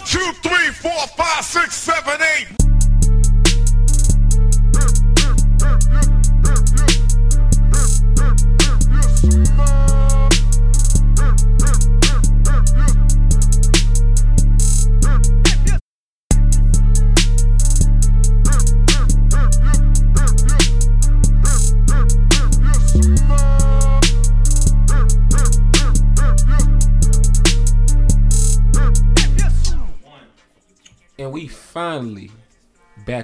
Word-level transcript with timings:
One, 0.00 0.49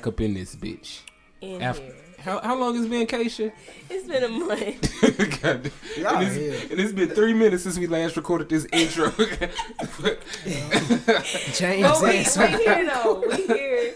back 0.06 0.12
up 0.12 0.20
in 0.20 0.34
this 0.34 0.54
bitch. 0.54 1.00
In 1.40 1.60
After, 1.62 1.82
here. 1.82 1.94
how, 2.18 2.40
how 2.40 2.58
long 2.58 2.76
has 2.76 2.86
been, 2.86 3.06
Keisha? 3.06 3.52
It's 3.90 4.06
been 4.08 4.22
a 4.24 4.28
month. 4.28 5.40
God, 5.42 5.70
Y'all 5.98 6.16
and, 6.16 6.32
here. 6.32 6.54
it's, 6.54 6.70
and 6.70 6.80
it's 6.80 6.92
been 6.92 7.08
three 7.10 7.34
minutes 7.34 7.64
since 7.64 7.78
we 7.78 7.86
last 7.86 8.16
recorded 8.16 8.48
this 8.48 8.66
intro. 8.72 9.10
James 11.52 11.82
But 11.82 12.02
we, 12.02 12.18
Anson. 12.18 12.52
we 12.52 12.58
here 12.64 12.86
though. 12.86 13.24
We 13.28 13.46
here 13.46 13.94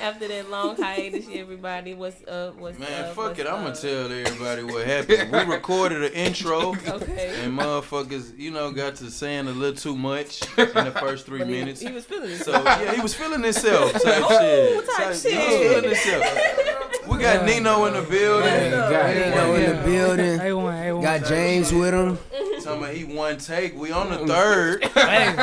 after 0.00 0.28
that 0.28 0.50
long 0.50 0.76
hiatus. 0.76 1.26
Everybody, 1.32 1.94
what's 1.94 2.22
up? 2.26 2.56
What's 2.56 2.78
Man, 2.78 3.04
up? 3.04 3.14
fuck 3.14 3.26
what's 3.28 3.40
it. 3.40 3.46
I'm 3.46 3.62
gonna 3.64 3.74
tell 3.74 4.10
everybody 4.12 4.62
what 4.64 4.86
happened. 4.86 5.30
We 5.32 5.40
recorded 5.54 6.02
an 6.04 6.12
intro, 6.12 6.70
Okay. 6.88 7.34
and 7.42 7.58
motherfuckers, 7.58 8.36
you 8.38 8.50
know, 8.50 8.70
got 8.72 8.96
to 8.96 9.10
saying 9.10 9.46
a 9.48 9.52
little 9.52 9.76
too 9.76 9.96
much 9.96 10.42
in 10.58 10.66
the 10.74 10.92
first 11.00 11.26
three 11.26 11.40
But 11.40 11.48
he, 11.48 11.54
minutes. 11.54 11.80
he 11.80 11.92
was 11.92 12.04
feeling 12.04 12.30
it. 12.30 12.38
So 12.38 12.52
yeah, 12.62 12.92
he 12.94 13.00
was 13.00 13.14
feeling 13.14 13.42
himself. 13.42 13.92
Type 13.92 14.02
Oh, 14.06 14.38
shit. 14.40 14.86
type 14.96 15.14
He 15.32 15.36
was 15.38 15.56
feeling 15.72 15.84
himself. 15.84 17.06
We 17.08 17.18
got 17.18 17.44
Nino 17.44 17.86
in 17.86 17.94
the 17.94 18.02
building. 18.02 18.72
What's 18.72 18.74
up? 18.74 19.14
Nino 19.14 19.54
in 19.54 19.76
the 19.76 19.82
building. 19.82 20.38
A1, 20.38 20.42
A1. 20.44 21.02
Got 21.02 21.24
James 21.28 21.72
with 21.72 21.92
him. 21.94 22.18
Talking 22.70 22.82
about 22.84 22.94
he 22.94 23.04
one 23.04 23.36
take. 23.38 23.76
We 23.78 23.92
on 23.92 24.10
the 24.10 24.18
third. 24.26 24.84
Hey, 24.84 25.24
hey, 25.34 25.40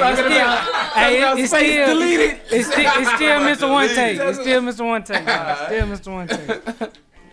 it's 0.00 0.18
still, 0.18 0.50
hey, 0.94 1.20
it's 1.42 1.50
still, 1.50 1.86
deleted. 1.86 2.40
it's 2.50 2.66
still, 2.68 2.90
it's 2.94 3.14
still 3.14 3.36
About 3.36 3.58
Mr. 3.58 3.68
One. 3.70 3.88
Take. 3.88 4.18
It's 4.18 4.38
still 4.40 4.62
Mr. 4.62 4.84
One 4.86 5.02
Take. 5.04 5.24
man. 5.24 5.56
Still 5.66 5.86
Mr. 5.86 6.12
One 6.12 6.28
Take. 6.28 6.50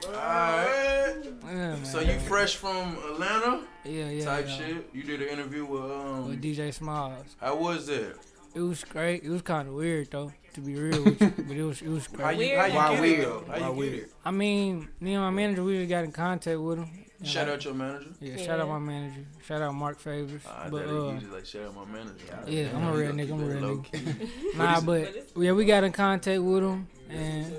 Alright. 0.07 1.25
Yeah. 1.47 1.83
So 1.83 1.99
you 1.99 2.17
fresh 2.19 2.55
from 2.55 2.97
Atlanta? 3.11 3.61
yeah, 3.85 4.09
yeah, 4.09 4.25
Type 4.25 4.45
yeah. 4.47 4.57
shit. 4.57 4.89
You 4.93 5.03
did 5.03 5.21
an 5.21 5.29
interview 5.29 5.65
with 5.65 5.81
um 5.83 6.29
With. 6.29 6.41
DJ 6.41 6.73
Smiles. 6.73 7.35
How 7.39 7.55
was 7.55 7.87
that? 7.87 8.15
It 8.55 8.61
was 8.61 8.83
great. 8.83 9.23
It 9.23 9.29
was 9.29 9.41
kind 9.41 9.67
of 9.67 9.73
weird 9.73 10.11
though, 10.11 10.31
to 10.53 10.61
be 10.61 10.75
real 10.75 11.03
with 11.03 11.21
you. 11.21 11.33
But 11.37 11.55
it 11.57 11.63
was, 11.63 11.81
it 11.81 11.89
was 11.89 12.07
How 12.07 12.13
great. 12.17 12.33
you 12.33 12.37
Weird. 12.39 12.59
how 12.59 12.65
you 12.67 12.75
Why 12.75 12.91
get 12.93 13.01
weird? 13.01 13.19
it 13.19 13.23
though? 13.25 13.43
How 13.47 13.59
Why 13.61 13.67
you 13.67 13.73
weird? 13.73 13.93
get 13.93 14.03
it? 14.03 14.11
I 14.25 14.31
mean, 14.31 14.89
me 14.99 15.13
and 15.13 15.23
my 15.23 15.29
manager, 15.31 15.63
we 15.63 15.77
just 15.77 15.89
got 15.89 16.03
in 16.03 16.11
contact 16.11 16.59
with 16.59 16.77
him. 16.79 16.89
And 17.23 17.31
Shout 17.31 17.47
like- 17.47 17.55
out 17.55 17.63
your 17.65 17.73
manager. 17.73 18.09
Yeah, 18.19 18.35
shout 18.35 18.59
out 18.59 18.67
my 18.67 18.79
manager. 18.79 19.25
Shout 19.47 19.61
out 19.61 19.73
Mark 19.73 19.97
Favors. 19.97 20.41
Ah, 20.45 20.67
but 20.69 20.85
that, 20.85 20.93
uh, 20.93 21.13
you 21.13 21.19
just 21.21 21.31
like 21.31 21.45
shout 21.45 21.61
out 21.63 21.75
my 21.75 21.85
manager. 21.85 22.25
yeah, 22.47 22.67
I'm 22.75 22.87
a 22.87 22.91
real 22.91 23.13
nigga. 23.13 23.31
I'm 23.31 23.43
a 23.43 23.45
real 23.45 23.77
nigga. 23.77 24.21
key. 24.51 24.57
Nah, 24.57 24.81
but 24.81 25.15
yeah, 25.37 25.53
we 25.53 25.63
got 25.63 25.85
in 25.85 25.93
contact 25.93 26.41
with 26.41 26.63
him 26.63 26.85
and 27.09 27.53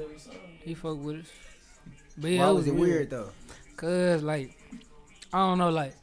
he 0.63 0.75
fucked 0.75 0.99
with 0.99 1.21
us. 1.21 1.27
But 2.19 2.31
yeah, 2.33 2.45
Why 2.45 2.51
it 2.51 2.55
was 2.55 2.67
it 2.67 2.75
weird 2.75 3.09
though? 3.09 3.31
Cause 3.77 4.23
like 4.23 4.55
I 5.33 5.39
don't 5.39 5.57
know, 5.57 5.71
like 5.71 5.95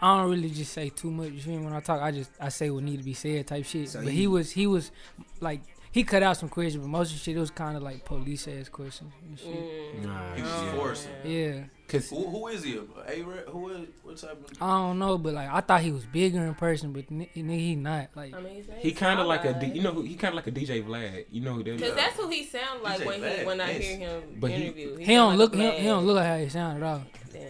I 0.00 0.16
don't 0.20 0.30
really 0.30 0.50
just 0.50 0.72
say 0.72 0.88
too 0.90 1.10
much. 1.10 1.30
You 1.32 1.40
feel 1.40 1.58
me? 1.58 1.64
When 1.64 1.74
I 1.74 1.80
talk, 1.80 2.00
I 2.00 2.12
just 2.12 2.30
I 2.40 2.48
say 2.48 2.70
what 2.70 2.84
need 2.84 2.98
to 2.98 3.04
be 3.04 3.14
said 3.14 3.48
type 3.48 3.64
shit. 3.64 3.88
So 3.88 4.04
but 4.04 4.12
he- 4.12 4.20
he 4.20 4.26
was 4.28 4.52
he 4.52 4.68
was 4.68 4.92
like 5.40 5.62
he 5.94 6.02
cut 6.02 6.24
out 6.24 6.36
some 6.36 6.48
questions, 6.48 6.82
but 6.82 6.90
most 6.90 7.12
of 7.12 7.18
the 7.18 7.22
shit 7.22 7.36
it 7.36 7.40
was 7.40 7.52
kind 7.52 7.76
of 7.76 7.82
like 7.84 8.04
police 8.04 8.48
ass 8.48 8.68
questions 8.68 9.12
and 9.28 9.38
shit. 9.38 10.02
Mm. 10.02 10.34
He 10.36 10.42
was 10.42 10.74
forcing. 10.74 11.10
Yeah, 11.24 11.60
Cause 11.86 12.10
Who, 12.10 12.26
who 12.28 12.48
is 12.48 12.64
he? 12.64 12.76
A 12.78 13.12
Who 13.50 13.68
is? 13.68 13.88
What 14.02 14.16
type 14.16 14.32
of? 14.32 14.60
I 14.60 14.66
don't 14.66 14.98
know, 14.98 15.16
but 15.18 15.34
like 15.34 15.48
I 15.48 15.60
thought 15.60 15.82
he 15.82 15.92
was 15.92 16.04
bigger 16.04 16.44
in 16.44 16.54
person, 16.54 16.92
but 16.92 17.04
n- 17.12 17.28
nigga 17.36 17.58
he 17.58 17.76
not. 17.76 18.08
Like 18.16 18.34
I 18.34 18.40
mean, 18.40 18.54
his 18.56 18.66
he 18.80 18.90
kind 18.90 19.20
of 19.20 19.26
like 19.28 19.44
a, 19.44 19.64
you 19.72 19.82
know, 19.82 19.92
who- 19.92 20.02
he 20.02 20.16
kind 20.16 20.32
of 20.32 20.36
like 20.36 20.48
a 20.48 20.50
DJ 20.50 20.82
Vlad. 20.84 21.26
You 21.30 21.42
know 21.42 21.52
who 21.54 21.62
that? 21.62 21.78
Cause 21.80 21.94
that's 21.94 22.16
who 22.16 22.28
he 22.28 22.44
sound 22.44 22.82
like 22.82 23.00
DJ 23.00 23.06
when 23.06 23.22
he 23.38 23.44
when 23.44 23.60
I 23.60 23.70
yes. 23.72 23.82
hear 23.84 23.98
him 23.98 24.22
But 24.40 24.50
he- 24.50 24.64
interview. 24.64 24.96
he 24.96 25.14
don't 25.14 25.28
like 25.30 25.38
look 25.38 25.54
he 25.54 25.62
don't, 25.62 25.76
he 25.78 25.86
don't 25.86 26.06
look 26.06 26.16
like 26.16 26.26
how 26.26 26.38
he 26.38 26.48
sound 26.48 26.82
at 26.82 26.82
all. 26.82 27.02
Damn. 27.32 27.42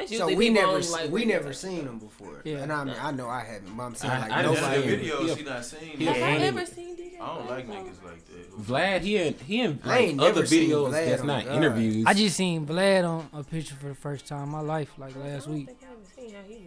That's 0.00 0.16
So 0.16 0.34
we 0.34 0.48
never 0.50 0.72
on, 0.76 0.90
like 0.90 1.10
we 1.10 1.24
never 1.24 1.46
type. 1.46 1.54
seen 1.54 1.80
him 1.86 1.98
before. 1.98 2.40
Yeah. 2.44 2.58
And 2.58 2.72
I 2.72 2.84
mean 2.84 2.94
I 3.00 3.10
know 3.12 3.28
I 3.28 3.40
haven't. 3.44 3.76
But 3.76 3.82
I'm 3.84 3.94
saying 3.94 4.12
I- 4.12 4.20
like 4.20 4.32
I 4.32 4.42
None 4.42 4.54
didn't 4.54 4.64
of 4.64 4.70
nobody. 4.72 4.96
the 4.96 5.04
see 5.04 5.10
videos 5.10 5.28
Yeah. 5.28 5.34
he 5.34 5.42
not 5.44 5.64
seen. 5.64 5.94
Yeah. 5.98 6.12
Have 6.12 6.22
I 6.42 6.44
ever 6.46 6.66
seen 6.66 6.96
DJ? 6.96 7.20
I 7.20 7.26
don't 7.36 7.50
like 7.50 7.68
niggas 7.68 8.04
like 8.04 8.26
that. 8.26 8.60
Vlad, 8.60 9.00
he 9.02 9.16
and 9.18 9.36
he 9.40 9.60
in 9.62 9.78
I 9.84 10.06
like 10.12 10.20
other 10.30 10.42
videos 10.42 10.88
Vlad 10.90 11.06
that's 11.06 11.22
not 11.22 11.44
God. 11.44 11.54
interviews. 11.56 12.04
I 12.06 12.14
just 12.14 12.36
seen 12.36 12.66
Vlad 12.66 13.08
on 13.08 13.28
a 13.32 13.42
picture 13.44 13.74
for 13.74 13.88
the 13.88 13.94
first 13.94 14.26
time 14.26 14.44
in 14.44 14.48
my 14.50 14.60
life, 14.60 14.90
like 14.98 15.14
last 15.16 15.42
I 15.42 15.46
don't 15.46 15.54
week. 15.54 15.66
think 15.66 15.78
I 15.82 16.16
seen 16.16 16.34
how 16.34 16.40
he 16.48 16.60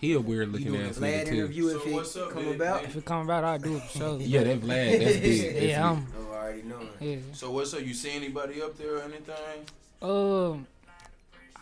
he 0.00 0.14
a 0.14 0.20
weird 0.20 0.48
looking 0.50 0.68
doing 0.72 0.86
ass 0.86 0.96
Vlad 0.98 1.24
nigga 1.24 1.28
too. 1.28 1.34
interview 1.34 1.68
if 1.76 1.82
So 1.82 1.90
what's 1.92 2.16
it 2.16 2.22
up, 2.22 2.30
come 2.30 2.44
big 2.44 2.54
about? 2.56 2.84
If 2.84 2.96
it 2.96 3.04
come 3.04 3.20
about, 3.22 3.44
I'll 3.44 3.58
do 3.58 3.76
it 3.76 3.82
for 3.82 3.98
sure. 3.98 4.18
Yeah, 4.20 4.44
that 4.44 4.60
Vlad, 4.62 4.98
that's 5.04 5.16
big. 5.18 5.52
That's 5.54 5.66
yeah, 5.66 5.90
I'm. 5.90 6.06
Oh, 6.18 6.32
I 6.32 6.36
already 6.36 6.62
know. 6.62 6.80
Yeah. 7.00 7.16
So 7.32 7.50
what's 7.50 7.74
up? 7.74 7.82
You 7.86 7.92
see 7.94 8.12
anybody 8.12 8.62
up 8.62 8.76
there 8.78 8.96
or 8.96 9.02
anything? 9.02 9.66
Um, 10.02 10.66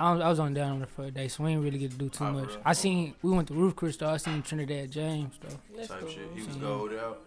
I 0.01 0.13
was, 0.13 0.21
I 0.23 0.29
was 0.29 0.39
on 0.39 0.55
down 0.55 0.73
on 0.73 0.81
the 0.81 0.87
first 0.87 1.15
day, 1.15 1.27
so 1.29 1.43
we 1.45 1.51
didn't 1.51 1.65
really 1.65 1.79
get 1.79 1.91
to 1.93 1.97
do 1.99 2.09
too 2.09 2.25
much. 2.25 2.49
bro. 2.53 2.63
I 2.65 2.73
seen 2.73 3.15
we 3.23 3.31
went 3.33 3.49
to 3.49 3.55
Roof 3.55 3.75
Crystal. 3.77 4.09
I 4.09 4.17
seen 4.19 4.43
Trinidad 4.43 4.91
James 4.91 5.35
though. 5.43 5.57
That's 5.77 5.89
Type 5.89 6.01
cool. 6.01 6.09
shit. 6.09 6.29
He 6.35 6.43
was 6.47 6.57
gold 6.57 6.93
out. 6.95 7.21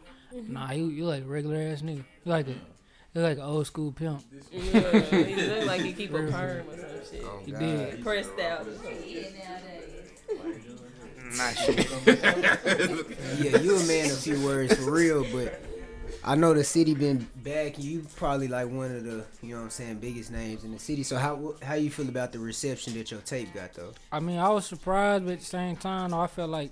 Nah, 0.47 0.71
you 0.71 0.85
you 0.87 1.05
like 1.05 1.23
a 1.23 1.27
regular 1.27 1.57
ass 1.57 1.81
nigga. 1.81 1.97
You 2.23 2.31
like 2.31 2.47
a 2.47 2.51
you 3.13 3.21
like 3.21 3.37
an 3.37 3.43
old 3.43 3.67
school 3.67 3.91
pimp. 3.91 4.21
Yeah, 4.51 4.99
he 5.01 5.35
look 5.35 5.65
like 5.65 5.81
he 5.81 5.91
keep 5.91 6.11
a 6.13 6.17
perm 6.31 6.69
or 6.69 6.77
some 6.77 6.87
shit. 7.11 7.23
Oh, 7.25 7.39
He 7.45 7.51
God. 7.51 7.59
did. 7.59 8.01
Pressed 8.03 8.39
out 8.39 8.65
or 8.67 8.75
some 8.75 8.85
shit. 9.03 9.35
Yeah, 13.41 13.57
you 13.57 13.75
a 13.77 13.83
man 13.85 14.11
of 14.11 14.17
few 14.19 14.43
words 14.45 14.73
for 14.75 14.91
real, 14.91 15.25
but 15.31 15.61
I 16.23 16.35
know 16.35 16.53
the 16.53 16.63
city 16.63 16.93
been 16.93 17.27
back. 17.37 17.79
you. 17.79 18.05
Probably 18.15 18.47
like 18.47 18.69
one 18.69 18.95
of 18.95 19.03
the, 19.03 19.25
you 19.41 19.49
know 19.53 19.57
what 19.57 19.63
I'm 19.63 19.69
saying, 19.71 19.99
biggest 19.99 20.31
names 20.31 20.63
in 20.63 20.71
the 20.71 20.79
city. 20.79 21.03
So 21.03 21.17
how 21.17 21.55
how 21.63 21.73
you 21.75 21.89
feel 21.89 22.07
about 22.09 22.31
the 22.31 22.39
reception 22.39 22.93
that 22.93 23.09
your 23.11 23.21
tape 23.21 23.53
got 23.53 23.73
though? 23.73 23.93
I 24.11 24.19
mean, 24.19 24.37
I 24.37 24.49
was 24.49 24.65
surprised, 24.65 25.25
but 25.25 25.33
at 25.33 25.39
the 25.39 25.45
same 25.45 25.75
time, 25.77 26.13
I 26.13 26.27
felt 26.27 26.49
like 26.51 26.71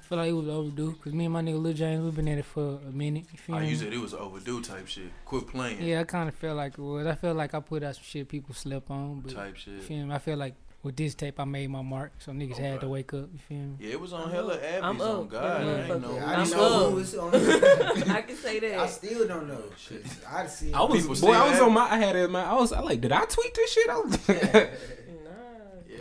I 0.00 0.06
felt 0.06 0.18
like 0.18 0.28
it 0.28 0.32
was 0.34 0.48
overdue. 0.48 0.94
Cause 1.02 1.14
me 1.14 1.24
and 1.24 1.32
my 1.32 1.40
nigga 1.40 1.62
Lil 1.62 1.72
James, 1.72 2.04
we've 2.04 2.14
been 2.14 2.28
at 2.28 2.36
it 2.36 2.44
for 2.44 2.78
a 2.86 2.92
minute. 2.92 3.24
You 3.32 3.38
feel 3.38 3.56
Oh, 3.56 3.60
me? 3.60 3.70
you 3.70 3.76
said 3.76 3.92
it 3.94 3.98
was 4.00 4.12
overdue 4.12 4.60
type 4.60 4.86
shit. 4.86 5.10
Quit 5.24 5.46
playing. 5.46 5.82
yeah, 5.82 6.00
I 6.00 6.04
kind 6.04 6.28
of 6.28 6.34
felt 6.34 6.58
like 6.58 6.74
it 6.74 6.82
was. 6.82 7.06
I 7.06 7.14
felt 7.14 7.38
like 7.38 7.54
I 7.54 7.60
put 7.60 7.82
out 7.82 7.94
some 7.94 8.04
shit 8.04 8.28
people 8.28 8.54
slept 8.54 8.90
on, 8.90 9.20
but 9.20 9.34
Type 9.34 9.54
you 9.66 9.74
shit. 9.76 9.82
feel 9.84 10.04
me? 10.06 10.14
I 10.14 10.18
feel 10.18 10.36
like 10.36 10.54
with 10.84 10.96
this 10.96 11.14
tape, 11.16 11.40
I 11.40 11.44
made 11.44 11.68
my 11.70 11.82
mark, 11.82 12.12
so 12.18 12.30
niggas 12.30 12.56
had 12.58 12.80
to 12.82 12.88
wake 12.88 13.12
up. 13.14 13.28
You 13.32 13.38
feel 13.48 13.58
me? 13.58 13.76
Yeah, 13.80 13.92
it 13.92 14.00
was 14.00 14.12
on 14.12 14.30
hella 14.30 14.54
Abby's 14.60 14.82
I'm 14.82 15.00
on 15.00 15.20
up. 15.24 15.28
God. 15.30 15.64
Yeah, 15.66 15.72
I 15.72 15.74
ain't 15.92 16.00
know. 16.02 16.18
I 16.18 16.34
I'm 16.34 16.44
didn't 16.44 16.56
know 16.58 16.84
up. 16.84 16.90
who 16.90 16.96
was 16.96 17.14
on. 17.16 17.34
I 18.10 18.22
can 18.22 18.36
say 18.36 18.60
that. 18.60 18.78
I 18.78 18.86
still 18.86 19.26
don't 19.26 19.48
know. 19.48 19.62
Shit, 19.76 20.04
I 20.30 20.46
see. 20.46 20.72
I 20.72 20.82
was 20.82 20.92
People 21.00 21.08
boy, 21.08 21.14
still 21.14 21.32
I 21.32 21.50
was 21.50 21.60
on 21.60 21.72
my. 21.72 21.90
I 21.90 21.96
had 21.98 22.14
it 22.14 22.24
in 22.26 22.30
my. 22.30 22.44
I 22.44 22.54
was 22.54 22.72
I 22.72 22.80
like, 22.80 23.00
did 23.00 23.10
I 23.12 23.24
tweet 23.24 23.54
this 23.54 23.72
shit? 23.72 23.88
I 23.88 23.98
was, 23.98 24.28
Nah, 24.28 24.34
Yeah, 24.34 24.60
that 24.60 24.68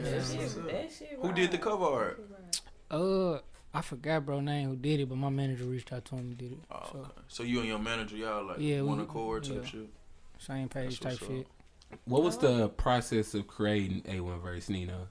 that's 0.04 0.32
shit, 0.32 0.40
what's 0.42 0.54
that 0.56 0.92
shit. 0.92 1.18
Who 1.22 1.32
did 1.34 1.52
the 1.52 1.58
cover 1.58 1.86
art? 1.86 2.24
Uh, 2.92 3.40
I 3.74 3.82
forgot 3.82 4.26
bro 4.26 4.40
name 4.42 4.70
who 4.70 4.76
did 4.76 5.00
it, 5.00 5.10
but 5.10 5.18
my 5.18 5.30
manager 5.30 5.64
reached 5.64 5.92
out 5.94 6.06
to 6.06 6.16
him 6.16 6.20
and 6.28 6.38
did 6.38 6.52
it. 6.52 6.60
Oh, 6.70 6.80
So 6.92 6.98
okay. 7.00 7.10
So 7.28 7.44
you 7.44 7.60
and 7.60 7.68
your 7.70 7.80
manager, 7.80 8.18
y'all 8.18 8.46
like 8.46 8.58
Yeah, 8.60 8.78
we- 8.82 8.90
one 8.90 9.00
accord 9.00 9.46
type 9.46 9.62
yeah. 9.64 9.70
shit. 9.70 9.90
same 10.40 10.70
page 10.70 11.00
That's 11.00 11.18
type 11.18 11.28
shit. 11.28 11.40
up. 11.42 11.46
Shit. 11.94 12.00
what 12.06 12.24
was 12.24 12.38
the 12.38 12.70
process 12.70 13.34
of 13.34 13.48
creating 13.48 14.02
A1 14.04 14.42
verse 14.42 14.70
Nino? 14.70 15.08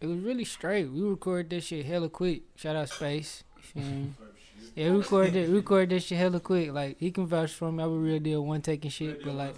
It 0.00 0.06
was 0.06 0.18
really 0.18 0.44
straight. 0.44 0.90
We 0.90 1.02
recorded 1.02 1.50
this 1.50 1.64
shit 1.64 1.86
hella 1.86 2.08
quick. 2.08 2.42
Shout 2.56 2.76
out 2.76 2.88
Space. 2.90 3.42
You 3.56 3.62
feel 3.62 3.82
me? 3.82 4.12
Yeah, 4.76 4.90
we 4.90 4.96
recorded 4.98 5.36
it. 5.36 5.48
We 5.50 5.56
recorded 5.56 5.90
this 5.90 6.04
shit 6.04 6.18
hella 6.18 6.40
quick. 6.40 6.72
Like 6.72 6.98
he 6.98 7.10
can 7.12 7.26
vouch 7.26 7.52
for 7.52 7.70
me. 7.70 7.82
I 7.82 7.86
was 7.86 7.98
real 7.98 8.18
deal 8.18 8.44
one 8.44 8.60
taking 8.60 8.90
shit, 8.90 9.22
but 9.24 9.34
like 9.34 9.54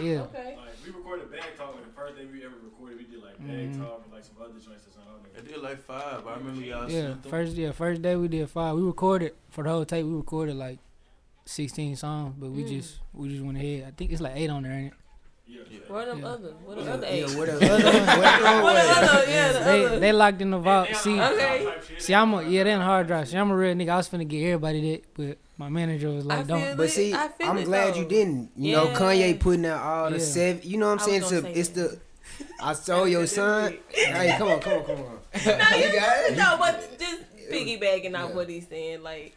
yeah. 0.00 0.20
Okay. 0.22 0.56
Like 0.56 0.58
we 0.86 0.90
recorded 0.92 1.30
bag 1.30 1.42
talk 1.58 1.74
like 1.74 1.84
the 1.84 1.92
first 1.92 2.16
day 2.16 2.24
we 2.24 2.42
ever 2.44 2.54
recorded. 2.64 2.96
We 2.98 3.04
did 3.04 3.22
like 3.22 3.36
bag 3.38 3.72
Mhm. 3.74 3.78
talk 3.84 4.00
and 4.04 4.12
like 4.14 4.24
some 4.24 4.36
other 4.40 4.52
joints 4.54 4.86
or 4.86 4.90
something. 4.92 5.12
I 5.34 5.36
don't 5.36 5.46
I 5.46 5.52
did 5.52 5.62
like 5.62 5.82
five. 5.82 6.26
I 6.26 6.34
remember 6.36 6.62
y'all 6.62 6.90
Yeah, 6.90 7.00
sent 7.08 7.22
them. 7.24 7.30
first 7.30 7.54
yeah, 7.56 7.72
first 7.72 8.00
day 8.00 8.16
we 8.16 8.28
did 8.28 8.48
five. 8.48 8.74
We 8.74 8.82
recorded 8.82 9.34
for 9.50 9.64
the 9.64 9.70
whole 9.70 9.84
tape. 9.84 10.06
We 10.06 10.14
recorded 10.14 10.56
like 10.56 10.78
sixteen 11.44 11.94
songs, 11.96 12.34
but 12.38 12.50
we 12.50 12.64
Mm. 12.64 12.68
just 12.68 13.00
we 13.12 13.28
just 13.28 13.42
went 13.44 13.58
ahead. 13.58 13.84
I 13.86 13.90
think 13.90 14.12
it's 14.12 14.20
like 14.22 14.34
eight 14.36 14.48
on 14.48 14.62
there. 14.62 14.72
Ain't 14.72 14.92
it? 14.92 14.98
Yeah. 15.46 15.60
What 15.88 16.06
them 16.06 16.20
Yeah. 16.20 16.26
other? 16.26 16.48
What 16.64 16.76
them 16.76 16.86
Yeah, 16.86 16.92
other 16.94 17.06
yeah, 17.06 17.12
eight? 17.12 17.36
what 17.36 17.48
What 17.62 17.62
up? 17.62 17.62
Other 17.62 18.62
What 18.62 18.76
up? 18.76 19.14
other? 19.14 19.30
Yeah, 19.30 19.52
the 19.52 19.58
They 19.60 19.84
other. 19.86 19.98
they 19.98 20.12
locked 20.12 20.40
in 20.40 20.50
the 20.50 20.58
vault. 20.58 20.90
know. 20.90 20.98
See, 20.98 21.20
Okay. 21.20 21.68
See, 21.98 22.14
I'm 22.14 22.32
a 22.34 22.42
yeah, 22.42 22.64
they 22.64 22.72
on 22.72 22.80
hard 22.80 23.06
drive. 23.08 23.28
See, 23.28 23.36
I'm 23.36 23.50
a 23.50 23.56
real 23.56 23.74
nigga. 23.74 23.90
I 23.90 23.96
was 23.96 24.08
finna 24.08 24.26
get 24.26 24.42
everybody 24.44 24.92
that, 24.92 25.04
but 25.14 25.38
my 25.58 25.68
manager 25.68 26.08
was 26.10 26.24
like, 26.24 26.46
feel 26.46 26.58
don't. 26.58 26.76
But 26.76 26.90
see, 26.90 27.12
I 27.12 27.28
feel 27.28 27.48
I'm 27.50 27.58
it, 27.58 27.64
glad 27.66 27.94
though. 27.94 27.98
you 28.00 28.04
didn't. 28.08 28.50
You 28.56 28.72
know, 28.72 28.86
Kanye 28.88 29.38
putting 29.38 29.66
out 29.66 29.82
all 29.82 30.10
the 30.10 30.16
Yeah. 30.18 30.24
seven. 30.24 30.60
You 30.64 30.78
know 30.78 30.86
what 30.86 30.92
I'm 30.92 30.98
saying? 31.00 31.20
was 31.20 31.30
So 31.30 31.42
say 31.42 31.52
it's 31.52 31.68
that. 31.70 31.90
the. 31.90 32.00
I 32.60 32.72
saw 32.72 33.04
your 33.04 33.26
son. 33.26 33.76
Hey, 33.90 34.34
come 34.38 34.48
on, 34.48 34.60
come 34.60 34.72
on, 34.78 34.84
come 34.84 34.96
on. 34.96 35.18
No, 35.44 35.76
you 35.76 35.92
got 35.92 36.24
it? 36.30 36.36
no, 36.36 36.56
but 36.58 36.98
just 36.98 37.22
piggybacking 37.50 38.18
off 38.18 38.32
what 38.34 38.48
he's 38.48 38.66
saying, 38.66 39.02
like 39.02 39.36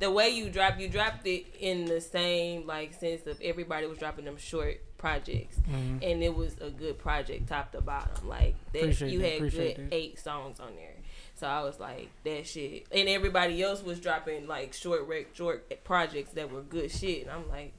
the 0.00 0.10
way 0.10 0.28
you 0.30 0.50
drop, 0.50 0.78
you 0.78 0.88
dropped 0.88 1.26
it 1.26 1.46
in 1.60 1.84
the 1.86 2.00
same 2.00 2.66
like 2.66 2.94
sense 2.94 3.26
of 3.26 3.40
everybody 3.42 3.86
was 3.86 3.98
dropping 3.98 4.24
them 4.24 4.36
short 4.36 4.80
projects, 4.98 5.58
Mhm. 5.68 6.02
and 6.02 6.22
it 6.22 6.34
was 6.34 6.56
a 6.60 6.70
good 6.70 6.98
project 6.98 7.48
top 7.48 7.72
to 7.72 7.80
bottom. 7.80 8.26
Like 8.28 8.54
that, 8.72 8.80
Appreciate 8.80 9.10
you 9.12 9.20
had 9.20 9.38
good 9.40 9.52
that. 9.76 9.88
eight 9.94 10.18
songs 10.18 10.60
on 10.60 10.74
there. 10.76 10.96
So 11.36 11.46
I 11.48 11.62
was 11.62 11.78
like, 11.80 12.08
that 12.24 12.46
shit, 12.46 12.86
and 12.92 13.08
everybody 13.08 13.62
else 13.62 13.82
was 13.82 14.00
dropping 14.00 14.46
like 14.46 14.72
short 14.72 15.06
rec, 15.06 15.34
short 15.34 15.82
projects 15.84 16.30
that 16.32 16.50
were 16.50 16.62
good 16.62 16.90
shit, 16.90 17.22
and 17.22 17.30
I'm 17.30 17.48
like. 17.48 17.72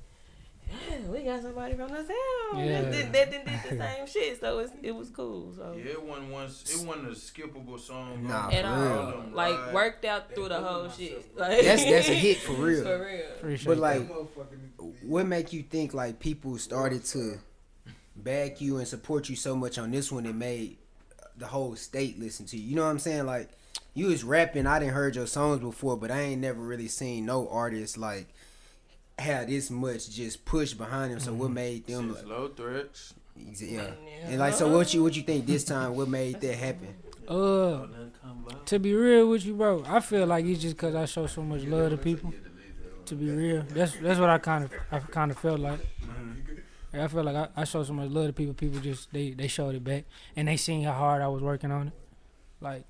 Yeah, 0.68 0.98
we 1.10 1.24
got 1.24 1.42
somebody 1.42 1.76
from 1.76 1.90
the 1.90 1.96
town 1.96 2.08
Yeah. 2.66 2.82
that, 2.82 2.92
did, 2.92 3.14
that 3.14 3.32
did 3.32 3.46
the 3.46 3.78
same 3.84 4.08
shit, 4.08 4.40
so 4.40 4.60
it's, 4.60 4.72
it 4.82 4.92
was 4.96 5.10
cool. 5.10 5.54
So 5.56 5.76
Yeah, 5.78 5.92
it 5.92 6.04
wasn't 6.04 6.30
one. 6.32 6.46
It 6.46 6.86
wasn't 6.88 7.08
a 7.08 7.12
skippable 7.12 7.80
song. 7.80 8.28
Nah, 8.28 8.50
at 8.50 8.66
all. 8.66 9.08
real. 9.12 9.24
Like 9.34 9.74
worked 9.74 10.06
out 10.06 10.34
through 10.34 10.50
the 10.50 10.60
whole 10.60 10.90
shit. 10.90 11.38
Like 11.38 11.62
That's 11.64 11.84
that's 11.86 12.10
a 12.10 12.14
hit 12.26 12.38
for 12.38 12.54
real. 12.54 12.84
For 12.84 13.06
real. 13.06 13.26
Appreciate 13.38 13.68
But 13.68 13.76
that. 13.76 13.82
like, 13.82 14.10
what 15.04 15.26
make 15.26 15.54
you 15.54 15.64
think 15.64 15.94
like 15.94 16.20
people 16.20 16.58
started 16.58 17.04
to 17.06 17.40
back 18.16 18.62
you 18.62 18.78
and 18.78 18.88
support 18.88 19.30
you 19.30 19.36
so 19.36 19.56
much 19.56 19.78
on 19.78 19.92
this 19.92 20.12
one 20.12 20.26
It 20.26 20.36
made 20.36 20.78
the 21.38 21.48
whole 21.48 21.76
state 21.76 22.20
listen 22.20 22.46
to 22.48 22.58
you? 22.58 22.70
You 22.70 22.76
know 22.76 22.84
what 22.84 22.90
I'm 22.92 23.00
saying? 23.00 23.26
Like, 23.26 23.50
you 23.94 24.08
was 24.08 24.24
rapping. 24.24 24.68
I 24.68 24.80
didn't 24.80 24.94
heard 24.94 25.16
your 25.16 25.28
songs 25.28 25.60
before, 25.62 25.96
but 25.98 26.12
I 26.12 26.20
ain't 26.22 26.42
never 26.42 26.62
really 26.62 26.88
seen 26.88 27.26
no 27.26 27.48
artist 27.50 27.98
like 27.98 28.28
have 29.18 29.48
this 29.48 29.70
much 29.70 30.10
just 30.10 30.46
push 30.46 30.74
behind 30.74 31.14
him. 31.14 31.20
So 31.20 31.34
what 31.34 31.46
mm-hmm. 31.46 31.54
made 31.54 31.88
them? 31.88 32.14
Since 32.14 32.28
low 32.28 32.48
threats. 32.50 33.14
Like, 33.36 33.62
yeah. 33.62 33.68
Yeah. 33.68 34.28
And 34.28 34.40
like, 34.40 34.54
so 34.54 34.68
uh-huh. 34.68 34.76
what 34.76 34.94
you 34.94 35.04
what 35.04 35.16
you 35.16 35.24
think 35.24 35.46
this 35.46 35.64
time? 35.64 35.96
What 35.96 36.08
made 36.08 36.42
that 36.42 36.56
happen? 36.56 36.96
uh, 37.28 37.88
to 38.66 38.80
be 38.80 38.94
real 38.94 39.30
with 39.30 39.46
you, 39.46 39.56
bro, 39.56 39.84
I 39.88 40.00
feel 40.00 40.26
like 40.28 40.46
it's 40.46 40.62
just 40.62 40.78
cause 40.78 40.94
I 40.94 41.06
show 41.06 41.28
so 41.28 41.42
much 41.42 41.64
love 41.64 41.92
to 41.92 41.98
people. 41.98 42.34
To 43.06 43.16
be 43.16 43.30
real, 43.30 43.64
that's 43.70 43.96
that's 43.98 44.20
what 44.20 44.30
I 44.30 44.38
kind 44.38 44.64
of 44.66 44.72
I 44.92 45.00
kind 45.00 45.32
of 45.32 45.38
felt 45.38 45.60
like. 45.60 45.80
Yeah, 46.94 47.04
I 47.04 47.08
feel 47.08 47.24
like 47.24 47.36
I, 47.36 47.50
I 47.56 47.64
show 47.66 47.84
so 47.84 47.94
much 47.94 48.10
love 48.10 48.28
to 48.28 48.34
people. 48.34 48.54
People 48.54 48.80
just 48.80 49.12
they 49.12 49.32
they 49.32 49.48
showed 49.48 49.76
it 49.76 49.84
back, 49.84 50.06
and 50.36 50.48
they 50.48 50.58
seen 50.58 50.84
how 50.84 50.94
hard 50.94 51.22
I 51.22 51.28
was 51.28 51.42
working 51.42 51.72
on 51.72 51.88
it. 51.88 51.94
Like 52.62 52.86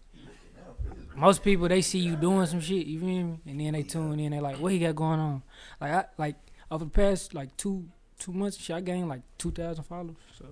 most 1.15 1.44
people, 1.44 1.67
they 1.67 1.81
see 1.81 2.00
you 2.00 2.15
doing 2.15 2.45
some 2.45 2.59
shit. 2.59 2.85
You 2.88 3.00
feel 3.00 3.07
me? 3.07 3.39
And 3.45 3.59
then 3.59 3.73
they 3.73 3.83
tune 3.83 4.19
in. 4.19 4.31
They 4.31 4.39
like, 4.39 4.57
what 4.57 4.71
he 4.71 4.79
got 4.79 4.95
going 4.95 5.19
on? 5.19 5.44
Like 5.79 5.91
I 5.91 6.06
like 6.17 6.35
over 6.71 6.83
the 6.85 6.89
past 6.91 7.33
like 7.33 7.56
two 7.57 7.88
two 8.17 8.31
months, 8.33 8.57
shit, 8.57 8.75
I 8.75 8.81
gained 8.81 9.09
like 9.09 9.21
two 9.38 9.51
thousand 9.51 9.83
followers. 9.83 10.15
So 10.33 10.45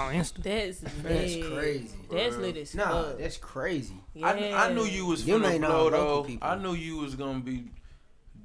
on 0.00 0.14
Insta. 0.14 0.42
That's 0.42 0.80
That's 0.80 1.34
lit. 1.36 1.44
crazy. 1.52 1.96
That's 2.10 2.36
lit 2.36 2.56
as 2.56 2.74
Nah, 2.74 3.02
fuck. 3.04 3.18
that's 3.18 3.36
crazy. 3.36 3.94
I, 4.22 4.52
I 4.52 4.72
knew 4.72 4.84
you 4.84 5.06
was 5.06 5.24
Them 5.24 5.42
finna 5.42 5.50
ain't 5.52 5.64
blow 5.64 5.90
though. 5.90 6.26
I 6.42 6.56
knew 6.56 6.72
you 6.72 6.96
was 6.98 7.14
gonna 7.14 7.40
be 7.40 7.64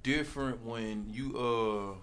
different 0.04 0.64
when 0.66 1.06
you 1.12 1.38
uh. 1.38 1.98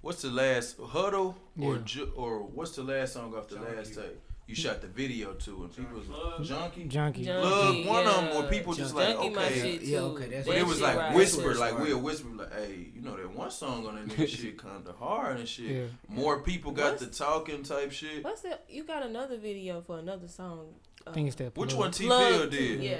What's 0.00 0.22
the 0.22 0.30
last 0.30 0.76
huddle 0.80 1.36
or 1.60 1.74
Yeah. 1.76 1.80
ju- 1.84 2.12
or 2.16 2.40
what's 2.40 2.76
the 2.76 2.82
last 2.82 3.12
song 3.14 3.34
off 3.34 3.48
the 3.48 3.56
last 3.60 3.94
tape? 3.94 4.20
You 4.46 4.54
shot 4.54 4.80
the 4.80 4.86
video 4.86 5.32
to 5.32 5.64
and 5.64 5.74
people 5.76 5.98
was 5.98 6.08
like 6.08 6.42
junkie. 6.46 6.84
Junkie. 6.84 7.24
Junkie, 7.24 7.82
Look, 7.84 7.86
one 7.88 8.06
of 8.06 8.14
them 8.14 8.24
yeah. 8.26 8.38
where 8.38 8.48
people 8.48 8.74
just 8.74 8.94
like 8.94 9.16
Junkie 9.16 9.36
okay, 9.36 9.78
Yeah, 9.82 9.98
okay, 10.00 10.24
that's- 10.26 10.46
But 10.46 10.52
That 10.52 10.60
it 10.60 10.66
was 10.66 10.80
like 10.80 10.96
right. 10.96 11.14
whisper, 11.16 11.54
like 11.56 11.72
what 11.74 11.82
we'll 11.82 11.98
whisper, 12.00 12.28
like, 12.28 12.52
"Hey, 12.54 12.86
you 12.94 13.00
know 13.00 13.16
that 13.16 13.28
one 13.34 13.50
song 13.50 13.86
on 13.88 13.96
that 13.96 14.06
nigga 14.06 14.28
shit 14.28 14.56
kind 14.66 14.86
of 14.86 14.94
hard 14.96 15.38
and 15.40 15.48
shit." 15.48 15.66
Yeah. 15.70 15.82
More 16.08 16.42
people 16.42 16.70
got 16.70 16.92
What's- 16.92 17.06
the 17.18 17.24
talking 17.24 17.64
type 17.64 17.90
shit. 17.90 18.22
What's 18.22 18.42
that? 18.42 18.64
You 18.68 18.84
got 18.84 19.02
another 19.04 19.36
video 19.36 19.80
for 19.80 19.98
another 19.98 20.28
song. 20.28 20.74
I 21.06 21.12
think 21.12 21.26
it's 21.26 21.36
that. 21.36 21.56
Which 21.56 21.74
one 21.74 21.90
T 21.90 22.06
Plug 22.06 22.32
Phil 22.32 22.50
did? 22.50 22.82
Yeah. 22.84 22.96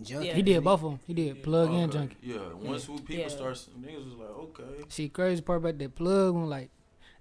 Junkie. 0.00 0.26
Yeah. 0.28 0.34
He 0.34 0.42
did 0.42 0.64
both 0.64 0.82
of 0.82 0.90
them. 0.92 1.00
He 1.06 1.12
did 1.14 1.42
plug 1.42 1.70
and 1.70 1.90
Okay, 1.90 1.98
junkie. 1.98 2.16
Yeah, 2.22 2.52
once 2.54 2.88
we- 2.88 2.98
people 3.00 3.16
Yeah. 3.16 3.28
start, 3.28 3.54
niggas 3.80 4.04
was 4.04 4.14
like, 4.14 4.30
okay. 4.30 4.84
See, 4.88 5.08
crazy 5.10 5.42
part 5.42 5.58
about 5.58 5.78
that 5.78 5.94
plug 5.94 6.34
one, 6.34 6.48
like 6.48 6.70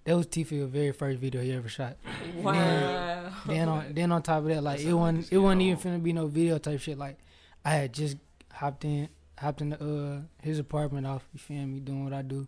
that 0.06 0.16
was 0.16 0.28
T 0.28 0.44
Phil's 0.44 0.70
very 0.70 0.92
first 0.92 1.20
video 1.20 1.42
he 1.42 1.52
ever 1.52 1.68
shot. 1.70 1.98
Wow. 2.38 3.32
then 3.48 3.68
on 3.70 3.94
then 3.94 4.12
on 4.12 4.22
top 4.22 4.40
of 4.40 4.46
that, 4.46 4.64
like 4.64 4.80
it 4.80 4.94
wasn't 4.94 5.32
it 5.32 5.38
wasn't 5.38 5.62
even 5.64 5.78
finna 5.78 6.02
be 6.02 6.14
no 6.14 6.28
video 6.28 6.58
type 6.58 6.80
shit. 6.80 6.98
Like 6.98 7.18
I 7.64 7.72
had 7.72 7.94
just 7.94 8.18
hopped 8.54 8.86
in 8.86 9.10
hopped 9.38 9.62
in 9.62 9.70
the, 9.72 9.78
uh 9.84 10.22
his 10.42 10.60
apartment 10.60 11.06
off. 11.08 11.24
You 11.34 11.40
feel 11.40 11.66
me? 11.66 11.80
Doing 11.80 12.04
what 12.04 12.14
I 12.14 12.22
do, 12.22 12.48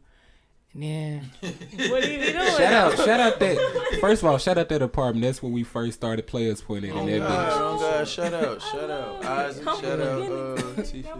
and 0.73 0.83
then 0.83 1.31
what 1.89 2.03
are 2.03 2.07
you 2.11 2.17
doing? 2.19 2.33
Shout 2.33 2.73
out, 2.73 2.95
shout 2.97 3.19
out 3.19 3.39
that. 3.39 3.97
First 4.01 4.21
of 4.23 4.29
all, 4.29 4.37
shout 4.37 4.57
out 4.57 4.69
that 4.69 4.81
apartment. 4.81 5.23
That's 5.23 5.41
when 5.41 5.51
we 5.51 5.63
first 5.63 5.93
started 5.95 6.27
Players 6.27 6.61
Point 6.61 6.85
in 6.85 6.91
Oh 6.91 7.05
that 7.05 7.17
God, 7.19 7.51
bitch. 7.51 7.57
oh 7.59 7.79
God, 7.79 8.07
shout 8.07 8.33
out, 8.33 8.61
shout 8.61 8.89
out, 8.91 9.25
Isaac, 9.25 9.63
shout 9.63 9.83
out, 9.99 10.21
on. 10.21 10.57
uh, 10.79 10.83
T 10.83 11.01
Phil. 11.01 11.17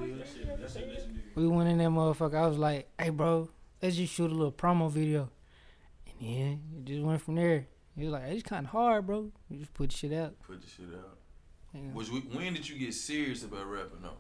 we 1.36 1.48
went 1.48 1.70
in 1.70 1.78
that 1.80 1.90
motherfucker. 1.90 2.36
I 2.36 2.48
was 2.48 2.58
like, 2.58 2.90
hey 3.00 3.10
bro, 3.10 3.50
let's 3.82 3.96
just 3.96 4.14
shoot 4.14 4.30
a 4.32 4.34
little 4.34 4.52
promo 4.52 4.90
video, 4.92 5.30
and 6.20 6.30
then 6.30 6.62
it 6.78 6.86
just 6.86 7.02
went 7.02 7.22
from 7.22 7.36
there. 7.36 7.68
He 7.96 8.04
was 8.04 8.14
like, 8.14 8.24
it's 8.28 8.44
kind 8.44 8.66
of 8.66 8.72
hard, 8.72 9.08
bro. 9.08 9.32
You 9.50 9.60
just 9.60 9.74
put 9.74 9.92
shit 9.92 10.14
out. 10.14 10.36
Put 10.46 10.62
the 10.62 10.68
shit 10.68 10.86
out. 10.94 11.18
Yeah. 11.74 11.92
Was 11.94 12.12
we, 12.12 12.20
when 12.20 12.54
did 12.54 12.68
you 12.68 12.78
get 12.78 12.94
serious 12.94 13.44
about 13.44 13.70
rapping 13.70 14.02
though? 14.02 14.18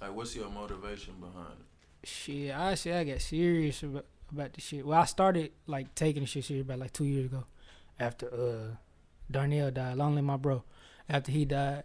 Like, 0.00 0.14
what's 0.14 0.34
your 0.36 0.48
motivation 0.50 1.14
behind 1.20 1.54
it? 1.60 2.08
Shit, 2.08 2.54
I 2.54 2.74
say 2.74 2.92
I 2.92 3.04
got 3.04 3.20
serious 3.20 3.82
about, 3.82 4.06
about 4.32 4.52
the 4.52 4.60
shit. 4.60 4.86
Well, 4.86 5.00
I 5.00 5.04
started 5.04 5.52
like 5.66 5.94
taking 5.94 6.22
the 6.22 6.26
shit 6.28 6.44
serious 6.44 6.64
about 6.64 6.78
like 6.78 6.92
two 6.92 7.04
years 7.04 7.26
ago, 7.26 7.44
after 7.98 8.26
uh 8.32 8.76
Darnell 9.30 9.70
died. 9.72 9.96
Lonely 9.96 10.22
my 10.22 10.36
bro, 10.36 10.62
after 11.08 11.32
he 11.32 11.44
died, 11.44 11.82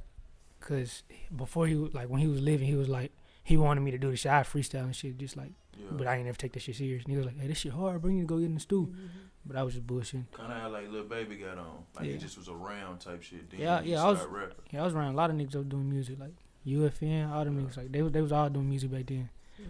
cause 0.60 1.04
before 1.36 1.66
he 1.68 1.76
was 1.76 1.94
like 1.94 2.08
when 2.10 2.22
he 2.22 2.28
was 2.28 2.42
living, 2.42 2.68
he 2.68 2.76
was 2.76 2.90
like 2.90 3.12
he 3.44 3.58
wanted 3.58 3.82
me 3.82 3.92
to 3.92 3.98
do 3.98 4.12
the 4.12 4.18
shit. 4.18 4.32
I 4.32 4.44
freestyle 4.44 4.84
and 4.84 4.96
shit, 4.96 5.18
just 5.18 5.36
like, 5.36 5.52
Yeah, 5.76 5.88
but 5.92 6.06
I 6.08 6.18
ain't 6.18 6.26
never 6.26 6.38
take 6.38 6.54
that 6.54 6.62
shit 6.62 6.76
serious. 6.76 7.04
And 7.04 7.12
he 7.12 7.18
was 7.18 7.26
like, 7.26 7.40
hey, 7.40 7.48
this 7.48 7.58
shit 7.58 7.72
hard, 7.72 8.02
bro. 8.02 8.12
You 8.12 8.18
need 8.18 8.22
to 8.22 8.28
go 8.28 8.38
get 8.38 8.46
in 8.46 8.54
the 8.54 8.60
stew. 8.60 8.94
But 9.46 9.56
I 9.56 9.64
was 9.64 9.74
just 9.74 9.88
bullshitting. 9.88 10.32
kind 10.34 10.52
of 10.54 10.60
how 10.62 10.70
like 10.70 10.90
little 10.90 11.08
baby 11.08 11.36
got 11.38 11.58
on, 11.58 11.84
like 11.96 12.06
he 12.06 12.12
Yeah. 12.12 12.18
just 12.18 12.38
was 12.38 12.48
around 12.48 13.00
type 13.00 13.24
shit. 13.24 13.50
Then 13.50 13.60
Yeah, 13.60 13.82
yeah, 13.82 14.04
I 14.04 14.10
was- 14.10 14.20
started 14.20 14.36
rapping. 14.38 14.56
Yeah, 14.72 14.82
I 14.82 14.86
was 14.86 14.94
around 14.94 15.14
a 15.14 15.18
lot 15.18 15.30
of 15.32 15.36
niggas 15.36 15.52
that 15.52 15.58
was 15.60 15.68
doing 15.68 15.90
music, 15.90 16.20
like 16.20 16.34
UFN, 16.66 17.32
all 17.32 17.44
them 17.44 17.58
niggas. 17.68 17.78
Like 17.78 17.92
they 17.92 18.02
was 18.04 18.12
they 18.12 18.22
was 18.22 18.32
all 18.32 18.50
doing 18.50 18.70
music 18.70 18.92
back 18.92 19.08
then. 19.08 19.30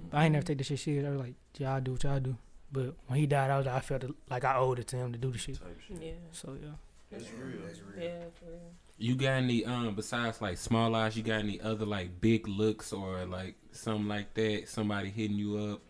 But 0.10 0.18
I 0.18 0.26
ain't 0.26 0.34
never 0.34 0.46
take 0.46 0.58
the 0.58 0.64
shit 0.66 0.80
serious. 0.80 1.06
I 1.06 1.10
was 1.12 1.20
like, 1.20 1.36
yeah, 1.58 1.76
I 1.76 1.80
do 1.80 1.94
what 1.94 2.04
y'all 2.04 2.20
do. 2.20 2.38
But 2.72 2.96
when 3.08 3.20
he 3.20 3.26
died, 3.28 3.50
I 3.52 3.58
was 3.58 3.68
I 3.68 3.80
felt 3.80 4.04
like 4.30 4.44
I 4.44 4.56
owed 4.58 4.80
it 4.80 4.88
to 4.88 4.98
him 4.98 5.12
to 5.14 5.18
do 5.18 5.32
the 5.32 5.38
shit. 5.38 5.58
Type 5.60 5.80
shit. 5.88 6.02
Yeah. 6.02 6.12
So 6.32 6.58
yeah. 6.62 7.18
It's 7.18 7.30
real. 7.34 7.60
Yeah, 7.98 8.24
for 8.40 8.46
real. 8.52 8.60
You 8.98 9.16
got 9.16 9.32
any 9.34 9.66
um 9.66 9.96
besides 9.96 10.42
like 10.42 10.58
small 10.58 10.94
eyes? 10.96 11.16
You 11.18 11.24
got 11.24 11.40
any 11.40 11.60
other 11.62 11.86
like 11.86 12.20
big 12.22 12.48
looks 12.48 12.92
or 12.94 13.26
like 13.26 13.56
something 13.72 14.08
like 14.08 14.34
that? 14.36 14.68
Somebody 14.68 15.10
hitting 15.10 15.38
you 15.38 15.58
up, 15.58 15.82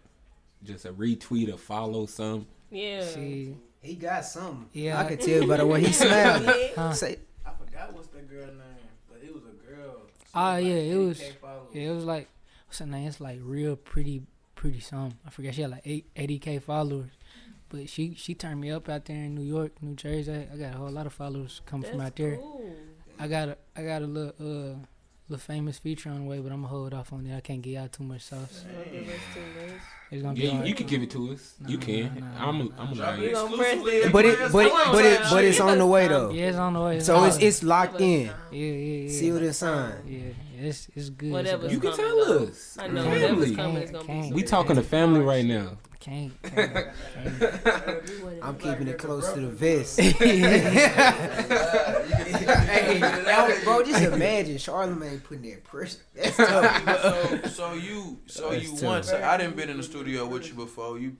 just 0.63 0.85
a 0.85 0.93
retweet 0.93 1.51
or 1.53 1.57
follow 1.57 2.05
some. 2.05 2.45
Yeah. 2.71 3.03
See, 3.05 3.57
He 3.81 3.95
got 3.95 4.23
something. 4.25 4.69
Yeah. 4.73 4.99
I 4.99 5.05
could 5.05 5.19
tell 5.21 5.47
by 5.47 5.57
the 5.57 5.65
way 5.67 5.81
he 5.81 5.91
smiled. 6.03 6.45
Huh. 6.75 6.93
Say, 6.93 7.17
I 7.45 7.51
forgot 7.51 7.93
what's 7.93 8.07
the 8.07 8.19
girl 8.21 8.45
name, 8.47 8.87
but 9.09 9.19
it 9.23 9.33
was 9.33 9.43
a 9.43 9.65
girl. 9.67 10.01
She 10.19 10.31
Ah, 10.35 10.55
was 10.55 10.63
yeah, 10.65 10.73
like 10.75 10.83
it 10.83 10.97
was- 10.97 11.21
yeah, 11.73 11.81
it 11.89 11.95
was 11.95 12.05
like 12.05 12.29
what's 12.67 12.79
her 12.79 12.85
name? 12.85 13.07
It's 13.07 13.19
like 13.19 13.39
real 13.41 13.75
pretty, 13.75 14.21
pretty 14.55 14.79
some. 14.81 15.13
I 15.25 15.29
forget 15.31 15.55
she 15.55 15.61
had 15.63 15.71
like 15.71 15.81
eight, 15.85 16.13
80k 16.15 16.61
followers. 16.61 17.09
But 17.69 17.89
she 17.89 18.13
she 18.15 18.33
turned 18.35 18.59
me 18.59 18.69
up 18.71 18.89
out 18.89 19.05
there 19.05 19.15
in 19.15 19.33
New 19.33 19.43
York, 19.43 19.81
New 19.81 19.95
Jersey. 19.95 20.45
I 20.53 20.57
got 20.57 20.75
a 20.75 20.77
whole 20.77 20.89
lot 20.91 21.05
of 21.05 21.13
followers 21.13 21.61
coming 21.65 21.89
from 21.89 22.01
out 22.01 22.15
there. 22.17 22.35
cool. 22.35 22.75
I 23.17 23.27
got 23.27 23.49
a 23.49 23.57
I 23.75 23.83
got 23.83 24.01
a 24.01 24.07
little 24.07 24.33
uh 24.39 24.75
little 25.31 25.39
famous 25.55 25.79
feature 25.79 26.09
on 26.09 26.17
the 26.17 26.29
way, 26.29 26.39
but 26.39 26.51
I'm 26.51 26.57
gonna 26.61 26.67
hold 26.67 26.93
off 26.93 27.13
on 27.13 27.23
that. 27.23 27.37
I 27.37 27.39
can't 27.41 27.61
get 27.61 27.77
out 27.77 27.93
too 27.93 28.03
much 28.03 28.21
sauce. 28.21 28.65
You 28.67 28.73
gonna 28.73 29.05
give 29.05 29.13
us 29.15 29.21
too 29.33 29.39
much? 29.39 29.81
It's 30.11 30.21
gonna 30.21 30.33
be 30.35 30.41
Yeah, 30.41 30.59
you, 30.59 30.65
you 30.65 30.75
can 30.75 30.87
give 30.87 31.01
it 31.01 31.09
to 31.11 31.31
us. 31.31 31.53
you 31.67 31.77
Nah, 31.77 31.83
can. 31.85 32.03
nah, 32.03 32.09
nah, 32.43 32.49
I'm. 32.49 32.57
nah, 32.57 32.65
I'm 32.77 32.77
nah. 32.77 32.83
allow 32.83 32.93
Drop 32.95 33.17
you. 33.19 33.23
it 33.25 33.33
gonna 33.33 33.45
exclusively. 33.55 33.91
press 33.91 34.05
at 34.07 34.11
but 34.11 34.25
it, 34.25 34.51
but 34.51 34.65
it, 34.65 34.73
but 34.91 35.05
it, 35.05 35.21
but 35.31 35.43
it's 35.45 35.59
on 35.61 35.77
the 35.77 35.87
way 35.87 36.07
though. 36.09 36.31
Yeah, 36.31 36.47
it's 36.49 36.57
on 36.57 36.73
the 36.73 36.81
way. 36.81 36.97
It's 36.97 37.05
So 37.05 37.23
it's 37.23 37.37
it's 37.37 37.63
locked 37.63 38.01
in, 38.01 38.25
yeah, 38.27 38.33
yeah, 38.51 38.73
yeah. 38.73 39.09
sealed 39.09 39.41
and 39.43 39.55
signed. 39.55 39.93
Yeah, 40.09 40.17
yeah, 40.19 40.67
it's 40.67 40.87
it's 40.95 41.09
good. 41.09 41.31
Whatever. 41.31 41.67
You 41.69 41.79
can 41.79 41.91
coming, 41.93 42.05
tell 42.05 42.25
though. 42.25 42.43
us. 42.47 42.77
I 42.79 42.87
know 42.87 43.03
Family. 43.03 43.55
coming 43.55 43.83
is 43.83 43.91
Can't- 43.91 44.07
gonna 44.07 44.21
be. 44.29 44.33
We 44.33 44.43
talking 44.43 44.75
to 44.75 44.83
family 44.83 45.21
right 45.21 45.45
now. 45.45 45.77
Can't. 46.01 46.33
can't, 46.43 46.73
can't. 46.73 46.93
I'm 48.41 48.57
keeping 48.57 48.87
it 48.87 48.97
close 48.97 49.31
to 49.33 49.39
the 49.39 49.49
vest. 49.49 49.99
hey, 50.01 50.19
now, 52.99 53.47
bro, 53.63 53.83
just 53.83 54.01
imagine 54.01 54.57
Charlemagne 54.57 55.19
putting 55.19 55.51
that 55.51 55.63
pressure. 55.63 55.99
That's 56.15 56.35
tough. 56.37 57.05
so, 57.05 57.41
so 57.49 57.73
you, 57.73 58.19
so 58.25 58.49
That's 58.49 58.63
you 58.63 58.71
tough. 58.71 58.83
once 58.83 59.13
I 59.13 59.37
didn't 59.37 59.55
been 59.55 59.69
in 59.69 59.77
the 59.77 59.83
studio 59.83 60.25
with 60.25 60.47
you 60.47 60.55
before. 60.55 60.97
You, 60.97 61.17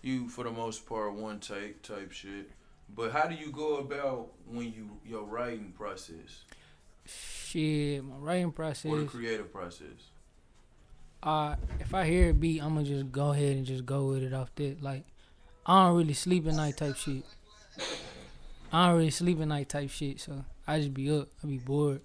you 0.00 0.30
for 0.30 0.44
the 0.44 0.50
most 0.50 0.86
part 0.86 1.12
one 1.12 1.38
take 1.38 1.82
type 1.82 2.10
shit. 2.12 2.50
But 2.94 3.12
how 3.12 3.26
do 3.26 3.34
you 3.34 3.52
go 3.52 3.76
about 3.76 4.32
when 4.46 4.72
you 4.72 4.98
your 5.04 5.24
writing 5.24 5.74
process 5.76 6.44
Shit, 7.04 8.02
my 8.02 8.14
writing 8.16 8.46
or 8.46 8.50
the 8.50 8.54
process. 8.54 9.10
creative 9.10 9.52
process? 9.52 10.11
Uh, 11.22 11.54
if 11.80 11.94
I 11.94 12.04
hear 12.04 12.30
a 12.30 12.34
beat, 12.34 12.60
I'm 12.62 12.74
gonna 12.74 12.86
just 12.86 13.12
go 13.12 13.30
ahead 13.30 13.56
and 13.56 13.64
just 13.64 13.86
go 13.86 14.06
with 14.08 14.22
it 14.22 14.32
off 14.34 14.52
that. 14.56 14.82
Like, 14.82 15.04
I 15.64 15.86
don't 15.86 15.96
really 15.96 16.14
sleep 16.14 16.46
at 16.48 16.54
night 16.54 16.76
type 16.76 16.96
shit. 16.96 17.22
I 18.72 18.88
don't 18.88 18.96
really 18.98 19.10
sleep 19.10 19.40
at 19.40 19.46
night 19.48 19.68
type 19.68 19.90
shit. 19.90 20.20
So 20.20 20.44
I 20.66 20.78
just 20.78 20.92
be 20.94 21.10
up. 21.16 21.28
I 21.42 21.46
be 21.46 21.58
bored. 21.58 22.00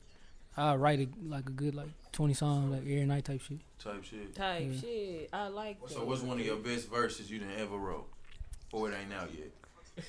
I 0.56 0.76
write 0.76 1.00
a, 1.00 1.08
like 1.28 1.48
a 1.48 1.52
good 1.52 1.76
like 1.76 1.90
twenty 2.12 2.34
songs 2.34 2.72
like 2.72 2.82
every 2.82 3.06
night 3.06 3.26
type 3.26 3.42
shit. 3.42 3.60
Type 3.80 4.04
shit. 4.04 4.36
Type 4.36 4.64
Yeah. 4.72 4.80
shit. 4.82 5.30
I 5.34 5.48
like 5.48 5.82
that. 5.82 5.92
So 5.92 6.04
what's 6.04 6.22
one 6.22 6.40
of 6.40 6.46
your 6.46 6.58
best 6.58 6.90
verses 6.90 7.30
you 7.32 7.40
done 7.40 7.50
ever 7.58 7.78
wrote? 7.78 8.08
Or 8.72 8.90
it 8.92 8.96
ain't 9.02 9.14
out 9.14 9.30
yet. 9.34 9.52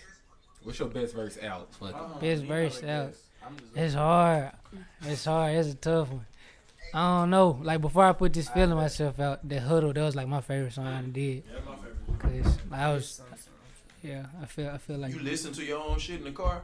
What's 0.64 0.80
your 0.80 0.88
best 0.88 1.14
verse 1.14 1.38
out? 1.42 1.72
Fuck. 1.76 2.20
Best 2.20 2.42
verse 2.42 2.82
out. 2.82 3.14
It's 3.76 3.94
hard. 3.94 4.50
It's 5.02 5.24
hard. 5.24 5.54
It's 5.54 5.68
a 5.68 5.74
tough 5.76 6.10
one. 6.10 6.26
I 6.94 7.20
don't 7.20 7.30
know. 7.30 7.58
Like 7.62 7.80
before 7.80 8.04
I 8.04 8.12
put 8.12 8.32
this 8.32 8.48
feeling 8.48 8.76
myself 8.76 9.20
out, 9.20 9.46
the 9.48 9.60
huddle 9.60 9.92
that 9.92 10.00
was 10.00 10.16
like 10.16 10.28
my 10.28 10.40
favorite 10.40 10.72
song 10.72 10.86
I 10.86 11.00
done 11.00 11.12
did. 11.12 11.44
Cause 12.18 12.58
I 12.72 12.92
was, 12.92 13.20
yeah, 14.02 14.26
I 14.42 14.46
feel 14.46 14.70
I 14.70 14.78
feel 14.78 14.98
like 14.98 15.12
You 15.14 15.20
listen 15.20 15.52
to 15.52 15.64
your 15.64 15.78
own 15.84 15.98
shit 15.98 16.18
in 16.18 16.24
the 16.24 16.30
car? 16.32 16.62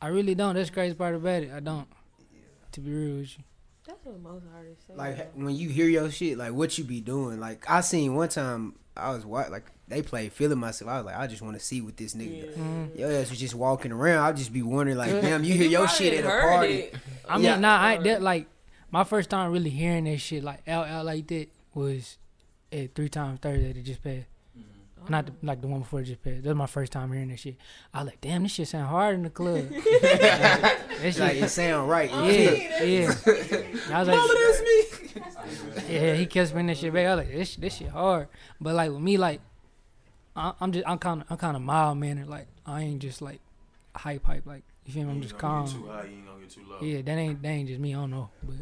I 0.00 0.08
really 0.08 0.34
don't. 0.34 0.54
That's 0.54 0.68
the 0.70 0.74
crazy 0.74 0.94
part 0.94 1.14
about 1.14 1.42
it. 1.42 1.50
I 1.52 1.60
don't. 1.60 1.86
To 2.72 2.80
be 2.80 2.90
real 2.92 3.16
with 3.18 3.36
you. 3.38 3.44
That's 3.86 4.04
what 4.04 4.20
most 4.20 4.44
artists 4.54 4.86
say. 4.86 4.94
Like 4.94 5.32
when 5.34 5.56
you 5.56 5.68
hear 5.70 5.88
your 5.88 6.10
shit, 6.10 6.38
like 6.38 6.52
what 6.52 6.76
you 6.78 6.84
be 6.84 7.00
doing. 7.00 7.40
Like 7.40 7.68
I 7.68 7.80
seen 7.80 8.14
one 8.14 8.28
time 8.28 8.74
I 8.96 9.10
was 9.14 9.24
wa- 9.26 9.46
like 9.50 9.64
they 9.88 10.02
played 10.02 10.32
feeling 10.32 10.58
myself. 10.58 10.90
I 10.90 10.96
was 10.98 11.06
like, 11.06 11.16
I 11.16 11.26
just 11.26 11.40
want 11.42 11.58
to 11.58 11.64
see 11.64 11.80
what 11.80 11.96
this 11.96 12.14
nigga. 12.14 12.46
Yeah. 12.46 12.52
do. 12.52 12.90
Your 13.00 13.12
ass 13.12 13.30
was 13.30 13.40
just 13.40 13.54
walking 13.54 13.90
around. 13.90 14.22
I'd 14.24 14.36
just 14.36 14.52
be 14.52 14.62
wondering, 14.62 14.98
like, 14.98 15.10
damn, 15.22 15.42
you 15.44 15.54
hear 15.54 15.68
your 15.68 15.88
shit 15.88 16.12
at 16.14 16.24
a 16.24 16.28
party. 16.28 16.72
it. 16.74 16.94
I 17.28 17.36
mean, 17.36 17.44
Yeah. 17.46 17.58
nah, 17.58 17.80
I 17.82 17.96
that 17.98 18.20
like 18.22 18.46
my 18.90 19.04
first 19.04 19.30
time 19.30 19.52
really 19.52 19.70
hearing 19.70 20.04
that 20.04 20.18
shit 20.18 20.42
like 20.42 20.66
out 20.68 20.88
out 20.88 21.04
like 21.04 21.26
that 21.28 21.48
was 21.74 22.18
at 22.72 22.94
three 22.94 23.08
times 23.08 23.40
Thursday 23.40 23.72
that 23.72 23.84
just 23.84 24.02
passed. 24.02 24.26
Mm-hmm. 24.58 25.12
Not 25.12 25.26
the, 25.26 25.32
like 25.42 25.60
the 25.60 25.66
one 25.66 25.80
before 25.80 26.00
it 26.00 26.04
just 26.04 26.22
passed. 26.22 26.42
That 26.42 26.48
was 26.48 26.56
my 26.56 26.66
first 26.66 26.92
time 26.92 27.12
hearing 27.12 27.28
that 27.28 27.38
shit. 27.38 27.56
I 27.92 27.98
was 27.98 28.06
like, 28.06 28.20
damn, 28.20 28.42
this 28.42 28.52
shit 28.52 28.68
sound 28.68 28.88
hard 28.88 29.14
in 29.14 29.22
the 29.22 29.30
club. 29.30 29.68
that 29.70 30.78
shit, 31.02 31.18
Like 31.18 31.36
it 31.36 31.48
sound 31.48 31.88
right. 31.88 32.10
yeah, 32.10 32.82
yeah. 32.82 33.14
I 33.92 34.00
was 34.00 34.08
like, 34.08 35.18
yeah, 35.88 36.14
he 36.14 36.26
kept 36.26 36.50
spinning 36.50 36.66
that 36.68 36.78
shit 36.78 36.92
back. 36.92 37.06
I 37.06 37.14
was 37.14 37.24
like, 37.24 37.34
this 37.34 37.56
this 37.56 37.76
shit 37.76 37.88
hard. 37.88 38.28
But 38.60 38.74
like 38.74 38.90
with 38.90 39.00
me, 39.00 39.16
like 39.16 39.40
I, 40.36 40.52
I'm 40.60 40.72
just 40.72 40.86
I'm 40.86 40.98
kind 40.98 41.22
of 41.22 41.26
I'm 41.30 41.36
kind 41.36 41.56
of 41.56 41.62
mild 41.62 41.98
mannered. 41.98 42.28
Like 42.28 42.46
I 42.66 42.82
ain't 42.82 43.00
just 43.00 43.22
like 43.22 43.40
hype 43.94 44.24
hype. 44.24 44.46
Like 44.46 44.62
you 44.84 44.92
feel 44.92 45.04
me? 45.04 45.12
I'm 45.12 45.22
just 45.22 45.38
calm. 45.38 45.66
High, 45.66 46.04
you 46.04 46.16
ain't 46.16 46.26
gonna 46.26 46.40
get 46.40 46.50
too 46.50 46.62
low. 46.68 46.78
Yeah, 46.80 47.02
that 47.02 47.18
ain't 47.18 47.42
that 47.42 47.48
ain't 47.48 47.68
just 47.68 47.80
me. 47.80 47.94
I 47.94 47.98
don't 47.98 48.10
know, 48.10 48.30
but 48.42 48.56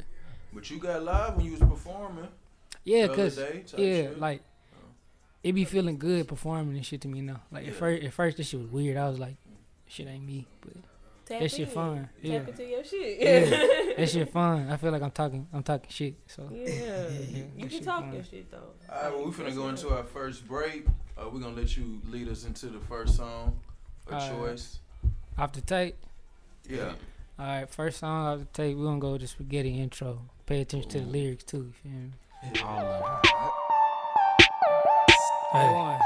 But 0.56 0.70
you 0.70 0.78
got 0.78 1.02
live 1.04 1.36
when 1.36 1.44
you 1.46 1.52
was 1.52 1.60
performing. 1.60 2.26
yeah, 2.82 3.06
the 3.06 3.12
other 3.12 3.22
cause 3.24 3.36
day, 3.36 3.64
yeah, 3.76 4.08
shit. 4.08 4.18
like 4.20 4.40
it 5.44 5.52
be 5.52 5.64
feeling 5.64 5.98
good 5.98 6.26
performing 6.26 6.74
and 6.76 6.84
shit 6.84 7.02
to 7.02 7.08
me 7.08 7.20
now. 7.20 7.42
Like 7.52 7.64
Yeah. 7.64 7.70
at 7.70 7.76
first, 7.76 8.02
at 8.04 8.12
first 8.12 8.36
this 8.38 8.48
shit 8.48 8.60
was 8.60 8.70
weird. 8.70 8.96
I 8.96 9.08
was 9.08 9.18
like, 9.20 9.36
shit 9.86 10.08
ain't 10.08 10.24
me, 10.24 10.46
but 10.62 10.72
Tap 11.26 11.40
that 11.40 11.50
shit 11.50 11.60
in. 11.60 11.74
fun. 11.74 11.96
Tap 11.98 12.08
Yeah, 12.22 12.40
into 12.48 12.64
your 12.64 12.82
shit. 12.84 13.20
Yeah. 13.20 13.94
that 13.98 14.08
shit 14.08 14.32
fun. 14.32 14.68
I 14.70 14.76
feel 14.76 14.90
like 14.92 15.02
I'm 15.02 15.10
talking, 15.10 15.46
I'm 15.52 15.62
talking 15.62 15.90
shit. 15.90 16.14
So 16.26 16.48
Yeah. 16.52 16.66
Yeah, 16.68 17.08
You 17.08 17.42
that 17.44 17.58
can 17.60 17.68
shit 17.68 17.82
talk 17.84 18.00
fun. 18.04 18.14
your 18.14 18.24
shit 18.24 18.50
though. 18.50 18.72
All 18.90 19.02
right, 19.02 19.12
well, 19.14 19.24
we 19.26 19.30
finna 19.32 19.54
go 19.54 19.68
into 19.68 19.90
our 19.90 20.04
first 20.04 20.48
break. 20.48 20.86
Uh, 21.18 21.28
we're 21.32 21.40
gonna 21.40 21.54
let 21.54 21.76
you 21.76 22.00
lead 22.08 22.28
us 22.28 22.44
into 22.44 22.66
the 22.66 22.80
first 22.80 23.16
song 23.16 23.60
of 24.08 24.14
All 24.14 24.18
right. 24.18 24.30
choice. 24.30 24.78
off 25.38 25.52
the 25.52 25.60
tape. 25.60 25.96
Yeah. 26.68 26.92
All 27.38 27.46
right, 27.46 27.68
first 27.70 27.98
song 28.00 28.26
off 28.26 28.38
the 28.38 28.44
tape. 28.46 28.76
We're 28.78 28.84
gonna 28.84 28.98
go 29.00 29.12
with 29.12 29.20
the 29.20 29.26
spaghetti 29.26 29.78
intro. 29.80 30.22
Pay 30.46 30.60
attention 30.60 30.88
to 30.90 31.00
the 31.00 31.06
lyrics 31.06 31.42
too. 31.42 31.56
You 31.56 31.72
feel 31.82 31.92
me? 31.92 32.12
Hey. 35.52 35.98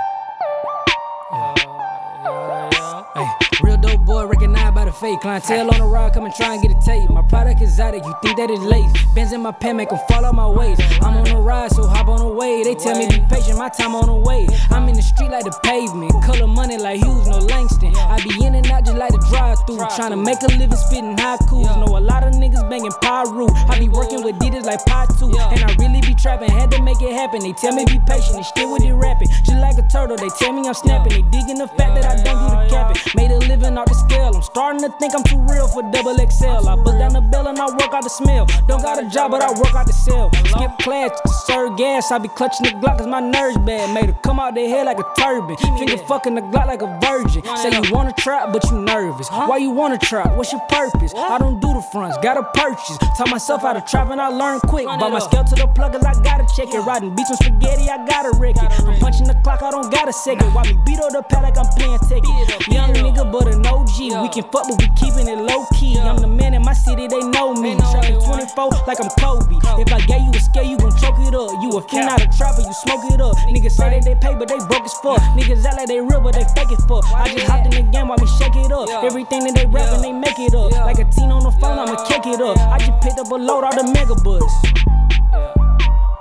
Hey, 2.23 3.27
real 3.63 3.79
dope 3.79 4.05
boy 4.05 4.27
recognized 4.27 4.75
by 4.75 4.85
the 4.85 4.93
fake 4.93 5.21
clientele 5.21 5.73
on 5.73 5.79
the 5.79 5.87
ride, 5.87 6.13
come 6.13 6.27
and 6.27 6.35
try 6.35 6.53
and 6.53 6.63
get 6.63 6.71
a 6.71 6.81
tape. 6.85 7.09
My 7.09 7.23
product 7.23 7.63
is 7.63 7.81
out 7.81 7.95
of 7.95 8.05
you 8.05 8.15
think 8.23 8.37
that 8.37 8.51
it's 8.51 8.61
late. 8.61 8.85
Benz 9.15 9.33
in 9.33 9.41
my 9.41 9.53
pen, 9.53 9.79
make 9.79 9.91
'em 9.91 9.99
fall 10.07 10.27
out 10.27 10.35
my 10.35 10.47
ways. 10.47 10.79
I'm 11.01 11.17
on 11.17 11.25
the 11.25 11.37
ride, 11.37 11.73
so 11.73 11.87
hop 11.87 12.09
on 12.09 12.19
the 12.19 12.27
way. 12.27 12.63
They 12.63 12.75
tell 12.75 12.99
me 12.99 13.09
be 13.09 13.21
patient, 13.31 13.57
my 13.57 13.71
time 13.71 13.95
on 13.95 14.07
the 14.07 14.15
way. 14.15 14.47
I'm 14.71 14.87
in 14.91 14.97
the 14.97 15.03
street 15.03 15.31
like 15.31 15.45
the 15.45 15.57
pavement, 15.63 16.13
color 16.23 16.47
money 16.47 16.77
like 16.77 17.03
Hughes, 17.03 17.27
no 17.27 17.39
Langston. 17.39 17.97
I 17.97 18.21
be 18.21 18.45
in 18.45 18.55
and 18.55 18.71
out 18.71 18.85
just 18.85 18.99
like 18.99 19.13
the 19.13 19.25
drive 19.31 19.57
through, 19.67 19.81
trying 19.97 20.11
to 20.11 20.17
make 20.17 20.43
a 20.43 20.49
living 20.61 20.77
spitting 20.77 21.17
haikus. 21.17 21.65
Know 21.81 21.97
a 21.97 22.01
lot 22.05 22.23
of 22.23 22.35
niggas 22.35 22.69
banging 22.69 22.93
Piru. 23.01 23.49
I 23.71 23.79
be 23.79 23.89
working 23.89 24.23
with 24.23 24.37
Adidas 24.37 24.65
like 24.65 24.85
Patu, 24.85 25.33
and 25.53 25.65
I 25.65 25.73
really 25.81 26.00
trapping. 26.21 26.51
Had 26.51 26.71
to 26.73 26.83
make 26.83 27.01
it 27.01 27.13
happen. 27.13 27.41
They 27.41 27.53
tell 27.53 27.73
me 27.75 27.85
be 27.85 27.99
patient, 28.07 28.37
they 28.37 28.43
still 28.43 28.73
with 28.73 28.85
it 28.85 28.93
rapping. 28.93 29.29
Just 29.29 29.61
like 29.61 29.79
a 29.79 29.87
turtle, 29.89 30.17
they 30.17 30.29
tell 30.39 30.53
me 30.53 30.69
I'm 30.69 30.75
snapping. 30.75 31.13
They 31.13 31.25
digging 31.33 31.59
the 31.59 31.69
fact 31.69 31.97
that 31.97 32.05
I 32.05 32.15
don't 32.23 32.39
do 32.39 32.49
the 32.53 32.69
capping. 32.69 33.01
Made 33.17 33.31
a 33.31 33.39
living 33.49 33.77
off 33.79 33.89
the 33.89 33.95
scale. 33.95 34.37
I'm 34.37 34.43
starting 34.43 34.83
to 34.83 34.91
think 34.99 35.15
I'm 35.15 35.25
too 35.25 35.41
real 35.49 35.67
for 35.69 35.83
double 35.91 36.15
XL. 36.15 36.69
I 36.69 36.77
put 36.77 36.99
down 36.99 37.13
the 37.15 37.21
bell 37.21 37.49
and 37.49 37.59
I 37.59 37.67
work 37.67 37.93
out 37.93 38.05
the 38.05 38.11
smell. 38.11 38.47
Don't 38.69 38.83
got 38.83 39.03
a 39.03 39.09
job, 39.09 39.31
but 39.31 39.43
I 39.43 39.51
work 39.59 39.75
out 39.75 39.87
the 39.87 39.93
sell. 39.93 40.31
Skip 40.33 40.79
class 40.81 41.11
to 41.21 41.29
serve 41.47 41.77
gas. 41.77 42.13
I 42.13 42.19
be 42.19 42.29
clutching 42.29 42.67
the 42.67 42.73
Glock 42.81 42.99
cause 42.99 43.07
my 43.07 43.21
nerves 43.21 43.57
bad. 43.59 43.93
Made 43.95 44.07
her 44.07 44.19
come 44.23 44.39
out 44.39 44.55
the 44.55 44.69
head 44.69 44.87
like 44.87 44.99
a 44.99 45.07
turban. 45.19 45.57
Finger 45.79 45.97
fucking 46.05 46.35
the 46.35 46.43
Glock 46.43 46.67
like 46.67 46.83
a 46.83 46.91
virgin. 47.01 47.43
Say 47.57 47.71
you 47.71 47.93
wanna 47.93 48.13
trap, 48.19 48.53
but 48.53 48.65
you 48.71 48.83
nervous. 48.83 49.29
Why 49.29 49.57
you 49.57 49.71
wanna 49.71 49.99
trap? 49.99 50.37
What's 50.37 50.53
your 50.53 50.61
purpose? 50.69 51.15
I 51.15 51.39
don't 51.39 51.61
do 51.61 51.73
the 51.73 51.83
fronts, 51.93 52.19
gotta 52.23 52.43
purchase. 52.55 52.99
Taught 53.17 53.31
myself 53.31 53.63
how 53.63 53.73
to 53.73 53.81
trap 53.81 54.11
and 54.11 54.21
I 54.21 54.29
learned 54.29 54.63
quick. 54.63 54.87
Bought 54.87 55.13
my 55.13 55.19
scale 55.19 55.45
to 55.45 55.55
the 55.55 55.67
plug 55.67 55.95
I 56.11 56.15
gotta 56.23 56.43
check 56.57 56.75
it. 56.75 56.81
Riding 56.83 57.15
beats 57.15 57.31
on 57.31 57.37
spaghetti, 57.39 57.87
I 57.87 58.03
gotta 58.05 58.35
wreck 58.35 58.57
it. 58.59 58.67
I'm 58.83 58.99
punching 58.99 59.31
the 59.31 59.39
clock, 59.47 59.63
I 59.63 59.71
don't 59.71 59.91
gotta 59.95 60.13
second. 60.13 60.51
Why 60.51 60.67
me 60.67 60.75
beat 60.85 60.99
on 60.99 61.15
the 61.15 61.23
pad 61.23 61.47
like 61.47 61.55
I'm 61.55 61.71
playing 61.79 62.03
Tekken? 62.11 62.35
Young 62.67 62.91
nigga, 62.99 63.31
but 63.31 63.47
an 63.47 63.63
OG. 63.63 64.27
We 64.27 64.29
can 64.35 64.43
fuck, 64.51 64.67
but 64.67 64.75
we 64.83 64.91
keeping 64.99 65.31
it 65.31 65.39
low 65.39 65.63
key. 65.79 65.95
I'm 66.03 66.19
the 66.19 66.27
man 66.27 66.55
in 66.55 66.63
my 66.63 66.73
city, 66.75 67.07
they 67.07 67.23
know 67.23 67.55
me. 67.55 67.79
Trapping 67.95 68.19
24 68.19 68.91
like 68.91 68.99
I'm 68.99 69.11
Kobe. 69.23 69.55
If 69.79 69.93
I 69.95 70.01
gave 70.03 70.27
you 70.27 70.35
a 70.35 70.41
scale, 70.41 70.67
you 70.67 70.77
gon' 70.79 70.91
choke 70.99 71.23
it 71.23 71.35
up. 71.35 71.55
You 71.63 71.79
a 71.79 71.81
fiend, 71.87 72.11
out 72.11 72.19
a 72.19 72.27
trapper, 72.27 72.67
you 72.67 72.75
smoke 72.83 73.07
it 73.07 73.21
up. 73.23 73.39
Niggas 73.47 73.79
say 73.79 73.95
that 73.95 74.03
they 74.03 74.19
pay, 74.19 74.35
but 74.35 74.51
they 74.51 74.59
broke 74.67 74.83
as 74.83 74.95
fuck. 74.99 75.23
Niggas 75.39 75.63
act 75.63 75.79
like 75.79 75.87
they 75.87 76.01
real, 76.03 76.21
but 76.21 76.35
they 76.35 76.45
fake 76.59 76.75
as 76.75 76.83
fuck. 76.91 77.07
I 77.15 77.31
just 77.31 77.47
hopped 77.47 77.71
in 77.71 77.87
the 77.87 77.87
game, 77.87 78.11
while 78.11 78.19
me 78.19 78.27
shake 78.35 78.59
it 78.59 78.73
up. 78.75 78.91
Everything 79.07 79.47
that 79.47 79.55
they 79.55 79.67
rapping, 79.71 80.03
they 80.03 80.13
make 80.13 80.39
it 80.43 80.59
up. 80.59 80.75
Like 80.75 80.99
a 80.99 81.07
teen 81.07 81.31
on 81.31 81.47
the 81.47 81.55
phone, 81.63 81.79
I'ma 81.79 82.03
kick 82.11 82.27
it 82.27 82.43
up. 82.43 82.59
I 82.59 82.83
just 82.83 82.99
picked 82.99 83.23
up 83.23 83.31
a 83.31 83.39
load 83.39 83.63
out 83.63 83.79
the 83.79 83.87
mega 83.87 84.19
bus. 84.19 85.60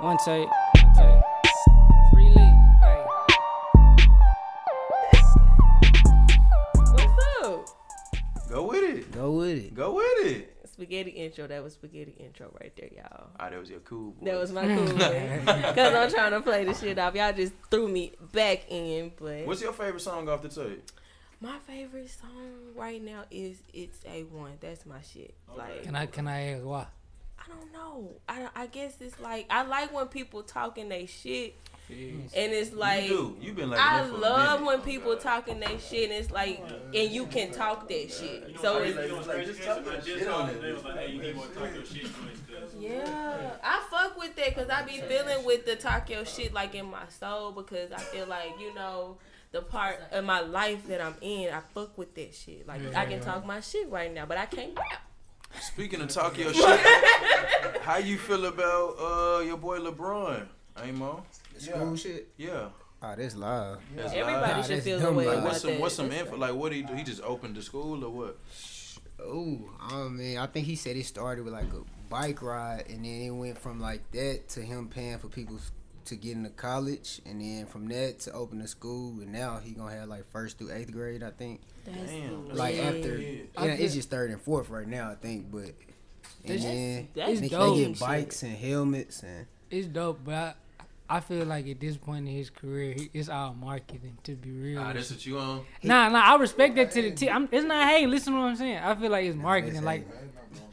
One 0.00 0.16
take, 0.24 0.48
one 0.48 0.94
take. 0.96 1.22
Free 2.12 2.28
lead. 2.34 2.56
What's 6.74 7.44
up? 7.44 7.66
Go 8.48 8.66
with 8.66 8.82
it. 8.84 9.12
Go 9.12 9.32
with 9.32 9.58
it. 9.58 9.74
Go 9.74 9.94
with 9.94 10.26
it. 10.26 10.56
Spaghetti 10.72 11.10
intro. 11.10 11.46
That 11.46 11.62
was 11.62 11.74
spaghetti 11.74 12.12
intro 12.18 12.50
right 12.60 12.72
there, 12.76 12.88
y'all. 12.96 13.28
Ah, 13.38 13.50
that 13.50 13.58
was 13.60 13.68
your 13.68 13.80
cool. 13.80 14.14
That 14.22 14.38
was 14.38 14.52
my 14.52 14.62
cool 14.62 14.84
one. 14.86 14.96
Cause 15.74 15.94
I'm 15.94 16.10
trying 16.10 16.32
to 16.32 16.40
play 16.40 16.64
the 16.64 16.74
shit 16.74 16.98
off. 16.98 17.14
Y'all 17.14 17.32
just 17.32 17.52
threw 17.70 17.86
me 17.88 18.12
back 18.32 18.64
in, 18.70 19.12
but 19.20 19.46
What's 19.46 19.60
your 19.60 19.72
favorite 19.72 20.00
song 20.00 20.28
off 20.28 20.40
the 20.42 20.48
tape? 20.48 20.82
my 21.42 21.58
favorite 21.66 22.10
song 22.10 22.74
right 22.74 23.02
now 23.02 23.24
is 23.30 23.58
"It's 23.72 23.98
a 24.06 24.24
One." 24.24 24.52
That's 24.60 24.84
my 24.86 25.00
shit. 25.02 25.34
Like 25.56 25.82
Can 25.84 25.94
I 25.96 26.06
can 26.06 26.26
I 26.28 26.52
ask 26.54 26.64
why? 26.64 26.86
I 27.50 27.60
don't 27.60 27.72
know. 27.72 28.10
I, 28.28 28.48
I 28.54 28.66
guess 28.66 28.94
it's 29.00 29.18
like 29.20 29.46
I 29.50 29.62
like 29.62 29.92
when 29.94 30.06
people 30.06 30.42
talking 30.42 30.88
they 30.88 31.06
shit, 31.06 31.56
and 31.88 32.52
it's 32.52 32.72
like 32.72 33.04
you 33.08 33.08
do. 33.08 33.36
You 33.40 33.52
been 33.52 33.70
like 33.70 33.80
I 33.80 34.02
that 34.02 34.10
for 34.10 34.14
a 34.16 34.18
love 34.18 34.60
oh, 34.62 34.66
when 34.66 34.80
people 34.82 35.16
talking 35.16 35.58
they 35.60 35.78
shit, 35.78 36.10
and 36.10 36.12
it's 36.12 36.30
like, 36.30 36.62
and 36.94 37.10
you 37.10 37.26
can 37.26 37.50
talk 37.50 37.88
that 37.88 38.10
shit. 38.12 38.56
So 38.60 38.78
I 38.78 38.82
it's 38.82 38.96
really 38.96 39.12
was 39.12 39.26
like, 39.26 39.46
just 39.46 39.62
talk 39.62 39.84
that 39.84 40.04
shit 40.04 40.28
on 40.28 40.50
it. 40.50 40.62
They 40.62 40.72
was 40.72 40.84
like, 40.84 40.98
hey, 40.98 41.10
you 41.12 41.20
need 41.22 41.34
more 41.36 41.46
talk 41.46 41.74
your 41.74 41.84
shit 41.84 42.02
joints. 42.02 42.40
'cause- 42.48 42.74
Yeah, 42.78 43.50
I 43.64 43.82
fuck 43.90 44.16
with 44.18 44.36
that 44.36 44.54
because 44.54 44.68
I 44.70 44.82
be 44.82 45.00
feeling 45.00 45.44
with 45.44 45.66
the 45.66 45.76
talk 45.76 46.08
your 46.10 46.24
shit 46.24 46.52
like 46.52 46.74
in 46.74 46.86
my 46.86 47.08
soul 47.08 47.50
because 47.52 47.90
I 47.92 47.98
feel 47.98 48.26
like 48.26 48.50
you 48.60 48.72
know 48.74 49.16
the 49.52 49.62
part 49.62 50.00
of 50.12 50.24
my 50.24 50.40
life 50.40 50.86
that 50.86 51.00
I'm 51.00 51.16
in. 51.20 51.52
I 51.52 51.60
fuck 51.74 51.98
with 51.98 52.14
that 52.14 52.32
shit. 52.34 52.68
Like 52.68 52.82
I 52.94 53.06
can 53.06 53.20
talk 53.20 53.44
my 53.44 53.60
shit 53.60 53.90
right 53.90 54.12
now, 54.14 54.26
but 54.26 54.38
I 54.38 54.46
can't 54.46 54.76
rap. 54.78 55.02
Speaking 55.60 56.00
of 56.00 56.08
talk 56.08 56.38
your 56.38 56.52
shit, 56.52 56.80
how 57.82 57.96
you 57.98 58.18
feel 58.18 58.46
about 58.46 58.96
uh 58.98 59.40
your 59.40 59.56
boy 59.56 59.78
LeBron? 59.80 60.46
Amo? 60.76 61.24
The 61.54 61.60
school 61.60 61.96
shit. 61.96 62.28
Yeah. 62.36 62.68
Oh, 63.02 63.16
this 63.16 63.34
live. 63.34 63.78
That's 63.96 64.12
Everybody 64.12 64.52
live. 64.52 64.66
should 64.66 64.76
that's 64.76 64.84
feel 64.84 65.00
the 65.00 65.12
way 65.12 65.26
live. 65.26 65.42
What's 65.44 65.60
some 65.62 65.70
that. 65.72 65.80
what's 65.80 65.94
some 65.94 66.12
info? 66.12 66.36
Like 66.36 66.54
what 66.54 66.72
he 66.72 66.82
do? 66.82 66.94
He 66.94 67.02
just 67.02 67.22
opened 67.22 67.56
the 67.56 67.62
school 67.62 68.04
or 68.04 68.10
what? 68.10 68.38
Oh, 69.22 69.58
I 69.80 70.08
mean, 70.08 70.38
I 70.38 70.46
think 70.46 70.66
he 70.66 70.76
said 70.76 70.96
it 70.96 71.04
started 71.04 71.44
with 71.44 71.52
like 71.52 71.72
a 71.72 71.82
bike 72.08 72.42
ride, 72.42 72.84
and 72.88 73.04
then 73.04 73.20
it 73.22 73.30
went 73.30 73.58
from 73.58 73.80
like 73.80 74.10
that 74.12 74.48
to 74.50 74.60
him 74.60 74.88
paying 74.88 75.18
for 75.18 75.28
people 75.28 75.58
to 76.10 76.16
get 76.16 76.36
into 76.36 76.50
college, 76.50 77.20
and 77.26 77.40
then 77.40 77.66
from 77.66 77.88
that 77.88 78.20
to 78.20 78.32
open 78.32 78.60
a 78.60 78.68
school, 78.68 79.20
and 79.20 79.32
now 79.32 79.58
he 79.58 79.72
gonna 79.72 79.94
have 79.96 80.08
like 80.08 80.30
first 80.30 80.58
through 80.58 80.70
eighth 80.72 80.92
grade, 80.92 81.22
I 81.22 81.30
think. 81.30 81.60
That's 81.86 81.96
Damn, 82.10 82.48
Like 82.50 82.74
lit. 82.76 82.84
after, 82.84 83.18
Yeah. 83.18 83.42
I 83.56 83.66
yeah, 83.66 83.72
it's 83.72 83.94
just 83.94 84.10
third 84.10 84.30
and 84.30 84.40
fourth 84.40 84.68
right 84.68 84.86
now, 84.86 85.10
I 85.10 85.14
think, 85.14 85.50
but. 85.50 85.72
And 86.44 86.58
That's- 86.58 86.62
then 86.62 87.08
that's 87.14 87.40
they, 87.40 87.48
dope. 87.48 87.76
they 87.76 87.84
get 87.86 87.98
bikes 88.00 88.42
and 88.42 88.56
helmets 88.56 89.22
and 89.22 89.46
It's 89.70 89.86
dope, 89.86 90.20
but 90.24 90.34
I, 90.34 90.54
I 91.12 91.18
feel 91.20 91.44
like 91.44 91.66
at 91.68 91.80
this 91.80 91.96
point 91.96 92.28
in 92.28 92.32
his 92.34 92.50
career, 92.50 92.92
he- 92.94 93.10
it's 93.12 93.28
all 93.28 93.52
marketing. 93.52 94.16
To 94.22 94.36
be 94.36 94.50
real, 94.52 94.80
Ah, 94.80 94.86
with 94.88 94.96
that's 94.96 95.10
what 95.10 95.26
you 95.26 95.38
on. 95.38 95.62
nah, 95.82 96.08
nah. 96.08 96.20
I 96.20 96.36
respect 96.36 96.76
that 96.76 96.92
to 96.92 97.02
the 97.02 97.10
T. 97.10 97.28
I'm, 97.28 97.48
it's 97.50 97.64
not 97.66 97.88
hey. 97.88 98.06
Listen 98.06 98.34
to 98.34 98.38
what 98.38 98.46
I'm 98.46 98.56
saying. 98.56 98.78
I 98.78 98.94
feel 98.94 99.10
like 99.10 99.24
it's 99.26 99.36
marketing. 99.36 99.82
Like, 99.82 100.06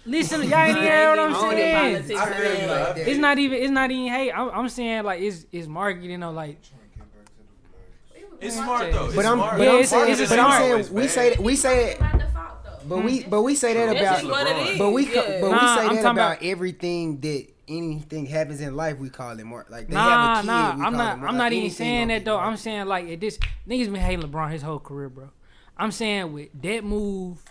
listen, 0.05 0.43
y'all 0.43 0.59
ain't 0.59 0.77
hear 0.77 1.09
what 1.09 1.19
I'm 1.19 1.29
I 1.35 1.41
don't 1.41 1.49
get 1.49 1.57
saying. 1.57 1.95
politics, 1.95 2.19
I 2.21 2.33
feel 2.33 2.61
you. 2.61 2.67
man. 2.67 2.97
It's 3.09 3.19
not 3.19 3.39
even. 3.39 3.61
It's 3.63 3.71
not 3.71 3.89
even 3.91 4.13
hey. 4.13 4.31
I'm, 4.31 4.49
I'm 4.51 4.69
saying 4.69 5.03
like 5.03 5.21
it's 5.21 5.45
it's 5.51 5.67
marketing. 5.67 6.21
Or 6.23 6.31
like 6.31 6.59
It's 8.39 8.55
smart 8.55 8.91
though. 8.91 9.05
It's 9.07 9.15
But 9.15 9.25
I'm, 9.25 9.37
smart. 9.39 9.57
but 9.57 9.63
Yeah, 9.63 9.71
I'm, 9.73 9.79
it's 9.81 9.91
a- 9.93 10.07
it's 10.11 10.21
a 10.21 10.27
but 10.29 10.39
I'm 10.39 10.61
saying 10.83 10.93
we 10.93 11.07
say 11.07 11.35
we 11.39 11.55
say 11.55 11.91
it, 11.93 11.99
By 11.99 12.11
default, 12.11 12.63
though. 12.63 12.79
but 12.95 13.03
we 13.03 13.23
but 13.23 13.41
we 13.41 13.55
say 13.55 13.73
that 13.73 13.89
about 13.89 14.21
just 14.21 14.25
what 14.31 14.45
it 14.47 14.67
is. 14.67 14.77
But 14.77 14.91
we 14.91 15.05
but 15.05 15.15
we 15.15 15.23
say 15.49 15.87
that 15.89 15.99
about, 16.01 16.11
about- 16.11 16.43
everything 16.43 17.19
that 17.21 17.47
anything 17.67 18.25
happens 18.25 18.61
in 18.61 18.75
life. 18.75 18.97
We 18.97 19.09
call 19.09 19.37
it 19.39 19.43
more 19.43 19.65
like 19.69 19.87
they 19.87 19.93
nah, 19.93 20.35
have 20.35 20.37
a 20.37 20.41
kid. 20.41 20.47
nah. 20.47 20.65
we 20.65 20.71
I'm 20.71 20.77
call 20.79 20.91
not. 20.91 21.17
I'm 21.17 21.21
like 21.23 21.35
not 21.35 21.53
even 21.53 21.69
saying 21.69 22.07
that 22.09 22.19
be 22.19 22.25
though. 22.25 22.37
I'm 22.37 22.57
saying 22.57 22.85
like 22.85 23.07
it 23.07 23.19
this 23.19 23.37
niggas 23.67 23.91
been 23.91 23.95
hating 23.95 24.25
LeBron 24.25 24.51
his 24.51 24.61
whole 24.61 24.79
career, 24.79 25.09
bro. 25.09 25.29
I'm 25.77 25.91
saying 25.91 26.33
with 26.33 26.49
that 26.61 26.83
move, 26.83 27.43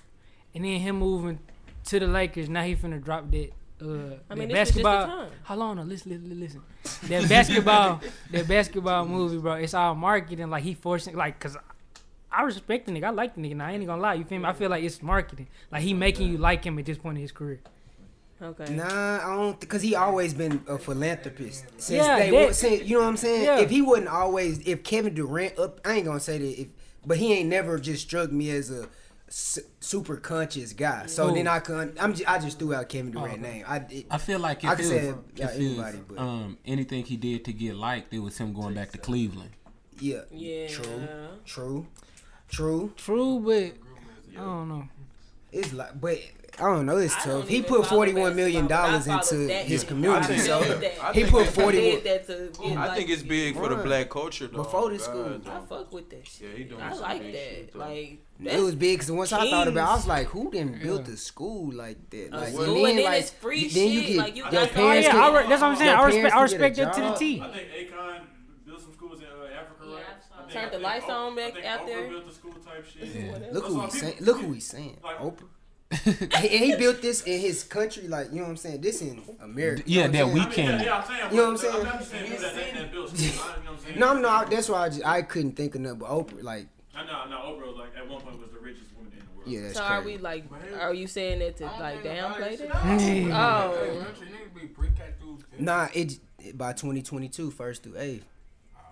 and 0.54 0.64
then 0.64 0.80
him 0.80 0.96
moving 0.96 1.38
to 1.84 2.00
the 2.00 2.06
Lakers. 2.06 2.48
Now 2.48 2.62
he 2.62 2.74
finna 2.76 3.02
drop 3.02 3.30
that. 3.30 3.50
Uh, 3.80 4.16
I 4.30 4.34
mean, 4.34 4.48
this 4.48 4.58
just 4.58 4.74
the 4.74 4.82
basketball. 4.82 5.06
time. 5.06 5.30
Hold 5.44 5.62
on, 5.62 5.76
no, 5.76 5.82
listen, 5.82 6.10
listen, 6.10 6.40
listen. 6.40 7.08
That 7.08 7.28
basketball, 7.28 8.00
that 8.30 8.48
basketball 8.48 9.04
movie, 9.04 9.38
bro. 9.38 9.54
It's 9.54 9.74
all 9.74 9.94
marketing. 9.94 10.48
Like 10.48 10.64
he 10.64 10.74
forcing, 10.74 11.14
like, 11.14 11.38
cause 11.38 11.56
I 12.32 12.42
respect 12.42 12.86
the 12.86 12.92
nigga. 12.92 13.04
I 13.04 13.10
like 13.10 13.34
the 13.34 13.42
nigga. 13.42 13.56
Now 13.56 13.66
I 13.66 13.72
ain't 13.72 13.86
gonna 13.86 14.00
lie. 14.00 14.14
You 14.14 14.24
feel 14.24 14.38
me? 14.38 14.46
I 14.46 14.54
feel 14.54 14.70
like 14.70 14.82
it's 14.82 15.02
marketing. 15.02 15.48
Like 15.70 15.82
he 15.82 15.94
making 15.94 16.30
you 16.30 16.38
like 16.38 16.64
him 16.64 16.78
at 16.78 16.86
this 16.86 16.98
point 16.98 17.18
in 17.18 17.22
his 17.22 17.32
career. 17.32 17.60
Okay. 18.40 18.74
Nah, 18.74 18.84
I 19.22 19.34
don't 19.36 19.58
because 19.58 19.80
he 19.80 19.94
always 19.94 20.34
been 20.34 20.62
a 20.68 20.78
philanthropist 20.78 21.64
since 21.78 21.90
Yeah, 22.04 22.18
they 22.18 22.30
that- 22.30 22.54
since, 22.54 22.82
you 22.82 22.96
know 22.96 23.02
what 23.02 23.08
I'm 23.08 23.16
saying. 23.16 23.44
Yeah. 23.44 23.60
If 23.60 23.70
he 23.70 23.80
wasn't 23.80 24.08
always, 24.08 24.58
if 24.66 24.82
Kevin 24.82 25.14
Durant 25.14 25.58
up, 25.58 25.80
I 25.86 25.94
ain't 25.94 26.04
gonna 26.06 26.20
say 26.20 26.38
that. 26.38 26.60
If 26.60 26.68
but 27.06 27.16
he 27.18 27.32
ain't 27.32 27.48
never 27.48 27.78
just 27.78 28.02
struck 28.02 28.30
me 28.32 28.50
as 28.50 28.70
a 28.70 28.88
su- 29.28 29.62
super 29.80 30.16
conscious 30.16 30.74
guy. 30.74 31.06
So 31.06 31.28
Who? 31.28 31.34
then 31.34 31.48
I 31.48 31.60
can 31.60 31.94
I'm 31.98 32.12
just, 32.12 32.28
I 32.28 32.38
just 32.38 32.58
threw 32.58 32.74
out 32.74 32.88
Kevin 32.90 33.12
Durant 33.12 33.38
Oh. 33.38 33.40
name. 33.42 33.64
I 33.66 33.76
it, 33.88 34.06
I 34.10 34.18
feel 34.18 34.38
like 34.38 34.64
if 34.64 34.68
I 34.68 34.72
it 34.74 34.76
could 34.76 34.84
say 34.84 35.14
yeah, 35.36 35.46
if 35.46 35.54
anybody, 35.56 35.98
but- 36.06 36.18
um, 36.18 36.58
anything 36.66 37.04
he 37.06 37.16
did 37.16 37.42
to 37.46 37.52
get 37.54 37.74
liked, 37.76 38.12
it 38.12 38.18
was 38.18 38.36
him 38.36 38.52
going 38.52 38.74
back 38.74 38.90
to 38.92 38.98
Cleveland. 38.98 39.50
yeah, 39.98 40.20
Yeah. 40.30 40.68
true, 40.68 41.08
true, 41.46 41.86
true. 42.50 42.92
True, 42.96 43.40
but 43.40 43.72
I 44.38 44.44
don't 44.44 44.68
know. 44.68 44.88
It's 45.52 45.72
like, 45.72 45.98
but 45.98 46.18
I 46.58 46.62
don't 46.62 46.86
know. 46.86 46.96
It's 46.96 47.14
I 47.16 47.20
tough. 47.20 47.48
He 47.48 47.60
put 47.62 47.86
forty 47.86 48.12
one 48.14 48.34
million 48.34 48.66
basketball, 48.66 48.90
dollars 49.02 49.06
but 49.06 49.12
I 49.12 49.20
follow 49.36 49.40
into 49.42 49.54
his 49.68 49.84
community. 49.84 50.38
So 50.38 50.58
I 50.60 50.64
did 50.68 50.80
that. 50.80 51.04
I 51.04 51.12
he 51.12 51.24
put 51.24 51.44
that- 51.46 51.54
forty 51.54 51.78
did 51.78 51.94
one. 51.94 52.04
that 52.04 52.26
to 52.26 52.50
get 52.62 52.78
I 52.78 52.94
think 52.96 53.10
it's 53.10 53.22
big 53.22 53.54
for 53.56 53.68
the 53.68 53.76
black 53.76 54.08
culture 54.10 54.46
though. 54.46 54.62
Before 54.62 54.90
the 54.90 54.98
school. 54.98 55.40
I 55.46 55.60
fuck 55.68 55.92
with 55.92 56.08
that 56.10 56.26
shit. 56.26 56.48
Yeah, 56.50 56.56
he 56.56 56.64
doing 56.64 56.80
I 56.80 56.92
like 56.94 57.22
that. 57.22 57.32
shit, 57.32 57.72
though. 57.72 57.78
like 57.80 58.18
It 58.44 58.60
was 58.60 58.74
big 58.74 58.98
because 58.98 59.10
once 59.12 59.32
I 59.32 59.48
thought 59.50 59.68
about, 59.68 59.88
it, 59.88 59.92
I 59.92 59.94
was 59.96 60.06
like, 60.06 60.26
"Who 60.28 60.50
then 60.50 60.78
built 60.82 61.06
Yeah. 61.08 61.14
a 61.14 61.16
school 61.16 61.72
like 61.72 62.10
that?" 62.10 62.28
A 62.32 62.36
Like, 62.36 62.48
school 62.52 62.86
and 62.86 62.98
then 62.98 63.04
like, 63.04 63.20
it's 63.20 63.30
free 63.30 63.60
you- 63.60 63.70
then 63.70 63.88
you 63.92 64.00
shit, 64.00 64.08
get 64.08 64.16
like, 64.18 64.36
you 64.36 64.42
your 64.42 64.52
got- 64.52 64.70
Oh 64.70 64.72
parents 64.74 65.06
yeah, 65.06 65.12
get- 65.12 65.22
I 65.22 65.38
re- 65.42 65.48
that's 65.48 65.62
what 65.62 65.68
I'm 65.70 65.76
saying. 65.76 65.90
I 65.96 66.04
respect. 66.04 66.26
I 66.26 66.30
parents 66.30 66.52
can 66.52 66.60
get 66.60 66.68
respect 66.70 66.76
that 66.76 66.94
to 66.94 67.00
the. 67.12 67.18
T. 67.18 67.40
I 67.40 67.48
think 67.52 67.68
Akon 67.92 68.20
built 68.66 68.80
some 68.80 68.92
schools 68.94 69.18
in 69.20 69.26
uh, 69.26 69.60
Africa, 69.60 69.84
right? 69.84 70.02
I 70.32 70.40
think- 70.40 70.52
Turned 70.52 70.66
I 70.66 70.70
the 70.70 70.78
lights 70.78 71.04
Oprah- 71.06 71.10
on 71.26 71.36
back 71.36 71.44
I 71.48 71.50
think 71.52 71.66
out 71.66 71.80
Oprah 71.80 71.86
there. 71.86 72.08
built 72.08 72.26
the 72.28 72.32
school 72.34 72.52
type 72.52 72.86
shit. 72.86 73.08
Yeah. 73.14 73.32
Look 73.52 73.64
who 73.66 73.74
That's 73.74 73.74
why 73.74 73.84
he's 73.86 74.00
saying. 74.00 74.14
Look 74.20 74.40
who 74.40 74.52
he's 74.52 74.66
saying. 74.66 74.96
Oprah. 75.02 75.42
and 76.06 76.44
he 76.44 76.76
built 76.76 77.00
this 77.02 77.22
in 77.22 77.40
his 77.40 77.62
country, 77.64 78.08
like 78.08 78.28
you 78.30 78.36
know 78.36 78.42
what 78.44 78.50
I'm 78.50 78.56
saying. 78.56 78.80
This 78.80 79.02
in 79.02 79.22
America. 79.40 79.82
you 79.86 80.00
Yeah, 80.00 80.06
know 80.06 80.12
that 80.12 80.26
we 80.28 80.32
saying? 80.32 80.40
I 80.40 80.44
mean, 80.46 80.52
can- 80.54 80.80
yeah, 80.80 80.84
yeah, 80.84 80.96
I'm 80.96 81.06
saying. 81.06 81.30
You 81.30 81.36
know 81.36 81.42
what 81.44 81.94
I'm 81.94 82.02
saying? 82.04 82.30
Just. 82.92 83.44
I- 83.44 83.54
I'm? 83.94 83.98
No, 83.98 84.14
no, 84.18 84.44
that's 84.48 84.68
why 84.68 84.84
I, 84.84 84.88
just, 84.88 85.04
I 85.06 85.22
couldn't 85.22 85.52
think 85.52 85.74
of 85.74 85.80
nothing 85.82 85.98
but 86.00 86.08
Oprah. 86.08 86.42
Like, 86.42 86.66
I 86.94 87.04
know, 87.04 87.12
I 87.12 87.30
know. 87.30 87.36
Oprah 87.36 87.66
was 87.68 87.76
like 87.76 87.90
at 87.96 88.08
one 88.08 88.20
point 88.20 88.40
was 88.40 88.50
the 88.50 88.58
richest 88.58 88.94
woman 88.96 89.12
in 89.12 89.18
the 89.20 89.36
world. 89.36 89.48
yeah, 89.48 89.60
that's 89.62 89.74
So 89.74 89.82
are 89.84 90.02
crazy. 90.02 90.16
we 90.18 90.22
like? 90.22 90.44
Are 90.80 90.94
you 90.94 91.06
saying 91.06 91.38
that 91.40 91.56
to 91.58 91.64
like 91.66 92.02
downplay 92.02 92.58
that? 92.58 93.00
Yeah. 93.00 93.66
Oh, 93.68 94.06
Nah, 95.58 95.88
it, 95.94 96.18
it 96.38 96.58
by 96.58 96.72
2022, 96.72 97.50
first 97.50 97.82
through 97.82 97.98
eighth. 97.98 98.24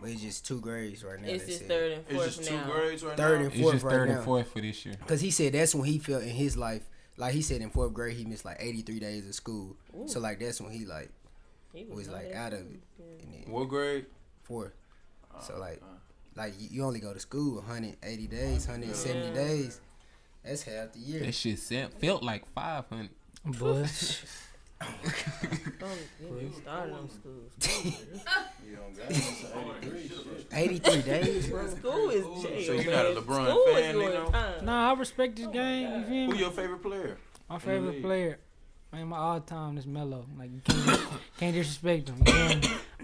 But 0.01 0.11
it's 0.11 0.23
just 0.23 0.47
two 0.47 0.61
grades 0.61 1.05
right 1.05 1.21
now. 1.21 1.29
it's 1.29 1.45
they 1.45 1.49
just 1.51 1.59
said. 1.61 1.69
third 1.69 1.93
and 1.93 2.05
It's 2.09 2.15
fourth 2.15 2.27
just 2.37 2.45
two 2.49 2.57
now. 2.57 2.65
grades 2.71 3.05
right 3.05 3.17
Third 3.17 3.41
now. 3.41 3.47
and 3.47 3.55
It's 3.55 3.71
just 3.71 3.85
right 3.85 3.91
third 3.93 4.09
now. 4.09 4.15
and 4.17 4.25
fourth 4.25 4.49
for 4.53 4.61
this 4.61 4.85
year. 4.85 4.97
Cause 5.07 5.21
he 5.21 5.31
said 5.31 5.53
that's 5.53 5.75
when 5.75 5.85
he 5.85 5.99
felt 5.99 6.23
in 6.25 6.31
his 6.31 6.57
life, 6.57 6.83
like 7.17 7.33
he 7.35 7.43
said 7.43 7.61
in 7.61 7.71
fourth 7.71 7.93
grade 7.95 8.17
he 8.17 8.25
missed 8.25 8.45
like 8.45 8.57
83 8.61 8.99
days 9.01 9.27
of 9.29 9.35
school. 9.35 9.77
So 10.07 10.21
like 10.21 10.41
that's 10.41 10.61
when 10.61 10.73
he 10.73 10.85
like 10.85 11.11
He 11.73 11.85
was 11.85 12.09
not 12.09 12.17
like 12.17 12.33
out 12.35 12.53
of 12.53 12.61
stupid. 12.61 12.81
it. 12.99 13.23
And 13.25 13.33
then 13.45 13.53
What 13.53 13.69
grade? 13.69 14.07
fourth. 14.43 14.73
Oh, 15.35 15.41
so 15.43 15.59
like, 15.59 15.83
like 16.37 16.55
you- 16.61 16.69
you 16.71 16.85
only 16.85 17.01
go 17.01 17.13
to 17.13 17.21
school 17.21 17.57
180 17.57 18.27
days, 18.29 18.67
170 18.67 19.29
Yeah. 19.29 19.35
days. 19.35 19.81
That's 20.45 20.63
half 20.63 20.93
the 20.93 20.99
year. 20.99 21.21
That 21.21 21.33
shit 21.35 21.59
set, 21.59 21.99
felt 22.01 22.23
like 22.23 22.45
500. 22.55 23.09
But 23.45 23.55
Don't 23.61 23.63
get 23.63 23.83
me 23.83 23.89
started 26.63 26.95
on 26.95 27.11
schools. 27.11 27.53
83 30.53 31.03
days, 31.03 31.47
bro. 31.49 31.67
School 31.69 32.11
is 32.11 32.25
jail. 32.43 32.63
So 32.67 32.73
you 32.73 32.91
not 32.91 33.07
a. 33.07 33.21
LeBron 33.21 33.49
School 33.49 33.65
fan, 33.75 33.95
nigga? 33.97 34.63
nah, 34.63 34.91
I 34.91 34.95
respect 34.99 35.37
this 35.37 35.47
game. 35.49 35.91
You 35.91 36.05
feel 36.05 36.27
Who 36.27 36.33
me? 36.33 36.39
your 36.39 36.51
favorite 36.51 36.83
player? 36.83 37.17
My 37.49 37.59
favorite 37.59 37.93
league? 37.95 38.03
player, 38.03 38.39
man, 38.93 39.09
my 39.09 39.17
all 39.19 39.41
time 39.41 39.77
is 39.79 39.87
Melo. 39.87 40.27
Like 40.39 40.51
you 40.53 40.61
can't, 40.65 41.01
can't 41.39 41.55
disrespect 41.55 42.09
him. 42.09 42.23
You 42.27 42.33
feel? 42.33 42.61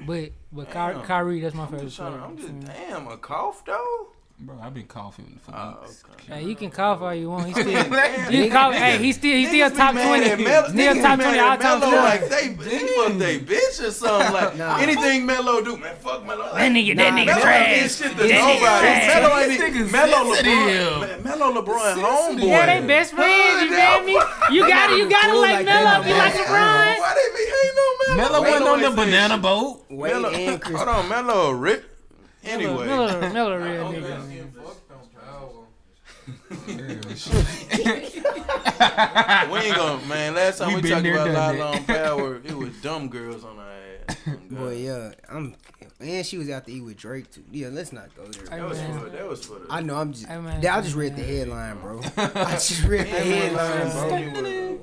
But 0.06 0.32
but 0.52 0.66
Ky- 0.68 0.72
Damn. 0.74 1.02
Kyrie, 1.02 1.40
that's 1.40 1.54
my 1.54 1.62
I'm 1.64 1.68
favorite 1.68 1.84
just 1.86 1.96
player. 1.98 2.10
trying. 2.12 2.22
I'm 2.22 2.36
just 2.38 2.60
damn 2.60 3.06
a 3.08 3.16
cough 3.18 3.64
though. 3.66 4.08
Bro, 4.42 4.56
I've 4.62 4.72
been 4.72 4.86
coughing 4.86 5.38
for 5.44 5.52
Oh, 5.54 5.78
weeks. 5.82 6.02
okay. 6.14 6.34
Hey, 6.40 6.44
you 6.48 6.56
can 6.56 6.70
cough 6.70 7.02
all 7.02 7.14
you 7.14 7.28
want. 7.28 7.44
He 7.48 7.52
still, 7.52 7.64
Damn. 7.90 8.32
you 8.32 8.44
can 8.44 8.50
cough. 8.50 8.72
Hey, 8.72 8.96
he 8.96 9.12
still, 9.12 9.36
he 9.36 9.44
still 9.46 9.70
top 9.70 9.92
twenty. 9.92 10.30
at 10.30 10.38
Still 10.70 10.94
top 11.02 11.20
twenty 11.20 11.36
mad 11.36 11.40
all 11.44 11.52
at 11.52 11.60
time. 11.60 11.80
Melo. 11.80 11.96
Like 11.96 12.28
they, 12.30 12.44
he 12.48 12.78
fuck 12.96 13.18
they 13.18 13.38
bitch 13.40 13.86
or 13.86 13.90
something. 13.90 14.32
Like 14.32 14.56
Nah. 14.56 14.78
anything 14.78 15.26
Melo 15.26 15.60
do, 15.62 15.76
man. 15.76 15.94
Fuck 15.96 16.24
Melo. 16.24 16.54
That 16.54 16.72
nigga, 16.72 16.96
that 16.96 17.12
nigga 17.12 17.26
Melo 17.26 17.40
trash. 17.42 17.94
shit 17.96 18.16
That 18.16 18.30
nigga 18.30 18.40
nobody. 18.40 18.80
trash. 18.80 19.20
Melo 19.20 19.38
ain't 19.40 19.76
even 19.76 19.92
Melo. 19.92 20.34
LeBron. 20.34 21.24
Melo 21.24 21.60
LeBron 21.60 21.94
homeboy. 22.00 22.48
Yeah, 22.48 22.80
they 22.80 22.86
best 22.86 23.12
friends. 23.12 23.62
You 23.62 23.76
feel 23.76 24.02
me? 24.04 24.12
You 24.56 24.68
gotta, 24.68 24.96
you 24.96 25.10
gotta 25.10 25.38
like 25.38 25.52
like 25.52 25.66
Melo. 25.66 25.84
that, 25.84 26.06
you 26.08 26.14
like 26.16 26.32
LeBron. 26.32 26.98
Why 26.98 27.14
they 27.14 27.28
be 27.36 27.44
hating 27.44 27.76
on 27.76 28.16
Melo? 28.16 28.40
Melo 28.40 28.50
went 28.50 28.64
on 28.64 28.80
the 28.80 28.90
banana 28.96 29.36
boat. 29.36 29.84
Wade 29.90 30.12
and 30.14 30.62
Chris. 30.62 30.76
hold 30.82 30.88
on, 30.88 31.08
Melo 31.10 31.50
rip. 31.50 31.89
Anyway, 32.42 32.86
Melo, 32.86 33.20
Melo, 33.32 33.52
oh, 33.52 33.58
real 33.58 33.92
nigga. 33.92 34.46
we 39.50 39.58
ain't 39.58 39.76
gonna 39.76 40.06
man. 40.06 40.34
Last 40.34 40.58
time 40.58 40.74
We 40.74 40.80
we, 40.80 40.90
talked 40.90 41.06
about 41.06 41.26
done 41.26 41.34
La 41.34 41.52
that. 41.52 41.58
Long 41.58 41.84
Power, 41.84 42.36
it 42.44 42.56
was 42.56 42.70
dumb 42.80 43.08
girls 43.08 43.44
on 43.44 43.58
our 43.58 43.68
ass. 43.68 44.16
Oh, 44.26 44.38
Boy, 44.50 44.76
yeah, 44.76 45.12
I'm. 45.28 45.54
And 46.00 46.24
she 46.24 46.38
was 46.38 46.48
out 46.48 46.64
to 46.66 46.72
eat 46.72 46.80
with 46.80 46.96
Drake 46.96 47.30
too. 47.30 47.44
Yeah, 47.50 47.68
let's 47.68 47.92
not 47.92 48.14
go 48.16 48.24
there. 48.24 48.44
That 48.44 48.68
was 48.68 48.78
man. 48.78 49.00
for 49.00 49.08
that 49.10 49.28
was 49.28 49.44
for 49.44 49.58
the. 49.58 49.66
I 49.68 49.80
know. 49.80 49.96
I'm 49.96 50.12
just. 50.12 50.26
Hey, 50.26 50.38
man. 50.38 50.64
I 50.66 50.80
just 50.80 50.96
read 50.96 51.16
the 51.16 51.22
headline, 51.22 51.78
bro. 51.78 52.00
I 52.16 52.52
just 52.52 52.84
read 52.84 53.06
the 53.06 53.20
headline, 53.20 54.32
bro. 54.32 54.78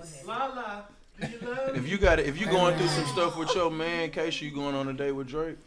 If 1.20 1.89
you 1.89 1.98
got 1.98 2.20
it, 2.20 2.28
if 2.28 2.39
you 2.39 2.46
going 2.46 2.78
through 2.78 2.89
some 2.89 3.08
stuff 3.08 3.36
with 3.38 3.56
your 3.56 3.72
man, 3.72 4.12
Casey, 4.12 4.46
you 4.46 4.52
going 4.52 4.76
on 4.76 4.88
a 4.88 4.93
date 4.93 5.13
with 5.13 5.28
Drake? 5.28 5.58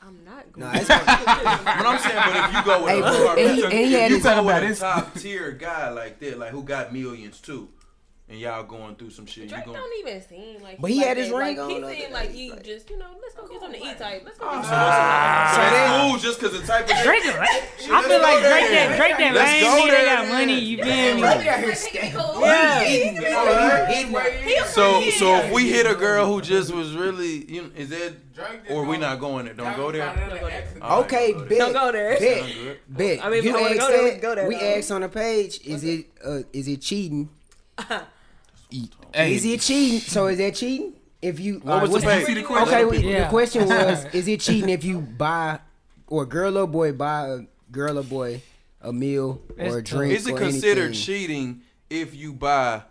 If 0.00 0.06
I'm 0.08 0.24
not 0.24 0.52
going. 0.52 0.66
Nah, 0.66 0.78
it's 0.78 0.88
But 0.88 1.86
I'm 1.86 1.98
saying, 1.98 2.22
but 2.24 2.36
if 2.48 2.54
you 2.56 2.64
go 2.64 2.82
with 2.84 2.92
Hey, 2.92 2.98
a 2.98 3.02
bro, 3.02 3.26
hard- 3.26 3.38
and 3.38 3.50
he- 3.54 3.58
if 3.60 3.64
and 3.64 3.72
he 3.72 3.92
had 3.94 4.10
you 4.10 4.16
his- 4.16 4.24
go 4.24 4.30
Talking 4.30 4.46
with 4.46 4.56
about 4.56 4.70
a 4.70 5.04
top 5.04 5.14
tier 5.14 5.50
guy 5.52 5.90
like 5.90 6.18
that, 6.20 6.38
like 6.38 6.50
who 6.50 6.62
got 6.62 6.92
millions 6.92 7.40
too, 7.40 7.68
and 8.30 8.38
y'all 8.38 8.62
going 8.62 8.94
through 8.96 9.10
some 9.10 9.24
shit, 9.26 9.44
you 9.44 9.48
Drake 9.50 9.64
going. 9.64 9.76
don't 9.78 9.98
even 10.06 10.20
seem 10.28 10.62
like. 10.62 10.78
But 10.80 10.90
he 10.90 10.98
like 10.98 11.06
had 11.08 11.16
his 11.16 11.30
that. 11.30 11.36
ring 11.36 11.56
like, 11.56 11.64
on 11.64 11.70
He 11.70 11.80
the 11.80 11.94
seemed 11.94 12.12
like 12.12 12.28
day, 12.28 12.36
he 12.36 12.50
like- 12.50 12.62
just, 12.64 12.90
you 12.90 12.98
know, 12.98 13.06
let's 13.22 13.34
go 13.34 13.46
get 13.48 13.60
something 13.60 13.80
to 13.80 13.86
eat 13.88 13.98
type. 13.98 14.22
Let's 14.24 14.38
go 14.38 14.44
So 14.46 14.50
get 14.52 14.56
what's 14.56 14.68
something. 14.68 14.78
up? 14.78 15.48
So 15.48 15.54
So 15.54 15.60
that's 15.70 16.02
cool 16.02 16.18
just 16.18 16.40
because 16.40 16.60
the 16.60 16.66
type 16.66 16.84
of 16.84 16.90
shit. 16.96 17.04
Drake, 17.04 17.22
I 17.24 18.02
feel 18.02 18.20
like 18.20 18.40
Drake 18.40 18.70
that 18.70 18.96
Drake 18.98 19.16
that 19.18 19.34
Let's 19.34 19.52
lame 19.52 19.62
go 19.62 19.68
nigga 19.80 19.90
that 19.90 20.04
got 20.04 20.22
then. 20.26 20.32
money. 20.32 20.58
You 20.60 20.76
feel 20.76 21.14
me? 21.14 21.20
Drake 21.20 21.46
out 21.46 21.60
here 21.60 21.74
staying. 21.74 22.14
Yeah. 23.22 24.64
So 24.66 25.00
so 25.10 25.36
if 25.36 25.52
we 25.52 25.68
hit 25.70 25.86
a 25.86 25.94
girl 25.94 26.26
who 26.26 26.40
just 26.42 26.72
was 26.72 26.94
really, 26.94 27.50
you 27.50 27.62
know, 27.62 27.70
is 27.76 27.88
that 27.90 28.12
or 28.70 28.84
we 28.84 28.98
not 28.98 29.18
going 29.20 29.46
there? 29.46 29.54
Don't 29.54 29.74
go 29.76 29.90
there. 29.90 30.08
Okay, 30.82 31.32
don't 31.32 31.40
go 31.40 31.48
there. 31.48 31.48
bet. 31.48 31.58
Don't 31.58 31.72
go 31.72 31.92
there. 31.92 32.18
Bet. 32.18 32.78
Bet. 32.88 33.24
I 33.24 33.30
mean, 33.30 33.38
if 33.40 33.44
you 33.44 33.50
you 33.50 33.56
wanna 33.56 33.70
asked 33.74 33.80
go 33.80 33.88
there, 33.88 34.02
we 34.02 34.10
that, 34.10 34.12
can 34.12 34.20
go 34.20 34.34
there, 34.34 34.48
We 34.48 34.54
asked 34.56 34.90
on 34.92 35.00
the 35.00 35.08
page, 35.08 35.60
is 35.64 35.82
it 35.84 36.06
uh, 36.24 36.40
is 36.52 36.68
it 36.68 36.80
cheating? 36.82 37.30
Eat. 38.70 38.92
Hey, 39.14 39.34
Is 39.34 39.44
it 39.44 39.60
cheating? 39.60 40.00
So 40.00 40.26
is 40.26 40.38
that 40.38 40.54
cheating? 40.54 40.94
If 41.20 41.40
you 41.40 41.54
What 41.60 41.82
was 41.82 41.90
uh, 41.90 41.98
the 42.00 42.06
what's 42.06 42.24
page? 42.26 42.36
the 42.36 42.42
question? 42.44 42.68
Okay, 42.68 42.84
we, 42.84 42.98
Yeah. 43.12 43.24
the 43.24 43.30
question 43.30 43.66
was: 43.68 44.04
Is 44.14 44.28
it 44.28 44.40
cheating 44.40 44.68
if 44.70 44.84
you 44.84 45.00
buy 45.00 45.58
or 46.06 46.24
girl 46.26 46.58
or 46.58 46.66
boy 46.66 46.92
buy 46.92 47.28
a 47.28 47.38
girl 47.72 47.98
or 47.98 48.02
boy 48.04 48.40
a 48.80 48.92
meal 48.92 49.40
or 49.58 49.78
a 49.78 49.82
drink? 49.82 50.12
Is 50.14 50.26
it 50.26 50.34
or 50.34 50.38
considered 50.38 50.84
anything? 50.86 51.02
cheating 51.02 51.60
if 51.90 52.14
you 52.14 52.32
buy 52.32 52.82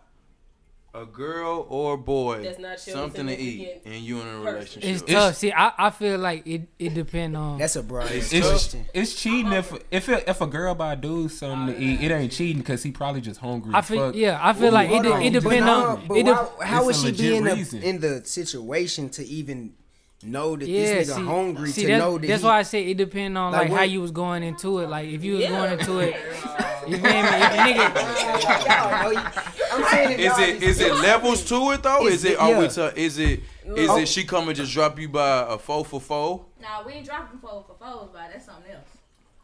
a 1.01 1.05
girl 1.05 1.65
or 1.69 1.93
a 1.93 1.97
boy 1.97 2.43
That's 2.43 2.59
not 2.59 2.85
your 2.87 2.95
something 2.95 3.27
to 3.27 3.37
eat 3.37 3.81
and 3.85 3.95
you 4.03 4.19
in 4.21 4.27
a 4.27 4.39
relationship? 4.39 4.89
It's 4.89 5.01
It's- 5.03 5.13
tough. 5.13 5.35
See, 5.35 5.51
I, 5.51 5.71
I 5.77 5.89
feel 5.89 6.17
like 6.19 6.45
it 6.47 6.67
it 6.79 6.93
depend 6.93 7.35
on. 7.37 7.57
That's 7.59 7.75
a 7.75 7.83
broad 7.83 8.11
It's 8.11 8.31
It's, 8.33 8.47
question. 8.47 8.85
it's 8.93 9.13
cheating 9.15 9.51
if 9.51 9.73
if 9.91 10.09
it, 10.09 10.23
if 10.27 10.41
a 10.41 10.47
girl 10.47 10.73
buy 10.75 10.93
a 10.93 10.95
dude 10.95 11.31
something 11.31 11.75
to 11.75 11.81
eat, 11.81 12.01
it 12.01 12.11
ain't 12.11 12.31
cheating 12.31 12.59
because 12.59 12.83
he 12.83 12.91
probably 12.91 13.21
just 13.21 13.39
hungry. 13.39 13.71
I 13.73 13.81
feel 13.81 14.07
fuck. 14.07 14.15
yeah. 14.15 14.39
I 14.41 14.53
feel 14.53 14.71
like 14.71 14.89
it 14.89 14.93
Hold 14.93 15.05
on, 15.07 15.21
it 15.21 15.33
but 15.33 15.43
depend 15.43 15.65
no, 15.65 15.85
on. 15.85 16.07
But 16.07 16.17
It 16.17 16.23
de- 16.25 16.33
why, 16.33 16.65
how 16.65 16.85
would 16.85 16.95
she 16.95 17.11
be 17.11 17.35
in 17.35 17.43
the 17.45 17.79
in 17.83 17.99
the 17.99 18.23
situation 18.25 19.09
to 19.11 19.25
even 19.25 19.73
know 20.23 20.55
that 20.55 20.67
yeah, 20.67 20.95
this 20.95 21.09
nigga 21.11 21.15
see, 21.15 21.25
hungry 21.25 21.69
see, 21.71 21.81
to 21.83 21.87
that's, 21.89 21.99
know 22.03 22.17
that 22.17 22.27
that's 22.27 22.41
he, 22.41 22.47
why 22.47 22.57
I 22.59 22.63
say 22.63 22.87
it 22.89 22.97
depend 22.97 23.37
on 23.37 23.51
Like 23.51 23.69
like, 23.69 23.77
how 23.77 23.83
you 23.83 24.01
was 24.01 24.11
going 24.11 24.41
into 24.43 24.79
it. 24.79 24.89
Like 24.89 25.07
if 25.09 25.23
you 25.23 25.33
was 25.33 25.41
Yeah. 25.43 25.49
going 25.49 25.79
into 25.79 25.99
it, 25.99 26.15
you 26.87 26.97
feel 26.97 27.03
me? 27.03 27.09
If 27.09 27.51
a 27.53 27.57
nigga, 27.57 28.67
Y'all 28.67 29.03
know 29.03 29.11
you- 29.11 29.27
I'm 29.73 29.83
saying 29.91 30.11
if 30.13 30.19
Is 30.19 30.25
y'all 30.25 30.39
it 30.41 30.51
just- 30.53 30.63
is 30.63 30.79
it 30.81 30.93
levels 30.95 31.45
to 31.49 31.71
it 31.71 31.83
though? 31.83 32.07
Is 32.07 32.25
it 32.25 32.39
are 32.39 32.49
yeah. 32.49 32.59
we 32.59 32.67
to, 32.69 32.97
is 32.99 33.17
it 33.19 33.41
is 33.75 33.89
Oh. 33.89 33.97
it 33.97 34.07
she 34.07 34.23
come 34.23 34.47
and 34.47 34.55
just 34.57 34.71
drop 34.71 34.97
you 34.99 35.09
by 35.09 35.45
a 35.53 35.57
four 35.57 35.85
for 35.85 35.99
four 36.01 36.45
Nah, 36.61 36.83
we 36.85 36.93
ain't 36.93 37.05
dropping 37.05 37.39
four 37.39 37.63
for 37.67 37.75
fours, 37.79 38.09
but 38.11 38.29
that's 38.33 38.45
something 38.45 38.71
else. 38.71 38.87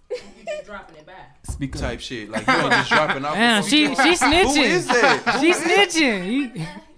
You 0.10 0.46
just 0.46 0.66
dropping 0.66 0.96
it 0.98 1.06
back. 1.06 1.38
Speak 1.50 1.76
type 1.76 2.00
shit? 2.00 2.30
Like 2.30 2.46
you 2.48 2.54
ain't 2.54 2.72
just 2.72 2.90
dropping 2.90 3.26
off. 3.26 3.36
damn, 3.36 3.64
a 3.64 3.66
she 3.68 3.88
she 3.88 3.94
snitching. 3.94 4.44
Who 4.56 4.62
is 4.62 4.88
that? 4.88 5.38
She 5.40 5.54
snitching. 5.54 6.32
You, 6.32 6.42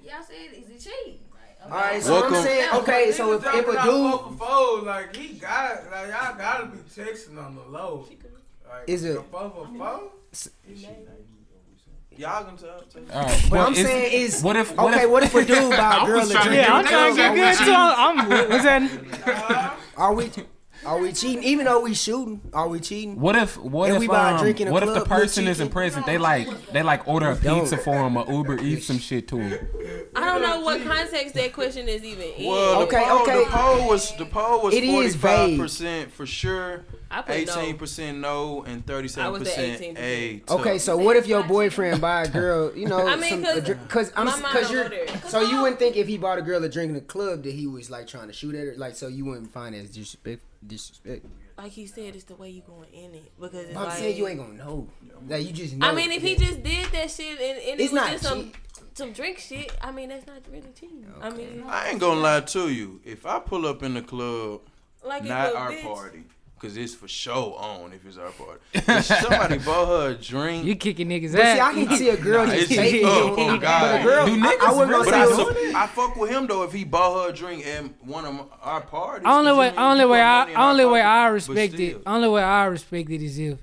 Y'all 0.04 0.24
said, 0.24 0.36
is 0.54 0.70
it 0.70 0.80
cheating? 0.90 1.20
Like, 1.32 1.55
All 1.66 1.72
right, 1.72 2.02
so 2.04 2.14
Welcome. 2.14 2.36
I'm 2.36 2.44
saying 2.44 2.70
okay. 2.76 3.12
So 3.12 3.34
if, 3.34 3.44
if 3.46 3.68
a 3.68 3.84
dude 3.84 4.38
for 4.38 4.82
like 4.84 5.16
he 5.16 5.34
got, 5.40 5.90
like 5.92 6.10
y'all 6.10 6.36
gotta 6.38 6.68
be 6.68 6.78
texting 6.80 7.44
on 7.44 7.56
the 7.56 7.62
low. 7.64 8.08
Like, 8.70 8.84
Is 8.88 9.04
it- 9.04 9.18
a 9.18 9.22
four 9.24 9.50
four? 9.50 10.02
Y'all 12.18 12.46
can 12.46 12.56
tell. 12.56 12.80
tell. 12.82 13.02
All 13.14 13.26
right, 13.26 13.48
But 13.50 13.60
I'm 13.60 13.72
it's- 13.74 13.86
saying 13.86 14.22
is 14.24 14.42
what 14.42 14.56
if 14.56 14.76
what 14.78 14.94
okay. 14.94 15.04
if, 15.04 15.10
what 15.10 15.24
if 15.24 15.36
a 15.36 15.44
dude 15.44 15.70
buy 15.72 15.78
I 16.00 16.04
a 16.04 16.06
girl 16.06 16.20
was 16.20 16.32
a 16.32 16.42
drink? 16.44 16.56
yeah, 16.56 16.74
I'm 16.74 16.86
trying 16.86 17.12
to 17.12 17.18
get 17.18 17.36
good 17.36 17.66
too. 17.66 17.74
I'm, 17.76 18.50
what's 18.50 18.64
that? 18.64 19.78
Are 19.98 20.14
we 20.14 20.32
are 20.86 21.00
we 21.00 21.12
cheating? 21.12 21.44
Even 21.44 21.66
though 21.66 21.82
we 21.82 21.94
shooting, 21.94 22.42
are 22.54 22.68
we 22.68 22.80
cheating? 22.80 23.20
What 23.20 23.36
if 23.36 23.58
what 23.58 23.90
If 23.90 23.96
if, 23.96 24.00
we 24.02 24.08
um, 24.10 24.40
drink 24.40 24.60
a 24.62 24.72
what 24.72 24.84
if 24.84 24.94
the 24.94 25.06
person 25.06 25.48
is 25.48 25.60
in 25.60 25.70
prison? 25.70 26.04
They 26.06 26.18
like 26.18 26.48
they 26.72 26.84
like 26.84 27.08
order 27.08 27.32
a 27.32 27.36
pizza 27.36 27.78
for 27.78 27.96
him 28.06 28.18
or 28.18 28.26
Uber 28.32 28.60
eat 28.62 28.84
some 28.84 28.98
shit 29.00 29.28
to 29.30 29.38
him. 29.38 29.68
I 30.16 30.26
don't 30.26 30.42
know 30.42 30.62
what 30.62 30.82
context 30.84 31.34
that 31.36 31.54
question 31.54 31.88
is 31.88 32.04
even 32.04 32.24
in. 32.38 32.48
Well, 32.50 32.84
Okay, 32.84 33.00
the 33.00 33.06
poll, 33.06 33.22
okay. 33.22 33.44
The 33.44 33.50
poll 33.50 33.88
was 33.88 34.16
the 34.18 34.26
poll 34.26 34.62
was 34.64 34.74
It 34.74 34.84
is 34.84 34.92
forty 34.92 35.10
five 35.18 35.50
vague. 35.50 35.60
percent 35.60 36.12
for 36.12 36.26
sure, 36.26 36.86
I 37.12 37.22
put 37.22 37.36
Eighteen 37.36 37.78
percent 37.78 38.20
no, 38.20 38.64
and 38.64 38.86
thirty 38.86 39.08
seven 39.08 39.26
I 39.28 39.30
was 39.30 39.42
at 39.48 39.56
percent 39.56 39.98
18%. 39.98 40.00
a. 40.00 40.44
Okay, 40.50 40.78
so 40.78 40.98
what 40.98 41.16
if 41.16 41.28
your 41.28 41.44
boyfriend 41.44 42.00
buy 42.02 42.24
a 42.24 42.28
girl? 42.30 42.76
You 42.76 42.88
know, 42.88 43.06
I 43.08 43.16
mean, 43.16 43.30
some, 43.30 43.44
'cause 43.44 43.58
a 43.58 43.62
drink- 43.62 43.90
cause 43.90 44.12
I'm 44.16 44.28
cause 44.28 44.72
you're 44.72 44.84
go 44.84 44.90
there. 44.90 45.08
so 45.28 45.42
you 45.42 45.62
wouldn't 45.62 45.80
think 45.80 45.96
if 45.98 46.08
he 46.08 46.18
bought 46.18 46.38
a 46.38 46.42
girl 46.42 46.64
a 46.64 46.70
drink 46.70 46.90
in 46.90 46.96
the 46.96 47.02
club 47.02 47.44
that 47.44 47.54
he 47.54 47.68
was 47.68 47.90
like 47.90 48.08
trying 48.08 48.28
to 48.28 48.34
shoot 48.34 48.56
at 48.56 48.66
her, 48.68 48.74
like 48.78 48.96
so 48.96 49.08
you 49.08 49.26
wouldn't 49.26 49.52
find 49.52 49.76
it 49.76 49.80
as 49.84 49.90
disrespect. 49.90 50.42
Disrespect. 50.68 51.26
Like 51.58 51.72
he 51.72 51.86
said, 51.86 52.16
it's 52.16 52.26
the 52.26 52.36
way 52.36 52.50
you 52.50 52.62
going 52.62 52.90
in 52.92 53.14
it 53.14 53.32
because 53.40 53.54
it's 53.68 53.78
I'm 53.78 53.84
like. 53.86 53.98
saying 53.98 54.18
you 54.18 54.28
ain't 54.28 54.40
gonna 54.40 54.54
know. 54.54 54.88
Like 55.28 55.46
you 55.46 55.54
just 55.54 55.76
know. 55.76 55.88
I 55.88 55.94
mean, 55.94 56.12
if 56.12 56.22
he 56.22 56.36
that- 56.36 56.46
just 56.46 56.64
did 56.64 56.88
that 56.88 57.10
shit 57.12 57.40
and, 57.40 57.58
and 57.70 57.80
It's 57.80 57.80
it 57.80 57.82
was 57.84 57.94
not 57.94 58.12
just 58.12 58.24
some 58.24 58.44
cheap. 58.44 58.58
some 58.94 59.14
drink 59.14 59.38
shit, 59.40 59.72
I 59.82 59.92
mean, 59.92 60.10
that's 60.10 60.28
not 60.28 60.42
really 60.52 60.72
cheating. 60.78 61.06
I 61.22 61.30
mean, 61.30 61.64
I 61.68 61.90
ain't 61.90 62.00
gonna 62.00 62.20
lie 62.20 62.42
to 62.42 62.70
you. 62.70 63.00
If 63.06 63.26
I 63.26 63.40
pull 63.40 63.66
up 63.68 63.84
in 63.84 63.94
the 63.94 64.02
club, 64.02 64.62
like 65.04 65.24
not 65.24 65.56
our 65.56 65.72
bitch- 65.72 65.84
party, 65.84 66.24
cause 66.60 66.78
it's 66.78 66.96
for 66.96 67.08
show 67.08 67.54
on 67.56 67.94
if 67.94 68.06
it's 68.06 68.18
our 68.18 68.30
party. 68.32 68.60
If 68.74 69.06
somebody 69.06 69.58
bought 69.60 69.88
her 69.88 70.10
a 70.12 70.14
drink. 70.16 70.66
You 70.66 70.76
kicking 70.76 71.10
niggas 71.10 71.34
But 71.34 71.42
see, 71.56 71.60
I 71.60 71.74
can 71.74 71.98
see 71.98 72.10
a 72.10 72.18
girl 72.18 72.46
Nah, 72.46 72.52
just 72.54 72.64
it's 72.72 72.76
taking 72.76 73.02
just- 73.02 73.04
you. 73.04 73.08
oh, 73.10 73.36
oh, 73.38 73.60
But 73.60 74.00
a 74.02 74.04
girl, 74.04 74.26
Do 74.26 74.38
niggas 74.42 74.60
I 74.62 74.72
wouldn't 74.72 74.90
really 74.90 75.12
But 75.12 75.36
say 75.66 75.70
I, 75.74 75.80
a. 75.80 75.84
I 75.84 75.88
fuck 75.88 76.16
with 76.16 76.32
him 76.32 76.48
though 76.48 76.64
if 76.64 76.74
he 76.74 76.84
bought 76.84 77.24
her 77.26 77.30
a 77.30 77.34
drink 77.34 77.66
at 77.68 77.84
one 78.06 78.26
of 78.26 78.48
our 78.62 78.82
parties. 78.82 79.26
Only 79.28 79.52
way, 79.54 79.68
you 79.68 79.72
mean, 79.72 79.80
only 79.80 80.06
way 80.06 80.22
I, 80.22 80.40
money 80.40 80.52
in 80.52 80.58
our 80.58 80.70
only 80.72 80.86
way 80.86 81.02
pocket, 81.02 81.10
I 81.10 81.28
respect 81.28 81.74
it, 81.80 82.02
only 82.06 82.30
way 82.30 82.42
I 82.44 82.66
respect 82.66 83.10
it 83.12 83.22
is 83.24 83.38
if 83.38 83.60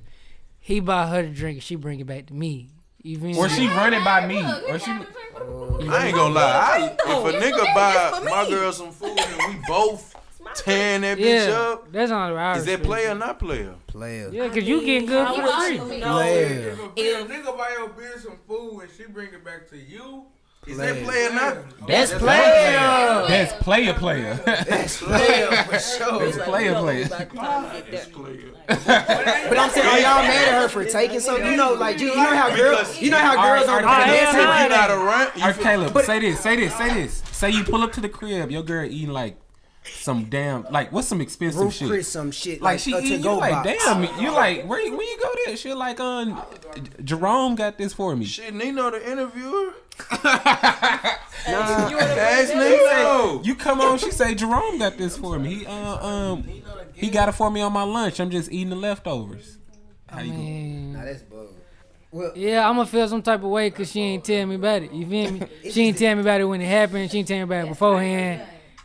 he 0.60 0.80
buy 0.80 1.06
her 1.08 1.20
a 1.20 1.26
drink 1.28 1.56
and 1.56 1.62
she 1.62 1.74
bring 1.76 1.98
it 2.00 2.06
back 2.06 2.26
to 2.26 2.34
me. 2.34 2.68
You 3.02 3.18
feel 3.18 3.36
Or 3.36 3.48
she 3.48 3.66
run 3.66 3.94
it 3.94 4.04
by 4.04 4.24
me. 4.26 4.40
Or 4.68 4.78
she 4.78 4.90
I 4.92 6.06
ain't 6.06 6.14
gonna 6.16 6.34
lie. 6.34 6.96
I, 7.04 7.10
if 7.10 7.34
a 7.34 7.38
nigga 7.40 7.74
buy 7.74 8.20
my 8.30 8.48
girl 8.48 8.70
some 8.72 8.92
food 8.92 9.18
and 9.18 9.54
we 9.56 9.60
both 9.66 10.11
tearing 10.54 11.02
that 11.02 11.18
bitch 11.18 11.46
yeah, 11.48 11.52
up, 11.60 11.92
that's 11.92 12.10
only 12.10 12.34
way 12.34 12.40
I 12.40 12.56
is 12.56 12.64
that 12.64 12.70
respect 12.70 12.84
player 12.86 13.10
or 13.10 13.14
not 13.14 13.38
player? 13.38 13.74
Player. 13.86 14.30
Yeah, 14.32 14.48
cause 14.48 14.62
you 14.64 14.80
getting 14.84 15.06
good 15.06 15.26
for 15.28 15.34
free. 15.60 15.78
to 15.78 15.84
Player. 15.84 16.70
If 16.70 16.78
a, 16.78 16.84
If- 16.96 16.96
if 16.96 17.28
nigga 17.28 17.56
buy 17.58 17.70
your 17.78 17.88
bitch 17.90 18.20
some 18.22 18.38
food 18.46 18.80
and 18.82 18.90
she 18.96 19.04
bring 19.04 19.28
it 19.34 19.44
back 19.44 19.68
to 19.70 19.76
you, 19.76 20.24
Is 20.66 20.76
Player. 20.76 20.94
that 20.94 21.04
player 21.04 21.28
or 21.28 21.32
not? 21.34 21.86
That's 21.88 22.12
player. 22.14 23.26
that's 23.28 23.52
player 23.62 23.94
player. 23.94 24.34
That's 24.44 24.96
player 25.02 25.46
for 25.64 25.78
sure. 25.78 26.24
It's 26.24 26.36
like, 26.38 26.46
player, 26.48 26.70
you 26.70 26.76
player. 26.76 27.04
about 27.06 27.18
the 27.30 27.36
time 27.36 27.82
to 27.84 27.90
get 27.90 28.12
there. 28.14 29.48
But 29.48 29.58
I'm 29.58 29.70
saying, 29.70 29.86
are 29.86 29.98
y'all 29.98 30.22
mad 30.22 30.48
at 30.48 30.62
her 30.62 30.68
for 30.68 30.84
taking 30.84 31.20
something? 31.20 31.44
You 31.50 31.56
know, 31.56 31.74
like 31.74 31.98
you, 32.00 32.10
you 32.10 32.16
know 32.16 32.36
how 32.36 32.54
girls, 32.54 33.00
you 33.00 33.10
know 33.10 33.18
how 33.18 33.34
girls 33.34 33.68
Alright, 33.68 33.84
on 33.84 33.88
the 33.88 33.88
alright. 33.88 34.08
If 34.08 34.32
yeah, 34.34 34.62
you 34.62 34.68
not 34.68 34.90
around, 34.90 35.30
you 35.36 35.42
Alright, 35.42 35.56
feel- 35.56 35.64
Caleb, 35.64 35.98
say 36.04 36.18
this, 36.20 36.40
say 36.40 36.56
this, 36.56 36.74
say 36.76 36.94
this. 36.94 37.22
Say 37.32 37.50
you 37.50 37.64
pull 37.64 37.82
up 37.82 37.92
to 37.94 38.00
the 38.00 38.08
crib, 38.08 38.50
your 38.52 38.62
girl 38.62 38.84
eating 38.84 39.08
like 39.12 39.36
some 39.84 40.24
damn 40.26 40.64
like 40.70 40.92
what's 40.92 41.08
some 41.08 41.20
expensive 41.20 41.60
Roof 41.60 41.74
shit? 41.74 41.88
Chris 41.88 42.08
some 42.08 42.30
shit 42.30 42.60
Like 42.62 42.74
like, 42.74 42.80
she 42.80 42.92
a 42.92 42.98
eat, 42.98 43.04
you 43.10 43.16
to-go 43.18 43.36
like, 43.38 43.52
box. 43.52 43.84
damn, 43.84 44.02
you 44.22 44.30
like 44.32 44.64
where 44.66 44.80
you, 44.80 44.96
where 44.96 45.06
you 45.08 45.18
go 45.20 45.28
there? 45.44 45.56
She 45.56 45.72
like, 45.74 45.98
um, 46.00 46.40
Jerome 47.02 47.56
got 47.56 47.78
this 47.78 47.92
for 47.92 48.14
me. 48.14 48.24
Shit, 48.24 48.54
Nino 48.54 48.90
the 48.90 49.10
interviewer. 49.10 49.74
Nah, 51.48 51.88
You 51.88 51.96
wanna 51.96 52.06
Ask 52.12 52.52
bring 52.52 52.72
it 52.72 52.92
up? 52.92 53.32
Nino. 53.34 53.42
You 53.42 53.54
come 53.56 53.80
on, 53.80 53.98
she 53.98 54.12
say 54.12 54.34
Jerome 54.34 54.78
got 54.78 54.96
this 54.96 55.16
for 55.16 55.38
me. 55.38 55.54
He 55.56 55.66
uh 55.66 56.06
um 56.06 56.44
he 56.94 57.10
got 57.10 57.28
it 57.28 57.32
for 57.32 57.50
me 57.50 57.60
on 57.62 57.72
my 57.72 57.82
lunch. 57.82 58.20
I'm 58.20 58.30
just 58.30 58.52
eating 58.52 58.70
the 58.70 58.76
leftovers. 58.76 59.58
How 60.08 60.18
I 60.18 60.22
you 60.22 60.30
go? 60.32 60.36
mean, 60.38 60.92
nah, 60.92 61.04
that's 61.04 61.22
bug. 61.22 61.48
Well, 62.12 62.30
yeah, 62.36 62.68
I'm 62.68 62.76
gonna 62.76 62.86
feel 62.86 63.08
some 63.08 63.22
type 63.22 63.42
of 63.42 63.50
way 63.50 63.70
because 63.70 63.90
she 63.90 64.00
ain't 64.00 64.24
tell 64.24 64.46
me 64.46 64.54
about 64.54 64.82
it. 64.82 64.92
You 64.92 65.06
feel 65.06 65.32
me? 65.32 65.42
She 65.70 65.82
ain't 65.82 65.98
tell 65.98 66.14
me 66.14 66.20
about 66.20 66.40
it 66.40 66.44
when 66.44 66.60
it 66.60 66.66
happened. 66.68 67.10
She 67.10 67.18
ain't 67.18 67.26
tell 67.28 67.38
me 67.38 67.42
about 67.42 67.64
it 67.64 67.68
beforehand. 67.70 68.42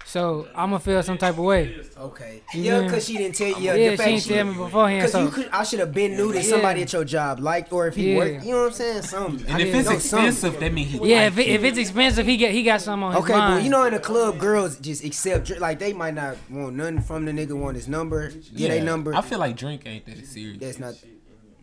So 0.08 0.48
I'm 0.56 0.70
gonna 0.70 0.80
feel 0.80 1.04
some 1.04 1.18
type 1.18 1.34
of 1.34 1.40
way. 1.44 1.76
okay. 1.98 2.42
You 2.54 2.62
Yeah, 2.62 2.82
because 2.84 3.06
she 3.06 3.18
didn't 3.18 3.36
tell 3.36 3.48
you. 3.50 3.56
Yeah, 3.60 3.74
Yeah, 3.76 3.92
she 3.92 3.98
the 3.98 4.04
ain't 4.04 4.24
fact 4.24 4.28
tell 4.28 4.46
me 4.46 4.54
beforehand. 4.54 5.00
Because 5.02 5.12
So 5.12 5.20
you 5.26 5.30
could, 5.32 5.50
I 5.52 5.64
should 5.66 5.80
have 5.80 5.94
been 5.94 6.16
knew 6.16 6.32
that 6.32 6.44
Yeah. 6.46 6.50
somebody 6.50 6.82
at 6.84 6.94
your 6.94 7.04
job 7.04 7.42
liked, 7.42 7.74
or 7.74 7.88
if 7.88 7.96
he 7.98 8.14
Yeah. 8.14 8.18
worked. 8.18 8.46
You 8.46 8.52
know 8.54 8.60
what 8.62 8.68
I'm 8.68 8.74
saying? 8.74 9.02
Something. 9.02 9.46
And 9.48 9.58
I 9.58 9.60
if 9.66 9.76
it's 9.76 9.90
know 9.90 10.00
something. 10.00 10.28
expensive, 10.30 10.60
that 10.62 10.74
mean 10.74 10.86
he 10.88 11.10
yeah, 11.10 11.28
if, 11.28 11.38
it, 11.38 11.48
if 11.48 11.64
it's 11.66 11.78
expensive, 11.78 12.26
he 12.26 12.38
got 12.38 12.52
he 12.52 12.64
got 12.64 12.80
something 12.80 13.04
on 13.04 13.16
his 13.16 13.30
mind. 13.30 13.44
Okay, 13.44 13.56
but 13.58 13.64
you 13.66 13.70
know, 13.70 13.84
in 13.84 13.94
the 13.94 14.00
club, 14.00 14.40
girls 14.40 14.78
just 14.78 15.04
accept 15.04 15.60
like 15.60 15.78
they 15.80 15.92
might 15.92 16.14
not 16.14 16.38
want 16.50 16.78
nothing 16.78 17.02
from 17.02 17.26
the 17.26 17.34
nigga, 17.34 17.52
want 17.52 17.76
his 17.76 17.90
number, 17.90 18.32
get 18.56 18.72
a 18.72 18.82
number. 18.82 19.14
I 19.14 19.20
feel 19.22 19.40
like 19.40 19.58
drink 19.58 19.82
ain't 19.86 20.06
that 20.06 20.26
serious. 20.26 20.60
that's 20.62 20.80
not. 20.80 20.94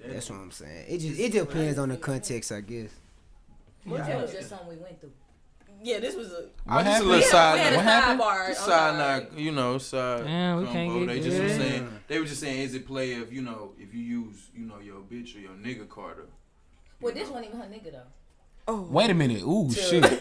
That's 0.07 0.28
what 0.28 0.38
I'm 0.40 0.50
saying. 0.50 0.85
It 0.87 0.98
just 0.98 1.18
it 1.18 1.33
depends 1.33 1.78
on 1.78 1.88
the 1.88 1.96
context, 1.96 2.52
I 2.52 2.61
guess. 2.61 2.90
That 3.87 4.20
was 4.20 4.33
just 4.33 4.50
something 4.50 4.68
we 4.68 4.76
went 4.76 5.00
through. 5.00 5.12
Yeah, 5.87 5.99
this 6.01 6.16
was 6.16 6.33
a. 6.33 6.47
I 6.66 6.83
just 6.83 6.87
a 6.87 6.90
happened? 6.92 7.09
little 7.11 7.16
We 7.16 7.23
side. 7.31 7.59
had 7.59 7.73
a 7.73 7.77
What 7.77 7.85
happened? 7.85 8.20
sidebar. 8.20 8.49
Just 8.49 8.61
side 8.61 8.68
sorry. 8.97 9.20
knock, 9.20 9.31
you 9.38 9.53
know, 9.53 9.77
side. 9.79 10.25
Yeah, 10.25 10.57
we 10.57 10.64
can't 10.66 10.90
combo. 10.90 11.07
get- 11.07 11.14
They 11.14 11.20
just 11.29 11.38
were 11.38 11.47
yeah. 11.49 11.57
saying, 11.59 11.88
they 12.09 12.18
were 12.18 12.25
just 12.25 12.40
saying, 12.40 12.61
is 12.62 12.75
it 12.75 12.87
play 12.87 13.12
if 13.12 13.31
you 13.31 13.42
know, 13.42 13.73
if 13.79 13.92
you 13.92 14.01
use, 14.01 14.49
you 14.57 14.64
know, 14.64 14.79
your 14.81 15.01
bitch 15.01 15.37
or 15.37 15.40
your 15.40 15.51
nigga 15.53 15.87
Carter? 15.88 16.27
Well, 17.03 17.12
this 17.12 17.29
wasn't 17.29 17.49
even 17.49 17.61
her 17.61 17.66
nigga 17.66 17.92
though. 17.92 18.01
Oh. 18.66 18.81
Wait 18.90 19.11
a 19.11 19.14
minute. 19.14 19.42
Ooh 19.42 19.70
shit. 19.73 20.03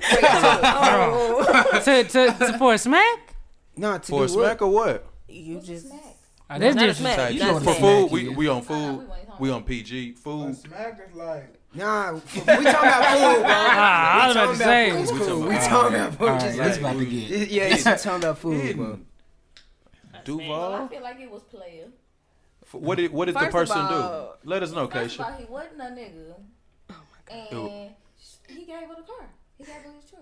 Oh, 0.76 1.82
to, 1.86 2.04
to, 2.04 2.36
to 2.38 2.58
for 2.58 2.73
a 2.73 2.78
smack? 2.78 3.36
Not 3.78 4.04
to 4.04 4.10
For 4.12 4.26
a 4.26 4.28
do 4.28 4.36
what? 4.36 4.45
smack 4.47 4.62
or 4.62 4.67
what? 4.69 5.06
you 5.30 5.60
just. 5.62 5.88
Smack. 5.88 5.99
Oh, 6.49 6.60
that's 6.60 6.76
Not 6.76 6.86
just 6.86 6.99
smack. 6.99 7.15
Type 7.17 7.34
You 7.34 7.39
shit. 7.39 7.47
know 7.47 7.60
For 7.60 7.65
what 7.67 7.80
food, 7.80 8.12
we 8.12 8.30
we 8.30 8.47
on 8.49 8.62
food, 8.62 9.08
we 9.39 9.49
on 9.49 9.63
PG. 9.63 10.15
A 10.17 10.19
Food. 10.19 10.58
smack 10.58 10.99
is 11.10 11.15
like 11.15 11.56
Nah, 11.75 12.13
we 12.13 12.19
talking 12.19 12.43
about 12.43 13.17
food, 13.17 13.41
bro. 13.41 13.45
Ah, 13.47 14.23
I 14.23 14.27
was 14.27 14.36
about 14.36 14.51
to 14.51 14.57
say. 14.57 14.91
It's 14.91 15.12
We 15.12 15.17
cool. 15.19 15.27
talking 15.27 15.43
We 15.49 15.55
about- 15.55 15.69
talking 15.69 15.95
about 15.95 16.15
food. 16.15 16.27
All 16.27 16.33
right, 16.33 16.41
Just 16.41 16.57
that's 16.57 16.79
like, 16.81 16.91
about 16.93 16.99
to 16.99 17.05
get. 17.05 17.49
yeah, 17.49 17.63
it's 17.63 17.83
talking 17.83 18.12
about 18.23 18.38
food, 18.38 18.75
bro. 18.77 18.99
Hidden. 20.25 20.47
Well, 20.49 20.73
I 20.73 20.88
feel 20.88 21.01
like 21.01 21.19
it 21.19 21.31
was 21.31 21.43
player. 21.43 21.88
What 22.71 22.95
did 22.97 23.12
what 23.12 23.25
did 23.25 23.36
the 23.36 23.39
First 23.39 23.53
of 23.53 23.77
person 23.77 23.77
all- 23.79 24.38
do? 24.43 24.49
Let 24.49 24.63
us 24.63 24.71
know, 24.71 24.88
First 24.88 25.19
of 25.19 25.25
all, 25.25 25.31
he 25.33 25.45
wasn't 25.45 25.81
a 25.81 25.86
nigga. 25.86 26.33
Oh 26.89 26.95
my 26.95 27.21
god. 27.25 27.53
And 28.49 28.57
he 28.59 28.65
gave 28.65 28.88
her 28.88 28.95
the 28.95 29.01
car. 29.03 29.29
He 29.57 29.63
gave 29.63 29.75
her 29.75 29.91
his 29.99 30.09
truck. 30.09 30.21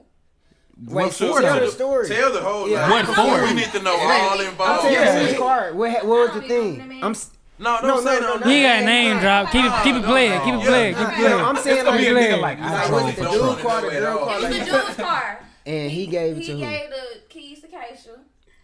Wait, 0.83 0.93
What 1.05 1.13
so 1.13 1.33
for 1.33 1.41
tell 1.41 1.59
the 1.59 1.67
story. 1.69 2.07
Tell 2.07 2.33
the 2.33 2.41
whole. 2.41 2.67
Yeah. 2.67 2.89
like, 2.89 3.07
What 3.07 3.15
for? 3.15 3.45
We 3.45 3.53
need 3.53 3.71
to 3.71 3.81
know 3.81 3.95
all 3.95 3.99
involved. 3.99 4.41
I'm 4.41 4.47
involved. 4.49 4.81
saying 4.83 4.93
Yeah. 4.93 5.25
whose 5.27 5.37
car? 5.37 5.73
What, 5.73 6.05
what 6.05 6.33
was 6.33 6.41
the 6.41 6.47
thing? 6.47 6.99
I'm 7.03 7.11
s- 7.11 7.29
No, 7.33 7.37
No, 7.61 7.77
don't 7.79 8.03
no, 8.03 8.11
say 8.11 8.19
no, 8.19 8.35
no. 8.37 8.45
no. 8.45 8.51
You 8.51 8.63
got 8.63 8.81
a 8.81 8.85
name 8.85 9.19
drop. 9.19 9.51
Keep 9.51 9.65
it 9.65 9.71
keep 9.83 9.95
it 9.95 10.03
playing. 10.03 10.41
Keep 10.41 10.53
it 10.55 10.61
playing. 10.65 10.95
Keep 10.95 11.07
it 11.09 11.13
playing. 11.15 11.39
I'm 11.39 11.55
saying 11.57 11.85
gonna 11.85 11.97
be 11.97 12.07
a 12.07 12.13
like, 12.13 12.29
nigga 12.29 12.41
like 12.41 12.59
I 12.59 12.71
like 12.71 12.87
drove 12.87 13.03
was 13.03 13.13
it 13.13 13.17
the 13.17 13.23
Don't 13.23 13.55
dude 13.55 13.63
car, 13.65 13.81
the 13.81 13.89
girl 13.91 14.17
car, 14.17 14.35
It 14.35 14.41
was 14.41 14.43
like, 14.43 14.53
the 14.65 14.71
dude's 14.71 14.95
car. 14.95 15.39
and 15.67 15.91
he 15.91 16.07
gave 16.07 16.37
it 16.37 16.45
to 16.45 16.53
He 16.55 16.59
gave 16.59 16.89
the 16.89 17.03
keys 17.29 17.59
to 17.61 17.67
Keisha. 17.67 18.17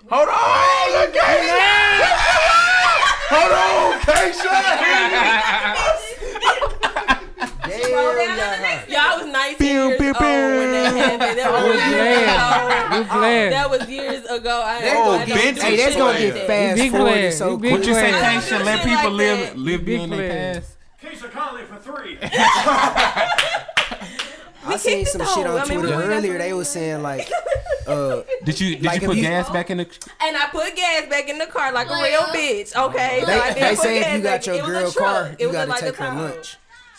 Hold 0.09 0.29
on, 0.29 0.91
look 0.97 1.15
at 1.15 1.27
Hold 3.29 3.53
on, 3.53 3.99
Keisha. 4.01 4.57
Damn, 7.97 8.89
y'all. 8.89 9.03
Y'all 9.17 9.23
was 9.23 9.31
19 9.33 9.57
Pew, 9.57 9.67
years 9.67 9.97
pew, 9.99 10.07
old 10.07 10.15
when 10.17 10.71
that 10.71 10.95
happened, 10.95 11.37
know. 11.37 11.51
We 11.67 11.73
glad. 11.73 12.99
We 12.99 13.05
glad. 13.05 13.51
That 13.51 13.69
was 13.69 13.89
years 13.89 14.25
ago. 14.25 14.61
I, 14.65 14.81
That's 14.81 14.95
Oh, 14.99 15.03
gonna 15.05 15.25
don't 15.25 15.37
vintage 15.37 15.63
hey, 15.63 15.75
that's 15.77 15.95
gonna 15.95 16.19
get 16.19 16.47
fast 16.47 16.75
Big 16.77 16.91
forwarded 16.91 17.13
player. 17.15 17.31
so 17.31 17.57
Big 17.57 17.59
quick. 17.71 17.79
What 17.79 17.87
you 17.87 17.93
say? 17.93 18.09
player. 18.09 18.21
Can't 18.21 18.51
I 18.53 18.63
let 18.63 18.83
people 18.85 19.11
live 19.11 19.39
that. 19.39 19.57
live 19.57 19.85
Big 19.85 19.95
beyond 19.97 20.11
their 20.13 20.53
past. 20.61 20.77
Keisha 21.01 21.31
Conley 21.31 21.63
for 21.63 21.75
three. 21.77 22.17
I 24.69 24.75
seen 24.77 24.97
kicked 24.99 25.11
some 25.11 25.21
shit 25.25 25.47
on 25.47 25.57
I 25.61 25.63
Twitter 25.65 25.81
went 25.95 26.09
earlier. 26.09 26.37
They 26.37 26.49
the- 26.49 26.55
was 26.57 26.67
saying 26.69 27.01
like, 27.01 27.29
uh, 27.87 28.21
Did 28.43 28.59
you 28.59 28.75
did 28.75 28.83
Like, 28.85 28.95
you 29.01 29.05
if 29.05 29.07
put 29.07 29.15
you- 29.17 29.23
gas 29.23 29.49
back 29.49 29.69
in 29.69 29.77
the? 29.77 29.83
And 30.21 30.35
I 30.35 30.47
put 30.51 30.75
gas 30.75 31.07
back 31.09 31.29
in 31.29 31.37
the 31.37 31.45
car 31.45 31.71
like 31.71 31.87
a 31.89 31.93
real 31.93 32.21
bitch. 32.33 32.75
Okay, 32.75 33.23
they, 33.25 33.33
so 33.33 33.39
I 33.41 33.53
they 33.53 33.75
say 33.75 33.99
if 34.01 34.13
you 34.17 34.21
got 34.23 34.45
your 34.45 34.55
it 34.55 34.65
girl 34.65 34.91
truck. 34.91 35.05
car, 35.05 35.27
It 35.33 35.39
you 35.41 35.47
was 35.47 35.55
gotta 35.55 35.69
like 35.71 35.79
take 35.81 35.93
a 35.99 36.03
her 36.03 36.09
Tahoe. 36.09 36.21
lunch. 36.35 36.57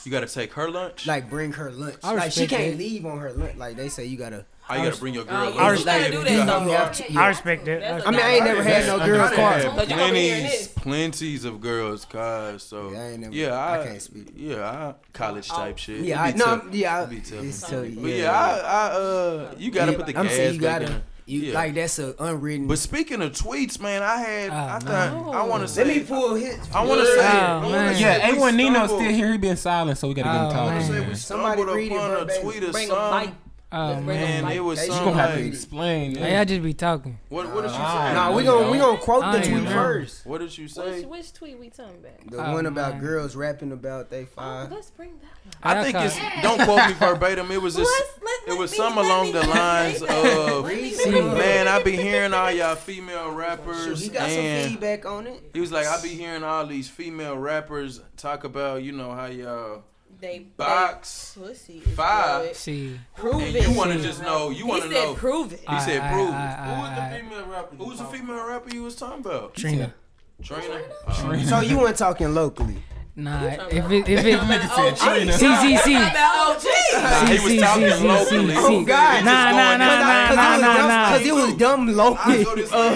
You 0.09 0.13
gotta 0.13 0.27
take 0.27 0.55
her 0.55 0.71
lunch. 0.71 1.07
Like 1.07 1.29
bring 1.29 1.53
her 1.53 1.71
lunch. 1.71 1.97
I 2.03 2.15
Like 2.15 2.33
she 2.33 2.41
respect 2.45 2.63
can't 2.63 2.73
that. 2.73 2.79
leave 2.79 3.05
on 3.05 3.19
her 3.19 3.31
lunch. 3.31 3.59
Like 3.59 3.77
they 3.77 3.91
say 3.91 4.07
you 4.07 4.17
gotta. 4.17 4.47
How 4.63 4.77
you 4.77 4.89
gotta 4.89 4.99
bring 4.99 5.13
your 5.13 5.25
girl? 5.27 5.37
Oh, 5.37 5.45
lunch? 5.45 5.55
yeah, 5.57 5.61
I 5.61 5.67
you 5.67 5.73
respect 5.73 5.87
gotta 5.87 6.07
it. 6.07 6.11
do 6.13 6.37
that 6.37 6.47
though. 6.47 6.71
have 6.73 6.93
to. 6.97 7.15
I 7.21 7.29
respect 7.29 7.65
that. 7.67 7.81
That's 7.83 8.07
I 8.07 8.11
mean, 8.11 8.21
I 8.21 8.31
ain't 8.37 8.45
never 8.47 8.63
had 8.63 8.87
no 8.87 9.05
girl 9.05 9.21
I 9.21 9.35
car. 9.37 9.73
But 9.77 9.91
you 9.91 9.97
gonna 9.97 10.13
be 10.15 10.19
hearing 10.21 10.41
plenty, 10.45 10.57
this. 10.57 10.69
plenties 10.69 11.45
of 11.45 11.61
girls 11.61 12.07
cars. 12.07 12.63
So 12.63 12.91
Yeah, 12.91 12.99
I 13.03 13.07
ain't 13.09 13.21
never- 13.21 13.35
yeah, 13.35 13.53
I 13.53 13.81
I, 13.83 13.87
can't 13.87 14.01
speak. 14.01 14.29
Yeah, 14.35 14.65
I, 14.71 14.95
college 15.13 15.47
type 15.49 15.77
shit. 15.77 16.01
Yeah, 16.01 16.23
I, 16.23 16.29
It 16.29 16.33
be 16.33 16.39
no, 16.39 16.45
tough. 16.47 16.63
I'm- 16.63 16.71
yeah, 16.73 16.97
I, 16.97 17.03
It 17.03 17.11
be 17.11 17.21
tough. 17.21 17.45
it's 17.45 17.61
tough. 17.61 17.71
But 17.71 17.89
yeah, 17.91 18.15
yeah, 18.15 18.33
I, 18.33 18.59
I 18.59 18.93
uh, 18.95 19.55
you 19.59 19.71
gotta 19.71 19.93
Yeah, 19.93 19.97
put 19.99 20.07
the 20.07 20.17
I'm 20.17 20.25
gas 20.25 20.35
saying 20.35 20.55
you 20.55 20.61
back 20.63 20.81
gotta. 20.81 20.95
in. 20.95 21.03
You 21.29 21.41
Yeah. 21.41 21.55
like 21.55 21.75
that's 21.75 21.99
a 21.99 22.15
unwritten. 22.19 22.67
But 22.69 22.79
speaking 22.79 23.21
of 23.21 23.33
tweets, 23.33 23.79
man, 23.79 24.03
I 24.03 24.17
had, 24.17 24.51
Ah, 24.51 24.77
I 24.77 24.79
thought, 24.79 25.35
I 25.35 25.43
want 25.45 25.61
to 25.63 25.69
say, 25.69 25.85
Let 25.85 25.97
me 25.97 26.03
pull 26.03 26.35
his. 26.35 26.57
I 26.75 26.83
want 26.85 27.01
to 27.03 27.07
say, 27.07 27.19
Oh, 27.29 27.69
man. 27.71 27.97
Yeah, 28.01 28.31
A1 28.31 28.55
Nino 28.57 28.87
still 28.87 29.01
here. 29.01 29.31
He 29.33 29.37
been 29.39 29.59
silent, 29.59 29.99
so 29.99 30.09
we 30.09 30.15
gotta 30.15 30.31
Oh, 30.31 30.33
get 30.33 30.43
him 30.51 30.57
talking. 30.57 30.83
say 30.87 30.99
man. 31.01 31.09
we 31.11 31.15
Somebody 31.15 31.57
stumbled 31.63 31.77
read 31.77 31.93
it 31.93 31.95
upon 31.97 32.11
a 32.11 32.15
verbatim. 32.21 32.43
tweet 32.43 32.63
of 32.63 32.73
Bring 32.73 32.85
a 32.87 32.89
some, 32.89 33.11
bite. 33.11 33.35
Oh 33.71 33.89
Let's 33.89 34.05
bring 34.05 34.17
man. 34.19 34.45
and 34.45 34.53
it 34.55 34.61
was 34.61 34.79
They 34.79 34.87
You 34.87 34.93
some 34.93 35.05
gonna 35.05 35.23
have 35.23 35.35
to 35.35 35.45
explain. 35.47 36.15
Hey, 36.17 36.37
I 36.37 36.45
just 36.47 36.63
be 36.63 36.73
talking. 36.73 37.19
what, 37.29 37.53
what 37.55 37.63
did 37.63 37.71
she 37.71 37.77
Ah, 37.79 38.09
say? 38.09 38.15
Nah, 38.15 38.35
we 38.35 38.43
gonna 38.43 38.71
we 38.71 38.79
gonna 38.79 38.97
quote 38.99 39.31
the 39.31 39.41
tweet 39.41 39.53
remember. 39.57 39.71
first. 39.73 40.25
What 40.25 40.39
did 40.41 40.57
you 40.57 40.69
say? 40.69 41.01
Which, 41.01 41.07
which 41.07 41.33
tweet 41.35 41.59
we 41.59 41.69
talking 41.69 41.97
about? 41.97 42.31
The 42.31 42.49
Oh, 42.49 42.53
one 42.55 42.65
about 42.65 42.93
man. 42.95 43.03
girls 43.03 43.37
rapping 43.37 43.73
about 43.73 44.09
they 44.09 44.23
Oh, 44.23 44.27
five. 44.37 44.73
let's 44.73 44.91
bring 44.91 45.19
that 45.19 45.25
one. 45.45 45.77
I 45.77 45.81
I 45.81 45.83
think 45.83 45.97
caught- 45.97 46.07
it's. 46.07 46.43
Don't 46.43 46.63
quote 46.63 46.89
me 46.89 46.95
verbatim. 46.95 47.51
It 47.51 47.61
was 47.61 47.77
just. 47.77 47.91
Let's- 47.91 48.21
let- 48.47 48.55
It 48.55 48.59
was 48.59 48.71
me- 48.71 48.77
some 48.79 48.97
along 48.97 49.33
the 49.33 49.47
lines 49.47 50.01
of, 50.01 50.65
Let 50.65 50.75
me 50.75 50.91
See, 50.91 51.11
bring 51.11 51.27
that. 51.29 51.37
man, 51.37 51.69
I 51.69 51.83
be 51.83 51.93
hearing 51.97 52.33
all 52.33 52.51
y'all 52.51 52.75
female 52.75 53.27
So 53.27 53.33
rappers, 53.35 54.01
he 54.01 54.09
got 54.09 54.31
some 54.31 54.41
feedback 54.71 55.05
on 55.05 55.27
it. 55.27 55.51
he 55.53 55.61
was 55.61 55.71
like, 55.71 55.87
I 55.87 56.01
be 56.01 56.09
hearing 56.09 56.43
all 56.43 56.65
these 56.65 56.89
female 56.89 57.37
rappers 57.37 58.01
talk 58.17 58.45
about, 58.45 58.83
you 58.83 58.93
know, 58.93 59.13
how 59.13 59.27
y'all 59.27 59.83
They 60.21 60.41
box, 60.57 61.35
they 61.37 61.47
pussy. 61.47 61.79
Five. 61.81 62.43
good. 62.47 62.57
See, 62.57 62.99
Prove 63.17 63.35
and 63.41 63.55
it. 63.55 63.69
you 63.69 63.73
want 63.77 63.93
to 63.93 64.01
just 64.03 64.21
know, 64.21 64.51
you 64.51 64.67
want 64.67 64.83
to 64.83 64.89
said 64.89 64.95
know. 65.05 65.15
prove 65.15 65.53
it. 65.53 65.61
He 65.61 65.81
said 65.81 66.13
prove 66.13 66.31
it. 66.31 66.33
I- 66.33 66.57
I- 66.59 66.75
Who 66.75 66.81
was 66.83 66.91
the 66.91 67.19
female 67.29 67.47
rapper? 67.47 67.75
you 67.77 67.79
Who 67.85 67.91
was 67.91 67.99
the 68.01 68.05
female 68.07 68.47
rapper 68.49 68.71
you 68.75 68.83
was 68.83 68.97
talking 68.97 69.21
about? 69.25 69.55
Trina. 69.55 69.95
Trina. 70.43 70.63
Trina. 70.63 70.83
Oh. 71.07 71.43
So 71.45 71.61
you 71.61 71.79
weren't 71.79 71.97
talking 71.97 72.35
locally. 72.35 72.79
Nah, 73.15 73.43
if 73.69 73.91
it 73.91 74.09
if 74.09 74.25
it 74.25 74.39
Nigga 74.41 74.75
said 74.77 74.97
Trina. 74.97 75.33
see 75.33 75.57
see 75.57 75.77
see 75.79 75.97
About 75.97 76.57
OG. 76.57 76.65
Nah, 76.93 77.27
he 77.27 77.39
was 77.41 77.61
talking 77.61 78.07
locally. 78.07 78.55
see. 78.55 78.61
Oh, 78.61 78.77
oh, 78.81 78.85
God. 78.85 79.25
Nah, 79.25 79.51
nah, 79.51 79.77
nah, 79.77 79.99
nah, 79.99 80.57
nah, 80.57 80.87
nah, 80.87 81.09
Cause 81.17 81.27
it 81.27 81.35
was 81.35 81.55
dumb 81.55 81.89
locally. 81.97 82.45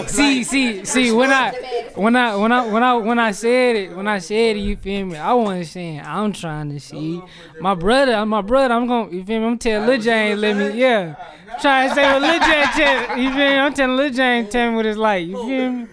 See, 0.06 0.44
see, 0.44 0.84
see. 0.84 1.10
When 1.10 1.30
I, 1.32 1.50
when 1.96 2.16
I, 2.16 2.36
when 2.36 2.52
I, 2.52 2.66
when 2.66 2.82
I, 2.82 2.94
when 2.94 3.18
I 3.18 3.30
said 3.32 3.76
it, 3.76 3.96
when 3.96 4.06
I 4.08 4.18
said 4.18 4.56
it, 4.56 4.60
you 4.60 4.76
feel 4.76 5.06
me? 5.06 5.16
I 5.16 5.32
wasn't 5.34 5.66
saying 5.66 6.00
I'm 6.04 6.32
trying 6.32 6.70
to 6.70 6.80
see 6.80 7.22
my 7.60 7.74
brother. 7.74 8.24
My 8.26 8.42
brother. 8.42 8.74
I'm 8.74 8.86
gonna, 8.86 9.10
you 9.10 9.24
feel 9.24 9.40
me? 9.40 9.46
I'm 9.46 9.58
telling 9.58 9.88
Lil 9.88 10.00
Jane, 10.00 10.40
let 10.40 10.56
me, 10.56 10.78
yeah. 10.80 11.14
Trying 11.60 11.88
to 11.90 11.94
say 11.94 12.12
what 12.12 12.22
Lil 12.22 12.40
Jane 12.40 12.64
tell, 12.74 13.18
you 13.18 13.28
feel 13.30 13.36
me? 13.38 13.58
I'm 13.58 13.74
telling 13.74 13.96
Lil 13.96 14.10
Jane, 14.10 14.48
tell 14.48 14.70
me 14.70 14.76
what 14.76 14.86
it's 14.86 14.98
like. 14.98 15.26
You 15.26 15.36
feel 15.46 15.70
me? 15.72 15.86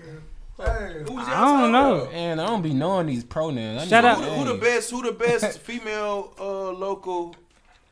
I 0.62 1.42
don't 1.46 1.72
know. 1.72 2.06
And 2.12 2.42
I 2.42 2.48
don't 2.48 2.62
be 2.62 2.74
knowing 2.74 3.08
these 3.08 3.24
pronouns. 3.24 3.84
I 3.84 3.86
Shout 3.88 4.04
know- 4.04 4.10
out- 4.10 4.38
Who, 4.38 4.44
who 4.46 4.54
the 4.54 4.60
best? 4.60 4.92
Who 4.92 5.02
the 5.02 5.12
best 5.14 5.60
female 5.60 6.34
uh, 6.40 6.72
local 6.72 7.36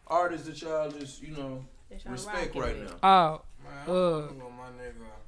artist 0.08 0.46
that 0.46 0.62
y'all 0.62 0.89
just 0.91 1.22
you 1.24 1.36
know 1.36 1.63
respect 2.06 2.56
right 2.56 2.76
now? 2.78 2.96
Oh, 3.04 3.41
about? 3.86 3.89
uh, 3.89 4.28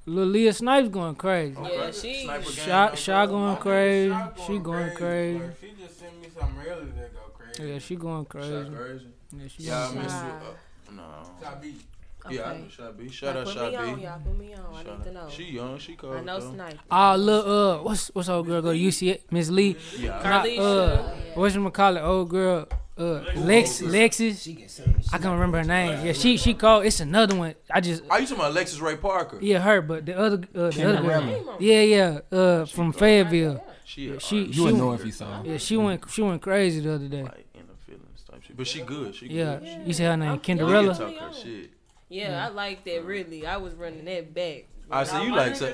Man, 0.10 0.16
my 0.16 0.22
nigga. 0.22 0.26
Lil 0.26 0.28
Leah 0.28 0.54
Snipes 0.54 0.90
going 0.90 1.16
crazy. 1.16 1.58
Yeah, 1.62 1.92
she. 1.92 2.24
Sniper 2.24 2.44
gang, 2.44 2.52
Shot, 2.52 2.92
no 2.92 2.96
shot 2.96 3.26
going 3.30 3.58
crazy. 3.58 4.10
Shot 4.12 4.40
She 4.46 4.60
going 4.60 4.92
crazy. 4.96 5.40
Like, 5.40 5.54
she 5.62 5.72
just 5.82 6.00
sent 6.00 6.22
me 6.22 6.28
some 6.38 6.58
reels 6.58 6.90
that 6.96 7.14
go 7.14 7.20
crazy. 7.38 7.72
Yeah, 7.72 7.80
she 7.80 7.96
going 7.96 8.24
Shot 8.26 8.30
crazy. 8.30 8.70
crazy. 8.76 9.06
Yeah, 9.38 9.48
she 9.48 9.64
Y'all 9.64 9.92
going 9.92 10.04
miss 10.04 10.14
crazy. 10.14 10.26
uh, 10.28 10.92
no. 10.96 11.04
Shot 11.42 11.62
beat. 11.62 11.82
Yeah, 12.30 12.42
I 12.42 12.50
Okay. 12.52 12.62
know 12.62 12.68
Shot 12.70 12.98
B. 12.98 13.10
Shout 13.10 13.36
Y'all 13.36 13.38
out 13.38 13.46
put 13.46 13.56
me 13.72 13.76
on, 13.78 14.00
y'all 14.02 14.20
put 14.20 14.38
me 14.38 14.54
on. 14.54 14.76
I 14.76 14.84
need 14.98 15.04
to 15.06 15.12
know. 15.12 15.30
She 15.30 15.44
young. 15.46 15.78
She 15.80 15.96
cold. 15.96 16.16
I 16.16 16.22
know 16.22 16.40
though. 16.40 16.52
sniper. 16.54 16.78
Oh, 16.92 17.16
look, 17.16 17.46
uh, 17.48 17.84
what's 17.84 18.08
what's 18.14 18.30
old 18.30 18.46
girl 18.46 18.62
go 18.62 18.74
to 18.74 18.78
UCA? 18.78 19.22
Miss 19.32 19.50
Lee. 19.50 19.78
Yeah. 19.98 20.22
Not, 20.22 20.48
uh, 20.48 21.04
what's 21.36 21.56
you 21.56 21.70
call 21.72 21.96
it? 21.98 22.02
Old 22.02 22.30
girl, 22.30 22.68
uh, 23.00 23.24
Lex, 23.36 23.82
Lexus. 23.82 24.44
She 24.44 24.56
can. 24.56 24.68
I 25.14 25.18
can't 25.18 25.34
remember 25.34 25.58
her 25.60 25.64
name. 25.64 26.06
Yeah, 26.06 26.14
she 26.14 26.38
she 26.38 26.54
called. 26.54 26.86
It's 26.86 27.00
another 27.00 27.36
one. 27.36 27.56
I 27.72 27.80
just 27.82 28.04
Are 28.10 28.20
you 28.20 28.26
talking 28.28 28.42
about 28.42 28.52
Alexis 28.52 28.80
Ray 28.80 28.98
Parker? 28.98 29.40
yeah 29.42 29.60
her, 29.60 29.82
but 29.82 30.06
the 30.06 30.18
other 30.18 30.38
uh, 30.56 30.70
the 30.70 30.84
other 30.90 31.02
girl. 31.02 31.58
Yeah, 31.60 31.82
yeah, 31.82 32.20
uh, 32.38 32.66
from 32.66 32.92
Fayetteville. 32.94 33.64
She, 33.86 34.10
a 34.10 34.20
She 34.20 34.44
You 34.44 34.64
would 34.66 34.74
she 34.74 34.78
know 34.78 34.92
if 34.94 35.04
you 35.06 35.12
saw. 35.12 35.42
yeah 35.44 35.58
she 35.58 35.76
went 35.78 36.04
she 36.12 36.22
went 36.22 36.42
crazy 36.42 36.80
the 36.82 36.94
other 36.94 37.08
day. 37.08 37.24
like 37.24 37.48
in 37.56 37.66
the 37.68 37.74
feelings 37.86 38.22
type 38.30 38.44
shit. 38.44 38.56
But 38.56 38.68
she 38.68 38.82
good. 38.82 39.16
She 39.16 39.28
Yeah, 39.28 39.58
good. 39.58 39.88
you 39.88 39.94
say 39.94 40.04
her 40.06 40.16
name 40.18 40.30
I'm- 40.30 40.38
She 40.40 40.44
can 40.46 40.58
Kinderella. 40.60 40.96
talk 40.98 41.16
her 41.16 41.34
shit. 41.34 41.72
Yeah, 42.10 42.46
I 42.46 42.50
like 42.50 42.84
that. 42.86 43.04
Really, 43.06 43.48
I 43.48 43.58
was 43.58 43.74
running 43.76 44.06
that 44.06 44.34
back. 44.34 44.66
I 44.92 45.04
see 45.04 45.24
you 45.26 45.36
like 45.36 45.56
so, 45.56 45.72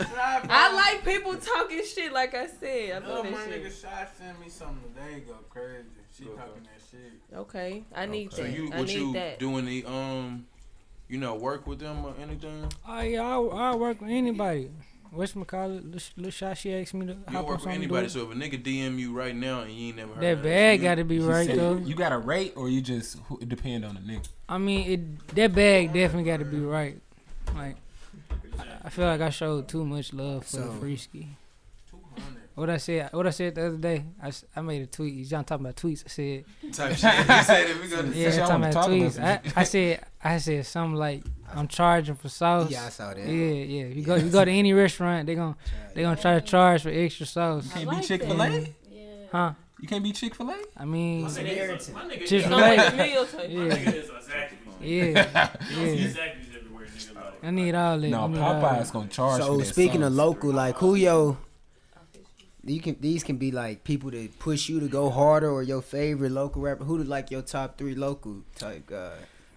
I 0.50 0.74
like 0.74 1.06
people 1.06 1.36
talking 1.36 1.82
shit. 1.86 2.12
Like 2.12 2.34
I 2.36 2.48
said, 2.48 2.92
I 2.92 3.00
Little 3.00 3.24
love 3.24 3.32
my 3.32 3.38
that 3.46 3.50
nigga 3.50 3.64
shit. 3.66 3.74
Shot 3.82 4.10
sent 4.18 4.40
me 4.42 4.50
something 4.50 4.94
today. 4.94 5.24
Go 5.26 5.36
crazy. 5.50 5.86
She 6.18 6.24
talking 6.26 6.64
that 6.64 6.75
shit. 6.96 7.38
Okay, 7.38 7.84
I 7.94 8.06
need 8.06 8.32
to. 8.32 8.38
so 8.38 8.44
that. 8.44 8.52
you 8.52 8.72
I 8.74 8.78
what 8.80 8.88
need 8.88 8.98
you 8.98 9.14
that. 9.14 9.40
doing 9.40 9.66
the 9.66 9.86
um 9.86 10.46
you 11.10 11.18
know 11.18 11.36
work 11.36 11.68
with 11.68 11.80
them 11.80 12.06
or 12.06 12.14
anything? 12.22 12.72
Oh 12.88 13.02
yeah, 13.02 13.22
I 13.24 13.38
I 13.72 13.76
work 13.76 14.02
with 14.02 14.10
anybody. 14.10 14.72
What's 15.12 15.34
my 15.36 15.46
call 15.46 15.72
it? 15.78 15.84
Lil 16.18 16.30
Shot, 16.32 16.58
she 16.58 16.74
asked 16.74 16.94
me 16.94 17.06
to 17.06 17.14
You 17.14 17.20
hop 17.30 17.46
work 17.48 17.60
with 17.64 17.74
anybody. 17.74 18.10
So 18.10 18.24
if 18.30 18.32
a 18.32 18.34
nigga 18.40 18.62
DM 18.62 18.98
you 19.00 19.14
right 19.14 19.34
now 19.36 19.62
and 19.62 19.72
you 19.72 19.88
ain't 19.88 19.98
never 19.98 20.14
heard 20.14 20.24
That 20.24 20.38
of 20.40 20.44
bag 20.44 20.82
got 20.82 20.96
to 20.96 21.06
be 21.06 21.20
right 21.20 21.48
said, 21.48 21.58
though. 21.58 21.78
You 21.78 21.96
got 21.96 22.12
a 22.12 22.18
rate, 22.18 22.54
or 22.58 22.68
you 22.68 22.82
just 22.82 23.18
it 23.40 23.48
depend 23.48 23.86
on 23.86 23.96
the 23.96 24.02
nigga. 24.02 24.28
I 24.50 24.58
mean, 24.58 24.92
it 24.92 25.36
that 25.36 25.54
bag 25.56 25.94
definitely 25.94 26.30
got 26.30 26.38
to 26.40 26.46
be 26.46 26.60
right. 26.60 27.00
Like, 27.56 27.78
I- 28.60 28.66
I 28.86 28.90
feel 28.90 29.06
like 29.06 29.22
I 29.22 29.30
showed 29.30 29.68
too 29.70 29.86
much 29.86 30.12
love 30.12 30.46
for 30.46 30.58
the 30.58 30.64
So- 30.64 30.72
free 30.74 30.98
ski. 30.98 31.30
200. 31.90 32.45
What 32.56 32.70
I 32.70 32.78
said, 32.78 33.10
what 33.12 33.28
I 33.28 33.32
said 33.32 33.56
the 33.56 33.68
other 33.68 33.78
day, 33.78 34.06
I, 34.24 34.32
I 34.56 34.62
made 34.62 34.82
a 34.82 34.86
tweet. 34.86 35.14
Y'all 35.30 35.44
talking 35.44 35.66
about 35.66 35.76
tweets? 35.76 36.04
I 36.06 36.08
said, 36.08 36.46
type 36.74 36.96
shit. 36.96 37.14
He 37.14 37.44
said 37.44 37.70
if 37.70 37.82
we 37.82 37.88
gonna 37.90 38.12
yeah, 38.16 38.30
y'all 38.34 38.48
talking 38.48 38.64
about 38.64 38.72
talk 38.74 38.88
tweets. 38.88 39.12
some 39.12 39.24
I. 39.26 39.42
I 39.58 39.64
said, 39.66 40.06
I 40.24 40.38
said 40.38 40.66
something 40.66 40.96
like, 40.96 41.24
I'm 41.54 41.68
charging 41.68 42.16
for 42.16 42.30
sauce. 42.30 42.72
Yeah, 42.72 42.86
I 42.86 42.90
saw 42.90 43.14
that. 43.14 43.20
Yeah, 43.20 43.34
yeah. 43.34 43.84
If 43.88 43.98
you 43.98 44.04
go, 44.04 44.16
you 44.16 44.30
go 44.30 44.46
to 44.46 44.52
any 44.52 44.72
restaurant, 44.72 45.28
they 45.28 45.36
gon' 45.36 45.56
they 45.94 46.02
gonna 46.04 46.16
try 46.16 46.36
to 46.36 46.42
charge 46.42 46.84
for 46.84 46.90
extra 46.90 47.26
sauce, 47.26 47.66
You 47.66 47.72
can't 47.72 47.86
like 47.88 48.02
be 48.02 48.08
Chick 48.08 48.22
Fil 48.24 48.42
A. 48.42 48.50
Yeah. 48.90 49.04
huh? 49.34 49.52
You 49.82 49.88
can't 49.90 50.04
be 50.06 50.14
Chick 50.14 50.34
Fil 50.36 50.50
A. 50.50 50.58
I 50.78 50.86
mean, 50.86 51.24
My 51.24 51.30
nigga 51.32 51.78
is 51.78 51.90
a- 51.90 51.92
my 51.92 52.06
nigga 52.06 52.22
is 52.22 52.30
Chick 52.30 52.46
Fil 52.46 52.58
A. 52.60 52.76
a 52.88 52.96
meal 52.96 53.26
type. 53.26 53.50
Yeah. 53.50 53.60
my 53.60 53.68
nigga 53.76 53.94
is 53.96 54.10
a 54.10 54.14
Zaxby's. 54.14 54.82
Yeah, 54.82 55.04
You 55.04 55.14
don't 55.14 55.28
see 55.28 55.96
yeah. 55.98 56.08
Zaxby's 56.08 56.56
everywhere, 56.56 56.86
nigga. 56.86 57.16
Like, 57.16 57.44
I 57.44 57.52
need 57.52 57.76
all 57.76 58.00
that. 58.00 58.08
No, 58.08 58.24
I 58.24 58.28
need 58.28 58.38
Popeye's 58.38 58.92
gonna 58.92 59.08
charge. 59.10 59.42
So 59.42 59.54
for 59.54 59.58
that 59.58 59.66
speaking 59.66 60.04
of 60.04 60.14
local, 60.14 60.54
like 60.54 60.78
who 60.78 60.96
yo, 60.96 61.38
you 62.66 62.80
can 62.82 62.98
these 63.00 63.24
can 63.24 63.38
be 63.38 63.52
like 63.52 63.84
people 63.84 64.10
that 64.12 64.40
push 64.40 64.68
you 64.70 64.80
to 64.80 64.88
go 64.88 65.10
harder, 65.10 65.50
or 65.52 65.64
your 65.64 65.82
favorite 65.82 66.32
local 66.32 66.62
rapper. 66.62 66.84
Who 66.84 66.98
the 66.98 67.04
like 67.10 67.32
your 67.32 67.42
top 67.44 67.78
three 67.78 67.96
local 67.96 68.38
type 68.56 68.88
guy 68.88 69.14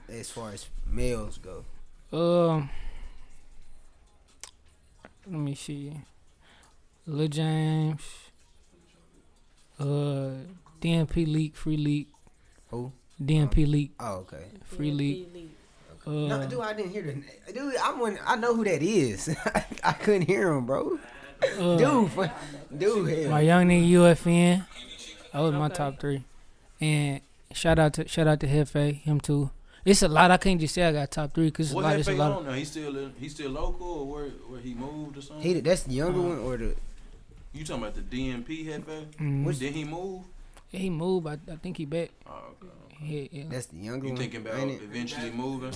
as 0.08 0.30
far 0.30 0.50
as 0.52 0.66
males 0.90 1.38
go? 1.38 1.64
Um, 2.12 2.70
let 5.26 5.40
me 5.40 5.54
see. 5.54 5.92
Lil 7.06 7.28
James. 7.28 8.02
Uh, 9.80 10.30
DMP 10.80 11.26
leak, 11.26 11.56
free 11.56 11.76
leak. 11.76 12.08
Who? 12.70 12.92
DMP 13.22 13.66
leak, 13.66 13.92
Oh, 14.00 14.16
okay. 14.26 14.44
free 14.64 14.90
leak. 14.90 15.28
Uh, 16.06 16.10
no, 16.10 16.46
dude, 16.48 16.60
I 16.60 16.72
didn't 16.72 16.92
hear 16.92 17.02
the 17.02 17.12
name. 17.12 17.24
Dude, 17.52 17.74
I'm 17.82 17.98
one, 17.98 18.18
I 18.26 18.36
know 18.36 18.54
who 18.54 18.64
that 18.64 18.82
is. 18.82 19.28
I 19.84 19.92
couldn't 19.92 20.22
hear 20.22 20.52
him, 20.52 20.66
bro. 20.66 20.98
Uh, 21.42 21.76
Dude, 21.76 22.10
fu- 22.10 22.24
dude, 22.76 23.08
hell. 23.18 23.30
my 23.30 23.40
young 23.40 23.66
nigga 23.68 23.90
UFN. 23.90 24.66
That 25.32 25.40
was 25.40 25.52
my 25.52 25.66
Okay. 25.66 25.74
top 25.74 26.00
three. 26.00 26.24
And 26.80 27.20
shout 27.52 27.78
out 27.78 27.94
to 27.94 28.08
shout 28.08 28.26
out 28.26 28.40
to 28.40 28.46
Hefe, 28.46 28.94
him 29.02 29.20
too. 29.20 29.50
It's 29.84 30.02
a 30.02 30.08
lot. 30.08 30.30
I 30.30 30.36
can't 30.36 30.60
just 30.60 30.74
say 30.74 30.82
I 30.84 30.92
got 30.92 31.10
top 31.10 31.32
three 31.34 31.46
because 31.46 31.66
it's 31.70 31.74
a 31.74 31.78
lot. 31.78 31.90
that 31.90 31.98
It's 32.00 32.08
a 32.08 32.10
fake 32.12 32.18
lot. 32.18 32.32
on 32.38 32.46
now? 32.46 32.52
He 32.52 32.64
still 32.64 32.96
in, 32.96 33.12
he 33.18 33.28
still 33.28 33.50
local 33.50 33.86
or 33.86 34.06
where 34.06 34.28
where 34.48 34.60
he 34.60 34.74
moved 34.74 35.16
or 35.18 35.22
something? 35.22 35.42
He, 35.54 35.60
that's 35.60 35.82
the 35.84 35.92
younger 35.94 36.20
one 36.20 36.38
or 36.38 36.56
the 36.56 36.74
you 37.52 37.64
talking 37.64 37.82
about 37.82 37.94
the 37.94 38.02
DMP 38.02 38.66
hefe? 38.66 39.06
Mhm. 39.18 39.58
Did 39.58 39.72
he 39.74 39.84
move? 39.84 40.24
Yeah, 40.70 40.80
he 40.80 40.90
moved. 40.90 41.26
I, 41.26 41.38
I 41.50 41.56
think 41.56 41.78
he 41.78 41.84
back. 41.86 42.10
Oh, 42.26 42.32
okay. 42.62 42.72
Yeah, 43.00 43.28
yeah. 43.30 43.44
That's 43.48 43.66
the 43.66 43.76
younger 43.78 44.06
You 44.06 44.12
one. 44.12 44.20
thinking 44.20 44.40
about 44.40 44.58
eventually 44.68 45.30
moving? 45.30 45.72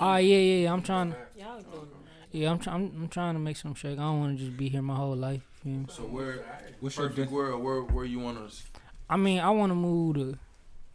Oh 0.00 0.16
yeah, 0.16 0.36
yeah, 0.36 0.62
yeah. 0.64 0.72
I'm 0.72 0.82
trying. 0.82 1.14
Y'all 1.38 1.60
doing 1.62 1.88
Yeah, 2.32 2.50
I'm 2.50 2.58
trying. 2.58 2.76
I'm, 2.94 3.02
I'm 3.02 3.08
trying 3.08 3.34
to 3.34 3.40
make 3.40 3.56
some 3.56 3.74
shake. 3.74 3.98
I 3.98 4.02
don't 4.02 4.20
want 4.20 4.38
to 4.38 4.44
just 4.44 4.56
be 4.56 4.68
here 4.68 4.82
my 4.82 4.94
whole 4.96 5.16
life. 5.16 5.42
You 5.64 5.72
feel 5.72 5.80
me? 5.80 5.86
So 5.88 6.02
where, 6.02 6.44
What's 6.80 6.96
your 6.96 7.08
perfect 7.08 7.32
world, 7.32 7.62
where 7.62 7.82
where 7.82 8.04
you 8.04 8.18
want 8.20 8.38
us? 8.38 8.64
I 9.08 9.16
mean, 9.16 9.40
I 9.40 9.50
want 9.50 9.70
to 9.70 9.74
move 9.74 10.16
to 10.16 10.38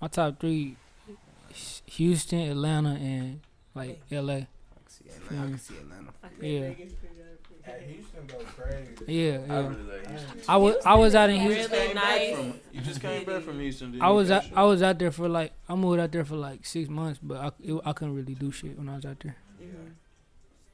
my 0.02 0.08
top 0.08 0.40
three: 0.40 0.76
Houston, 1.88 2.40
Atlanta, 2.40 2.92
and 2.96 3.42
like 3.76 4.02
L.A. 4.12 4.34
I 4.34 4.38
can 4.38 4.48
see 4.88 5.06
Atlanta. 5.10 5.44
I 5.44 5.50
can 5.50 5.60
see 5.60 5.76
Atlanta. 5.78 6.12
Yeah, 6.40 6.74
Hey, 7.66 7.96
Houston 7.96 8.28
go 8.28 8.44
crazy. 8.62 8.90
yeah, 9.08 9.40
I 9.50 9.62
yeah. 9.62 9.68
really 9.70 9.84
like 9.84 10.10
Houston. 10.10 10.42
I 10.50 10.58
was 10.58 10.76
I 10.86 10.94
was 10.96 11.16
out 11.16 11.30
in 11.30 11.40
Houston. 11.40 11.70
Came 11.72 11.96
back 11.96 11.96
nice. 11.96 12.36
from- 12.36 12.54
you 12.74 12.82
just 12.82 13.00
came 13.02 13.24
back 13.24 13.42
from 13.44 13.60
Houston. 13.62 13.92
didn't 13.92 14.04
I 14.04 14.10
you, 14.10 14.16
was 14.16 14.32
out, 14.32 14.44
I 14.54 14.64
was 14.64 14.84
out 14.84 15.00
there 15.00 15.12
for 15.12 15.30
like 15.30 15.54
I 15.70 15.76
moved 15.76 16.02
out 16.02 16.12
there 16.12 16.26
for 16.26 16.36
like 16.36 16.66
six 16.66 16.90
months, 16.90 17.20
but 17.24 17.38
I 17.38 17.52
it, 17.64 17.80
I 17.86 17.94
couldn't 17.94 18.16
really 18.16 18.36
do 18.36 18.52
shit 18.52 18.78
when 18.78 18.90
I 18.90 18.96
was 18.96 19.06
out 19.06 19.20
there. 19.22 19.38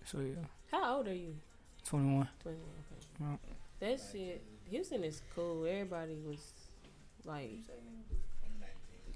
So 0.10 0.17
yeah, 0.22 0.34
How 0.72 0.98
old 0.98 1.08
are 1.08 1.13
you? 1.13 1.36
twenty 1.86 2.15
one. 2.15 2.28
21. 2.41 2.63
Yeah. 3.22 3.28
Okay. 3.28 3.38
That 3.80 4.02
shit, 4.12 4.43
Houston 4.72 5.04
is 5.04 5.22
cool. 5.36 5.65
Everybody 5.65 6.17
was 6.26 6.52
like, 7.26 7.52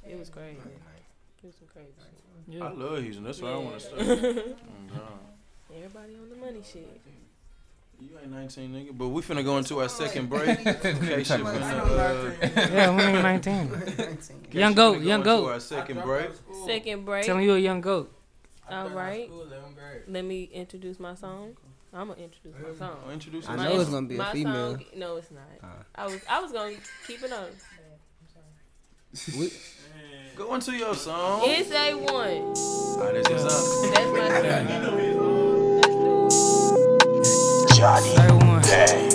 it 0.08 0.19
was 0.19 0.29
crazy. 0.29 0.60
It 0.60 1.45
was 1.47 1.56
some 1.56 1.67
crazy 1.73 1.89
shit. 1.97 2.62
I 2.62 2.65
Yeah. 2.65 2.71
love 2.73 3.01
Houston. 3.01 3.23
That's 3.23 3.41
why 3.41 3.49
I 3.49 3.56
want 3.58 3.79
to 3.79 3.79
stay. 3.79 3.97
Yeah. 3.97 4.41
God. 4.93 5.19
Everybody 5.75 6.15
on 6.15 6.29
the 6.29 6.36
money 6.36 6.62
shit. 6.63 7.01
You 7.99 8.10
ain't 8.21 8.32
19, 8.32 8.71
nigga. 8.71 8.97
But 8.97 9.08
we 9.08 9.21
finna 9.23 9.43
go 9.43 9.58
into 9.58 9.79
our 9.79 9.89
second 9.89 10.29
break. 10.29 10.60
Okay, 10.67 11.23
shit 11.23 11.41
finna, 11.41 11.82
uh, 11.82 12.71
Yeah, 12.71 12.95
we 12.95 13.03
ain't 13.03 13.23
nineteen. 13.23 13.69
Young 14.51 14.73
goat, 14.73 14.97
finna 14.97 15.01
go 15.01 15.08
young 15.08 15.19
into 15.21 15.23
goat. 15.23 15.47
Our 15.49 15.60
second 15.60 16.01
break. 16.03 16.29
Second 16.67 17.06
break. 17.06 17.25
Telling 17.25 17.45
you 17.45 17.56
a 17.56 17.60
young 17.60 17.82
goat. 17.82 18.12
All 18.69 18.89
right. 18.89 19.28
School. 19.28 19.47
Let 20.08 20.26
me 20.26 20.43
introduce 20.54 20.99
my 20.99 21.15
song. 21.15 21.56
I'm 21.93 22.08
gonna 22.08 22.21
introduce 22.21 22.56
my 22.60 22.67
I'll 22.69 22.76
song. 22.76 22.97
introduce 23.12 23.47
I 23.47 23.56
you. 23.56 23.63
know 23.63 23.80
it's 23.82 23.89
gonna 23.89 24.08
be 24.08 24.17
a 24.17 24.26
female. 24.26 24.76
Song, 24.76 24.86
no, 24.95 25.15
it's 25.17 25.30
not. 25.32 25.43
Uh. 25.63 25.67
I 25.95 26.06
was 26.06 26.21
I 26.30 26.39
was 26.41 26.52
gonna 26.52 26.76
keep 27.06 27.21
it 27.21 27.32
on. 27.32 27.45
We, 29.38 29.52
Go 30.36 30.56
into 30.56 30.71
your 30.76 30.95
song. 30.95 31.41
It's 31.43 31.69
a 31.71 31.93
one. 31.93 32.54
Ah, 32.97 33.12
that's 33.13 33.30
your 33.30 33.38
song. 33.38 33.91
That's 33.93 34.12
my 34.12 34.30
song. 37.78 38.02
Say 38.04 38.32
one. 38.32 39.12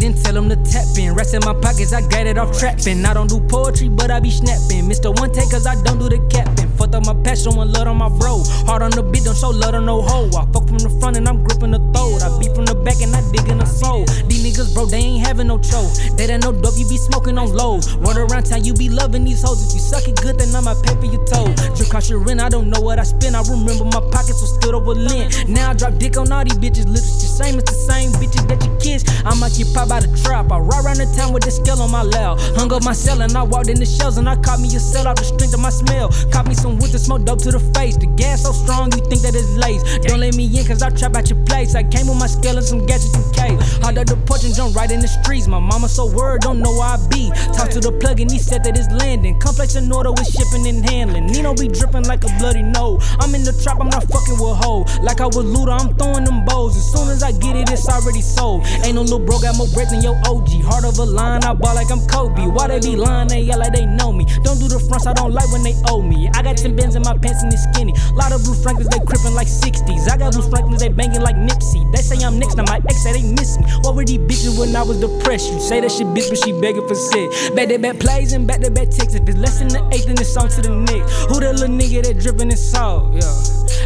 Then 0.00 0.14
tell 0.14 0.34
them 0.34 0.48
to 0.48 0.56
tap 0.56 0.86
in. 0.98 1.14
Rest 1.14 1.34
in 1.34 1.40
my 1.44 1.54
pockets, 1.54 1.92
I 1.92 2.00
got 2.00 2.26
it 2.26 2.38
off 2.38 2.58
trapping. 2.58 3.04
I 3.04 3.14
don't 3.14 3.28
do 3.28 3.40
poetry, 3.40 3.88
but 3.88 4.10
I 4.10 4.20
be 4.20 4.30
snapping. 4.30 4.88
Mr. 4.88 5.18
One 5.18 5.32
Take, 5.32 5.50
cause 5.50 5.66
I 5.66 5.80
don't 5.82 5.98
do 5.98 6.08
the 6.08 6.18
capping. 6.28 6.69
Up 6.90 7.06
my 7.06 7.14
passion, 7.22 7.52
showing 7.52 7.70
love 7.70 7.86
on 7.86 7.98
my 7.98 8.08
bro. 8.08 8.42
Hard 8.66 8.82
on 8.82 8.90
the 8.90 9.02
beat, 9.02 9.22
don't 9.22 9.36
show 9.36 9.50
love 9.50 9.74
on 9.74 9.86
no 9.86 10.02
hoe. 10.02 10.26
I 10.34 10.42
fuck 10.50 10.66
from 10.66 10.82
the 10.82 10.90
front 10.98 11.16
and 11.16 11.28
I'm 11.28 11.44
gripping 11.44 11.70
the 11.70 11.78
throat. 11.94 12.18
I 12.18 12.34
beat 12.42 12.50
from 12.50 12.66
the 12.66 12.74
back 12.74 12.98
and 12.98 13.14
I 13.14 13.22
dig 13.30 13.46
in 13.46 13.58
the 13.58 13.66
soul. 13.66 14.04
These 14.26 14.42
niggas, 14.42 14.74
bro, 14.74 14.86
they 14.86 14.98
ain't 14.98 15.24
having 15.24 15.46
no 15.46 15.58
cho. 15.62 15.86
They 16.18 16.26
don't 16.26 16.42
know 16.42 16.50
dope, 16.50 16.74
you 16.74 16.88
be 16.90 16.98
smoking 16.98 17.38
on 17.38 17.54
low. 17.54 17.78
Run 18.02 18.18
around 18.18 18.50
town, 18.50 18.64
you 18.64 18.74
be 18.74 18.88
loving 18.90 19.22
these 19.22 19.42
hoes. 19.42 19.62
If 19.62 19.70
you 19.70 19.78
suck 19.78 20.08
it 20.10 20.18
good, 20.18 20.38
then 20.42 20.50
I'ma 20.50 20.74
pay 20.82 20.98
for 20.98 21.06
your 21.06 21.22
toe. 21.30 21.46
Drip 21.78 21.94
cost 21.94 22.10
your 22.10 22.18
rent, 22.18 22.42
I 22.42 22.48
don't 22.50 22.66
know 22.66 22.80
what 22.82 22.98
I 22.98 23.06
spend. 23.06 23.38
I 23.38 23.42
remember 23.46 23.86
my 23.86 24.02
pockets 24.10 24.42
was 24.42 24.58
filled 24.58 24.74
up 24.74 24.82
with 24.82 24.98
lint. 24.98 25.46
Now 25.46 25.70
I 25.70 25.74
drop 25.78 25.94
dick 25.94 26.18
on 26.18 26.26
all 26.34 26.42
these 26.42 26.58
bitches. 26.58 26.90
Lips 26.90 27.22
the 27.22 27.30
same, 27.30 27.54
it's 27.62 27.70
the 27.70 27.78
same 27.86 28.10
bitches 28.18 28.42
that 28.50 28.58
you 28.66 28.74
kiss. 28.82 29.06
I 29.22 29.30
might 29.38 29.54
get 29.54 29.70
popped 29.70 29.94
by 29.94 30.02
the 30.02 30.10
trap. 30.26 30.50
I 30.50 30.58
ride 30.58 30.82
around 30.82 30.98
the 30.98 31.06
town 31.14 31.30
with 31.30 31.46
the 31.46 31.54
scale 31.54 31.78
on 31.78 31.94
my 31.94 32.02
lap. 32.02 32.42
Hung 32.58 32.72
up 32.74 32.82
my 32.82 32.98
cell 32.98 33.22
and 33.22 33.30
I 33.38 33.46
walked 33.46 33.70
in 33.70 33.78
the 33.78 33.86
shells 33.86 34.18
and 34.18 34.26
I 34.28 34.34
caught 34.42 34.58
me 34.58 34.66
a 34.74 34.82
cell 34.82 35.06
off 35.06 35.22
the 35.22 35.24
strength 35.24 35.54
of 35.54 35.62
my 35.62 35.70
smell. 35.70 36.10
Caught 36.34 36.48
me 36.48 36.54
some 36.54 36.79
wood 36.80 36.90
the 36.90 36.98
smoke 36.98 37.24
dope 37.24 37.38
to 37.44 37.50
the 37.50 37.60
face. 37.76 37.96
The 37.96 38.06
gas 38.16 38.42
so 38.42 38.52
strong, 38.52 38.90
you 38.92 39.04
think 39.06 39.22
that 39.22 39.34
it's 39.36 39.54
lace. 39.56 39.82
Don't 40.08 40.20
let 40.20 40.34
me 40.34 40.48
in, 40.48 40.64
cause 40.66 40.82
I'll 40.82 40.90
trap 40.90 41.16
out 41.16 41.28
your 41.30 41.38
place. 41.44 41.74
I 41.74 41.84
came 41.84 42.08
with 42.08 42.18
my 42.18 42.26
scale 42.26 42.56
and 42.56 42.64
some 42.64 42.86
gadgets 42.86 43.14
and 43.14 43.26
K. 43.34 43.56
Hard 43.84 43.98
up 43.98 44.06
the 44.06 44.16
porch 44.26 44.44
and 44.44 44.54
jump 44.54 44.74
right 44.74 44.90
in 44.90 45.00
the 45.00 45.08
streets. 45.08 45.46
My 45.46 45.60
mama 45.60 45.88
so 45.88 46.06
worried, 46.06 46.42
don't 46.42 46.60
know 46.60 46.72
where 46.72 46.96
I 46.96 46.98
be. 47.08 47.30
Talk 47.52 47.70
to 47.76 47.80
the 47.80 47.92
plug 47.92 48.20
and 48.20 48.30
he 48.30 48.38
said 48.38 48.64
that 48.64 48.76
it's 48.76 48.90
landing. 48.90 49.38
Complex 49.38 49.76
in 49.76 49.92
order 49.92 50.10
with 50.10 50.26
shipping 50.26 50.66
and 50.66 50.80
handling. 50.88 51.26
Nino 51.26 51.54
be 51.54 51.68
dripping 51.68 52.04
like 52.04 52.24
a 52.24 52.30
bloody 52.38 52.62
no. 52.62 52.98
I'm 53.20 53.34
in 53.34 53.44
the 53.44 53.52
trap, 53.62 53.78
I'm 53.80 53.88
not 53.88 54.04
fucking 54.08 54.38
with 54.40 54.56
hoe. 54.64 54.86
Like 55.02 55.20
I 55.20 55.26
was 55.26 55.44
Luda, 55.44 55.76
I'm 55.76 55.94
throwing 55.96 56.24
them 56.24 56.44
bows. 56.44 56.76
As 56.76 56.86
soon 56.92 57.08
as 57.10 57.22
I 57.22 57.32
get 57.32 57.56
it, 57.56 57.70
it's 57.70 57.88
already 57.88 58.22
sold. 58.22 58.66
Ain't 58.84 58.94
no 58.94 59.02
little 59.02 59.20
bro 59.20 59.38
got 59.38 59.56
more 59.56 59.68
bread 59.74 59.90
than 59.90 60.02
your 60.02 60.16
OG. 60.26 60.48
Heart 60.64 60.84
of 60.84 60.98
a 60.98 61.04
line, 61.04 61.44
I 61.44 61.54
ball 61.54 61.74
like 61.74 61.90
I'm 61.90 62.00
Kobe. 62.06 62.46
Why 62.46 62.68
they 62.68 62.80
be 62.80 62.96
lying? 62.96 63.28
They 63.28 63.40
yell 63.42 63.58
like 63.58 63.72
they 63.72 63.86
know 63.86 64.12
me. 64.12 64.24
Don't 64.42 64.58
do 64.58 64.68
the 64.68 64.78
fronts, 64.78 65.06
I 65.06 65.12
don't 65.12 65.32
like 65.32 65.50
when 65.52 65.62
they 65.62 65.74
owe 65.88 66.02
me. 66.02 66.28
I 66.34 66.42
got 66.42 66.56
10 66.70 66.76
bins 66.76 66.94
in 66.94 67.02
my 67.02 67.16
pants 67.18 67.42
and 67.42 67.52
it's 67.52 67.62
skinny. 67.64 67.92
Lot 68.14 68.32
of 68.32 68.42
blue 68.44 68.54
Franklins, 68.54 68.88
they 68.88 69.02
crippin' 69.04 69.34
like 69.34 69.48
60s. 69.48 70.08
I 70.10 70.16
got 70.16 70.32
blue 70.32 70.48
Franklins, 70.48 70.80
they 70.80 70.88
bangin' 70.88 71.22
like 71.22 71.36
Nipsey. 71.36 71.82
They 71.92 72.02
say 72.02 72.24
I'm 72.24 72.38
next, 72.38 72.56
now 72.56 72.64
my 72.64 72.80
ex 72.88 73.02
say 73.02 73.12
they 73.12 73.22
miss 73.22 73.58
me. 73.58 73.64
What 73.82 73.96
were 73.96 74.04
these 74.04 74.18
bitches 74.18 74.58
when 74.58 74.74
I 74.76 74.82
was 74.82 75.00
depressed? 75.00 75.52
You 75.52 75.60
say 75.60 75.80
that 75.80 75.90
shit 75.90 76.06
bitch, 76.08 76.28
but 76.30 76.38
she 76.38 76.52
begging 76.60 76.86
for 76.86 76.94
sex. 76.94 77.50
Back 77.50 77.68
to 77.68 77.78
back 77.78 77.98
plays 77.98 78.32
and 78.32 78.46
back 78.46 78.60
to 78.60 78.70
back 78.70 78.90
texts. 78.90 79.14
If 79.14 79.28
it's 79.28 79.38
less 79.38 79.58
than 79.58 79.68
the 79.68 79.82
eighth, 79.92 80.06
then 80.06 80.18
it's 80.18 80.36
on 80.36 80.48
to 80.48 80.62
the 80.62 80.70
next. 80.70 81.10
Who 81.28 81.40
that 81.40 81.54
little 81.58 81.74
nigga 81.74 82.04
that 82.04 82.18
drippin' 82.18 82.50
in 82.50 82.56
salt? 82.56 83.12
Yeah, 83.12 83.18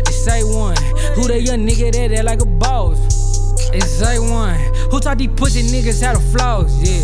it's 0.04 0.24
say 0.24 0.44
one. 0.44 0.76
Who 1.16 1.28
that 1.28 1.40
young 1.42 1.66
nigga 1.66 1.92
that 1.92 2.12
act 2.12 2.24
like 2.24 2.42
a 2.42 2.46
boss? 2.46 2.98
It's 3.72 4.00
A1. 4.02 4.90
Who 4.90 5.00
taught 5.00 5.18
these 5.18 5.30
pussy 5.34 5.62
niggas 5.62 6.04
how 6.04 6.12
to 6.12 6.20
floss? 6.20 6.70
Yeah. 6.78 7.02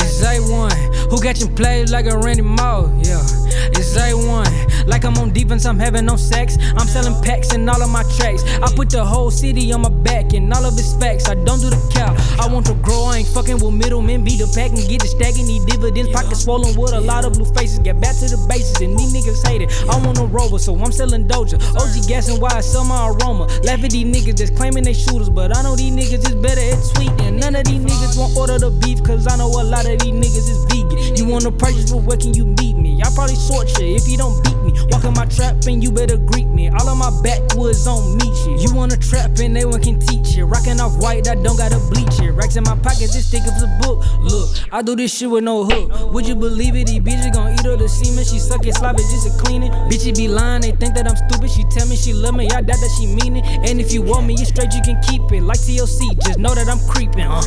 It's 0.00 0.20
A1. 0.20 1.10
Who 1.10 1.22
got 1.22 1.40
you 1.40 1.48
played 1.48 1.90
like 1.90 2.06
a 2.06 2.18
Randy 2.18 2.42
Moss? 2.42 2.90
Yeah. 3.06 3.22
It's 3.70 3.96
A1. 3.96 4.67
Like 4.88 5.04
I'm 5.04 5.16
on 5.18 5.32
defense, 5.32 5.66
I'm 5.66 5.78
having 5.78 6.06
no 6.06 6.16
sex. 6.16 6.56
I'm 6.76 6.88
selling 6.88 7.22
packs 7.22 7.52
in 7.54 7.68
all 7.68 7.80
of 7.82 7.90
my 7.90 8.02
tracks. 8.16 8.42
I 8.64 8.72
put 8.74 8.88
the 8.88 9.04
whole 9.04 9.30
city 9.30 9.70
on 9.72 9.82
my 9.82 9.90
back 9.90 10.32
and 10.32 10.50
all 10.52 10.64
of 10.64 10.72
its 10.72 10.94
facts. 10.96 11.28
I 11.28 11.34
don't 11.34 11.60
do 11.60 11.68
the 11.68 11.78
cap. 11.92 12.16
I 12.40 12.48
want 12.48 12.66
to 12.66 12.74
grow, 12.74 13.04
I 13.04 13.18
ain't 13.18 13.28
fucking 13.28 13.60
with 13.60 13.74
middlemen. 13.74 14.24
Be 14.24 14.38
the 14.40 14.48
pack 14.56 14.72
and 14.72 14.88
get 14.88 15.02
the 15.02 15.08
stacking 15.08 15.46
these 15.46 15.64
dividends. 15.66 16.08
Pockets 16.10 16.42
swollen 16.42 16.74
with 16.74 16.92
a 16.92 17.00
lot 17.00 17.26
of 17.26 17.34
blue 17.34 17.44
faces. 17.52 17.78
Get 17.80 18.00
back 18.00 18.16
to 18.16 18.26
the 18.32 18.40
bases 18.48 18.80
and 18.80 18.98
these 18.98 19.12
niggas 19.12 19.46
hate 19.46 19.60
it. 19.60 19.70
I 19.92 20.00
want 20.00 20.18
a 20.18 20.24
rover, 20.24 20.58
so 20.58 20.74
I'm 20.74 20.90
selling 20.90 21.28
Doja. 21.28 21.60
OG 21.76 22.08
gassing 22.08 22.40
why 22.40 22.56
I 22.56 22.60
sell 22.60 22.84
my 22.84 23.12
aroma. 23.12 23.44
Laugh 23.68 23.84
at 23.84 23.92
these 23.92 24.08
niggas 24.08 24.38
that's 24.40 24.50
claiming 24.50 24.84
they 24.84 24.94
shooters, 24.94 25.28
but 25.28 25.54
I 25.54 25.62
know 25.62 25.76
these 25.76 25.92
niggas 25.92 26.24
is 26.24 26.34
better 26.40 26.64
at 26.64 26.80
tweeting. 26.96 27.36
None 27.38 27.54
of 27.54 27.64
these 27.68 27.84
niggas 27.84 28.16
won't 28.16 28.36
order 28.36 28.58
the 28.58 28.70
beef, 28.70 29.04
cause 29.04 29.28
I 29.28 29.36
know 29.36 29.52
a 29.52 29.64
lot 29.64 29.84
of 29.84 30.00
these 30.00 30.16
niggas 30.16 30.48
is 30.48 30.64
vegan. 30.72 31.16
You 31.16 31.26
wanna 31.28 31.52
purchase, 31.52 31.92
but 31.92 32.08
where 32.08 32.16
can 32.16 32.32
you 32.32 32.46
meet 32.56 32.76
me? 32.76 33.02
I 33.02 33.10
probably 33.14 33.36
sort 33.36 33.68
you 33.78 33.94
if 33.94 34.08
you 34.08 34.16
don't 34.16 34.32
beat 34.42 34.56
me. 34.64 34.77
Walk 34.90 35.04
in 35.04 35.14
my 35.14 35.26
trap 35.26 35.56
and 35.66 35.82
you 35.82 35.90
better 35.90 36.16
greet 36.16 36.46
me. 36.46 36.68
All 36.68 36.88
of 36.88 36.96
my 36.96 37.10
backwoods 37.22 37.86
on 37.86 38.16
me 38.18 38.26
shit. 38.42 38.60
You 38.60 38.74
wanna 38.74 38.96
trap 38.96 39.38
and 39.38 39.54
no 39.54 39.68
one 39.68 39.82
can 39.82 40.00
teach 40.00 40.36
it. 40.36 40.44
Rocking 40.44 40.80
off 40.80 40.96
white, 41.02 41.28
I 41.28 41.34
don't 41.34 41.56
gotta 41.56 41.78
bleach 41.90 42.20
it. 42.20 42.32
Racks 42.32 42.56
in 42.56 42.64
my 42.64 42.76
pockets, 42.76 43.14
this 43.14 43.30
thick 43.30 43.42
as 43.42 43.62
a 43.62 43.68
book. 43.82 44.04
Look, 44.20 44.48
I 44.72 44.82
do 44.82 44.96
this 44.96 45.16
shit 45.16 45.30
with 45.30 45.44
no 45.44 45.64
hook. 45.64 46.12
Would 46.12 46.26
you 46.26 46.34
believe 46.34 46.76
it? 46.76 46.86
These 46.86 47.00
bitches 47.00 47.32
gon' 47.32 47.52
eat 47.54 47.66
all 47.66 47.76
the 47.76 47.88
semen. 47.88 48.24
She 48.24 48.38
suck 48.38 48.66
it, 48.66 48.76
it 48.76 48.96
just 48.96 49.26
to 49.26 49.44
clean 49.44 49.62
it. 49.62 49.72
Bitches 49.90 50.16
be 50.16 50.28
lying, 50.28 50.62
they 50.62 50.72
think 50.72 50.94
that 50.94 51.08
I'm 51.08 51.16
stupid. 51.16 51.50
She 51.50 51.64
tell 51.70 51.86
me 51.88 51.96
she 51.96 52.12
love 52.12 52.34
me, 52.34 52.48
I 52.48 52.62
doubt 52.62 52.80
that 52.80 52.90
she 52.98 53.06
mean 53.06 53.36
it. 53.36 53.44
And 53.68 53.80
if 53.80 53.92
you 53.92 54.02
want 54.02 54.26
me, 54.26 54.34
it's 54.34 54.48
straight, 54.48 54.72
you 54.72 54.82
can 54.82 55.00
keep 55.02 55.22
it. 55.32 55.42
Like 55.42 55.58
TLC, 55.58 56.20
just 56.22 56.38
know 56.38 56.54
that 56.54 56.68
I'm 56.68 56.80
creeping. 56.88 57.26
Uh. 57.26 57.42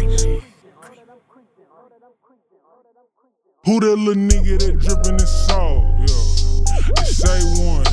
Who 3.66 3.80
that 3.80 3.96
little 3.96 4.16
nigga 4.16 4.58
that 4.60 4.80
drippin' 4.80 5.20
in 5.20 5.28
salt? 5.28 5.84
Yeah. 6.00 6.21
It's 6.98 7.22
A1. 7.22 7.88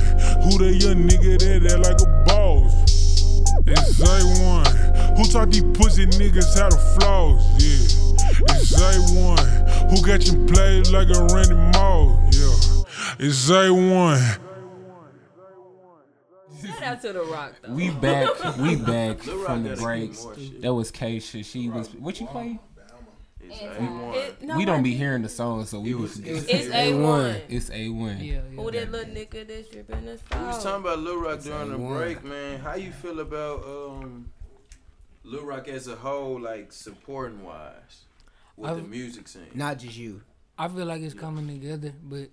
Who 0.45 0.59
that 0.59 0.75
young 0.83 1.09
nigga 1.09 1.39
that 1.39 1.73
act 1.73 1.85
like 1.85 2.01
a 2.01 2.25
boss? 2.25 2.73
It's 3.67 4.01
A1. 4.01 5.17
Who 5.19 5.25
taught 5.25 5.51
these 5.51 5.63
pussy 5.77 6.07
niggas 6.07 6.59
how 6.59 6.69
to 6.69 6.77
floss? 7.01 7.43
Yeah. 7.63 8.55
It's 8.57 8.73
A1. 8.81 9.91
Who 9.91 10.07
got 10.07 10.27
you 10.27 10.45
played 10.47 10.89
like 10.89 11.09
a 11.09 11.35
Randy 11.35 11.55
Moss? 11.79 12.37
Yeah. 12.37 13.27
It's 13.27 13.51
A1. 13.51 14.39
Shout 16.67 16.83
out 16.83 17.03
to 17.03 17.13
the 17.13 17.23
Rock 17.23 17.55
though. 17.63 17.73
We 17.73 17.91
back. 17.91 18.29
We 18.59 18.75
back 18.77 19.25
Lil 19.27 19.45
from 19.45 19.63
the 19.63 19.71
gotta 19.71 19.83
break. 19.83 20.13
get 20.13 20.23
more 20.23 20.35
shit. 20.37 20.63
That 20.63 20.75
was 20.75 20.91
Keisha. 20.91 21.45
She 21.45 21.69
was. 21.69 21.89
What 21.95 22.21
you 22.21 22.27
play? 22.27 22.59
It's 23.51 23.59
A1. 23.61 24.15
It- 24.15 24.43
no, 24.43 24.57
we 24.57 24.65
don't 24.65 24.83
be 24.83 24.95
hearing 24.95 25.23
the 25.23 25.29
song, 25.29 25.65
so 25.67 25.81
we 25.81 25.91
It 25.91 25.95
was. 25.95 26.17
was- 26.19 26.27
It's, 26.27 26.47
It's 26.49 26.75
a 26.75 26.95
one. 26.95 27.37
it's 27.49 27.71
a 27.71 27.89
one. 27.89 28.21
Yeah, 28.21 28.41
Who 28.41 28.71
that 28.71 28.91
little 28.91 29.15
nigga 29.15 29.47
that's 29.49 29.69
dripping 29.69 30.05
the 30.07 30.19
We 30.37 30.45
was 30.47 30.63
talking 30.63 30.81
about 30.83 30.99
Lil 31.01 31.17
Rock 31.21 31.41
during 31.43 31.71
the 31.71 31.79
A1. 31.79 31.97
break, 31.99 32.25
man. 32.25 32.61
How 32.61 32.75
you 32.75 32.93
feel 32.93 33.21
about 33.21 33.65
um 33.65 34.31
Lil 35.25 35.45
Rock 35.45 35.69
as 35.69 35.87
a 35.89 35.97
whole, 35.97 36.41
like 36.41 36.73
supporting 36.73 37.43
wise 37.45 38.05
with 38.57 38.71
the 38.71 38.77
I've- 38.79 38.87
music 38.89 39.29
scene? 39.29 39.43
not 39.55 39.79
just 39.79 39.97
you. 39.97 40.23
I 40.59 40.69
feel 40.69 40.87
like 40.87 41.03
it's 41.03 41.15
coming 41.15 41.47
together, 41.47 41.93
but 42.03 42.31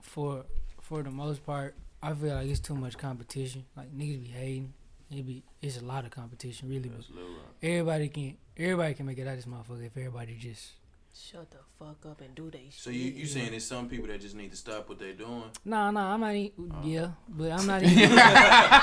for 0.00 0.44
for 0.82 1.02
the 1.02 1.10
most 1.10 1.44
part, 1.44 1.74
I 2.02 2.14
feel 2.14 2.34
like 2.34 2.48
it's 2.48 2.60
too 2.60 2.74
much 2.74 2.96
competition. 2.98 3.64
Like 3.76 3.92
niggas 3.96 4.22
be 4.22 4.28
hating, 4.30 4.72
it 5.10 5.26
be 5.26 5.42
it's 5.62 5.78
a 5.80 5.84
lot 5.84 6.04
of 6.04 6.10
competition 6.10 6.68
really, 6.68 6.88
but 6.88 6.98
That's 6.98 7.10
Lil 7.10 7.24
Rock. 7.26 7.54
everybody 7.62 8.08
can 8.08 8.36
everybody 8.60 8.94
can 8.94 9.06
make 9.06 9.18
it 9.18 9.26
out 9.26 9.36
of 9.38 9.44
this 9.44 9.46
motherfucker 9.46 9.86
if 9.86 9.96
everybody 9.96 10.36
just 10.38 10.72
Shut 11.12 11.50
the 11.50 11.56
fuck 11.76 12.06
up 12.08 12.20
and 12.20 12.32
do 12.36 12.50
they 12.52 12.66
shit. 12.70 12.74
So 12.74 12.90
you 12.90 13.10
you 13.10 13.26
saying 13.26 13.50
there's 13.50 13.66
some 13.66 13.88
people 13.88 14.06
that 14.06 14.20
just 14.20 14.36
need 14.36 14.52
to 14.52 14.56
stop 14.56 14.88
what 14.88 15.00
they're 15.00 15.12
doing? 15.12 15.42
Nah, 15.64 15.90
nah, 15.90 16.14
I'm 16.14 16.20
not 16.20 16.34
even. 16.36 16.72
Oh. 16.72 16.86
Yeah, 16.86 17.08
but 17.28 17.50
I'm 17.50 17.66
not 17.66 17.82
even. 17.84 18.08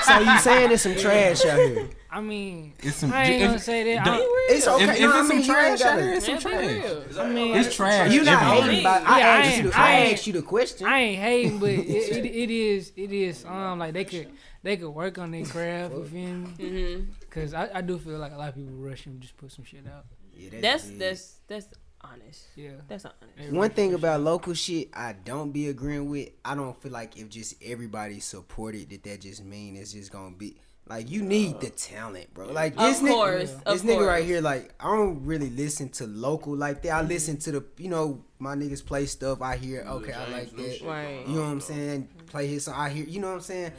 So 0.02 0.18
you 0.20 0.38
saying 0.40 0.68
there's 0.68 0.82
some 0.82 0.94
trash 0.94 1.44
out 1.46 1.58
here? 1.58 1.88
I 2.10 2.20
mean, 2.20 2.74
It's 2.80 2.96
some. 2.96 3.12
I 3.14 3.24
ain't 3.24 3.42
if- 3.42 3.48
gonna 3.48 3.58
say 3.58 3.94
that. 3.94 4.04
the- 4.04 4.10
I, 4.10 4.46
It's 4.50 4.68
okay. 4.68 4.84
If, 4.84 4.90
if 4.90 5.00
no, 5.00 5.12
I 5.16 5.20
it's 5.20 5.28
mean, 5.30 5.42
some 5.42 5.54
trash 5.54 5.80
out 5.80 5.98
gotta- 5.98 6.12
it's 6.16 6.26
some 6.26 6.38
trash. 6.38 7.16
I 7.18 7.28
mean, 7.30 7.56
It's 7.56 7.74
trash. 7.74 8.12
You 8.12 8.22
not 8.24 8.42
hating, 8.42 8.82
but 8.82 9.02
Yeah, 9.02 9.08
I 9.10 9.18
I 9.18 9.20
asked 9.20 9.56
you. 9.56 9.70
The, 9.70 9.78
I 9.78 9.82
I 9.82 9.92
asked 10.12 10.26
you 10.26 10.32
the 10.34 10.42
question. 10.42 10.86
I 10.86 10.98
ain't 10.98 11.22
hating, 11.22 11.58
but 11.60 11.70
it, 11.70 11.78
it, 11.88 12.24
it 12.44 12.50
is 12.50 12.92
it 12.94 13.10
is 13.10 13.44
um 13.46 13.78
like 13.78 13.94
they 13.94 14.04
could 14.04 14.28
they 14.62 14.76
could 14.76 14.90
work 14.90 15.16
on 15.16 15.30
their 15.30 15.46
craft. 15.46 15.94
You 15.94 16.04
feel 16.04 16.68
me? 16.68 17.06
Cause 17.30 17.54
I, 17.54 17.68
I 17.74 17.80
do 17.82 17.98
feel 17.98 18.18
like 18.18 18.32
a 18.32 18.36
lot 18.36 18.48
of 18.48 18.54
people 18.54 18.72
rush 18.72 19.06
and 19.06 19.20
just 19.20 19.36
put 19.36 19.52
some 19.52 19.64
shit 19.64 19.84
out. 19.86 20.06
Yeah, 20.34 20.60
That's 20.60 20.86
big. 20.86 20.98
that's 20.98 21.40
that's 21.46 21.68
honest. 22.00 22.44
Yeah. 22.56 22.70
That's 22.86 23.04
honest. 23.04 23.52
One 23.52 23.70
thing 23.70 23.94
about 23.94 24.20
local 24.20 24.54
shit 24.54 24.88
I 24.94 25.14
don't 25.24 25.52
be 25.52 25.68
agreeing 25.68 26.08
with, 26.08 26.30
I 26.44 26.54
don't 26.54 26.80
feel 26.80 26.92
like 26.92 27.18
if 27.18 27.28
just 27.28 27.54
everybody 27.62 28.20
supported 28.20 28.90
that 28.90 29.02
that 29.04 29.20
just 29.20 29.44
mean 29.44 29.76
it's 29.76 29.92
just 29.92 30.12
gonna 30.12 30.34
be 30.34 30.56
like 30.88 31.10
you 31.10 31.22
need 31.22 31.60
the 31.60 31.68
talent, 31.70 32.32
bro. 32.32 32.46
Like 32.46 32.72
Of 32.72 32.78
this 32.78 33.00
nigga, 33.02 33.12
course, 33.12 33.50
this 33.52 33.60
of 33.66 33.82
nigga 33.82 33.94
course. 33.96 34.06
right 34.06 34.24
here, 34.24 34.40
like 34.40 34.72
I 34.80 34.84
don't 34.96 35.24
really 35.24 35.50
listen 35.50 35.90
to 35.90 36.06
local 36.06 36.56
like 36.56 36.82
that. 36.82 36.92
I 36.92 37.00
mm-hmm. 37.00 37.08
listen 37.08 37.36
to 37.38 37.52
the 37.52 37.64
you 37.76 37.90
know 37.90 38.24
my 38.38 38.54
niggas 38.54 38.84
play 38.84 39.04
stuff. 39.04 39.42
I 39.42 39.56
hear 39.56 39.82
okay, 39.86 40.12
I 40.12 40.30
like 40.30 40.56
that. 40.56 40.80
Right. 40.82 41.24
You 41.26 41.34
know 41.34 41.42
what 41.42 41.48
I'm 41.48 41.60
saying? 41.60 42.08
Play 42.28 42.46
his 42.46 42.64
song. 42.64 42.74
I 42.76 42.88
hear. 42.88 43.04
You 43.04 43.20
know 43.20 43.28
what 43.28 43.34
I'm 43.34 43.40
saying? 43.40 43.72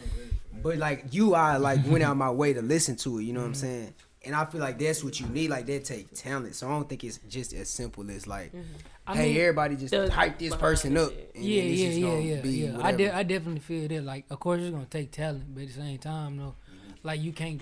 But 0.61 0.77
like 0.77 1.05
you, 1.11 1.35
I 1.35 1.57
like 1.57 1.85
went 1.85 2.03
out 2.03 2.17
my 2.25 2.31
way 2.31 2.53
to 2.53 2.61
listen 2.61 2.95
to 2.97 3.19
it. 3.19 3.23
You 3.23 3.33
know 3.33 3.41
what 3.41 3.47
I'm 3.47 3.53
mm-hmm. 3.53 3.61
saying? 3.61 3.93
And 4.25 4.35
I 4.35 4.43
feel 4.45 4.59
like 4.59 4.77
that's 4.77 5.03
what 5.03 5.19
you 5.19 5.27
need. 5.27 5.49
Like 5.49 5.65
that 5.67 5.85
take 5.85 6.13
talent. 6.13 6.55
So 6.55 6.67
I 6.67 6.71
don't 6.71 6.89
think 6.89 7.03
it's 7.03 7.19
just 7.29 7.53
as 7.53 7.69
simple 7.69 8.09
as 8.11 8.27
like, 8.27 8.51
mm-hmm. 8.51 8.61
I 9.07 9.15
hey, 9.15 9.29
mean, 9.29 9.41
everybody 9.41 9.75
just 9.75 9.91
the- 9.91 10.11
hype 10.11 10.37
this 10.37 10.55
person 10.55 10.97
up. 10.97 11.11
And 11.35 11.43
yeah, 11.43 11.61
then 11.61 11.71
it's 11.71 11.79
yeah, 11.79 11.87
just 11.87 11.99
yeah, 11.99 12.07
gonna 12.07 12.21
yeah, 12.21 12.41
be 12.41 12.49
yeah. 12.49 12.67
I, 12.67 12.71
whatever. 12.77 12.97
de- 12.97 13.15
I 13.15 13.23
definitely 13.23 13.61
feel 13.61 13.87
that. 13.87 14.03
Like, 14.03 14.25
of 14.29 14.39
course, 14.39 14.61
it's 14.61 14.71
gonna 14.71 14.85
take 14.85 15.11
talent, 15.11 15.45
but 15.53 15.61
at 15.61 15.67
the 15.67 15.73
same 15.73 15.97
time, 15.97 16.37
though, 16.37 16.55
like 17.03 17.21
you 17.21 17.31
can't 17.31 17.61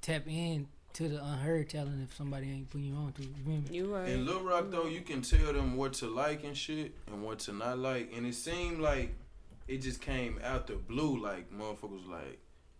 tap 0.00 0.22
in 0.26 0.66
to 0.94 1.08
the 1.08 1.24
unheard 1.24 1.70
talent 1.70 2.06
if 2.08 2.14
somebody 2.16 2.50
ain't 2.50 2.70
putting 2.70 2.88
you 2.88 2.94
on 2.94 3.12
to. 3.12 3.22
it, 3.22 3.28
You 3.28 3.44
feel 3.44 3.54
me? 3.54 3.64
You 3.70 3.94
right. 3.94 4.08
In 4.08 4.26
Lil 4.26 4.42
Rock 4.42 4.66
though, 4.70 4.86
you 4.86 5.00
can 5.00 5.22
tell 5.22 5.52
them 5.52 5.76
what 5.76 5.94
to 5.94 6.06
like 6.06 6.44
and 6.44 6.56
shit 6.56 6.92
and 7.06 7.22
what 7.22 7.38
to 7.40 7.52
not 7.52 7.78
like, 7.78 8.12
and 8.14 8.26
it 8.26 8.34
seemed 8.34 8.80
like 8.80 9.14
it 9.68 9.78
just 9.78 10.00
came 10.00 10.40
out 10.44 10.66
the 10.66 10.74
blue. 10.74 11.20
Like 11.22 11.50
motherfuckers 11.52 12.08
like, 12.08 12.38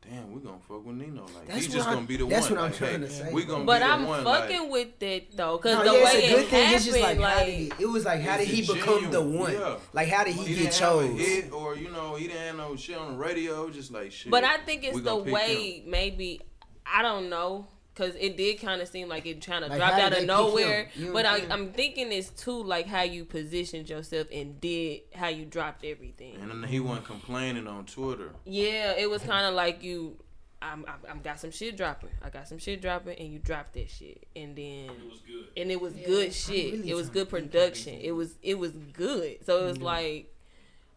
damn, 0.08 0.32
we 0.32 0.40
gonna 0.40 0.58
fuck 0.68 0.84
with 0.84 0.96
Nino. 0.96 1.22
Like 1.22 1.46
That's 1.46 1.58
he's 1.60 1.68
what 1.68 1.74
just 1.76 1.88
I'm- 1.88 1.96
gonna 1.96 2.06
be 2.06 2.16
the 2.16 2.26
that's 2.26 2.50
one. 2.50 2.58
That's 2.58 2.80
what 2.80 2.86
I'm 2.86 2.90
like, 2.90 2.98
trying 2.98 3.00
hey, 3.02 3.06
to 3.06 3.12
say, 3.28 3.32
We 3.32 3.44
gonna 3.44 3.64
But 3.64 3.80
be 3.80 3.86
the 3.86 3.92
I'm 3.92 4.06
one. 4.06 4.24
fucking 4.24 4.60
like, 4.62 4.70
with 4.70 5.02
it 5.02 5.36
though, 5.36 5.58
cause 5.58 5.72
No, 5.74 5.78
the 5.92 5.98
yeah, 5.98 6.04
way 6.04 6.10
it's 6.10 6.14
a 6.14 6.34
good 6.34 6.38
it 6.44 6.48
thing. 6.48 6.60
happened, 6.60 6.74
It's 6.76 6.84
just 6.84 7.00
like, 7.00 7.16
how 7.18 7.22
like, 7.22 7.46
did 7.46 7.54
he, 7.54 7.72
it 7.80 7.86
was 7.86 8.04
like 8.04 8.20
how 8.20 8.36
did 8.36 8.48
he 8.48 8.62
just 8.62 8.74
become 8.74 9.10
the 9.10 9.22
one? 9.22 9.52
yeah. 9.52 9.76
Like 9.92 10.08
how 10.08 10.24
did 10.24 10.34
he, 10.34 10.42
he 10.44 10.54
get 10.54 10.72
didn't 10.72 10.74
have 10.78 10.96
a 10.96 11.08
chose? 11.08 11.20
hit 11.20 11.52
or 11.52 11.76
you 11.76 11.90
know 11.90 12.14
he 12.16 12.26
didn't 12.26 12.42
have 12.42 12.56
no 12.56 12.76
shit 12.76 12.96
on 12.96 13.12
the 13.12 13.18
radio. 13.18 13.70
Just 13.70 13.92
like 13.92 14.10
shit. 14.12 14.30
But 14.30 14.44
I 14.44 14.58
think 14.58 14.84
it's 14.84 14.96
the 14.96 15.02
gonna 15.02 15.24
pick 15.24 15.34
way 15.34 15.84
maybe 15.86 16.40
I 16.86 17.02
don't 17.02 17.28
know 17.30 17.66
because 17.94 18.14
it 18.18 18.36
did 18.36 18.60
kind 18.60 18.80
of 18.80 18.88
seem 18.88 19.08
like 19.08 19.26
it 19.26 19.44
kind 19.44 19.64
of 19.64 19.70
Like, 19.70 19.78
dropped 19.78 19.94
out 20.00 20.12
of 20.16 20.24
nowhere. 20.24 20.88
You 20.94 21.12
But 21.12 21.26
I'm 21.26 21.34
I, 21.34 21.38
saying? 21.40 21.52
I'm 21.52 21.72
thinking 21.72 22.10
it's 22.12 22.30
too 22.30 22.62
like 22.62 22.86
how 22.86 23.02
you 23.02 23.24
positioned 23.24 23.88
yourself 23.90 24.28
and 24.32 24.60
did 24.60 25.00
how 25.14 25.28
you 25.28 25.44
dropped 25.44 25.84
everything. 25.84 26.36
And 26.40 26.50
then 26.50 26.62
he 26.64 26.80
wasn't 26.80 27.06
complaining 27.06 27.66
on 27.66 27.84
Twitter. 27.86 28.30
Yeah, 28.44 28.92
it 28.96 29.10
was 29.10 29.22
kind 29.22 29.46
of 29.46 29.54
like 29.54 29.82
you. 29.82 30.16
I'm, 30.62 30.84
I'm, 30.86 31.10
I'm 31.10 31.20
got 31.22 31.40
some 31.40 31.50
shit 31.50 31.76
dropping. 31.76 32.10
I 32.22 32.30
got 32.30 32.46
some 32.46 32.58
shit 32.58 32.80
dropping, 32.80 33.18
and 33.18 33.32
you 33.32 33.40
dropped 33.40 33.74
that 33.74 33.90
shit, 33.90 34.28
and 34.36 34.54
then 34.54 34.90
It 34.90 35.10
was 35.10 35.20
good. 35.26 35.48
and 35.56 35.70
it 35.72 35.80
was 35.80 35.92
good 35.94 36.32
shit. 36.32 36.72
really 36.74 36.90
it 36.90 36.94
was 36.94 37.08
good 37.08 37.28
to 37.28 37.30
think 37.32 37.44
of 37.46 37.50
production. 37.52 37.98
It 38.00 38.12
was 38.12 38.36
it 38.42 38.56
was 38.58 38.70
good. 38.92 39.44
So 39.44 39.64
it 39.64 39.66
was 39.66 39.78
like 39.78 40.32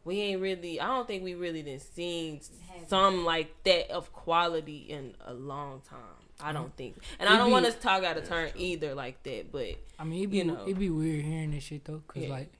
we 0.03 0.21
ain't 0.21 0.39
really. 0.39 0.79
I 0.79 0.85
don't 0.85 1.07
think 1.07 1.23
we 1.23 1.33
really 1.33 1.63
done 1.63 1.79
seen 1.79 2.41
some 2.87 3.25
like 3.25 3.55
that 3.63 3.89
of 3.89 4.13
quality 4.13 4.77
in 4.77 5.15
a 5.25 5.33
long 5.33 5.81
time. 5.89 5.99
I 6.41 6.51
don't 6.51 6.75
think, 6.75 6.97
and 7.19 7.29
I 7.29 7.37
don't 7.37 7.51
want 7.51 7.65
to 7.65 7.71
talk 7.71 8.03
out 8.03 8.17
of 8.17 8.27
turn 8.27 8.51
either 8.55 8.93
like 8.93 9.23
that. 9.23 9.51
But 9.51 9.75
I 9.97 10.03
mean, 10.03 10.23
it 10.23 10.27
be 10.27 10.37
You 10.37 10.43
know. 10.45 10.63
it'd 10.63 10.77
be 10.79 10.89
weird 10.89 11.23
hearing 11.23 11.51
this 11.51 11.63
shit 11.63 11.85
though, 11.85 12.01
cause 12.07 12.23
Yeah. 12.23 12.29
like 12.29 12.51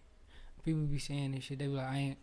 people 0.63 0.81
be 0.81 0.97
saying 0.99 1.33
this 1.33 1.43
shit. 1.43 1.59
They 1.59 1.67
be 1.67 1.73
like, 1.73 1.87
I 1.87 1.97
ain't. 1.97 2.17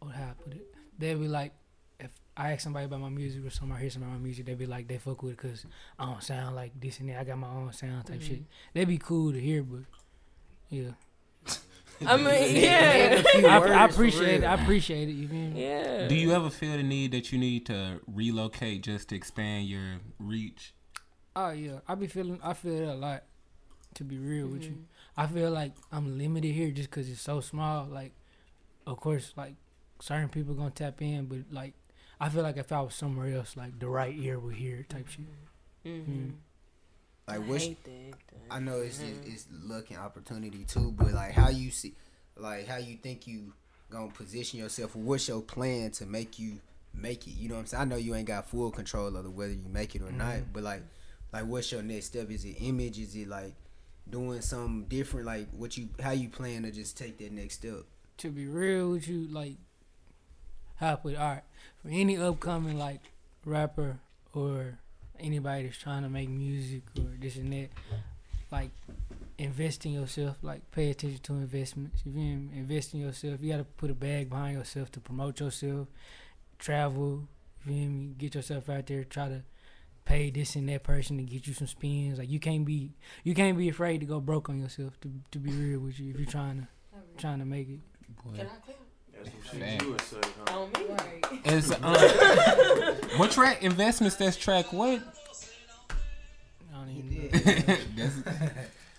Or 0.00 0.10
how 0.10 0.24
I 0.24 0.32
put 0.42 0.54
it? 0.54 0.74
They'd 0.98 1.14
be 1.14 1.28
like, 1.28 1.52
if 2.00 2.10
I 2.36 2.52
ask 2.52 2.62
somebody 2.62 2.86
about 2.86 3.00
my 3.00 3.08
music 3.08 3.46
or 3.46 3.50
somebody 3.50 3.82
hear 3.82 3.90
somebody 3.90 4.10
about 4.10 4.18
my 4.20 4.24
music, 4.24 4.46
they'd 4.46 4.58
be 4.58 4.66
like, 4.66 4.88
they 4.88 4.98
fuck 4.98 5.22
with 5.22 5.34
it 5.34 5.38
cause 5.38 5.64
I 5.98 6.06
don't 6.06 6.22
sound 6.22 6.56
like 6.56 6.72
this 6.80 6.98
and 6.98 7.08
that. 7.10 7.20
I 7.20 7.24
got 7.24 7.38
my 7.38 7.48
own 7.48 7.72
sound 7.72 8.06
type 8.06 8.20
shit. 8.20 8.42
They'd 8.74 8.88
be 8.88 8.98
cool 8.98 9.32
to 9.32 9.40
hear, 9.40 9.62
but 9.62 9.82
yeah, 10.70 10.90
I 12.06 12.16
mean, 12.16 12.56
yeah, 12.62 13.22
I, 13.48 13.58
I 13.58 13.84
appreciate 13.86 14.42
it. 14.42 14.44
I 14.44 14.54
appreciate 14.54 15.08
it. 15.08 15.12
You 15.12 15.28
feel 15.28 15.36
me? 15.50 15.62
yeah. 15.62 16.08
Do 16.08 16.14
you 16.14 16.32
ever 16.32 16.50
feel 16.50 16.76
the 16.76 16.82
need 16.82 17.12
that 17.12 17.32
you 17.32 17.38
need 17.38 17.66
to 17.66 18.00
relocate 18.06 18.82
just 18.82 19.08
to 19.10 19.16
expand 19.16 19.66
your 19.68 19.98
reach? 20.18 20.74
Oh 21.34 21.50
yeah, 21.50 21.78
I 21.88 21.94
be 21.94 22.06
feeling. 22.06 22.38
I 22.42 22.52
feel 22.54 22.76
that 22.78 22.92
a 22.92 22.94
lot. 22.94 23.22
To 23.96 24.04
be 24.04 24.16
real 24.16 24.46
with 24.48 24.62
Mm-hmm. 24.62 24.72
you, 24.72 24.84
I 25.18 25.26
feel 25.26 25.50
like 25.50 25.72
I'm 25.92 26.16
limited 26.16 26.52
here 26.52 26.70
just 26.70 26.88
because 26.88 27.10
it's 27.10 27.20
so 27.20 27.40
small. 27.42 27.84
Like, 27.84 28.12
of 28.86 28.98
course, 28.98 29.34
like 29.36 29.54
certain 30.00 30.30
people 30.30 30.54
gonna 30.54 30.70
tap 30.70 31.02
in, 31.02 31.26
but 31.26 31.40
like 31.50 31.74
I 32.18 32.30
feel 32.30 32.42
like 32.42 32.56
if 32.56 32.72
I 32.72 32.80
was 32.80 32.94
somewhere 32.94 33.34
else, 33.36 33.54
like 33.54 33.78
the 33.78 33.88
right 33.88 34.14
ear 34.18 34.38
would 34.38 34.54
hear 34.54 34.84
type 34.88 35.08
shit. 35.08 35.26
Mm-hmm. 35.86 36.30
Like 37.38 37.46
I 37.46 37.50
what's. 37.50 37.68
I 38.50 38.58
know 38.58 38.80
it's 38.80 38.98
just, 38.98 39.24
it's 39.24 39.46
luck 39.64 39.90
and 39.90 39.98
opportunity 39.98 40.64
too, 40.64 40.92
but 40.96 41.12
like 41.12 41.32
how 41.32 41.48
you 41.48 41.70
see, 41.70 41.94
like 42.36 42.66
how 42.66 42.76
you 42.76 42.96
think 42.96 43.26
you 43.26 43.52
gonna 43.90 44.10
position 44.10 44.58
yourself, 44.58 44.94
what's 44.94 45.28
your 45.28 45.40
plan 45.40 45.90
to 45.92 46.06
make 46.06 46.38
you 46.38 46.60
make 46.94 47.26
it? 47.26 47.32
You 47.32 47.48
know 47.48 47.54
what 47.54 47.60
I'm 47.60 47.66
saying? 47.66 47.80
I 47.80 47.84
know 47.86 47.96
you 47.96 48.14
ain't 48.14 48.28
got 48.28 48.48
full 48.48 48.70
control 48.70 49.16
of 49.16 49.24
the 49.24 49.30
whether 49.30 49.52
you 49.52 49.68
make 49.70 49.94
it 49.94 50.02
or 50.02 50.12
not, 50.12 50.52
but 50.52 50.62
like, 50.62 50.82
like 51.32 51.46
what's 51.46 51.72
your 51.72 51.82
next 51.82 52.06
step? 52.06 52.30
Is 52.30 52.44
it 52.44 52.56
image? 52.60 52.98
Is 52.98 53.16
it 53.16 53.28
like 53.28 53.54
doing 54.10 54.42
something 54.42 54.84
different? 54.84 55.26
Like 55.26 55.48
what 55.52 55.78
you 55.78 55.88
how 56.02 56.12
you 56.12 56.28
plan 56.28 56.62
to 56.64 56.70
just 56.70 56.98
take 56.98 57.18
that 57.18 57.32
next 57.32 57.54
step? 57.54 57.84
To 58.18 58.30
be 58.30 58.46
real 58.46 58.90
with 58.90 59.08
you, 59.08 59.28
like 59.30 59.54
how 60.76 60.92
I 60.92 60.96
put 60.96 61.12
it, 61.14 61.16
all 61.16 61.30
right 61.30 61.42
for 61.82 61.88
any 61.88 62.16
upcoming 62.16 62.78
like 62.78 63.00
rapper 63.44 63.98
or 64.32 64.78
anybody 65.22 65.64
that's 65.64 65.78
trying 65.78 66.02
to 66.02 66.08
make 66.08 66.28
music 66.28 66.82
or 66.98 67.06
this 67.18 67.36
and 67.36 67.52
that, 67.52 67.68
like 68.50 68.70
invest 69.38 69.86
in 69.86 69.92
yourself. 69.92 70.36
Like 70.42 70.70
pay 70.70 70.90
attention 70.90 71.20
to 71.22 71.32
investments. 71.34 72.02
If 72.06 72.14
You? 72.14 72.48
Invest 72.54 72.94
in 72.94 73.00
yourself. 73.00 73.38
You 73.40 73.52
gotta 73.52 73.64
put 73.64 73.90
a 73.90 73.94
bag 73.94 74.30
behind 74.30 74.56
yourself 74.56 74.90
to 74.92 75.00
promote 75.00 75.40
yourself. 75.40 75.88
Travel. 76.58 77.28
You? 77.66 78.14
Get 78.18 78.34
yourself 78.34 78.68
out 78.68 78.86
there. 78.86 79.04
Try 79.04 79.28
to 79.28 79.42
pay 80.04 80.30
this 80.30 80.56
and 80.56 80.68
that 80.68 80.82
person 80.82 81.16
to 81.16 81.22
get 81.22 81.46
you 81.46 81.54
some 81.54 81.66
spins. 81.66 82.18
Like 82.18 82.30
you 82.30 82.40
can't 82.40 82.64
be 82.64 82.92
you 83.24 83.34
can't 83.34 83.56
be 83.56 83.68
afraid 83.68 83.98
to 84.00 84.06
go 84.06 84.20
broke 84.20 84.48
on 84.48 84.60
yourself. 84.60 85.00
To 85.02 85.10
to 85.30 85.38
be 85.38 85.50
real 85.50 85.80
with 85.80 85.98
you, 85.98 86.12
if 86.12 86.20
you're 86.20 86.30
trying 86.30 86.60
to 86.60 86.68
trying 87.18 87.38
to 87.38 87.44
make 87.44 87.68
it. 87.68 87.80
Boy. 88.24 88.46
Can 89.24 89.32
I 89.32 89.34
clap? 89.34 89.34
That's 89.38 89.40
some 89.50 89.60
shit 89.60 89.82
you 89.82 89.90
would 89.92 90.00
say, 90.00 90.16
huh? 90.46 90.58
On 90.60 90.70
me. 90.72 91.40
Is, 91.44 91.72
um, 91.72 93.18
what 93.18 93.30
track 93.30 93.62
investments? 93.62 94.16
That's 94.16 94.36
track 94.36 94.72
what? 94.72 95.00
I 96.72 96.76
don't 96.78 96.90
even 96.90 97.22
know. 97.22 97.28
That's- 97.96 98.22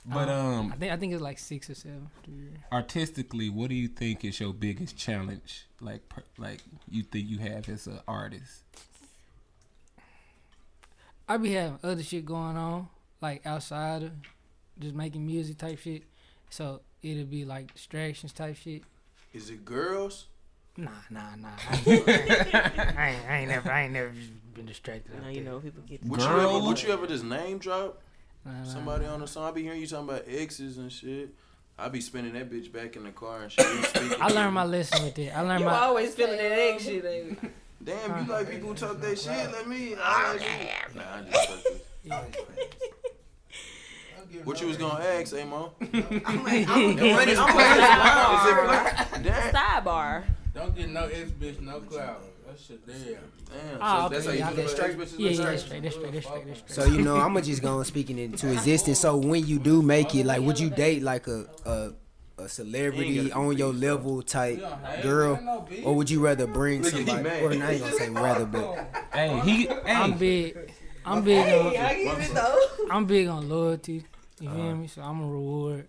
but 0.06 0.28
um, 0.28 0.74
I 0.74 0.76
think 0.76 0.92
I 0.92 0.98
think 0.98 1.14
it's 1.14 1.22
like 1.22 1.40
six 1.40 1.70
or 1.70 1.76
seven. 1.76 2.10
to 2.24 2.30
be 2.30 2.42
real. 2.42 2.52
artistically, 2.74 3.50
what 3.50 3.70
do 3.70 3.76
you 3.76 3.88
think 3.88 4.26
is 4.26 4.38
your 4.38 4.54
biggest 4.54 4.98
challenge? 4.98 5.66
Like, 5.80 6.10
per, 6.10 6.24
like 6.38 6.60
you 6.90 7.04
think 7.04 7.30
you 7.30 7.38
have 7.40 7.70
as 7.70 7.88
an 7.88 8.02
artist? 8.06 8.64
I 11.28 11.38
be 11.38 11.54
having 11.54 11.80
other 11.84 12.04
shit 12.04 12.26
going 12.26 12.58
on, 12.58 12.90
like 13.22 13.46
outside 13.46 14.04
of 14.04 14.12
just 14.78 14.94
making 14.94 15.26
music 15.26 15.58
type 15.58 15.80
shit. 15.80 16.04
So 16.50 16.82
it'll 17.02 17.24
be 17.24 17.46
like 17.46 17.74
distractions 17.74 18.34
type 18.34 18.58
shit. 18.58 18.84
Is 19.34 19.50
it 19.50 19.66
girls? 19.66 20.28
Nah, 20.78 20.90
nah, 21.10 21.36
nah. 21.36 21.50
I 21.70 21.84
ain't, 21.86 22.08
I 22.08 23.10
ain't, 23.10 23.30
I 23.30 23.38
ain't 23.40 23.50
never, 23.50 23.72
I 23.72 23.82
ain't 23.84 23.94
never 23.94 24.12
been 24.54 24.66
distracted. 24.66 25.14
Now 25.20 25.28
out 25.28 25.34
you 25.36 25.44
there. 25.44 25.54
know 25.54 25.60
people 25.60 25.84
get. 25.88 26.04
Would 26.06 26.22
you 26.22 26.28
ever? 26.28 26.60
Would 26.60 26.84
you 26.84 26.92
ever 26.94 27.08
just 27.08 27.24
name 27.24 27.58
drop 27.60 28.02
Nah, 28.46 28.52
nah, 28.60 28.64
somebody 28.66 29.06
nah. 29.06 29.14
on 29.14 29.20
the 29.22 29.28
song? 29.28 29.46
I 29.48 29.52
be 29.52 29.64
hearing 29.64 29.80
you 29.82 29.88
talking 29.88 30.10
about 30.10 30.24
exes 30.28 30.78
and 30.78 30.92
shit. 30.92 31.30
I 31.78 31.90
be 31.90 32.02
spinning 32.02 32.34
that 32.34 32.52
bitch 32.52 32.72
back 32.72 32.96
in 32.96 33.04
the 33.04 33.12
car 33.12 33.42
and 33.44 33.52
shit. 33.52 33.66
I 34.22 34.28
learned 34.30 34.54
my 34.54 34.64
lesson 34.66 35.04
with 35.04 35.16
that. 35.16 35.38
I 35.38 35.42
learned 35.42 35.62
You 35.62 35.66
my. 35.66 35.80
always 35.80 36.14
feeling 36.14 36.38
that 36.38 36.52
egg 36.52 36.80
shit, 36.82 37.06
ain't 37.06 37.42
you? 37.44 37.50
Damn, 37.84 38.26
you 38.26 38.32
like 38.32 38.50
people 38.50 38.70
who 38.70 38.76
talk 38.76 39.00
that 39.02 39.18
shit? 39.20 39.52
Let 39.52 39.68
me. 39.68 39.96
I 40.00 40.34
like. 40.34 40.96
Nah, 40.96 41.02
I 41.18 41.22
just 41.30 41.50
fuck 41.50 41.64
this. 41.64 41.82
What 44.44 44.60
you 44.62 44.68
was 44.68 44.78
gonna 44.78 45.04
ask, 45.04 45.34
Amo? 45.36 45.74
I'm 45.82 46.44
running. 46.44 46.70
I'm 46.70 46.98
running. 46.98 47.36
Sidebar. 49.54 50.24
Don't 50.54 50.76
get 50.76 50.90
no 50.90 51.06
ex 51.06 51.32
bitch, 51.32 51.62
no 51.62 51.80
clout. 51.80 52.24
That 52.46 52.60
shit 52.60 52.86
dead. 52.86 53.20
Damn. 53.50 53.78
Ah, 53.82 54.08
so 54.08 54.14
that's 54.14 54.26
how 54.26 54.32
you 54.32 54.40
yeah, 54.40 54.48
feel 54.50 54.56
that's 54.58 54.72
straight. 54.74 54.92
ex-bitches 54.92 55.20
Yeah, 55.20 55.30
yeah, 55.30 55.46
that's 55.46 55.64
straight, 55.64 55.84
that's 55.84 55.96
straight, 55.96 56.12
that's 56.14 56.26
straight, 56.26 56.46
that's 56.48 56.60
straight. 56.60 56.72
So 56.72 56.86
you 56.86 57.02
know, 57.02 57.18
I'm 57.18 57.42
just 57.42 57.62
gonna 57.62 57.86
speak 57.86 58.10
it 58.10 58.20
into 58.20 58.52
existence. 58.52 59.00
So 59.00 59.18
when 59.18 59.46
you 59.48 59.60
do 59.60 59.82
make 59.82 60.14
it, 60.16 60.26
like, 60.26 60.42
would 60.42 60.60
you 60.60 60.70
date 60.70 61.02
like 61.02 61.28
a 61.28 61.46
a, 61.66 61.92
a 62.38 62.50
celebrity 62.50 63.32
on 63.32 63.58
your 63.58 63.74
level 63.74 64.22
type 64.22 64.62
girl, 65.02 65.40
or 65.84 65.96
would 65.96 66.10
you 66.10 66.24
rather 66.24 66.46
bring 66.46 66.84
Look 66.84 66.94
at 66.94 67.00
he 67.00 67.06
somebody? 67.06 67.40
Or 67.42 67.52
I 67.52 67.72
ain't 67.72 67.82
gonna 67.82 67.94
say 67.94 68.10
rather, 68.10 68.46
but 68.46 68.88
Hey, 69.14 69.40
he. 69.40 69.70
I'm 69.70 70.18
big. 70.18 70.58
I'm 71.06 71.24
big 71.24 71.46
on. 71.48 71.68
I 71.78 72.04
get 72.04 72.20
it 72.20 72.34
though. 72.34 72.60
I'm 72.92 73.06
big 73.06 73.28
on 73.28 73.50
loyalty. 73.50 74.06
You 74.40 74.48
Uh-huh. 74.50 74.58
feel 74.58 74.76
me? 74.76 74.88
So 74.88 75.02
I'm 75.02 75.22
a 75.22 75.28
reward. 75.28 75.88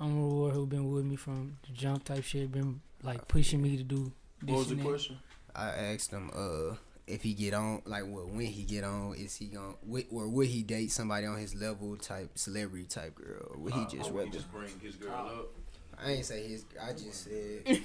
I'm 0.00 0.12
a 0.18 0.20
reward 0.20 0.54
who 0.54 0.66
been 0.66 0.90
with 0.92 1.04
me 1.04 1.16
from 1.16 1.56
the 1.66 1.72
jump 1.72 2.04
type 2.04 2.24
shit. 2.24 2.50
Been 2.52 2.80
like 3.02 3.26
pushing 3.28 3.62
me 3.62 3.76
to 3.76 3.82
do 3.82 4.12
this 4.42 4.50
What 4.50 4.58
was 4.58 4.66
the 4.68 4.72
and 4.74 4.80
that. 4.82 4.88
question? 4.88 5.18
I 5.54 5.68
asked 5.68 6.10
him 6.10 6.30
uh 6.34 6.76
if 7.06 7.22
he 7.22 7.34
get 7.34 7.52
on, 7.52 7.82
like, 7.84 8.04
well, 8.06 8.26
when 8.26 8.46
he 8.46 8.62
get 8.62 8.82
on, 8.82 9.14
is 9.14 9.36
he 9.36 9.46
gonna, 9.48 9.74
wi- 9.86 10.06
or 10.10 10.26
would 10.26 10.46
he 10.48 10.62
date 10.62 10.90
somebody 10.90 11.26
on 11.26 11.36
his 11.38 11.54
level 11.54 11.96
type 11.98 12.30
celebrity 12.38 12.86
type 12.86 13.14
girl, 13.14 13.46
or 13.50 13.58
would 13.58 13.74
he 13.74 13.84
just 13.84 14.10
Uh, 14.10 14.14
rather? 14.14 14.30
just 14.30 14.50
bring 14.50 14.70
his 14.80 14.96
girl 14.96 15.12
up. 15.12 15.48
I 16.02 16.12
ain't 16.12 16.24
say 16.24 16.46
his. 16.48 16.64
I 16.82 16.92
just 16.92 17.24
said. 17.24 17.80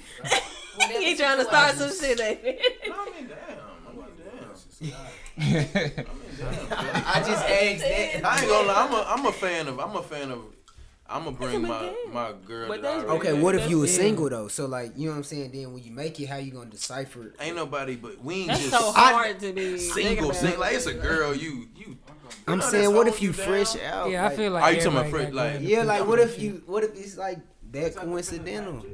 He 0.98 1.16
trying 1.16 1.38
to 1.38 1.44
start 1.44 1.74
some 1.74 1.90
shit, 1.92 2.20
ain't 2.20 2.40
he? 2.40 2.88
No, 2.88 2.94
I 2.96 3.04
mean, 3.10 3.28
damn. 3.28 3.58
I 3.90 3.92
mean, 3.92 5.68
damn. 5.74 5.82
I 5.84 5.90
mean, 5.92 5.96
damn. 5.98 6.06
I 7.06 7.22
just 7.26 7.44
asked 7.44 7.82
that. 7.82 8.24
I 8.24 8.38
ain't 8.40 8.48
gonna 8.48 8.68
lie. 8.68 8.86
I'm 8.86 8.92
a, 8.94 9.04
I'm 9.08 9.26
a 9.26 9.32
fan 9.32 9.68
of. 9.68 9.78
I'm 9.80 9.96
a 9.96 10.02
fan 10.02 10.30
of. 10.30 10.40
I'm 11.08 11.24
gonna 11.24 11.36
bring 11.36 11.62
my 11.62 11.92
my 12.12 12.32
girl. 12.46 12.68
But 12.68 12.82
that 12.82 13.00
I 13.00 13.04
Okay, 13.14 13.32
what 13.32 13.56
if 13.56 13.68
you 13.68 13.80
were 13.80 13.88
single 13.88 14.30
though? 14.30 14.46
So 14.46 14.66
like, 14.66 14.92
you 14.96 15.06
know 15.06 15.12
what 15.12 15.18
I'm 15.18 15.24
saying? 15.24 15.50
Then 15.52 15.72
when 15.72 15.82
you 15.82 15.90
make 15.90 16.20
it, 16.20 16.26
how 16.26 16.36
you 16.36 16.52
gonna 16.52 16.70
decipher? 16.70 17.34
Ain't 17.40 17.56
nobody 17.56 17.96
but 17.96 18.22
we 18.24 18.42
ain't 18.42 18.48
That's 18.48 18.60
just 18.60 18.72
so 18.72 18.92
hard 18.92 19.40
to 19.40 19.52
be 19.52 19.76
single. 19.76 20.32
Single. 20.32 20.60
Like 20.60 20.74
it's 20.76 20.86
a 20.86 20.94
girl. 20.94 21.34
You 21.34 21.68
you. 21.74 21.98
I'm 22.46 22.58
know, 22.60 22.64
saying, 22.64 22.94
what 22.94 23.08
if 23.08 23.20
you 23.20 23.30
you 23.30 23.34
down. 23.34 23.46
fresh 23.46 23.76
out? 23.82 24.08
Yeah, 24.08 24.24
I 24.24 24.36
feel 24.36 24.52
like. 24.52 24.62
Are 24.62 24.72
you 24.72 24.80
talking 24.80 24.98
about 24.98 25.10
fresh, 25.10 25.24
got 25.26 25.34
like- 25.34 25.60
Yeah, 25.62 25.82
like 25.82 26.06
what 26.06 26.20
if 26.20 26.38
you? 26.42 26.62
What 26.66 26.84
if 26.84 26.94
it's 26.94 27.16
like 27.16 27.38
that 27.72 27.96
coincidental? 27.96 28.84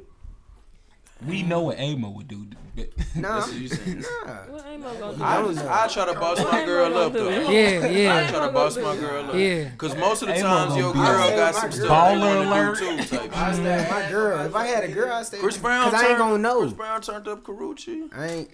we 1.26 1.42
know 1.42 1.62
what 1.62 1.78
Amo 1.80 2.10
would 2.10 2.28
do. 2.28 2.46
But 2.74 2.90
Nah, 3.14 3.40
That's 3.40 3.50
what 3.50 3.56
you 3.58 3.68
saying. 3.68 4.00
nah. 4.26 4.34
What 4.52 4.66
ain't 4.66 4.82
no 4.82 4.94
gonna 4.96 5.16
do? 5.16 5.22
I 5.24 5.32
I 5.32 5.40
don't 5.40 5.54
just, 5.54 5.64
know. 5.64 5.72
I 5.72 5.88
try 5.88 6.12
to 6.12 6.20
boss 6.20 6.38
my 6.52 6.64
girl 6.66 6.94
up 6.98 7.12
though. 7.14 7.30
do? 7.30 7.52
Yeah, 7.52 7.80
I 7.82 7.88
yeah, 7.88 8.30
try 8.30 8.46
to 8.46 8.52
boss 8.52 8.76
my 8.76 8.94
girl 8.96 9.24
up. 9.30 9.34
yeah. 9.34 9.70
Cause 9.78 9.96
most 9.96 10.20
of 10.20 10.28
the 10.28 10.34
Amo 10.34 10.42
times 10.46 10.76
your 10.76 10.92
girl 10.92 11.30
got 11.36 11.54
some 11.54 11.72
stuff 11.72 11.88
Baller 11.88 12.20
they 12.42 12.46
wanna 12.46 12.50
alert. 12.50 12.78
too. 12.78 12.96
Type 13.16 13.30
I 13.36 13.46
shit. 13.52 13.54
stay 13.60 13.88
my 13.90 14.10
girl. 14.10 14.44
If 14.46 14.54
I 14.54 14.66
had 14.66 14.84
a 14.84 14.88
girl, 14.88 15.10
I 15.10 15.22
stay. 15.22 15.38
Chris 15.38 15.56
Brown. 15.56 15.90
Cause 15.90 15.94
I 16.02 16.08
ain't 16.08 16.18
gonna 16.18 16.36
know. 16.36 16.60
Chris 16.60 16.72
Brown 16.74 17.00
turned 17.00 17.28
up 17.28 17.42
Karrueche. 17.44 18.08
I 18.14 18.26
ain't. 18.26 18.50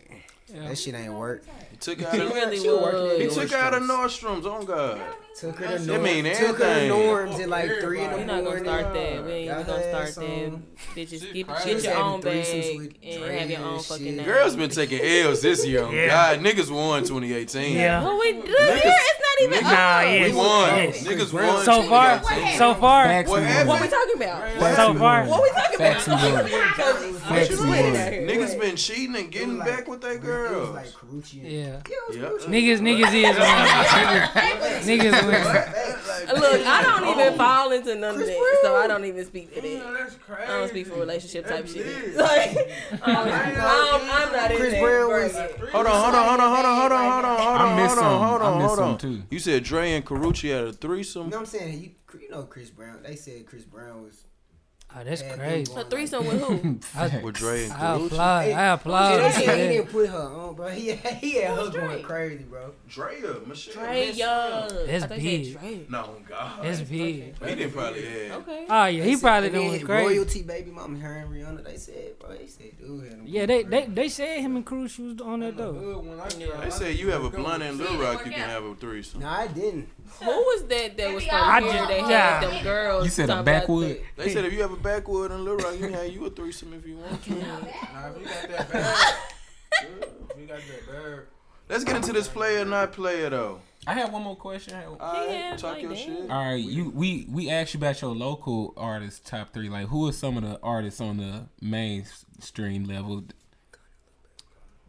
Yeah. 0.55 0.69
That 0.69 0.79
shit 0.79 0.95
ain't 0.95 1.15
work. 1.15 1.43
He 1.85 1.95
took 1.97 2.03
out. 2.05 2.15
He 2.15 2.21
Of, 2.21 2.33
really 2.35 2.59
She 2.59 2.69
working 2.69 3.01
was. 3.03 3.19
he 3.19 3.25
at 3.25 3.33
took 3.49 3.53
out 3.53 3.75
of 3.75 3.83
Nordstrom's. 3.83 4.47
Oh 4.47 4.53
on 4.53 4.65
God. 4.65 5.01
Took 5.35 5.57
her 5.57 5.79
to 5.79 5.83
That 5.85 5.87
norm, 5.87 6.03
mean 6.03 6.25
took 6.27 6.35
her 6.37 6.53
to 6.59 6.65
everything. 6.67 6.89
norms 6.91 7.41
at 7.41 7.49
like 7.49 7.71
three 7.81 8.03
in 8.03 8.11
the 8.11 8.17
We 8.19 8.25
not 8.25 8.45
gonna 8.45 8.61
start 8.61 8.95
that. 8.95 9.25
We 9.25 9.33
ain't 9.33 9.51
even 9.51 9.65
gonna 9.67 9.89
start 9.89 10.15
that. 10.15 10.23
on. 10.53 10.63
Bitches, 10.95 11.21
Shit 11.23 11.33
get, 11.35 11.47
crazy. 11.49 11.75
get 11.75 11.85
your 11.85 11.97
own 11.97 12.21
bag 12.21 12.97
and 13.03 13.25
have 13.25 13.51
your 13.51 13.61
own 13.61 13.81
fucking 13.81 14.05
shit. 14.07 14.15
name. 14.17 14.27
Girls 14.27 14.57
been 14.57 14.69
taking 14.71 15.01
L's 15.01 15.41
this 15.41 15.67
year. 15.67 15.89
Yeah. 15.93 16.07
God, 16.09 16.41
niggas 16.41 16.71
won 16.71 17.03
2018. 17.03 17.75
Yeah. 17.77 18.03
Well, 18.05 18.19
we, 18.21 18.35
look 18.35 18.47
here, 18.47 18.57
it's 18.85 18.85
not 18.85 19.41
even. 19.41 19.59
Niggas- 19.59 19.63
Nah, 19.63 20.01
yeah. 20.03 20.25
We 20.27 20.33
won. 20.35 20.77
Yes. 20.77 21.03
Niggas 21.05 21.33
won. 21.33 21.65
So 21.65 21.83
far, 21.85 22.23
so 22.59 22.75
far, 22.75 23.23
What 23.25 23.41
we 23.41 23.47
we 23.47 23.89
talking 23.89 24.17
about? 24.17 24.77
so 24.77 24.95
far. 24.95 25.25
What 25.27 25.43
we 25.43 25.51
talking 25.51 25.77
about? 25.77 26.07
won. 26.09 26.45
Because 26.45 27.51
we 27.61 27.71
winning 27.71 27.93
won. 27.95 28.03
Niggas 28.29 28.61
been 28.61 28.77
cheating 28.77 29.17
and 29.17 29.31
getting 29.33 29.59
back 29.59 29.89
with 29.89 30.03
their 30.03 30.13
It 30.13 30.19
was 30.21 30.25
girls. 30.27 30.75
like 30.75 30.87
Karrueche. 30.89 31.41
and- 31.41 31.47
Yeah. 32.13 32.29
Niggas, 32.47 32.81
niggas 32.81 33.13
is 33.15 33.37
winning. 33.39 35.01
Niggas 35.13 35.27
winning. 35.27 36.41
Look, 36.41 36.67
I 36.67 36.83
don't 36.83 37.19
even 37.19 37.39
fall 37.39 37.73
into 37.73 37.95
none 37.95 38.15
of 38.15 38.27
that, 38.27 38.59
so 38.63 38.77
I 38.77 38.87
don't 38.87 39.05
even 39.05 39.25
speak 39.25 39.55
to 39.55 39.61
that. 39.61 39.95
that's. 39.99 40.17
I 40.49 40.59
don't 40.59 40.69
speak 40.69 40.87
for 40.87 40.95
relationship 41.01 41.47
type 41.47 41.67
shit. 41.67 42.15
Like, 42.17 42.57
I'm, 43.03 43.29
I'm, 43.29 44.01
I'm 44.11 44.33
not 44.33 44.51
in 44.51 44.57
Chris 44.57 44.75
Brown 44.79 45.09
was- 45.09 45.37
Hold 45.73 45.87
on, 45.87 46.03
hold 46.03 46.15
on, 46.15 46.29
hold 46.29 46.41
on, 46.41 46.57
hold 46.57 46.65
on, 46.67 46.77
hold 46.81 46.93
on, 46.93 47.13
hold 47.13 47.25
on, 47.25 47.37
hold 47.39 47.61
I 47.61 47.71
on, 47.71 47.77
miss 47.83 47.95
hold 47.95 48.05
on, 48.07 48.29
hold 48.29 48.43
I 48.43 48.59
miss 48.59 48.67
hold 48.67 48.79
some 48.79 48.99
too. 48.99 49.23
You 49.31 49.39
said 49.39 49.65
Dre 49.65 49.93
and 49.93 50.05
Karrueche 50.05 50.51
had 50.51 50.65
a 50.65 50.67
You 50.67 50.73
threesome. 50.73 51.29
know 51.31 51.37
what 51.39 51.41
I'm 51.41 51.47
saying? 51.47 51.81
You, 51.81 52.21
you 52.21 52.31
know 52.31 52.43
Chris 52.45 52.71
Brown. 52.71 52.99
They 53.03 53.17
said 53.17 53.47
Chris 53.47 53.65
Brown 53.65 54.03
was. 54.03 54.25
Oh, 54.95 55.05
that's 55.05 55.23
had 55.23 55.31
them 55.33 55.39
crazy. 55.39 55.73
A 55.73 55.75
going 55.75 55.87
threesome 55.91 56.27
with 56.27 56.41
who? 56.43 56.79
I, 56.99 57.19
With 57.23 57.35
Dre 57.37 57.65
and 57.65 57.73
I 57.73 57.77
Karrueche. 57.77 58.07
applaud. 58.07 58.21
I 58.21 58.45
oh, 58.45 58.49
Yeah, 58.49 58.73
applaud. 58.75 59.19
they 59.21 59.31
for 59.33 59.41
he 59.41 59.47
didn't 59.47 59.87
put 59.89 60.09
her 60.11 60.19
on, 60.19 60.55
bro. 60.55 60.69
He 60.69 60.89
had, 60.89 61.15
he 61.15 61.33
had 61.37 61.55
her 61.57 61.63
Who's 61.63 61.71
going 61.75 62.03
crazy, 62.03 62.45
bro. 62.45 62.73
Drea, 62.89 63.35
Michelle. 63.47 63.75
Dre 63.75 64.07
Miss- 64.09 64.17
Young. 64.19 64.69
That's 64.87 65.05
I 65.05 65.07
thought 65.07 65.19
big. 65.19 65.91
No, 65.91 66.17
God. 66.29 66.65
That's 66.65 66.81
big. 66.83 66.89
He 67.39 67.55
didn't 67.55 67.73
probably 67.73 68.05
have. 68.05 68.33
Okay. 68.43 68.67
Oh 68.69 68.85
yeah, 68.87 69.05
he 69.05 69.15
said- 69.17 69.23
probably 69.23 69.47
and 69.49 69.55
done 69.55 69.63
then 69.63 69.71
went 69.73 69.85
crazy. 69.85 70.07
Royalty 70.19 70.43
baby 70.43 70.71
mama, 70.71 70.99
her 70.99 71.13
and 71.17 71.31
Rihanna. 71.31 71.65
They 71.65 71.77
said, 71.77 72.19
bro. 72.19 72.37
They 72.37 72.47
said, 72.47 72.79
dude, 72.79 73.03
had 73.05 73.13
them 73.13 73.23
Yeah, 73.27 73.47
they, 73.47 73.63
they 73.63 73.87
they 73.87 74.09
said 74.09 74.41
him 74.41 74.57
and 74.57 74.67
Cruz 74.67 74.99
was 74.99 75.21
on 75.21 75.41
that 75.41 75.57
though. 75.57 75.73
Hood, 75.73 76.07
when 76.07 76.21
I 76.21 76.29
Yeah. 76.39 76.61
They 76.65 76.71
say 76.71 76.93
you 76.93 77.11
have 77.13 77.25
a 77.25 77.31
blunt 77.31 77.63
and 77.63 77.79
Lil 77.79 77.97
Rock, 77.99 78.27
you 78.27 78.33
can 78.33 78.49
have 78.49 78.65
a 78.65 78.75
threesome. 78.75 79.21
No, 79.21 79.29
I 79.29 79.47
didn't. 79.47 79.89
Who 80.21 80.27
was 80.31 80.65
that 80.69 80.97
that 80.97 81.15
was 81.15 81.25
from 81.25 81.35
I 81.35 81.61
here 81.61 81.73
just- 81.73 81.89
that 81.89 82.09
yeah. 82.11 82.41
had 82.41 82.51
them 82.51 82.63
girls? 82.65 83.05
You 83.05 83.11
said 83.11 83.25
a 83.25 83.27
talking 83.29 83.41
about 83.41 83.45
backwood? 83.61 84.01
They 84.17 84.33
said 84.33 84.45
if 84.45 84.53
you 84.53 84.63
have 84.63 84.73
a 84.73 84.77
backwood 84.77 85.31
and 85.31 85.45
Lil 85.45 85.57
Rock, 85.57 85.73
you 85.75 85.81
can 85.81 85.93
have 85.95 86.07
you 86.09 86.25
a 86.27 86.31
threesome 86.31 86.73
if 86.75 86.87
you 86.87 86.97
want 86.97 87.23
to. 87.25 87.31
Nah, 87.35 87.59
if 88.09 88.19
you 88.21 88.25
got 88.27 88.49
that 88.49 88.73
bag. 88.73 89.15
if 89.83 90.41
you 90.41 90.47
got 90.47 90.59
that 90.59 90.87
bag. 90.93 91.21
Let's 91.69 91.85
get 91.85 91.97
into 91.97 92.13
this 92.13 92.29
player 92.29 92.65
not 92.65 92.93
player 92.93 93.31
though. 93.31 93.61
I 93.87 93.95
have 93.95 94.13
one 94.13 94.23
more 94.23 94.37
question. 94.37 94.75
All 95.01 95.27
Yeah, 95.29 95.51
right, 95.51 95.59
talk 95.59 95.73
like 95.75 95.83
your 95.83 95.91
that. 95.91 95.99
shit. 95.99 96.31
All 96.31 96.45
right, 96.53 96.55
you 96.63 96.91
we 96.91 97.27
we 97.31 97.51
asked 97.51 97.75
you 97.75 97.79
about 97.79 98.01
your 98.01 98.15
local 98.15 98.75
artists 98.77 99.21
top 99.29 99.53
three. 99.53 99.69
Like, 99.69 99.89
who 99.89 100.07
are 100.09 100.13
some 100.13 100.37
of 100.37 100.43
the 100.45 100.61
artists 100.63 101.01
on 101.01 101.17
the 101.17 101.47
mainstream 101.61 102.85
level? 102.85 103.25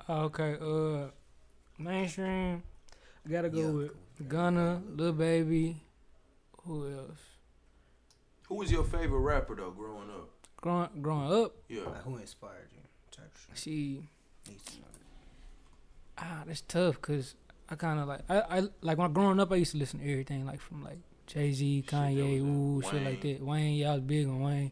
Okay, 0.10 0.58
uh, 0.62 1.08
mainstream. 1.82 2.64
I 3.26 3.30
gotta 3.30 3.50
go 3.50 3.60
Yeah. 3.60 3.70
with 3.72 4.30
Gunna, 4.30 4.82
Lil 4.96 5.14
Baby. 5.14 5.82
Who 6.64 6.90
else? 6.92 7.20
Who 8.48 8.56
was 8.56 8.72
your 8.72 8.84
favorite 8.84 9.20
rapper 9.20 9.56
though 9.56 9.72
growing 9.72 10.10
up? 10.10 10.30
Growing 10.58 10.90
growing 11.02 11.32
up, 11.44 11.56
Yeah. 11.68 11.84
Like, 11.84 12.04
who 12.04 12.18
inspired 12.18 12.70
you? 12.74 12.82
Type 13.12 13.32
shit. 13.48 13.58
she 13.58 14.08
Needs 14.48 14.64
to 14.66 14.80
know. 14.80 14.86
ah, 16.18 16.44
that's 16.46 16.62
tough 16.62 16.96
because 16.96 17.36
I 17.70 17.76
kind 17.76 18.00
of 18.00 18.08
like 18.08 18.22
I, 18.30 18.42
I 18.58 18.62
like 18.82 18.98
when 18.98 19.10
I 19.10 19.14
growing 19.14 19.40
up 19.40 19.52
I 19.52 19.56
used 19.56 19.72
to 19.72 19.78
listen 19.78 20.00
to 20.00 20.12
everything 20.12 20.46
like 20.46 20.60
from 20.62 20.84
like 20.84 21.00
Jay 21.26 21.52
Z, 21.54 21.86
Kanye, 21.88 22.16
that 22.40 22.44
was 22.46 22.56
ooh, 22.58 22.80
it. 22.82 22.86
shit 22.92 23.04
like 23.04 23.22
that. 23.22 23.42
Wayne, 23.46 23.76
yeah, 23.76 23.92
I 23.92 23.94
was 23.96 24.02
big 24.02 24.28
on 24.28 24.42
Wayne. 24.42 24.72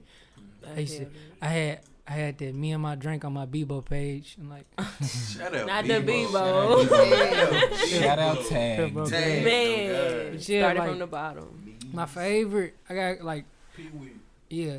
I 0.76 0.80
used 0.82 0.98
to, 0.98 1.08
I 1.42 1.48
had 1.48 1.80
I 2.12 2.16
had 2.16 2.38
that 2.40 2.54
me 2.54 2.74
and 2.74 2.84
my 2.84 2.96
drink 2.96 3.24
on 3.24 3.32
my 3.32 3.46
Bebo 3.46 3.86
page 3.86 4.36
and 4.38 4.50
like 4.50 4.66
Shout 5.08 5.56
out. 5.56 5.66
Not 5.68 5.86
the 5.86 5.94
Bebo. 6.02 6.86
Bebo. 6.86 7.76
Shout 8.02 8.20
out 8.20 8.38
Yeah, 8.44 8.50
Tag. 8.50 8.94
bro. 8.94 9.06
Dang. 9.06 9.44
Man, 9.46 10.32
But 10.34 10.50
yeah, 10.50 10.60
started 10.62 10.80
like- 10.80 10.90
from 10.90 11.00
the 11.00 11.08
bottom. 11.08 11.78
my 11.94 12.06
favorite. 12.06 12.76
I 12.90 12.94
got 12.96 13.22
like 13.22 13.46
Pee 13.78 13.90
Wee. 13.94 14.12
yeah, 14.50 14.78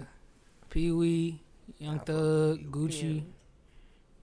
Pee 0.69 0.93
Wee, 0.93 1.41
Young 1.79 2.01
Thug, 2.01 2.71
Gucci, 2.71 3.17
Yeah. 3.17 3.23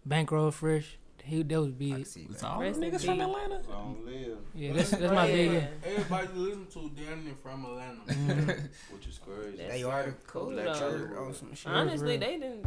Bankroll 0.05 0.51
Fresh. 0.51 0.97
He 1.23 1.43
that 1.43 1.61
was 1.61 1.71
big. 1.71 1.93
It's 1.99 2.43
all 2.43 2.59
Rest 2.59 2.81
in 2.81 2.91
niggas 2.91 3.05
from. 3.05 3.21
Atlanta. 3.21 3.61
Long 3.69 3.97
live. 4.05 4.37
Yeah, 4.55 4.73
that's 4.73 4.89
that's 4.91 5.13
my 5.13 5.27
Yeah. 5.27 5.35
big. 5.35 5.63
Everybody 5.83 6.27
you 6.35 6.39
listen 6.41 6.65
to 6.67 6.89
damn 6.95 7.23
near 7.23 7.33
from 7.43 7.65
Atlanta. 7.65 8.01
Mm. 8.07 8.69
Which 8.91 9.07
is 9.07 9.19
crazy. 9.19 9.57
That's 9.57 9.71
They 9.73 9.83
are 9.83 10.03
the 10.03 10.11
cool 10.27 10.49
though. 10.49 10.73
Church. 10.73 11.17
on 11.17 11.33
some 11.33 11.53
shit. 11.53 11.71
Honestly, 11.71 12.17
they 12.17 12.37
didn't. 12.37 12.65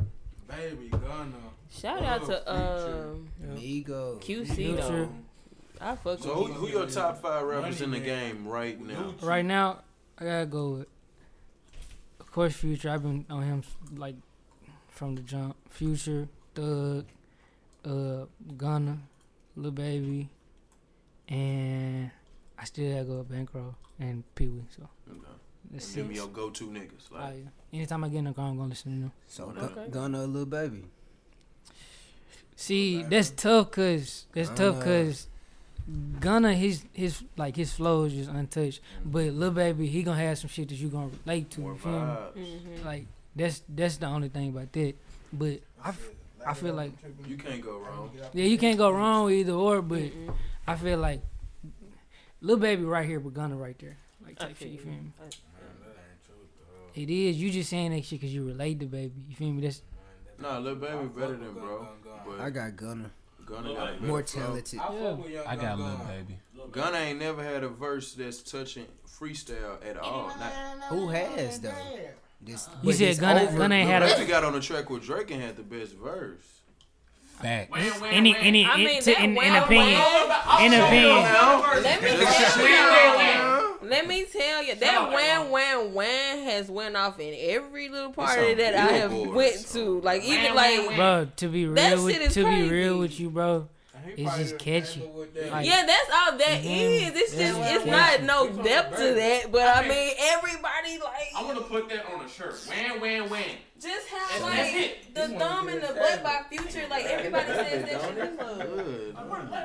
Baby, 0.57 0.89
Gunna. 0.91 1.37
Shout 1.71 2.03
out 2.03 2.27
to 2.27 2.53
um 2.55 3.29
Amigo. 3.43 4.19
QC 4.21 4.77
though. 4.77 5.09
I 5.81 5.97
fuck 5.97 6.21
So 6.21 6.35
who, 6.35 6.53
who 6.53 6.69
your 6.69 6.87
top 6.87 7.21
five 7.23 7.45
rappers 7.45 7.81
in 7.81 7.91
the 7.91 7.97
Money, 7.99 8.09
game 8.09 8.47
right 8.47 8.81
now? 8.81 9.15
Right 9.21 9.45
now, 9.45 9.79
I 10.19 10.25
gotta 10.25 10.47
go 10.47 10.71
with, 10.71 10.87
of 12.21 12.31
course, 12.31 12.53
Future. 12.55 12.91
I've 12.91 13.03
been 13.03 13.25
on 13.31 13.43
him 13.43 13.63
like 13.97 14.15
from 14.91 15.17
the 15.17 15.23
jump. 15.23 15.57
Future, 15.71 16.29
Thug, 16.55 17.07
uh, 17.85 18.27
Gunna, 18.57 18.99
Lil 19.57 19.71
Baby, 19.73 20.29
and 21.29 22.11
I 22.59 22.65
still 22.65 22.93
gotta 22.93 23.05
go 23.05 23.19
with 23.19 23.31
Bankroll 23.31 23.75
and 23.99 24.23
Pee 24.35 24.49
Wee. 24.49 24.63
So 24.77 24.89
Okay. 25.11 25.19
let's 25.73 25.87
Give 25.87 26.05
see. 26.05 26.09
me 26.11 26.15
your 26.17 26.29
go-to 26.29 26.69
niggas. 26.69 27.09
Oh, 27.11 27.17
Like, 27.17 27.35
yeah. 27.39 27.49
Anytime 27.73 28.05
I 28.05 28.09
get 28.09 28.19
in 28.19 28.25
the 28.25 28.33
car, 28.33 28.49
I'm 28.49 28.57
gonna 28.57 28.69
listen 28.69 28.95
to 28.95 29.01
them. 29.01 29.13
So 29.29 29.45
Okay. 29.57 29.75
Gun- 29.75 29.91
Gunna, 29.91 30.19
a 30.21 30.27
little 30.27 30.47
baby. 30.47 30.85
See, 32.57 33.03
that's 33.03 33.31
tough 33.31 33.71
cause 33.71 34.27
that's 34.33 34.49
tough 34.51 34.79
Gunna. 34.81 34.85
cause 35.07 35.27
Gunna 36.21 36.55
his 36.55 36.85
his 36.93 37.25
like 37.37 37.57
his 37.57 37.73
flow 37.73 38.05
is 38.05 38.13
just 38.13 38.31
untouched. 38.31 38.81
But 39.05 39.33
Lil 39.33 39.51
Baby, 39.51 39.89
he 39.89 40.03
gonna 40.03 40.21
have 40.21 40.39
some 40.39 40.49
shit 40.51 40.69
that 40.69 40.77
you 40.77 40.89
gonna 40.89 41.11
relate 41.27 41.51
to. 41.51 41.61
more 41.61 41.73
you 41.73 41.79
feel 41.79 41.93
me? 41.93 41.99
vibes. 41.99 42.35
Mhm. 42.37 42.85
Like 42.85 43.07
that's 43.35 43.63
that's 43.69 43.97
the 43.97 44.07
only 44.07 44.29
thing 44.29 44.51
about 44.51 44.71
that. 44.73 44.95
But 45.33 45.61
I, 45.83 45.89
f- 45.89 46.11
I 46.47 46.55
feel 46.55 46.75
like 46.75 46.93
You 47.27 47.37
can't 47.37 47.63
go 47.63 47.79
wrong. 47.79 48.11
yeah, 48.35 48.45
you 48.45 48.59
can't 48.59 48.79
go 48.79 48.91
wrong 48.91 49.25
with 49.25 49.35
either 49.35 49.53
or, 49.55 49.81
but 49.83 50.03
I 50.69 50.77
feel 50.77 50.99
like 50.99 51.21
little 52.41 52.61
baby 52.61 52.85
right 52.85 53.07
here, 53.09 53.19
but 53.19 53.33
Gunna 53.35 53.57
right 53.57 53.79
there, 53.79 53.97
like 54.25 54.37
I 54.41 54.47
type 54.49 54.57
feel 54.57 54.69
shit. 54.69 54.69
You 54.69 54.75
you. 54.79 54.85
feel 54.85 54.93
me? 54.93 55.13
I- 56.97 57.01
It 57.01 57.11
is. 57.11 57.37
You 57.41 57.51
just 57.51 57.71
saying 57.71 57.93
that 57.93 58.05
shit 58.05 58.21
because 58.21 58.35
you 58.35 58.45
relate 58.47 58.81
to 58.81 58.87
baby. 58.87 59.13
You 59.29 59.35
feel 59.37 59.53
me? 59.53 59.63
That's 59.63 59.83
Nah, 60.39 60.59
Lil 60.59 60.75
Baby 60.75 61.07
better 61.17 61.37
than 61.37 61.53
bro. 61.55 61.87
I 62.41 62.51
got 62.51 62.75
Gunna. 62.77 63.11
Gunna 63.47 63.75
got 63.75 63.95
a 63.95 64.01
More 64.01 64.23
flow. 64.25 64.43
talented. 64.43 64.79
I 64.81 64.93
Yeah. 64.95 65.01
fuck 65.11 65.19
with 65.25 65.33
Young 65.33 65.47
I 65.47 65.57
got 65.57 65.79
Gun 65.79 65.91
little 65.91 66.07
baby. 66.07 66.39
Gunna 66.73 66.97
ain't 66.99 67.19
never 67.19 67.43
had 67.45 67.63
a 67.65 67.69
verse 67.69 68.15
that's 68.15 68.43
touching 68.43 68.87
freestyle 69.07 69.85
at 69.87 69.97
all. 69.99 70.29
Not, 70.29 70.53
Who 70.89 71.09
has 71.09 71.61
though? 71.61 71.73
This, 72.41 72.69
you 72.83 72.87
but 72.89 72.95
said 72.97 73.09
this 73.11 73.19
Gunna. 73.21 73.47
Gunna 73.57 73.75
ain't 73.77 73.89
Lil 73.89 74.01
had 74.01 74.03
a 74.03 74.15
Baby 74.17 74.29
got 74.31 74.43
on 74.45 74.53
the 74.55 74.61
track 74.61 74.91
with 74.91 75.05
Drake 75.05 75.31
and 75.31 75.41
had 75.41 75.57
the 75.57 75.63
best 75.63 75.93
verse. 75.95 76.62
Fact. 77.43 77.73
any 77.77 78.37
any 78.37 78.65
I 78.65 78.77
in, 78.77 78.85
mean, 78.85 79.03
to, 79.03 79.19
in, 79.19 79.31
in 79.31 79.35
well, 79.35 79.65
opinion. 79.65 80.01
In 80.61 80.73
opinion. 80.75 81.23
Let 81.83 82.03
me 82.03 82.09
tell 82.15 83.19
you. 83.19 83.89
Let 83.89 84.07
me 84.07 84.25
tell 84.25 84.63
you 84.63 84.75
that 84.77 85.13
wham 85.13 85.51
wham 85.51 85.93
wham 85.93 86.45
has 86.45 86.71
went 86.71 86.97
off 86.97 87.19
in 87.19 87.35
every 87.37 87.89
little 87.89 88.13
party 88.13 88.55
that 88.55 88.75
I 88.75 88.93
have 88.93 89.13
went 89.13 89.67
to. 89.73 90.01
Like 90.01 90.23
even 90.25 90.55
like 90.55 90.97
Bro, 90.97 91.29
to 91.37 91.49
be 91.49 91.67
real 91.67 92.05
with 92.05 92.33
to 92.33 92.45
be 92.45 92.69
real 92.71 92.99
with 92.99 93.19
you, 93.19 93.29
bro. 93.29 93.69
He 94.17 94.25
It's 94.25 94.37
just 94.37 94.59
catchy. 94.59 95.01
that. 95.35 95.53
Like- 95.53 95.67
yeah, 95.67 95.85
that's 95.87 96.11
all 96.13 96.37
that 96.39 96.61
Mhm. 96.63 96.65
is. 96.65 97.21
It's 97.23 97.35
Yeah. 97.35 97.75
it's 97.77 97.87
Yeah. 97.87 97.91
not 98.19 98.23
no 98.23 98.49
depth 98.63 98.97
to 98.99 99.15
that. 99.15 99.51
But 99.53 99.77
I 99.77 99.89
mean 99.89 100.11
everybody 100.19 100.99
like 100.99 101.29
I 101.37 101.43
want 101.43 101.59
to 101.59 101.65
put 101.65 101.89
that 101.91 102.05
on 102.13 102.25
a 102.25 102.29
shirt. 102.29 102.55
Wham, 102.69 103.01
wham, 103.01 103.29
wham. 103.31 103.45
just 103.81 104.09
have 104.09 104.43
like 104.43 104.75
it. 104.75 105.15
the 105.15 105.29
thumb 105.39 105.69
and 105.69 105.81
the 105.83 105.89
butt 105.95 106.23
by 106.23 106.41
future. 106.51 106.87
Like 106.89 107.05
everybody 107.07 107.47
says 107.53 107.85
that 107.91 108.01
shit 108.03 108.19
is 108.19 108.39
love. 108.39 108.61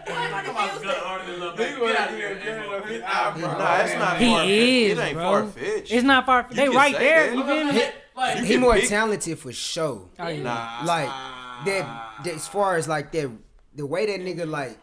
Everybody 0.07 0.47
feels 0.47 0.83
gun 0.83 0.87
that. 0.87 0.97
harder 0.97 1.31
than 1.31 1.39
Lil 1.39 1.51
He 1.51 1.57
Get 1.57 1.81
out 1.81 1.99
out 2.01 2.09
of 2.09 2.15
here. 2.15 2.27
here 2.29 2.35
getting 2.43 2.63
Amo. 2.63 2.77
up 2.77 2.85
his 2.87 3.01
eyebrow. 3.03 3.57
Nah, 3.57 3.77
it's 3.83 3.93
not 3.93 4.17
far 4.17 4.17
fetched. 4.17 4.49
is, 4.49 4.99
It 4.99 5.13
bro. 5.13 5.23
far 5.23 5.45
fetched. 5.47 5.91
It's 5.91 6.03
not 6.03 6.25
far. 6.25 6.47
They 6.51 6.69
right 6.69 6.97
there. 6.97 7.33
You 7.33 7.43
feel 7.43 7.63
me? 7.65 7.83
Like, 8.15 8.37
He 8.39 8.57
more 8.57 8.73
pick- 8.73 8.89
talented 8.89 9.37
for 9.39 9.51
sure. 9.53 10.09
Oh, 10.19 10.27
yeah. 10.27 10.41
Nah. 10.41 10.79
Like 10.85 11.09
that, 11.65 11.85
that. 12.23 12.33
As 12.33 12.47
far 12.47 12.75
as 12.77 12.87
like 12.87 13.11
that, 13.11 13.29
the 13.77 13.85
way 13.85 14.05
that 14.07 14.19
nigga 14.25 14.49
like, 14.49 14.77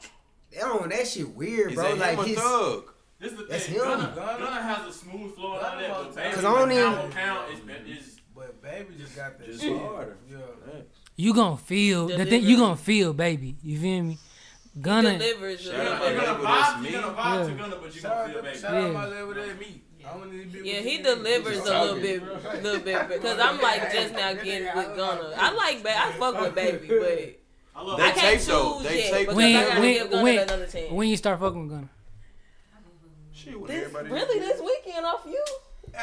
I 0.57 0.61
don't 0.61 0.88
that 0.88 1.07
shit 1.07 1.28
weird, 1.36 1.72
Is 1.72 1.74
bro. 1.76 1.97
that 1.97 1.99
Like 1.99 2.12
him 2.12 2.18
or 2.20 2.24
his. 2.28 2.38
Thug? 2.38 2.90
This 3.20 3.32
is 3.32 3.38
the 3.38 3.45
That's 3.45 3.64
thing. 3.66 3.74
him. 3.74 3.80
Gunna, 3.84 4.12
Gunna 4.16 4.62
has 4.62 4.86
a 4.88 4.92
smooth 4.92 5.34
flow 5.34 5.55
and 5.59 5.64
all 5.66 5.78
that, 5.78 5.88
but 5.90 6.14
Baby, 6.14 6.34
Cause 6.34 6.45
I 6.45 6.55
don't 6.55 6.72
even- 6.72 6.84
pound 6.84 7.12
for 7.12 7.18
pound 7.18 7.53
is, 7.88 7.99
is 7.99 8.20
But 8.34 8.62
baby 8.62 8.95
just 8.99 9.14
got 9.16 9.38
that 9.38 9.47
Just 9.47 9.61
shit. 9.61 9.78
harder. 9.80 10.16
Yeah. 10.30 10.38
You 11.16 11.32
gonna 11.34 11.57
feel 11.57 12.09
the 12.09 12.16
thing. 12.16 12.24
Deliver. 12.26 12.47
You 12.47 12.57
gonna 12.57 12.76
feel, 12.76 13.12
baby. 13.12 13.57
You 13.62 13.78
feel 13.78 14.03
me? 14.03 14.18
Gunna. 14.80 15.18
Delivers. 15.18 15.61
Shout 15.61 15.74
You're 15.74 15.82
out 15.86 16.01
gonna, 16.01 16.14
you're 16.14 16.24
gonna 16.24 16.45
vibe, 16.45 16.82
me. 16.82 16.90
you're 16.90 17.01
gonna 17.03 17.14
vibe 17.16 17.38
Yeah. 17.38 17.47
to 17.47 17.55
Gunna, 17.62 17.76
but 17.80 17.95
you 17.95 18.01
Shout 18.01 18.12
gonna 18.12 18.28
feel 18.28 18.38
out, 18.38 18.45
baby. 18.45 18.59
shout 18.59 18.74
out 18.74 18.82
Yeah. 18.82 18.90
my 18.90 19.07
level 19.07 19.34
that 19.34 19.59
meat. 19.61 19.84
I 20.07 20.16
want 20.16 20.32
to 20.32 20.45
be 20.47 20.68
Yeah, 20.68 20.80
he 20.80 20.99
delivers 21.03 21.59
a 21.59 21.62
little 21.82 21.97
bit, 22.01 22.22
little 22.62 22.80
bit, 22.80 23.09
because 23.09 23.38
I'm 23.40 23.59
like 23.61 23.90
just 23.92 24.12
now 24.14 24.34
getting 24.34 24.76
with 24.76 24.97
Gunna. 24.97 25.32
I 25.36 25.51
like, 25.53 25.82
ba- 25.82 25.97
I 25.99 26.12
fuck 26.12 26.38
with 26.40 26.55
baby, 26.55 26.88
but 26.88 26.97
I 26.97 27.01
love 27.01 27.18
They 27.75 27.81
I 27.81 27.97
that. 27.97 28.14
can't 28.14 28.39
tape, 28.41 28.49
though. 28.49 28.79
They 28.83 28.99
yet 29.03 29.12
tape 29.12 29.29
When- 29.29 29.37
when- 29.81 30.22
when- 30.22 30.39
another 30.39 30.66
chance. 30.66 30.91
When 30.93 31.09
you 31.09 31.16
start 31.16 31.41
fucking 31.41 31.61
with 31.62 31.70
Gunna? 31.70 31.89
Shit, 33.33 33.61
when 33.61 33.66
This, 33.70 33.85
everybody 33.87 34.11
really, 34.11 34.39
this 34.39 34.61
weekend 34.61 35.05
off 35.05 35.22
you? 35.27 35.45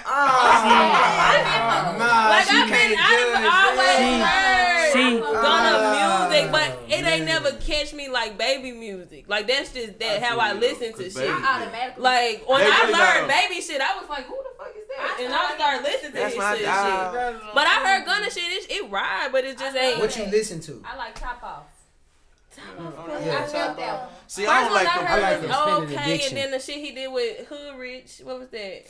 Ah, 0.05 1.95
nah, 1.97 2.29
Like 2.29 2.47
she 2.47 2.55
I've 2.57 2.67
been, 2.69 2.77
can't 2.77 2.99
I've 2.99 3.33
judge 3.33 3.51
always 3.51 3.87
that. 4.21 4.31
Heard 4.81 4.93
see. 4.93 5.19
Gunna 5.19 5.43
Ah, 5.43 6.27
music, 6.29 6.51
but 6.51 6.69
it 6.89 7.05
ain't 7.05 7.25
never 7.25 7.51
catch 7.57 7.93
me 7.93 8.07
like 8.09 8.37
baby 8.37 8.71
music. 8.71 9.25
Like 9.27 9.47
that's 9.47 9.71
just 9.73 9.99
that 9.99 10.21
how 10.23 10.37
I 10.39 10.53
listen 10.53 10.93
to 10.93 11.03
cause 11.03 11.13
shit. 11.13 11.29
I 11.29 11.61
automatically. 11.61 12.03
Like 12.03 12.43
when 12.47 12.59
They 12.61 12.67
I 12.71 12.83
learned 12.85 12.93
got- 12.93 13.29
baby 13.29 13.61
shit, 13.61 13.81
I 13.81 13.99
was 13.99 14.09
like, 14.09 14.25
who 14.25 14.37
the 14.37 14.49
fuck 14.57 14.73
is 14.75 14.87
that? 14.87 15.17
I 15.19 15.23
And 15.23 15.33
I 15.33 15.55
started 15.55 15.83
listening 15.83 16.11
to 16.13 16.17
That's 16.17 16.33
his 16.33 16.39
my 16.39 16.51
shit. 16.51 16.59
shit. 16.65 17.53
But 17.53 17.67
I 17.67 17.75
heard 17.85 18.05
Gunna 18.05 18.29
shit, 18.31 18.43
it, 18.43 18.71
it 18.71 18.89
ride, 18.91 19.29
but 19.31 19.43
it 19.45 19.57
just 19.57 19.75
ain't. 19.75 19.99
What 19.99 20.15
you 20.17 20.25
listen 20.25 20.59
to? 20.61 20.81
I 20.85 20.95
like 20.97 21.19
top 21.19 21.43
off. 21.43 21.63
Yeah. 22.57 22.63
I 23.43 23.47
felt 23.47 23.77
that 23.77 23.99
one. 24.01 24.09
See, 24.27 24.43
First 24.45 24.53
I 24.55 24.61
don't 24.61 24.71
one 24.71 24.73
like 24.83 24.87
I 24.87 24.97
them. 24.97 25.05
heard 25.07 25.21
like 25.21 25.41
was 25.41 25.49
them 25.49 25.83
okay, 25.83 25.95
addiction. 26.11 26.37
and 26.37 26.45
then 26.45 26.51
the 26.51 26.59
shit 26.59 26.75
he 26.77 26.91
did 26.91 27.11
with 27.11 27.47
Hood 27.47 27.75
Rich, 27.77 28.21
what 28.23 28.39
was 28.39 28.49
that? 28.49 28.83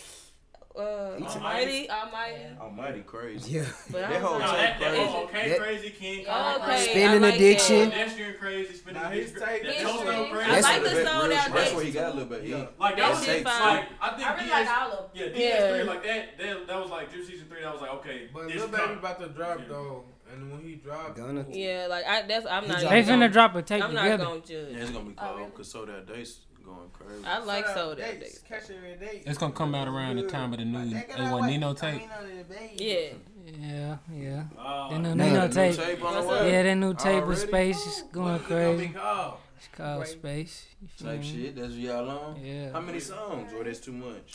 Uh, 0.74 1.18
Almighty, 1.22 1.90
Almighty. 1.90 2.44
Almighty 2.60 3.02
crazy. 3.02 3.56
Yeah. 3.56 3.66
But 3.92 4.02
That 4.02 4.12
was 4.12 4.22
whole 4.22 4.40
No, 4.40 4.46
like, 4.46 4.58
that, 4.58 4.80
that 4.80 4.90
crazy. 4.96 5.14
okay, 5.18 5.50
That- 5.50 5.60
crazy 5.60 5.90
King 5.90 6.20
Yeah, 6.22 6.26
Kong. 6.26 6.62
I 6.62 6.66
crazy. 6.66 6.86
that. 6.86 6.90
Spinning 6.92 7.22
like 7.22 7.36
addiction. 7.36 7.80
that. 7.80 7.92
Pedestrian 7.92 8.34
crazy, 8.40 8.74
spinning 8.76 9.02
Nah, 9.02 9.10
his 9.10 9.32
addiction. 9.32 9.48
tape- 9.50 9.64
That 9.64 9.74
his 9.74 9.84
Toast 9.84 10.04
crazy. 10.06 10.52
I 10.52 10.60
like 10.62 10.84
the 10.84 10.90
the 10.90 10.96
That 10.96 11.08
sold 11.12 11.30
rich- 11.30 11.40
That's 11.54 11.74
where 11.76 11.84
he 11.84 11.92
got 11.92 12.06
a 12.06 12.14
little 12.14 12.30
bit 12.30 12.44
heat. 12.44 12.54
Like 12.54 12.70
That 12.80 12.96
that 12.98 13.10
was 13.12 13.20
shit 13.26 13.36
tape 13.36 13.44
fine. 13.48 13.76
like 13.76 13.86
I 14.02 14.10
think 14.16 14.28
I 14.30 14.34
really 14.34 14.46
DS, 14.46 14.68
like 14.68 14.78
all 14.82 14.92
of 14.92 14.98
them. 14.98 15.10
yeah, 15.14 15.28
DS 15.28 15.38
Yeah. 15.60 15.76
three 15.76 15.84
like 15.84 16.04
that, 16.04 16.38
that. 16.38 16.68
That 16.68 16.80
was 16.82 16.90
like 16.90 17.12
Drip 17.12 17.26
season 17.28 17.48
three. 17.50 17.62
That 17.62 17.74
was 17.74 17.82
like 17.82 17.92
okay, 17.96 18.30
But 18.34 18.48
this 18.48 18.56
Lil 18.56 18.68
Baby 18.68 18.78
coming. 18.82 18.98
about 19.00 19.20
to 19.20 19.28
drop 19.30 19.60
Yeah. 19.60 19.66
though, 19.68 20.06
and 20.32 20.52
when 20.52 20.62
he 20.62 20.76
dropped, 20.76 21.18
Gunna. 21.18 21.46
Yeah, 21.50 21.88
like 21.90 22.06
I 22.08 22.22
that's 22.22 22.46
I'm 22.46 22.66
not. 22.68 22.80
They 22.80 23.04
finna 23.04 23.30
drop 23.32 23.56
a 23.56 23.62
tape 23.62 23.84
I'm 23.84 23.94
not 23.94 24.18
gonna 24.18 24.40
judge. 24.40 24.50
Yeah, 24.50 24.82
it's 24.82 24.90
gonna 24.92 25.04
be 25.10 25.16
Oh, 25.18 25.22
cold 25.22 25.38
really? 25.38 25.50
because 25.52 25.68
so 25.70 25.86
that 25.86 26.08
date's 26.08 26.40
going 26.64 26.90
crazy. 26.94 27.24
I 27.26 27.40
like 27.40 27.66
Sold 27.66 27.76
sold 27.78 27.92
out 27.92 27.98
dates, 28.20 28.20
dates. 28.20 28.40
Catch 28.48 28.70
every 28.76 28.96
day. 28.96 29.22
It's 29.26 29.38
gonna 29.38 29.54
come 29.54 29.74
out 29.76 29.88
around 29.88 30.18
the 30.18 30.24
time 30.28 30.54
of 30.54 30.60
the 30.60 30.66
new 30.66 30.80
A1 30.96 31.48
Nino 31.48 31.74
tape. 31.74 32.02
Yeah, 32.76 32.96
Yeah, 33.60 33.98
yeah. 34.14 34.44
Uh, 34.58 34.90
That 34.90 35.00
new 35.00 35.16
Man, 35.16 35.18
Nino 35.30 35.48
New 35.48 35.54
tape. 35.54 35.76
tape 35.76 36.04
on 36.04 36.14
the 36.14 36.20
What's 36.22 36.32
up? 36.34 36.42
way. 36.44 36.52
Yeah, 36.52 36.64
that 36.64 36.76
new 36.76 36.94
tape 36.94 37.26
with 37.26 37.40
space 37.40 37.86
is 37.86 38.04
going 38.12 38.34
What's 38.34 38.44
it 38.44 38.48
crazy. 38.48 38.88
called? 38.90 39.34
It's 39.58 39.68
called 39.78 40.08
Space. 40.08 40.66
You 40.82 41.06
Type 41.06 41.24
shit. 41.24 41.56
That's 41.56 41.74
y'all 41.74 42.10
on. 42.10 42.44
Yeah. 42.44 42.72
How 42.72 42.82
many 42.82 43.00
songs? 43.00 43.54
Or 43.54 43.64
that's 43.64 43.80
too 43.80 43.92
much? 43.92 44.34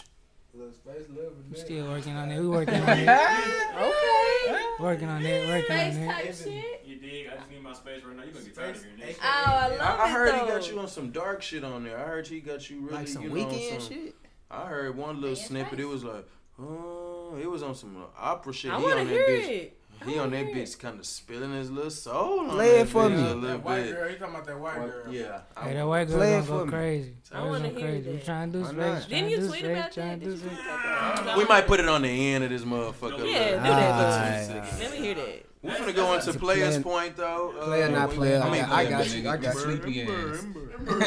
Little 0.56 0.72
space 0.72 1.08
living. 1.10 1.32
We 1.50 1.56
there. 1.56 1.64
still 1.64 1.88
working 1.88 2.16
on 2.16 2.30
it. 2.30 2.40
We 2.40 2.48
working 2.48 2.74
on 2.80 2.88
it. 2.98 3.08
okay. 3.08 4.64
Working 4.80 5.08
on 5.08 5.22
it. 5.24 5.48
Working 5.48 5.72
on 5.76 5.86
it. 6.02 6.06
type 6.06 6.34
shit. 6.34 6.82
You 6.84 6.96
dig? 6.98 7.26
I 7.28 7.36
just 7.36 7.50
need 7.50 7.62
my 7.62 7.72
space 7.74 8.02
right 8.04 8.16
now. 8.16 8.22
You 8.24 8.30
gonna 8.32 8.44
get 8.44 8.54
tired 8.54 8.76
of 8.76 8.82
hearing 8.82 8.98
this. 9.00 9.16
Oh, 9.20 9.24
I 9.24 9.68
love 9.68 9.80
I, 9.80 10.04
I 10.04 10.10
heard 10.10 10.32
though. 10.34 10.44
he 10.46 10.50
got 10.52 10.70
you 10.70 10.78
on 10.78 10.88
some 10.88 11.10
dark 11.10 11.42
shit 11.42 11.64
on 11.64 11.84
there. 11.84 11.98
I 11.98 12.02
heard 12.04 12.26
he 12.26 12.40
got 12.40 12.68
you 12.70 12.80
really, 12.80 12.94
Like 12.94 13.08
some 13.08 13.22
you 13.22 13.28
know, 13.28 13.34
weekend 13.34 13.82
some, 13.82 13.92
shit. 13.92 14.14
I 14.50 14.66
heard 14.66 14.96
one 14.96 15.20
little 15.20 15.36
Yeah, 15.36 15.44
snippet. 15.44 15.72
nice. 15.78 15.80
It 15.80 15.88
was 15.88 16.04
like, 16.04 16.26
oh, 16.58 17.36
it 17.40 17.50
was 17.50 17.62
on 17.62 17.74
some 17.74 17.96
opera 18.18 18.52
shit. 18.52 18.70
I 18.72 18.78
he 18.78 18.82
want 18.84 18.98
on 18.98 19.06
to 19.06 19.12
that 19.12 19.12
hear 19.28 19.28
bitch. 19.28 19.48
it. 19.48 19.75
He 20.04 20.18
on 20.18 20.30
that 20.30 20.46
bitch, 20.46 20.78
kind 20.78 20.98
of 21.00 21.06
spilling 21.06 21.52
his 21.52 21.70
little 21.70 21.90
soul. 21.90 22.40
On 22.40 22.50
Play 22.50 22.80
it 22.80 22.88
for 22.88 23.08
me. 23.08 23.16
A 23.16 23.18
little 23.34 23.40
That 23.40 23.64
white 23.64 23.82
bit. 23.84 23.94
girl, 23.94 24.08
he 24.08 24.14
talking 24.16 24.34
about 24.34 24.46
that 24.46 24.60
white 24.60 24.76
girl. 24.76 25.12
Yeah. 25.12 25.40
Hey, 25.60 25.74
that 25.74 25.86
white 25.86 26.08
girl 26.08 26.18
gonna 26.20 26.46
go 26.46 26.64
me. 26.64 26.70
crazy. 26.70 27.14
I 27.32 27.44
wanna 27.44 27.68
hear 27.68 27.80
crazy. 27.80 28.10
We 28.10 28.16
that. 28.16 28.24
trying 28.24 28.52
to 28.52 28.58
do 28.58 28.64
Why 28.64 28.70
space. 29.00 29.06
Didn't 29.06 29.30
you 29.30 29.36
tweet 29.38 29.50
space, 29.50 29.64
about 29.64 29.92
that? 29.94 30.20
Did 30.20 30.28
you 30.28 30.36
space. 30.36 30.48
tweet 30.50 30.60
about 30.60 31.36
We 31.38 31.44
might 31.46 31.66
put 31.66 31.80
it 31.80 31.88
on 31.88 32.02
the 32.02 32.08
end 32.34 32.44
of 32.44 32.50
this 32.50 32.62
motherfucker. 32.62 33.30
Yeah, 33.30 33.50
do 33.56 33.62
that. 33.62 34.78
Let 34.80 34.90
me 34.92 34.96
hear 34.98 35.14
that. 35.14 35.42
We're 35.62 35.78
gonna 35.78 35.92
go 35.94 36.12
into 36.14 36.28
It's 36.28 36.36
a 36.36 36.38
players' 36.38 36.74
plan- 36.78 36.82
point 36.84 37.16
though. 37.16 37.54
Uh, 37.58 37.64
Player, 37.64 37.88
not 37.88 38.10
player. 38.10 38.40
I 38.40 38.46
I 38.46 38.50
mean, 38.52 38.60
got- 38.60 38.70
I 38.72 38.84
got 38.86 39.10
you. 39.10 39.28
I 39.28 39.36
got 39.36 39.54
you. 39.54 39.60
Sleepy 39.60 40.02
ass. 40.02 40.46
Uh, 40.88 41.00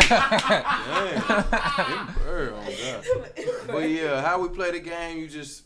damn. 1.86 2.14
Bird, 2.24 2.52
oh 2.56 2.64
God. 3.36 3.66
But 3.68 3.90
yeah, 3.90 4.20
how 4.22 4.40
we 4.40 4.48
play 4.48 4.72
the 4.72 4.80
game? 4.80 5.18
You 5.18 5.28
just 5.28 5.62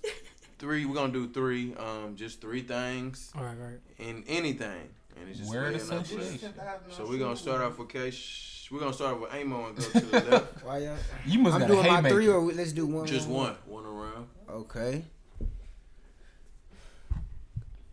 three. 0.61 0.85
We're 0.85 0.95
gonna 0.95 1.13
do 1.13 1.29
three. 1.29 1.75
Um, 1.75 2.15
just 2.15 2.41
three 2.41 2.63
things 2.63 3.33
All 3.37 3.43
right, 3.43 3.57
right. 3.59 3.81
in 3.99 4.23
anything, 4.29 4.89
and 5.19 5.29
it's 5.29 5.39
just 5.41 5.51
Word 5.51 5.73
laying 5.75 5.91
up 5.91 6.05
association. 6.05 6.55
So 6.91 7.07
we're 7.09 7.19
gonna 7.19 7.37
start 7.37 7.61
off 7.63 7.79
with 7.79 7.89
Case. 7.89 8.69
We're 8.71 8.79
gonna 8.79 8.93
start 8.93 9.21
with 9.21 9.35
Amo 9.35 9.67
and 9.67 9.77
go 9.77 9.83
to 9.83 10.01
the 10.01 10.21
left. 10.31 10.65
Why 10.65 10.79
y'all? 10.79 10.97
You 11.27 11.41
must 11.41 11.57
I'm 11.57 11.67
doing 11.67 11.79
my 11.85 11.97
haymaker. 11.97 12.15
three, 12.15 12.29
or 12.29 12.41
we- 12.41 12.55
let's 12.55 12.71
do 12.73 12.87
one. 12.87 13.07
Just 13.07 13.29
more. 13.29 13.45
one, 13.45 13.57
one 13.67 13.85
around. 13.87 14.29
Okay. 14.49 15.05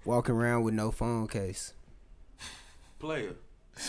Walking 0.05 0.35
around 0.35 0.63
with 0.63 0.73
no 0.75 0.91
phone 0.91 1.27
case. 1.27 1.73
Player. 2.99 3.33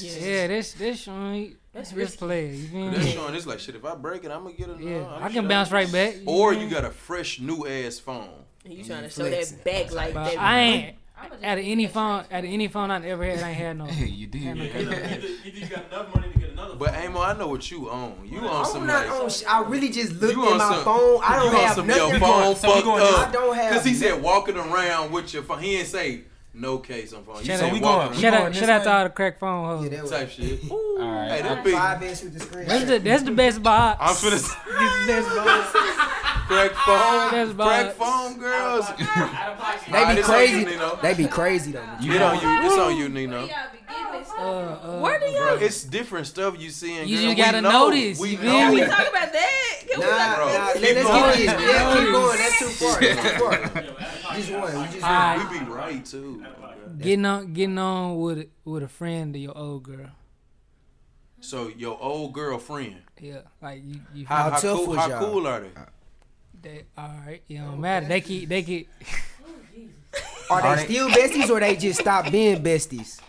Yeah, 0.00 0.46
this 0.46 0.72
this 0.74 1.00
showing 1.00 1.56
That's 1.78 1.90
this 1.90 1.96
risky. 1.98 2.16
player. 2.18 2.46
You 2.52 2.66
feel 2.68 2.90
This 2.90 3.04
me? 3.04 3.10
showing 3.12 3.32
this 3.34 3.46
like 3.46 3.60
shit. 3.60 3.74
If 3.76 3.84
I 3.84 3.94
break 3.94 4.24
it, 4.24 4.30
I'm 4.30 4.42
gonna 4.44 4.54
get 4.56 4.68
a. 4.68 4.76
Yeah, 4.82 5.06
I'm 5.06 5.22
I 5.24 5.28
can 5.30 5.46
bounce 5.48 5.70
right 5.70 5.90
back. 5.90 6.14
Or 6.26 6.52
feel 6.52 6.62
you 6.62 6.68
got 6.70 6.84
a 6.84 6.90
fresh 6.90 7.40
new 7.40 7.66
ass 7.66 7.98
phone. 7.98 8.28
You 8.64 8.84
trying 8.84 9.04
to 9.04 9.08
show 9.10 9.24
flexing. 9.28 9.58
that 9.58 9.64
back 9.64 9.92
like 9.92 10.14
But 10.14 10.24
that? 10.32 10.38
I 10.40 10.58
ain't 10.60 10.96
I'ma 11.20 11.34
out 11.42 11.58
of 11.58 11.64
any 11.64 11.86
phone 11.88 12.24
out 12.30 12.44
of 12.44 12.44
any 12.44 12.68
phone 12.68 12.90
I've 12.90 13.04
ever 13.04 13.24
had. 13.24 13.40
I 13.42 13.48
ain't 13.50 13.56
had 13.58 13.78
no. 13.78 13.86
Hey, 13.86 14.06
you 14.08 14.26
did. 14.26 14.42
Had 14.42 14.56
no 14.58 14.64
Either, 14.64 14.72
case. 14.72 14.84
either, 14.84 15.26
either 15.46 15.58
you 15.58 15.66
got 15.66 15.86
enough 15.92 16.14
money 16.14 16.32
to 16.32 16.38
get 16.38 16.50
another. 16.50 16.74
But 16.76 16.94
Amo, 16.94 17.20
I 17.20 17.36
know 17.38 17.48
what 17.48 17.70
you 17.70 17.88
own. 17.90 18.28
You 18.30 18.40
own 18.40 18.44
some. 18.44 18.56
I'm 18.58 18.64
some 18.66 18.86
not 18.86 19.06
like. 19.08 19.20
on. 19.22 19.30
sh- 19.30 19.42
I 19.48 19.62
really 19.62 19.88
just 19.90 20.12
looked 20.20 20.34
You 20.36 20.50
at 20.50 20.56
my 20.58 20.74
some- 20.74 20.84
phone. 20.84 21.20
I 21.24 21.36
don't 21.36 21.54
on 21.54 21.60
have 21.60 21.74
some 21.76 21.86
nothing. 21.86 22.10
your 22.10 22.20
phone 22.20 22.56
so 22.56 22.66
you 22.68 22.72
fucked 22.74 22.84
going- 22.84 23.02
I 23.02 23.30
don't 23.32 23.54
have. 23.56 23.72
Cause 23.74 23.84
he 23.84 23.94
said 23.94 24.20
walking 24.22 24.56
around 24.56 25.12
with 25.12 25.32
your 25.32 25.42
phone. 25.44 25.60
He 25.60 25.76
didn't 25.76 25.88
say 25.88 26.22
no 26.60 26.78
case 26.78 27.12
on 27.12 27.22
phone. 27.24 27.38
You 27.38 27.44
Shout 27.44 27.58
said 27.60 27.66
out- 27.68 27.72
we 27.72 27.80
walking 27.80 27.82
going- 27.82 28.08
around 28.08 28.20
Shout 28.20 28.34
out, 28.34 28.40
going 28.40 28.52
shout 28.54 28.68
out 28.70 28.84
to 28.84 28.92
all 28.92 29.04
the 29.04 29.10
crack 29.10 29.38
phone 29.38 29.82
Yeah, 29.90 29.98
hoes. 29.98 30.10
that 30.10 30.18
type 30.18 30.30
shit. 30.30 30.60
All 30.70 30.98
right. 30.98 31.28
Hey, 31.42 31.48
I- 31.48 31.62
big. 31.62 31.74
five 31.74 32.02
inch 32.02 32.22
with 32.22 32.34
the 32.34 32.40
screen. 32.40 32.66
That's 32.68 32.84
the 32.84 32.98
that's 32.98 33.22
the 33.22 33.30
best 33.32 33.62
box. 33.62 33.98
I'm 34.00 34.14
finna. 34.14 34.30
This 35.06 35.24
the 35.26 35.34
best 35.34 35.72
box. 35.72 36.37
Crack 36.48 36.70
phone, 36.72 37.30
That's 37.30 37.52
crack 37.52 37.86
vibes. 37.86 37.92
phone 37.92 38.38
girls. 38.38 38.84
Out 38.86 39.00
of 39.00 39.58
pocket. 39.58 39.92
They 39.92 40.14
be 40.14 40.20
it's 40.20 40.28
on 40.28 40.40
you, 40.40 40.64
crazy. 40.64 41.00
They 41.02 41.14
be 41.14 41.26
crazy 41.28 41.72
though. 41.72 41.84
You 42.00 42.12
it 42.14 42.22
on 42.22 42.34
you. 42.40 42.66
It's 42.68 42.78
on 42.78 42.96
you, 42.96 43.08
Nino. 43.08 43.40
Y'all 43.40 43.48
be 43.72 43.78
getting 43.88 44.20
this 44.20 44.30
Uh, 44.30 44.40
uh, 44.42 45.00
Where 45.00 45.18
do 45.20 45.26
y'all? 45.26 45.62
It's 45.62 45.84
different 45.84 46.26
stuff 46.26 46.58
you 46.58 46.70
see 46.70 46.98
in 46.98 47.08
You 47.08 47.16
just 47.20 47.36
gotta 47.36 47.60
know. 47.60 47.70
notice, 47.88 48.18
We 48.18 48.30
you 48.30 48.36
feel 48.38 48.46
know. 48.52 48.58
Can 48.58 48.74
we 48.74 48.80
talk 48.80 49.08
about 49.08 49.32
that? 49.32 49.74
Can 49.88 50.00
we 50.00 50.06
Nah, 50.06 50.16
talk 50.16 50.36
Bro, 50.36 50.46
nah, 50.46 50.52
let, 50.52 50.74
keep 50.74 50.94
let's 50.94 51.08
going. 51.08 51.22
get 51.22 51.58
this. 51.58 51.68
Yeah, 51.68 51.94
keep 51.94 52.08
Notice. 52.08 52.12
going. 52.12 52.38
That's 52.38 52.58
too 52.58 52.68
far. 52.68 53.00
That's 53.00 53.22
too 53.32 53.92
far. 53.94 54.34
Just 54.36 54.52
one. 54.52 54.82
We 54.82 54.92
just 54.92 55.04
Alright. 55.04 55.50
We 55.50 55.58
be 55.58 55.64
right 55.66 56.04
too. 56.04 56.44
getting 56.98 57.24
on, 57.26 57.52
getting 57.52 57.78
on 57.78 58.16
with 58.20 58.38
a- 58.38 58.48
with 58.64 58.82
a 58.82 58.88
friend 58.88 59.34
of 59.34 59.40
your 59.40 59.56
old 59.56 59.82
girl. 59.82 60.10
So 61.40 61.68
your 61.68 61.96
old 62.02 62.32
girlfriend, 62.32 62.96
Yeah, 63.20 63.42
like 63.62 63.82
you, 63.84 64.00
you 64.12 64.26
how, 64.26 64.36
How 64.36 64.50
how, 64.50 64.58
tough 64.58 64.76
cool, 64.78 64.86
was 64.88 64.98
how 64.98 65.08
y'all? 65.08 65.30
cool 65.32 65.46
are 65.46 65.60
they? 65.60 65.70
They 66.68 66.84
all 66.96 67.10
right. 67.26 67.42
It 67.48 67.54
don't 67.58 67.66
oh, 67.74 67.76
matter. 67.76 68.06
They 68.06 68.20
keep, 68.20 68.48
they 68.48 68.62
keep. 68.62 68.88
Oh, 70.50 70.54
are 70.54 70.62
Are 70.62 70.76
they 70.76 70.86
they- 70.86 70.94
still 70.94 71.08
besties 71.10 71.50
or 71.50 71.60
they 71.60 71.76
just 71.76 72.00
stopped 72.00 72.32
being 72.32 72.62
besties? 72.62 73.20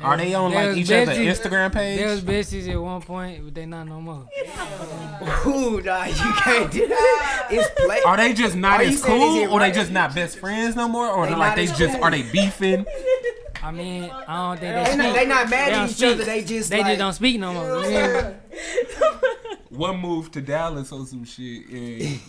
Are 0.00 0.16
they 0.16 0.32
on 0.34 0.52
like 0.52 0.68
was 0.68 0.76
each 0.78 0.92
other 0.92 1.10
besties- 1.10 1.34
Instagram 1.42 1.72
page? 1.72 1.98
They 1.98 2.04
was 2.06 2.20
besties 2.22 2.68
at 2.72 2.80
one 2.80 3.02
point, 3.02 3.44
but 3.44 3.52
they 3.54 3.66
not 3.66 3.88
no 3.88 4.00
more. 4.00 4.28
Ooh, 5.46 5.80
nah, 5.82 6.04
you 6.04 6.14
can't 6.14 6.70
do 6.70 6.86
that. 6.86 7.48
It's 7.50 7.68
play. 7.84 8.00
Are 8.06 8.16
they 8.16 8.32
just 8.32 8.54
not 8.54 8.78
Are 8.78 8.84
you 8.84 8.90
as 8.90 9.02
saying 9.02 9.20
is 9.20 9.28
cool, 9.28 9.36
it 9.42 9.46
or 9.50 9.58
they 9.58 9.66
right? 9.66 9.74
just 9.74 9.90
not 9.90 10.14
best 10.14 10.38
friends 10.38 10.76
no 10.76 10.86
more, 10.86 11.08
or 11.10 11.26
They 11.26 11.32
they 11.32 11.38
like 11.38 11.48
not 11.50 11.56
they 11.56 11.64
as 11.64 11.76
just 11.78 11.94
cool. 11.94 12.04
are 12.04 12.10
they 12.12 12.22
beefing? 12.22 12.86
I 13.60 13.72
mean, 13.72 14.04
I 14.04 14.36
don't 14.36 14.60
think 14.60 14.74
They 14.74 14.84
they 14.84 14.96
not, 14.96 15.04
speak. 15.06 15.14
they 15.14 15.26
not 15.26 15.50
mad 15.50 15.72
at 15.72 15.76
don't 15.78 15.88
each 15.90 15.96
speak. 15.96 16.14
other. 16.14 16.24
They 16.24 16.44
just 16.44 16.70
They 16.70 16.78
like, 16.78 16.86
just 16.86 16.98
don't 17.00 17.12
speak 17.14 17.40
no 17.40 17.52
more. 17.52 17.82
You 17.82 17.88
hear 17.90 18.38
me? 18.52 18.58
One 19.76 20.00
move 20.00 20.30
to 20.32 20.40
Dallas 20.40 20.90
or 20.90 21.04
some 21.06 21.24
shit, 21.24 21.68
and 21.68 22.20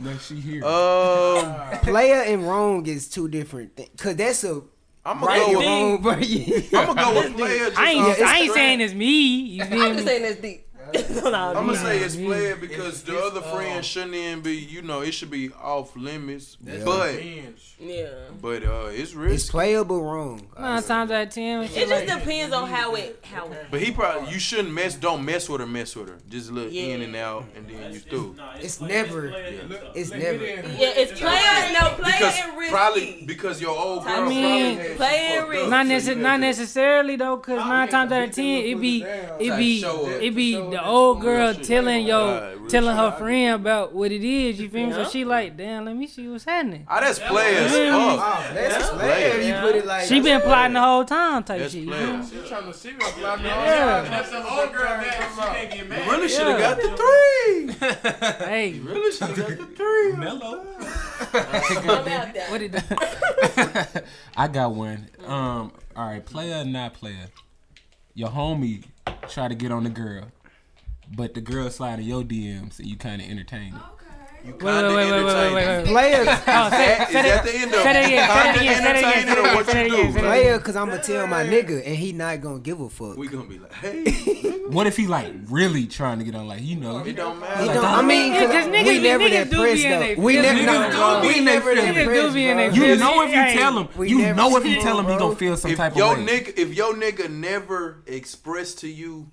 now 0.00 0.18
she 0.18 0.36
here. 0.36 0.64
Um, 0.64 1.78
player 1.82 2.22
and 2.22 2.46
wrong 2.46 2.86
is 2.86 3.08
two 3.08 3.28
different 3.28 3.76
things. 3.76 3.90
Cause 3.96 4.16
that's 4.16 4.44
a 4.44 4.62
I'm 5.04 5.20
gonna 5.20 5.26
right 5.26 5.40
go 5.40 5.58
with 5.58 5.66
wrong, 5.66 6.02
bro. 6.02 6.16
Yeah. 6.18 6.80
I'm 6.80 6.86
gonna 6.94 7.02
go 7.02 7.14
with 7.14 7.36
player. 7.36 7.66
Just 7.66 7.78
I 7.78 7.90
ain't, 7.92 8.20
I 8.20 8.38
ain't 8.40 8.52
saying 8.52 8.80
it's 8.80 8.94
me. 8.94 9.36
You 9.36 9.62
I'm 9.62 9.94
just 9.94 10.04
saying 10.04 10.24
it's 10.24 10.40
deep. 10.40 10.65
no, 11.24 11.32
I'm 11.34 11.54
gonna 11.54 11.66
no. 11.66 11.74
say 11.74 11.98
it's 12.00 12.14
Yeah. 12.16 12.26
player 12.26 12.56
because 12.56 12.78
It's- 12.78 13.02
the 13.02 13.16
it's, 13.16 13.26
other 13.36 13.46
um, 13.46 13.56
friends 13.56 13.86
shouldn't 13.86 14.14
even 14.14 14.40
be. 14.40 14.56
You 14.56 14.82
know, 14.82 15.00
it 15.00 15.12
should 15.12 15.30
be 15.30 15.50
off 15.52 15.94
limits. 15.96 16.56
That's 16.60 16.84
But. 16.84 17.22
Yeah. 17.78 18.08
but 18.40 18.62
uh, 18.64 18.86
it's 18.90 19.12
It's 19.14 19.50
playable 19.50 20.02
wrong. 20.02 20.46
Nine 20.58 20.82
times 20.82 21.10
out 21.10 21.26
of 21.26 21.30
ten, 21.30 21.62
It 21.62 21.68
shit 21.70 21.88
just 21.88 22.06
like, 22.08 22.20
depends 22.20 22.54
on 22.54 22.68
how 22.68 22.94
it 22.94 23.22
how 23.30 23.46
it. 23.52 23.66
But 23.70 23.82
he 23.82 23.90
probably 23.90 24.32
you 24.32 24.38
shouldn't 24.38 24.72
mess. 24.72 24.94
Don't 24.94 25.24
mess 25.24 25.48
with 25.48 25.60
her. 25.60 25.66
Mess 25.66 25.94
with 25.94 26.08
her. 26.08 26.16
Just 26.28 26.50
look 26.50 26.68
Yeah. 26.70 26.82
in 26.84 27.02
and 27.02 27.14
out, 27.16 27.44
and 27.54 27.68
then 27.68 27.92
you 27.92 27.98
through. 28.00 28.36
It's 28.60 28.80
never- 28.80 29.26
It's 29.94 30.10
never. 30.10 30.44
Yeah, 30.44 30.92
it's 30.96 31.20
player 31.20 31.72
no 31.80 31.90
player 31.96 32.14
Because 32.18 32.38
and 32.40 32.55
risky. 32.55 32.55
Probably 32.76 33.22
because 33.24 33.60
your 33.60 33.70
old 33.78 34.04
girl 34.04 34.12
I 34.24 34.28
mean, 34.28 34.76
probably 34.76 34.88
had 34.88 34.96
player 34.96 35.28
you 35.34 35.36
fucked 35.36 35.48
risky. 35.50 35.64
up, 35.64 35.70
not, 35.70 35.86
so 35.86 35.92
you 35.92 35.98
necess- 35.98 36.20
not 36.20 36.40
necessarily 36.40 37.16
though, 37.16 37.36
cause 37.38 37.58
nine 37.58 37.80
mean, 37.80 37.88
times 37.90 38.12
out 38.12 38.22
of 38.28 38.32
ten, 38.34 38.44
it 38.44 38.74
put 38.74 38.80
be, 38.82 39.02
it 39.02 39.48
down. 39.48 39.58
be, 39.58 39.82
it 40.26 40.34
be 40.34 40.52
the 40.54 40.84
old 40.84 41.20
girl 41.20 41.54
telling 41.54 42.06
yo, 42.06 42.66
telling 42.68 42.96
her 42.96 43.12
friend 43.12 43.54
about 43.54 43.94
what 43.94 44.12
it 44.12 44.22
is. 44.24 44.60
You 44.60 44.68
feel 44.68 44.86
me? 44.88 44.92
So 44.92 45.04
she 45.08 45.24
like, 45.24 45.56
damn, 45.56 45.84
let 45.86 45.96
me 45.96 46.06
see 46.06 46.28
what's 46.28 46.44
happening. 46.44 46.84
Ah, 46.88 47.00
that's 47.00 47.18
players. 47.18 47.72
Oh, 47.72 48.16
that's 48.52 48.74
That's 48.76 48.90
player. 48.90 49.30
player. 49.32 49.40
You 49.40 49.60
put 49.60 49.76
it 49.76 49.86
like 49.86 50.06
She 50.06 50.20
been 50.20 50.40
plotting 50.42 50.74
the 50.74 50.80
whole 50.82 51.04
time, 51.04 51.44
type 51.44 51.60
That's 51.60 51.72
shit. 51.72 51.84
You 51.84 51.92
feel. 51.92 52.24
She 52.42 52.48
trying 52.48 52.66
to 52.66 52.74
see 52.74 52.92
me 52.92 53.00
fly 53.00 53.40
Yeah. 53.42 54.02
That's 54.02 54.30
the 54.30 54.38
old 54.38 54.72
girl 54.72 54.84
mad. 54.84 55.30
She 55.34 55.40
can't 55.40 55.70
get 55.72 55.88
mad. 55.88 56.04
You 56.04 56.12
really 56.12 56.28
should 56.28 56.46
have 56.46 56.58
got 56.58 56.76
the 56.76 56.88
three. 56.96 58.46
Hey, 58.46 58.68
You 58.68 58.82
really 58.82 59.12
should 59.12 59.28
have 59.28 59.36
got 59.36 59.58
the 59.58 59.66
three. 59.76 60.12
Mellow. 60.12 60.66
I'm 61.32 62.08
out 62.08 62.34
there. 62.34 62.50
what 62.50 62.62
I 64.36 64.48
got 64.48 64.72
one. 64.72 65.08
Um, 65.24 65.72
all 65.94 66.06
right, 66.06 66.24
player 66.24 66.62
or 66.62 66.64
not 66.64 66.94
player. 66.94 67.28
Your 68.14 68.30
homie 68.30 68.84
try 69.28 69.48
to 69.48 69.54
get 69.54 69.70
on 69.70 69.84
the 69.84 69.90
girl, 69.90 70.24
but 71.14 71.34
the 71.34 71.40
girl 71.40 71.68
slide 71.70 71.98
in 71.98 72.06
your 72.06 72.22
DMs 72.22 72.78
and 72.78 72.88
you 72.88 72.96
kind 72.96 73.20
of 73.20 73.28
entertain 73.28 73.74
it. 73.74 73.82
You 74.46 74.52
Wait, 74.52 74.60
kind 74.60 74.86
of 74.86 74.94
wait, 74.94 75.10
wait, 75.10 75.12
wait, 75.12 75.24
wait, 75.24 75.34
entertaining. 75.34 75.54
wait, 75.54 75.76
wait. 75.78 75.86
players. 75.86 76.28
Oh, 76.46 76.70
say, 76.70 76.92
Is 77.02 77.08
say 77.08 77.12
that 77.12 77.24
that. 77.24 77.44
the 77.44 77.54
end 77.56 77.74
of 77.74 77.80
Say 77.80 77.92
that 77.92 78.04
again. 78.06 78.28
Say 78.28 78.34
that 78.34 78.56
again. 78.56 78.76
Say 78.76 78.82
that 78.82 78.96
again. 78.96 79.12
entertaining 79.12 79.34
Say 79.34 79.40
or 79.40 79.42
that 79.42 79.54
what 79.56 79.66
you 79.66 79.72
Say 79.72 79.88
that 79.88 79.98
again. 79.98 80.12
do? 80.14 80.18
Player, 80.20 80.58
cause 80.60 80.76
I'm 80.76 80.88
gonna 80.88 81.02
tell 81.02 81.26
my 81.26 81.44
nigga, 81.44 81.82
and 81.86 81.96
he 81.96 82.12
not 82.12 82.40
gonna 82.40 82.58
give 82.60 82.80
a 82.80 82.88
fuck. 82.88 83.16
We 83.16 83.28
gonna 83.28 83.44
be 83.44 83.58
like, 83.58 83.72
hey, 83.74 84.04
What 84.68 84.86
if 84.88 84.96
he 84.96 85.06
like 85.06 85.32
really 85.48 85.86
trying 85.86 86.18
to 86.18 86.24
get 86.24 86.34
on? 86.34 86.48
Like 86.48 86.62
you 86.62 86.76
know, 86.76 86.98
it 87.04 87.14
don't 87.16 87.34
He 87.36 87.40
matter. 87.40 87.74
don't, 87.74 87.84
I 87.84 88.02
mean, 88.02 88.32
Yeah, 88.32 88.46
'cause 88.46 88.66
niggas 88.66 88.86
we 88.86 88.98
never 89.00 89.24
niggas 89.24 89.30
that 89.30 89.50
do 89.50 89.56
pressed 89.58 89.74
be 89.76 89.84
in 89.86 89.90
though. 89.92 89.98
they 90.00 90.14
We 90.16 90.34
never, 90.36 90.58
Niggas 90.58 90.92
no, 90.92 91.20
we 91.28 91.38
in 91.38 91.44
never 91.44 91.74
they 91.74 91.80
that 91.82 91.94
feelings. 91.94 91.96
Niggas 91.96 92.14
do 92.14 92.20
pressed, 92.20 92.34
be 92.34 92.48
in 92.48 92.56
they 92.56 92.68
bro. 92.70 92.86
you 92.86 92.96
know 92.96 93.22
if 93.22 93.30
you 93.30 93.58
tell 93.60 93.78
him, 93.78 93.88
you 94.08 94.34
know 94.34 94.56
if 94.56 94.64
you 94.66 94.80
tell 94.80 94.98
him, 95.00 95.06
he 95.08 95.16
gonna 95.16 95.36
feel 95.36 95.56
some 95.56 95.74
type 95.74 95.92
of 95.92 95.98
your 95.98 96.14
way. 96.16 96.24
nigga, 96.26 96.58
if 96.58 96.74
your 96.74 96.94
nigga 96.94 97.30
never 97.30 98.02
expressed 98.06 98.80
to 98.80 98.88
you, 98.88 99.30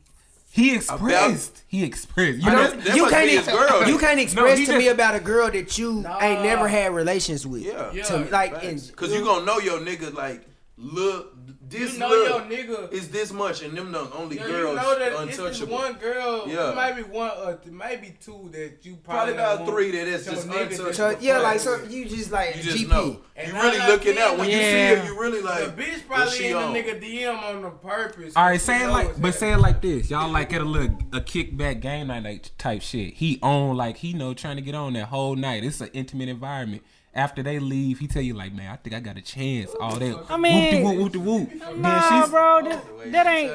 he 0.54 0.76
expressed. 0.76 1.64
He 1.68 1.84
expressed. 1.84 2.38
You 2.38 2.46
know, 2.46 2.64
know- 2.64 2.70
That 2.76 2.96
you 2.96 3.02
must 3.04 3.14
can't 3.16 3.30
ex- 3.32 3.48
girl. 3.48 3.88
you 3.88 3.98
can't 3.98 4.20
express 4.20 4.60
he 4.60 4.66
to 4.68 4.78
me 4.78 4.88
about 4.90 5.16
a 5.16 5.20
girl 5.20 5.50
that 5.50 5.78
you 5.80 6.06
ain't 6.22 6.44
never 6.44 6.68
had 6.68 6.94
relations 6.94 7.46
with. 7.48 7.64
yeah, 7.64 7.90
To 8.04 8.20
me, 8.20 8.30
like, 8.30 8.62
because 8.62 9.12
you 9.12 9.24
gonna 9.26 9.46
know 9.46 9.58
your 9.58 9.80
nigga 9.80 10.14
like 10.14 10.44
look. 10.78 11.36
This 11.74 11.94
You 11.94 12.00
know 12.00 12.08
look 12.10 12.50
your 12.50 12.58
nigga. 12.66 12.92
is 12.94 13.10
this 13.10 13.32
much, 13.34 13.62
and 13.64 13.78
them 13.78 13.92
the 13.92 14.10
only 14.14 14.38
Yo, 14.38 14.48
girls 14.48 14.70
you 14.70 14.76
know 14.82 15.00
that 15.00 15.12
it's 15.12 15.38
this 15.38 15.40
untouchable. 15.40 15.74
one 15.76 15.94
girl, 15.94 16.44
Yeah. 16.48 16.74
maybe 16.76 17.04
one 17.08 17.32
or 17.44 17.54
th- 17.56 17.74
maybe 17.74 18.16
two 18.24 18.50
that 18.54 18.78
you 18.84 18.96
Probably 19.04 19.34
probably, 19.34 19.34
about 19.34 19.68
three 19.68 19.92
that 19.92 20.08
is 20.08 20.26
your 20.26 20.36
just 20.36 20.48
nigga 20.48 20.80
untouchable. 20.88 21.22
yeah, 21.24 21.40
like 21.40 21.60
so 21.60 21.84
you 21.90 22.06
just 22.06 22.32
like 22.32 22.56
You 22.56 22.64
just 22.64 22.78
GP. 22.78 22.90
know. 22.90 23.20
And 23.36 23.48
You 23.48 23.54
really 23.56 23.78
like 23.80 23.88
looking 23.90 24.12
it. 24.14 24.18
out 24.20 24.38
when 24.38 24.48
you 24.50 24.56
see 24.56 24.62
Yeah. 24.62 24.96
her. 24.96 25.06
You 25.08 25.20
really 25.20 25.42
like 25.42 25.60
The 25.60 25.66
like. 25.68 25.76
bitch 25.78 26.08
probably 26.08 26.38
she 26.38 26.48
in 26.50 26.56
on? 26.58 26.74
the 26.74 26.80
nigga 26.84 27.02
DM 27.02 27.36
on 27.44 27.62
the 27.64 27.70
purpose. 27.72 28.34
All 28.36 28.46
right, 28.46 28.60
She 28.60 28.66
say 28.66 28.84
it 28.84 28.90
like, 28.90 29.08
but 29.20 29.22
that. 29.32 29.34
say 29.40 29.54
it 29.54 29.58
like 29.58 29.82
this. 29.82 30.10
Y'all 30.12 30.30
like 30.32 30.54
at 30.54 30.62
a 30.62 30.66
little 30.66 30.96
a 31.12 31.20
kickback 31.22 31.80
game 31.82 32.08
night 32.08 32.24
like, 32.24 32.58
type 32.58 32.82
shit. 32.84 33.16
He 33.16 33.40
on 33.42 33.76
like 33.76 33.98
he 33.98 34.14
know 34.14 34.34
trying 34.36 34.58
to 34.58 34.62
get 34.62 34.76
on 34.76 34.94
that 34.94 35.06
whole 35.06 35.36
night. 35.36 35.64
It's 35.64 35.82
an 35.82 35.90
intimate 35.94 36.30
environment. 36.30 36.84
After 37.16 37.44
they 37.44 37.60
leave, 37.60 38.00
he 38.00 38.08
tell 38.08 38.24
you 38.24 38.34
like, 38.34 38.54
man, 38.54 38.72
I 38.72 38.76
think 38.76 38.96
I 38.96 39.00
got 39.00 39.18
a 39.18 39.22
chance. 39.22 39.70
All 39.80 39.98
that. 39.98 40.26
I 40.30 40.38
mean- 40.38 40.84
whoop 40.84 41.12
de 41.12 41.20
whoop, 41.20 41.48
whoop 41.50 41.52
de 41.52 41.60
whoop. 41.62 41.78
Nah, 41.78 42.26
bro, 42.28 42.62
that, 42.64 43.12
that 43.12 43.28
ain't 43.28 43.54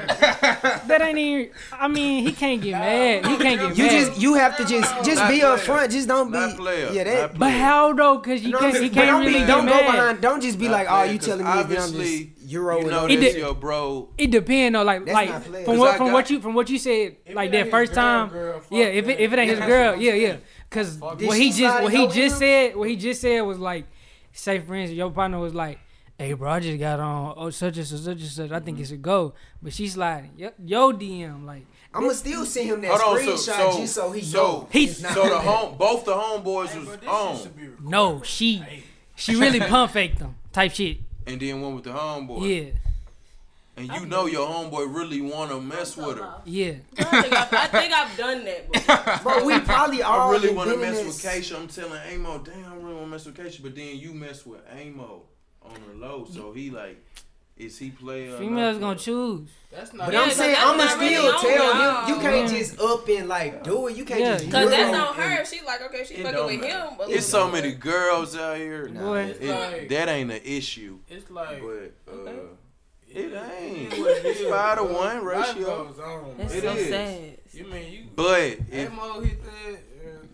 that 0.89 1.01
ain't 1.03 1.19
even. 1.19 1.51
I 1.73 1.89
mean, 1.89 2.25
he 2.25 2.33
can't 2.33 2.63
get 2.63 2.73
mad. 2.73 3.27
He 3.27 3.37
can't 3.37 3.61
get 3.61 3.77
You 3.77 3.85
mad. 3.87 3.91
just 4.07 4.21
you 4.21 4.35
have 4.35 4.57
to 4.59 4.65
just 4.65 4.95
just 5.05 5.17
Not 5.17 5.31
be 5.31 5.41
player. 5.41 5.57
upfront. 5.57 5.91
Just 5.91 6.07
don't 6.07 6.31
be 6.31 6.39
Not 6.39 6.57
player. 6.57 6.91
yeah 6.93 7.03
that. 7.05 7.39
but 7.39 7.51
how 7.51 7.93
though? 7.93 8.19
Cause 8.19 8.43
you 8.43 8.57
can't. 8.57 8.77
He 8.77 8.89
don't 8.91 8.95
can't 8.95 9.27
be 9.27 9.33
really 9.35 9.47
don't 9.47 9.67
get 9.67 9.85
go 9.87 9.91
behind. 9.93 10.21
Don't 10.21 10.41
just 10.41 10.59
be 10.59 10.67
Not 10.69 10.73
like, 10.73 10.87
oh, 10.89 11.03
you 11.03 11.19
telling 11.19 11.39
me 11.41 11.45
that 11.45 11.53
I'm 11.53 11.59
obviously, 11.65 12.25
just 12.37 12.51
euro 12.53 12.79
You 12.79 12.85
with 12.85 12.93
know 12.93 13.01
all 13.01 13.11
It 13.11 13.17
that's 13.17 13.33
did- 13.35 13.41
your 13.41 13.55
bro. 13.55 14.09
It 14.17 14.31
depends 14.31 14.75
though. 14.79 14.85
Like 14.85 15.05
That's 15.05 15.15
like 15.15 15.29
not 15.31 15.45
player. 15.45 15.65
from 15.65 15.75
'Cause 15.75 15.79
what 15.81 15.97
from 15.97 16.13
what 16.13 16.31
you 16.31 16.41
from 16.41 16.55
what 16.55 16.71
you 16.71 16.79
said 16.79 17.17
like 17.33 17.51
that 17.51 17.71
first 17.73 17.93
time. 17.93 18.31
yeah, 18.71 18.85
if 18.85 19.09
it, 19.09 19.19
if 19.19 19.33
it 19.33 19.39
ain't 19.41 19.51
his 19.51 19.59
girl, 19.61 19.97
yeah, 19.97 20.13
yeah. 20.15 20.37
Cause 20.71 20.97
Did 20.97 21.29
what 21.29 21.39
he 21.39 21.51
just 21.51 21.83
what 21.83 21.93
he 21.93 22.07
just 22.09 22.37
DM? 22.37 22.39
said 22.39 22.77
what 22.77 22.89
he 22.89 22.97
just 22.97 23.21
said 23.21 23.41
was 23.41 23.59
like, 23.59 23.87
say 24.33 24.59
for 24.61 24.75
instance, 24.75 24.97
your 24.97 25.11
partner 25.11 25.39
was 25.39 25.55
like. 25.55 25.79
Hey 26.21 26.33
bro, 26.33 26.51
I 26.51 26.59
just 26.59 26.81
got 26.81 26.99
on 26.99 27.35
oh 27.37 27.51
such 27.51 27.77
and 27.77 27.87
such, 27.87 28.01
such 28.01 28.19
and 28.19 28.29
such. 28.29 28.51
I 28.51 28.59
think 28.59 28.77
mm-hmm. 28.79 28.83
it's 28.83 28.91
a 28.91 28.97
go, 28.97 29.35
but 29.63 29.73
she's 29.73 29.93
sliding. 29.93 30.33
Yo, 30.37 30.51
yo 30.65 30.93
DM 30.93 31.45
like 31.45 31.65
I'm 31.95 32.03
gonna 32.03 32.15
still 32.15 32.45
send 32.45 32.67
him 32.69 32.81
that 32.81 33.01
Hold 33.01 33.19
on, 33.19 33.25
so 33.25 33.53
screenshot 33.53 33.73
so 33.73 33.79
just 33.79 33.95
so 33.95 34.11
he 34.11 34.23
so, 34.23 34.37
know. 34.37 34.69
He- 34.73 34.87
not 35.01 35.15
so 35.15 35.23
the 35.23 35.29
that. 35.31 35.45
home 35.45 35.79
both 35.79 36.05
the 36.05 36.13
homeboys 36.15 36.69
Hey, 36.71 36.79
was 36.81 36.97
bro, 36.97 37.09
on, 37.09 37.39
should 37.39 37.57
be 37.57 37.63
recorded. 37.69 37.89
no, 37.89 38.23
she 38.23 38.65
she 39.15 39.37
really 39.37 39.61
pump 39.61 39.93
faked 39.93 40.19
them 40.19 40.35
type 40.53 40.73
shit. 40.73 40.99
and 41.25 41.41
then 41.41 41.61
one 41.61 41.77
with 41.77 41.85
the 41.85 41.91
homeboy. 41.91 42.65
Yeah, 42.65 42.71
And 43.79 43.93
you 43.93 44.07
know 44.07 44.27
your 44.27 44.49
homeboy 44.49 44.95
really 44.95 45.21
wanna 45.21 45.61
mess 45.61 45.97
with 45.97 46.19
her. 46.19 46.35
yeah. 46.45 46.73
I 46.99 47.23
think 47.23 47.33
I've, 47.33 47.53
I 47.55 47.67
think 47.69 47.93
I've 47.93 48.17
done 48.17 48.45
that 48.45 48.73
before. 48.73 49.19
Bro, 49.35 49.45
we 49.45 49.59
probably 49.61 50.03
I 50.03 50.09
all 50.09 50.31
really 50.33 50.53
want 50.53 50.71
to 50.71 50.77
mess 50.77 51.05
with 51.05 51.15
Keisha. 51.23 51.57
I'm 51.57 51.69
telling 51.69 52.01
Amo, 52.15 52.39
damn, 52.39 52.65
I 52.73 52.75
really 52.77 52.95
want 52.95 53.05
to 53.05 53.11
mess 53.11 53.27
with 53.27 53.37
Keisha. 53.37 53.63
But 53.63 53.75
then 53.77 53.97
you 53.99 54.13
mess 54.15 54.45
with 54.45 54.61
Amo 54.73 55.23
on 55.63 55.75
the 55.89 55.95
low. 56.07 56.27
So 56.31 56.53
he 56.53 56.71
like, 56.71 57.05
is 57.57 57.77
he 57.79 57.91
player? 57.91 58.35
or 58.35 58.39
Females 58.39 58.77
not 58.79 58.81
gonna 58.81 58.99
choose. 58.99 59.49
That's 59.71 59.93
not. 59.93 60.07
But 60.07 60.15
Yeah, 60.15 60.23
I'm 60.23 60.31
saying 60.31 60.57
I'ma 60.59 60.87
still 60.87 61.01
really 61.01 61.39
tell 61.41 61.75
y'all. 61.75 62.05
him 62.07 62.15
you 62.15 62.21
can't 62.21 62.53
Yeah. 62.53 62.59
just 62.59 62.81
up 62.81 63.09
and 63.09 63.29
like 63.29 63.65
do 63.65 63.87
it. 63.89 63.97
You 63.97 64.05
can't 64.05 64.21
Yeah. 64.21 64.39
just 64.39 64.51
Cause 64.51 64.71
that's 64.71 64.95
it. 64.97 65.01
on 65.01 65.15
her. 65.17 65.45
She 65.45 65.61
like, 65.67 65.83
okay, 65.83 66.05
she 66.05 66.23
fucking 66.23 66.47
with 66.47 66.61
matter. 66.61 66.79
him. 66.89 66.95
But 66.99 67.11
It's 67.11 67.27
so 67.27 67.51
many 67.51 67.73
girls 67.73 68.37
out 68.37 68.57
here. 68.57 68.89
Boy, 68.89 69.19
It's 69.25 69.41
It- 69.41 69.51
like- 69.51 69.89
that 69.89 70.09
ain't 70.09 70.31
an 70.31 70.41
issue. 70.45 70.99
It's 71.09 71.31
like. 71.31 71.61
But 71.61 72.13
uh, 72.13 72.31
it 73.11 73.33
ain't. 73.35 73.93
is 73.93 73.99
what 73.99 74.11
it 74.19 74.27
It's 74.27 74.51
five 74.51 74.79
to 74.79 74.85
one 74.85 75.25
ratio. 75.25 75.85
goes 75.85 75.99
on, 75.99 76.35
That's. 76.39 76.55
It 76.55 76.63
so 76.63 76.73
is. 76.73 76.89
sad. 76.89 77.39
You 77.53 77.65
mean 77.67 77.93
you? 77.93 78.05
But 78.15 78.59
if 78.71 78.91
Amo 78.93 79.21
hit 79.21 79.43
that, 79.45 79.79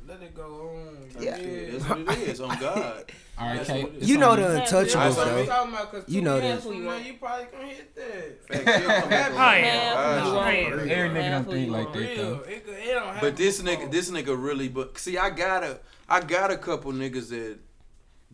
let 0.06 0.22
it 0.22 0.34
go 0.34 0.70
on. 0.76 1.08
Yeah. 1.20 1.36
that's 1.36 1.88
what 1.88 2.18
it 2.18 2.28
is 2.28 2.40
on 2.40 2.58
God. 2.58 3.04
All 3.38 3.48
right, 3.48 3.56
That's 3.56 3.68
Kate. 3.68 3.82
what 3.84 3.92
it 3.94 3.96
it's 3.98 4.08
You 4.08 4.18
know 4.18 4.36
the 4.36 4.42
untouchables 4.42 4.94
what 4.94 4.94
That's 4.94 5.16
what 5.16 5.26
I'm 5.28 5.34
I'm 5.34 5.36
though. 5.36 5.46
talking 5.46 5.72
about. 5.72 5.90
Cause 5.92 6.04
You 6.06 6.20
know 6.22 6.38
years 6.38 6.62
that. 6.64 6.68
from 6.68 6.84
now, 6.84 6.96
you 6.96 7.14
probably 7.14 7.46
gonna 7.52 7.66
hit 7.66 7.94
that. 7.96 8.64
Facts, 8.64 8.82
you'll 8.82 9.00
come 9.00 9.10
back 9.10 9.30
around. 9.32 9.62
yeah. 9.64 10.34
Right. 10.36 10.66
You 10.66 10.70
won't. 10.76 10.90
Every 10.90 11.10
nigga 11.20 11.30
don't 11.30 11.44
think 11.52 11.70
like 11.72 11.92
that 11.92 12.16
though. 12.16 12.40
It 12.48 12.64
could, 12.64 12.74
it 12.74 12.78
It 12.88 12.94
don't 12.94 13.04
happen 13.06 13.20
But 13.20 13.36
this 13.36 13.62
nigga, 13.62 13.90
this 13.90 14.10
nigga 14.10 14.40
really. 14.40 14.68
But 14.68 14.98
see, 14.98 15.18
I 15.18 15.30
got 15.30 15.64
a, 15.64 15.78
I 16.08 16.20
got 16.20 16.50
a 16.52 16.56
couple 16.56 16.92
niggas 16.92 17.30
that 17.30 17.58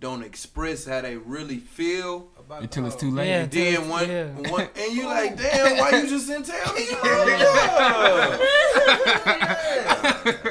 don't 0.01 0.23
express 0.23 0.87
how 0.87 1.03
they 1.03 1.17
really 1.17 1.59
feel. 1.59 2.29
About 2.39 2.63
Until 2.63 2.87
it's 2.87 2.97
too 2.97 3.11
late. 3.11 3.29
Yeah. 3.29 3.43
And 3.43 3.51
then 3.51 3.89
one, 3.89 4.09
Yeah. 4.09 4.25
one, 4.51 4.69
and 4.77 4.93
you 4.93 5.05
like, 5.05 5.37
damn, 5.37 5.77
why 5.79 5.91
you 5.91 6.09
just 6.09 6.27
didn't 6.27 6.47
tell 6.47 6.75
me? 6.75 6.87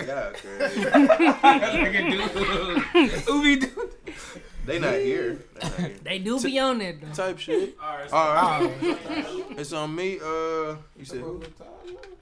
yeah, 0.06 0.32
crazy. 0.36 0.82
Ubi 3.32 3.56
do. 3.58 3.69
They 4.70 4.80
not 4.80 4.94
here. 4.96 5.40
They 5.56 5.68
not 5.68 5.74
here. 5.80 5.96
They 6.04 6.20
do 6.20 6.40
be 6.42 6.60
on 6.60 6.82
it 6.82 7.02
though. 7.02 7.14
Type 7.14 7.38
shit. 7.40 7.76
All 7.84 7.98
right. 7.98 8.14
All 8.14 8.34
right. 8.34 8.76
It's 9.60 9.74
on 9.74 9.94
me. 9.96 10.20
Uh, 10.20 10.76
you 10.98 11.04
said 11.06 11.20
who? 11.22 11.42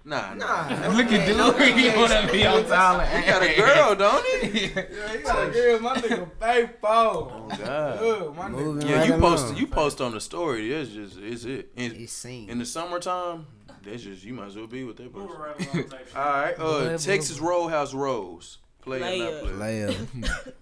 Nah, 0.06 0.34
nah. 0.36 0.70
Nah, 0.70 0.88
Look 0.96 1.12
at 1.12 1.28
dude. 1.28 1.78
He 1.78 1.90
wanna 1.90 2.32
be 2.32 2.46
on 2.48 2.64
Tyler. 2.66 3.06
He 3.06 3.26
got 3.30 3.44
a 3.44 3.56
girl, 3.56 3.96
don't 3.96 4.26
he? 4.26 4.68
Yeah, 4.68 5.12
he 5.12 5.18
got 5.20 5.50
a 5.50 5.52
girl. 5.52 5.80
My 5.82 5.96
nigga 5.98 6.30
faithful. 6.40 6.90
Oh 6.90 7.48
God. 7.58 8.00
Good, 8.00 8.36
my 8.36 8.50
nigga. 8.50 8.90
Yeah, 8.90 8.96
right 9.00 9.08
you 9.10 9.18
post 9.18 9.58
you 9.58 9.68
post 9.68 10.00
on 10.02 10.14
the 10.14 10.22
story. 10.22 10.70
That's 10.72 10.90
just 10.90 11.18
it's 11.20 11.44
it. 11.44 11.72
In, 11.76 11.92
It's 11.96 12.14
seen. 12.14 12.50
in 12.50 12.58
the 12.60 12.66
summertime, 12.66 13.48
that's 13.84 14.02
just 14.04 14.24
you 14.24 14.34
might 14.34 14.48
as 14.48 14.56
well 14.56 14.68
be 14.68 14.86
with 14.86 14.96
that 14.98 15.14
Moving 15.14 15.36
person. 15.36 15.42
right 15.42 15.74
along. 15.76 15.92
All 16.16 16.42
right. 16.42 16.54
Uh, 16.54 16.56
Blah, 16.58 16.80
blah, 16.88 16.98
Texas 16.98 17.40
blah. 17.40 17.50
Roadhouse 17.50 17.94
Rose. 17.94 18.58
Play 18.82 18.98
or 18.98 19.02
not 19.02 19.12
Layup. 19.12 19.42
play? 19.42 19.52
Layup. 19.82 20.54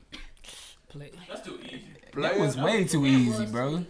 Play. 0.96 1.12
That's 1.28 1.41
too 1.41 1.60
easy. 1.66 1.84
That 2.16 2.39
was 2.39 2.56
way 2.56 2.86
too 2.86 3.06
easy, 3.06 3.46
bro. 3.48 3.86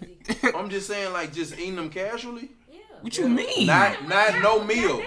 I'm 0.55 0.69
just 0.69 0.87
saying, 0.87 1.13
like, 1.13 1.31
just 1.31 1.53
eating 1.59 1.75
them 1.75 1.91
casually. 1.91 2.49
Yeah. 2.71 2.79
What 3.01 3.15
you 3.17 3.29
mean? 3.29 3.67
Not, 3.67 4.07
not 4.07 4.41
no 4.41 4.63
meal. 4.63 5.03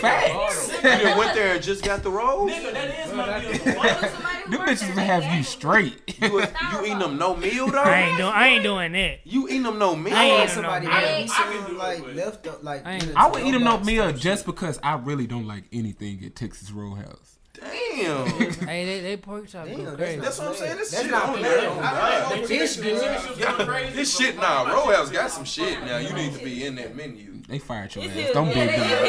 Facts. 0.00 0.72
You 0.72 0.82
just 0.82 1.18
went 1.18 1.34
there 1.34 1.54
and 1.56 1.62
just 1.62 1.84
got 1.84 2.02
the 2.02 2.10
rolls. 2.10 2.50
Nigga, 2.50 2.72
that 2.72 3.06
is 3.06 3.12
my 3.12 3.40
deal. 3.40 4.56
Them 4.58 4.66
bitches 4.66 4.88
will 4.94 5.02
have 5.02 5.24
you 5.34 5.42
straight. 5.42 6.00
You, 6.22 6.40
you 6.40 6.86
eating 6.86 6.98
them 7.00 7.18
no 7.18 7.36
meal 7.36 7.66
I 7.66 7.70
though? 7.70 7.84
ain't 7.84 8.16
doing. 8.16 8.32
I 8.32 8.46
ain't 8.46 8.62
doing 8.62 8.92
that. 8.92 9.18
You 9.24 9.46
eating 9.48 9.64
them 9.64 9.78
no 9.78 9.94
meal? 9.94 10.14
I 10.14 10.24
ain't 10.24 10.50
somebody 10.50 10.86
no, 10.86 10.92
that 10.92 11.04
I 11.04 11.20
eat 11.20 11.30
can 11.30 11.52
some 11.52 11.74
it, 11.74 11.78
like 11.78 12.14
left 12.14 12.46
up 12.46 12.64
like. 12.64 12.86
I 12.86 13.00
I 13.14 13.28
would 13.28 13.42
eat 13.44 13.50
them 13.50 13.64
no 13.64 13.78
meal 13.80 14.10
just 14.12 14.46
because 14.46 14.80
I 14.82 14.94
really 14.94 15.26
don't 15.26 15.46
like 15.46 15.64
anything 15.70 16.24
at 16.24 16.34
Texas 16.34 16.70
Roadhouse. 16.70 17.35
Damn. 17.60 18.26
Hey, 18.66 18.84
they 18.84 19.00
they 19.00 19.16
pork 19.16 19.48
chop 19.48 19.66
Damn, 19.66 19.76
go 19.78 19.84
that's 19.84 19.96
crazy. 19.96 20.16
not- 20.16 20.24
That's 20.24 20.38
what 20.38 20.48
I'm 20.48 20.54
saying. 20.54 20.76
This 20.76 20.90
That's 20.90 21.02
shit 21.04 21.10
not 21.10 21.28
on 21.30 21.42
there. 21.42 21.58
Oh, 21.70 21.76
God. 21.80 22.42
The 22.42 22.46
fish 22.46 22.76
good. 22.76 23.02
Yeah, 23.38 23.90
this 23.90 24.16
shit, 24.16 24.36
nah, 24.36 24.62
Roadhouse 24.72 25.10
got 25.10 25.30
some 25.30 25.44
shit 25.44 25.80
now. 25.84 25.96
You 25.98 26.12
need 26.12 26.34
to 26.34 26.44
be 26.44 26.64
in 26.66 26.74
that 26.76 26.94
menu. 26.94 27.32
They 27.48 27.58
fired 27.60 27.94
your 27.94 28.04
It's 28.04 28.16
ass. 28.16 28.32
Don't 28.34 28.48
big 28.48 28.56
yeah, 28.56 28.66
them. 28.66 29.06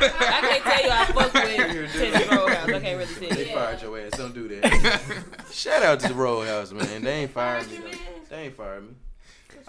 I 0.00 0.38
can't 0.42 0.62
tell 0.64 0.82
you 0.84 0.90
I 0.90 1.04
fuck 1.06 1.32
with 1.32 1.92
Texas 1.92 2.30
Roadhouse. 2.30 2.68
I 2.68 2.80
can't 2.80 2.98
really 2.98 3.14
They 3.14 3.28
tell 3.28 3.38
you. 3.38 3.54
fired 3.54 3.82
your 3.82 3.98
ass. 3.98 4.10
Don't 4.12 4.34
do 4.34 4.48
that. 4.48 5.00
Shout 5.50 5.82
out 5.82 6.00
to 6.00 6.08
the 6.08 6.14
Roadhouse, 6.14 6.72
man. 6.72 7.02
They 7.02 7.22
ain't 7.22 7.30
fired 7.30 7.70
me. 7.70 7.78
though. 7.78 7.98
They 8.28 8.36
ain't 8.44 8.56
fired 8.56 8.82
me. 8.84 8.90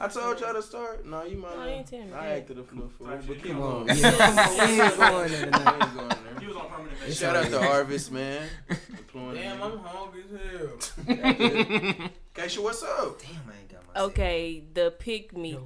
I 0.02 0.08
told 0.08 0.40
y'all 0.40 0.54
to 0.54 0.62
start. 0.62 1.06
No, 1.06 1.24
you 1.26 1.38
might 1.38 1.52
No, 1.52 1.58
not. 1.58 1.66
you 1.66 1.72
ain't 1.76 1.88
tell 1.88 2.00
me 2.06 2.14
I 2.14 2.28
acted 2.38 2.58
a 2.58 2.62
little 2.62 2.88
fool, 2.90 3.08
Type 3.08 3.22
but 3.28 3.36
keep 3.44 3.52
Come 3.52 3.58
going. 3.60 3.90
on. 3.90 3.98
Yeah, 3.98 4.66
we 4.68 4.82
ain't 4.82 4.98
going 4.98 5.32
there 5.32 5.46
We 5.46 5.52
tonight. 5.52 5.84
ain't 5.84 5.96
going 5.96 6.10
there. 6.10 6.40
He 6.40 6.48
was 6.48 6.56
on 6.56 6.68
permanent 6.70 6.98
It's 7.06 7.20
Shout 7.20 7.36
out 7.36 7.46
to 7.48 7.58
right. 7.58 7.68
Harvest, 7.70 8.12
man. 8.14 8.48
Employing 8.98 9.36
Damn, 9.36 9.62
a 9.62 9.66
I'm 9.66 9.72
nigga. 9.72 9.84
hungry 9.84 10.24
as 10.24 10.40
hell. 10.40 12.10
Keisha, 12.36 12.64
what's 12.64 12.82
up? 12.84 13.20
Damn, 13.22 13.32
I 13.54 13.60
ain't 13.60 13.70
got 13.70 13.82
my. 13.94 14.02
Okay, 14.04 14.64
the 14.74 14.92
pick 14.98 15.36
me 15.36 15.52
Yo, 15.54 15.60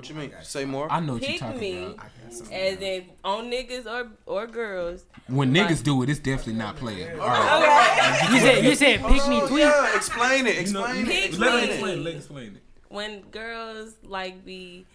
what? 0.00 0.08
tweets. 0.08 0.10
What 0.10 0.24
you 0.24 0.30
mean? 0.30 0.44
Say 0.44 0.64
more. 0.64 0.90
I 0.90 1.00
know 1.00 1.14
what 1.14 1.28
you're 1.28 1.38
talking 1.38 1.60
me. 1.60 1.84
about. 1.84 2.06
As 2.52 2.80
in 2.80 3.04
on 3.24 3.50
niggas 3.50 3.86
or 3.86 4.08
or 4.26 4.46
girls. 4.46 5.04
When 5.28 5.52
niggas 5.54 5.82
do 5.82 6.02
it, 6.02 6.08
it's 6.10 6.20
definitely 6.20 6.54
not 6.54 6.76
playing. 6.76 7.18
All 7.20 7.26
right. 7.26 8.22
Okay. 8.26 8.34
You 8.34 8.40
said 8.40 8.64
you 8.64 8.74
said 8.74 9.00
oh, 9.04 9.08
pick 9.08 9.28
me 9.28 9.40
Oh, 9.42 9.48
tweet. 9.48 9.60
Yeah, 9.64 9.96
explain 9.96 10.46
it. 10.46 10.58
Explain 10.58 11.06
Pick 11.06 11.24
it. 11.24 11.32
me. 11.32 11.38
Let 11.38 11.52
her 11.52 11.58
explain 11.70 11.98
it. 11.98 12.02
Let 12.02 12.12
her 12.12 12.18
explain 12.18 12.56
it. 12.56 12.62
when 12.88 13.20
girls 13.30 13.94
like 14.04 14.44
be 14.44 14.86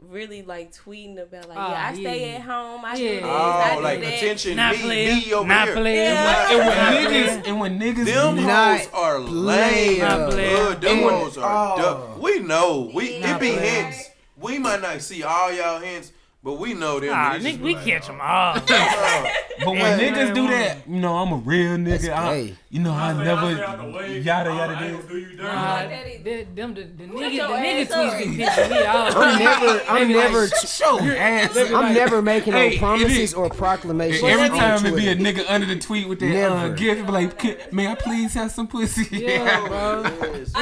really 0.00 0.42
like 0.42 0.72
tweeting 0.72 1.20
about 1.20 1.48
like 1.48 1.58
Ah, 1.58 1.70
yeah 1.72 1.88
I 1.88 1.92
yeah. 1.92 2.10
stay 2.10 2.34
at 2.36 2.42
home 2.42 2.84
I 2.84 2.96
do 2.96 3.02
Yeah. 3.02 3.10
this 3.14 3.24
I 3.24 3.70
Oh, 3.72 3.76
do 3.78 3.82
like 3.82 4.00
that. 4.00 4.14
attention, 4.14 4.56
Not 4.56 4.76
me, 4.76 4.82
player. 4.82 5.14
me 5.14 5.32
over 5.34 5.48
Not 5.48 5.66
here. 5.66 5.76
player. 5.76 6.04
Yeah. 6.14 6.50
And 6.50 6.58
when 6.58 6.76
Not 6.76 6.94
niggas 7.12 7.46
and 7.48 7.60
when 7.60 7.80
niggas 7.80 8.04
Them 8.06 8.36
hoes 8.38 8.88
are 8.94 9.18
lame. 9.20 9.98
Not 10.00 10.30
player. 10.30 10.74
Them 10.74 10.96
And 10.96 11.04
when- 11.04 11.14
hoes 11.14 11.38
are 11.38 11.74
oh. 11.78 11.82
dumb. 11.82 12.20
We 12.22 12.38
know. 12.40 12.90
We 12.94 13.06
it 13.08 13.40
be 13.40 13.54
player. 13.54 13.60
hints. 13.60 14.10
We 14.40 14.58
might 14.58 14.80
not 14.80 15.02
see 15.02 15.24
all 15.24 15.52
y'all 15.52 15.80
hints, 15.80 16.12
but 16.42 16.54
we 16.54 16.72
know 16.74 17.00
them. 17.00 17.10
Ah, 17.12 17.36
They 17.40 17.54
nigga, 17.54 17.60
we 17.60 17.74
like, 17.74 17.84
catch 17.84 18.06
them 18.06 18.20
all. 18.20 18.56
oh. 18.70 19.32
But 19.60 19.72
when 19.72 19.76
Yeah. 19.78 19.98
niggas 19.98 20.34
do 20.34 20.46
that, 20.48 20.88
you 20.88 21.00
know 21.00 21.16
I'm 21.16 21.32
a 21.32 21.36
real 21.36 21.76
nigga. 21.76 22.10
I, 22.10 22.54
you 22.70 22.78
know 22.80 22.92
I 22.92 23.12
Stay 23.12 23.24
never 23.24 23.64
out 23.64 24.10
yada 24.10 24.50
yada 24.50 24.84
ain't 24.84 24.98
this. 24.98 25.06
do 25.10 25.16
you 25.18 25.26
dirty. 25.30 25.42
Nah, 25.42 25.76
that 25.88 26.56
them 26.56 26.74
the, 26.74 26.82
the 26.82 27.04
nigga 27.04 27.32
your 27.32 27.48
the 27.48 27.54
nigga 27.54 27.86
tweets 27.86 28.12
up. 28.12 28.18
be 28.18 28.24
pissing 28.36 28.70
me 28.70 28.82
off. 28.86 29.16
I'm 29.16 29.38
never. 29.38 29.82
I'm 29.88 30.08
They 30.08 30.14
like, 30.14 30.24
never. 30.30 30.46
Show 30.48 30.98
ass. 31.00 31.56
I'm 31.56 31.92
never 31.94 32.22
making 32.22 32.52
no 32.52 32.70
promises 32.78 33.34
or 33.34 33.50
proclamations. 33.50 34.22
Every 34.22 34.48
time 34.48 34.86
it 34.86 34.94
be 34.94 35.08
a 35.08 35.16
nigga 35.16 35.44
under 35.48 35.66
the 35.66 35.76
tweet 35.78 36.08
with 36.08 36.20
that 36.20 36.52
uh, 36.52 36.68
gift, 36.68 37.04
be 37.06 37.12
like, 37.12 37.72
may 37.72 37.88
I 37.88 37.94
please 37.96 38.34
have 38.34 38.52
some 38.52 38.68
pussy? 38.68 39.08
Yeah, 39.10 39.66
bro. 39.66 40.04
Niggas, 40.04 40.52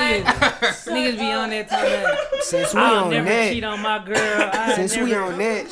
niggas 0.89 1.19
be 1.19 1.33
on 1.33 1.51
that 1.51 1.69
time. 1.69 1.83
That, 1.85 2.45
Since 2.45 2.73
we 2.75 2.81
I'll 2.81 3.05
on 3.05 3.11
never 3.11 3.29
cheat 3.53 3.63
that, 3.63 3.73
on 3.73 3.83
my 3.83 4.05
girl. 4.05 4.75
Since 4.77 4.97
we 4.97 5.15
on 5.15 5.37
that, 5.39 5.66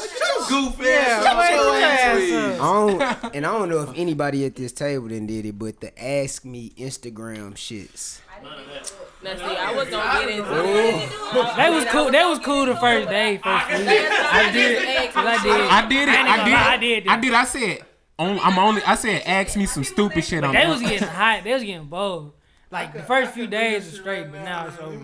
Goof 0.48 0.76
Yeah, 0.80 1.22
ass. 1.24 1.38
wait 1.38 1.48
shut 1.48 1.54
your 1.54 1.64
your 1.64 1.86
ass, 1.86 2.00
ass 2.00 2.16
please. 2.16 2.32
up. 2.34 2.60
I 2.60 3.20
don't, 3.22 3.34
and 3.36 3.46
I 3.46 3.58
don't 3.58 3.68
know 3.68 3.80
if 3.82 3.90
anybody 3.96 4.44
at 4.44 4.56
this 4.56 4.72
table 4.72 5.08
then 5.08 5.26
did 5.26 5.46
it, 5.46 5.58
but 5.58 5.80
the 5.80 6.02
ask 6.02 6.44
me 6.44 6.70
Instagram 6.76 7.54
shits. 7.54 8.20
Now 9.22 9.36
see 9.36 9.42
I 9.42 9.72
was 9.74 9.88
gonna 9.88 10.20
get 10.26 10.30
into 10.38 10.48
that. 10.50 11.54
They 11.56 11.70
was 11.70 11.84
cool. 11.86 12.10
That 12.10 12.26
was 12.28 12.38
cool 12.40 12.66
the 12.66 12.76
first 12.76 13.08
day, 13.08 13.38
first 13.38 13.68
week. 13.70 13.80
I 13.80 14.52
did. 14.52 14.78
I 14.82 15.42
did. 15.42 15.50
I 15.70 15.88
did 15.88 16.08
it. 16.08 16.08
I 16.08 16.20
ain't 16.20 16.28
I 16.28 16.36
gonna 16.36 16.44
did. 16.44 16.52
lie, 16.52 16.72
I 16.72 16.76
did. 16.76 17.08
I 17.08 17.20
did. 17.20 17.32
I 17.34 17.44
said, 17.44 17.78
on, 18.18 18.38
I'm 18.40 18.58
only. 18.58 18.82
I 18.82 18.96
said, 18.96 19.22
ask 19.24 19.56
me 19.56 19.64
some 19.66 19.84
stupid 19.84 20.24
shit 20.24 20.44
on. 20.44 20.52
They 20.54 20.66
was 20.66 20.80
getting 20.80 21.08
hot. 21.08 21.42
They 21.44 21.54
was 21.54 21.62
getting 21.62 21.86
bold. 21.86 22.32
Like 22.74 22.92
the 22.92 23.02
first 23.04 23.30
few 23.32 23.46
days 23.46 23.84
was 23.84 23.94
straight, 24.00 24.32
but 24.32 24.40
now 24.42 24.66
it's 24.66 24.78
over. 24.80 24.96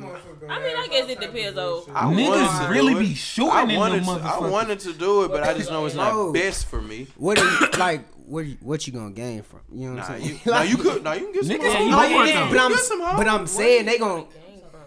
I 0.49 0.59
mean 0.59 0.77
I 0.77 0.89
guess 0.91 1.09
it 1.09 1.21
depends 1.21 1.57
on 1.57 1.85
I 1.95 2.07
wanted 2.07 2.27
Niggas 2.27 2.67
to 2.67 2.73
really 2.73 2.95
do 2.95 2.99
it. 2.99 3.03
be 3.03 3.15
shooting 3.15 3.53
I 3.53 3.63
in 3.63 3.69
them 3.69 3.79
wanted, 3.79 4.05
to, 4.05 4.11
I 4.11 4.39
wanted 4.49 4.81
to 4.81 4.93
do 4.93 5.23
it, 5.25 5.29
but 5.31 5.45
I 5.45 5.55
just 5.55 5.71
know 5.71 5.87
it's 5.87 5.95
not 5.95 6.13
No. 6.13 6.33
best 6.33 6.67
for 6.67 6.83
me. 6.83 7.07
What 7.17 7.39
are 7.39 7.45
you 7.45 7.71
like? 7.79 8.05
What 8.27 8.45
you- 8.47 8.57
what 8.61 8.87
you 8.89 8.93
gonna 8.93 9.11
gain 9.13 9.43
from? 9.43 9.61
You 9.73 9.91
know 9.91 9.97
what 10.01 10.09
Nah, 10.09 10.15
I'm 10.17 10.21
you, 10.21 10.27
saying? 10.29 10.41
nah, 10.47 10.63
you 10.63 10.77
could. 10.79 11.05
Nah, 11.05 11.13
you 11.13 11.21
can 11.27 11.33
get 11.33 11.45
some. 11.45 11.57
Niggas 11.57 11.73
hoes. 11.75 11.79
be 11.79 11.85
Yeah, 11.91 12.09
homework 12.09 12.29
yeah, 12.29 12.45
though. 12.45 12.51
but 12.51 12.59
I'm 12.61 12.71
Get 12.71 12.79
some 12.81 13.01
hoes. 13.03 13.17
but 13.19 13.29
I'm 13.29 13.47
saying 13.47 13.87
they 13.87 13.99
gon' 13.99 14.27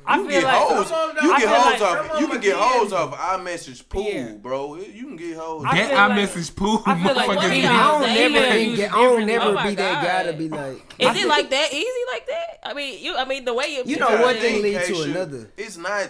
I 0.05 0.17
You 0.17 0.21
feel 0.29 0.41
get 0.41 0.43
like 0.43 0.55
hoes. 0.55 0.87
some 0.87 1.09
of 1.09 1.15
them- 1.15 1.25
You 1.25 1.33
I 1.33 1.39
get 1.39 1.47
hoes 1.49 1.81
like 1.81 2.11
off. 2.11 2.19
You 2.19 2.27
can 2.27 2.41
get 2.41 2.55
are 2.55 2.61
hoes 2.69 2.89
dead. 2.89 2.95
off 2.99 3.17
iMessage 3.17 3.89
pool, 3.89 4.11
Yeah. 4.11 4.31
bro. 4.33 4.75
You 4.75 5.05
can 5.05 5.15
get 5.17 5.37
hoes. 5.37 5.63
I 5.67 5.75
That 5.77 5.89
feel 5.89 5.97
I 5.97 6.07
like- 6.07 6.15
message 6.17 6.55
pool 6.55 6.83
I 6.85 7.03
feel 7.03 7.15
like 7.15 7.29
motherfuckers. 7.29 7.49
females- 7.49 7.71
I 7.73 7.87
don't 7.91 8.01
They 8.01 8.29
never 8.29 8.45
use 8.57 8.63
even 8.63 8.75
get, 8.75 8.93
I 8.93 8.95
don't 8.97 9.25
never 9.25 9.45
Oh 9.45 9.53
my 9.53 9.69
be 9.69 9.75
that 9.75 10.03
guy 10.03 10.31
to 10.31 10.37
be 10.37 10.49
like. 10.49 10.93
Is 10.99 11.23
it 11.23 11.27
like 11.27 11.49
that 11.49 11.73
easy 11.73 11.87
like 12.11 12.27
that? 12.27 12.59
I 12.63 12.73
mean 12.73 13.03
you 13.03 13.15
I 13.15 13.25
mean 13.25 13.45
the 13.45 13.53
way 13.53 13.67
you 13.75 13.83
You 13.85 13.97
know 13.97 14.07
gotta 14.09 14.23
one 14.23 14.35
thing 14.35 14.61
think, 14.61 14.77
lead 14.89 14.95
to 14.95 15.01
another. 15.03 15.51
It's 15.57 15.77
not. 15.77 16.09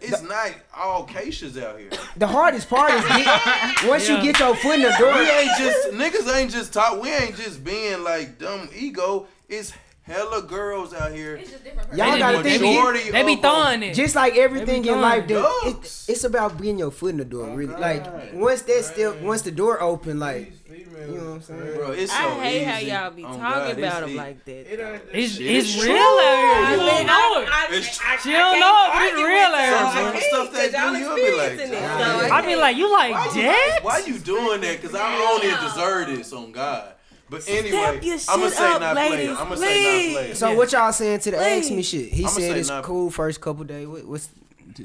It's 0.00 0.22
not 0.22 0.52
all 0.76 1.02
cases 1.02 1.58
out 1.58 1.76
here. 1.80 1.90
The 2.16 2.26
hardest 2.28 2.70
part 2.70 2.92
is 2.92 3.02
get, 3.04 3.84
once 3.88 4.08
Yeah. 4.08 4.16
you 4.18 4.22
get 4.32 4.38
your 4.38 4.54
foot 4.54 4.76
in 4.76 4.82
the 4.82 4.94
door. 4.96 5.12
We 5.12 5.28
ain't 5.28 5.50
just 5.58 5.88
niggas 5.90 6.32
ain't 6.36 6.52
just 6.52 6.72
talk. 6.72 7.02
We 7.02 7.10
ain't 7.12 7.36
just 7.36 7.64
being 7.64 8.04
like 8.04 8.38
dumb 8.38 8.68
ego. 8.72 9.26
It's 9.48 9.72
hella 10.08 10.42
girls 10.42 10.92
out 10.94 11.12
here. 11.12 11.36
It's 11.36 11.50
just 11.50 11.64
different. 11.64 11.94
Y'all 11.94 12.12
They 12.12 12.18
gotta 12.18 12.42
think. 12.42 12.60
they 12.60 13.12
They 13.12 13.22
be 13.24 13.36
throwing 13.36 13.82
it. 13.82 13.94
Just 13.94 14.14
like 14.14 14.36
everything 14.36 14.84
in 14.84 15.00
life, 15.00 15.26
time. 15.28 15.42
that 15.42 15.62
it, 15.66 16.04
it's 16.08 16.24
about 16.24 16.56
getting 16.58 16.78
your 16.78 16.90
foot 16.90 17.10
in 17.10 17.18
the 17.18 17.24
door. 17.24 17.48
Oh, 17.50 17.54
really, 17.54 17.74
like 17.74 18.04
once 18.34 18.62
that 18.62 18.84
still, 18.84 19.14
once 19.22 19.42
the 19.42 19.50
door 19.52 19.80
open, 19.82 20.18
like 20.18 20.52
you 20.68 21.14
know 21.14 21.24
what 21.24 21.32
I'm 21.34 21.42
saying. 21.42 21.74
Bro, 21.76 21.90
it's 21.92 22.12
so 22.12 22.18
I 22.18 22.40
hate 22.44 22.64
how 22.64 22.78
y'all 22.78 23.10
be 23.10 23.24
Oh, 23.24 23.28
talking 23.28 23.40
God, 23.40 23.78
about 23.78 24.00
them 24.02 24.16
like 24.16 24.44
that. 24.44 24.72
It 24.72 24.80
ain't 24.80 25.02
It's, 25.12 25.38
it's 25.38 25.74
it's 25.76 25.84
real 25.84 25.92
out 25.94 25.96
here. 25.96 26.66
I 26.66 26.72
You 26.72 26.78
mean, 26.80 27.06
know 27.06 27.40
it. 27.40 27.48
I, 27.50 27.66
It's- 27.70 28.00
I, 28.04 28.16
She 28.18 28.32
don't 28.32 28.60
know 28.60 28.90
but 28.92 29.02
it's 29.04 29.14
real 29.14 29.54
out 29.54 29.92
Some 29.94 30.12
here. 30.12 30.22
stuff 30.28 30.52
they 30.52 30.70
do, 30.70 30.98
you'll 30.98 31.14
be 31.16 31.22
like, 31.36 31.52
experiencing 31.52 31.68
it. 31.68 31.80
"Damn." 31.80 32.20
So 32.28 32.34
I 32.34 32.46
be 32.46 32.56
like, 32.56 32.76
you 32.76 32.92
like 32.92 33.12
Why 33.12 33.24
you, 33.26 33.42
that? 33.42 33.78
why 33.82 33.98
you 34.00 34.18
doing 34.18 34.60
that? 34.60 34.82
Cause 34.82 34.94
I 34.94 35.16
don't 35.16 35.44
even 35.44 35.60
deserve 35.64 36.06
this 36.08 36.32
on 36.32 36.52
God. 36.52 36.92
But 37.30 37.46
anyway, 37.48 37.70
your 38.02 38.14
I'm 38.28 38.38
gonna 38.40 38.48
shit 38.48 38.52
say 38.58 38.72
up, 38.72 38.80
not 38.80 38.96
ladies. 38.96 39.28
I'm 39.30 39.36
gonna 39.36 39.56
say 39.58 40.12
not 40.14 40.22
please. 40.26 40.38
So 40.38 40.54
what 40.54 40.72
y'all 40.72 40.92
saying 40.92 41.20
to 41.20 41.30
the 41.32 41.38
ask 41.38 41.70
me 41.70 41.82
shit? 41.82 42.10
He 42.12 42.22
I'ma 42.24 42.30
said 42.30 42.56
it's 42.56 42.68
not- 42.68 42.84
cool 42.84 43.10
first 43.10 43.40
couple 43.40 43.64
days. 43.64 43.86
What, 43.86 44.04
what's 44.06 44.28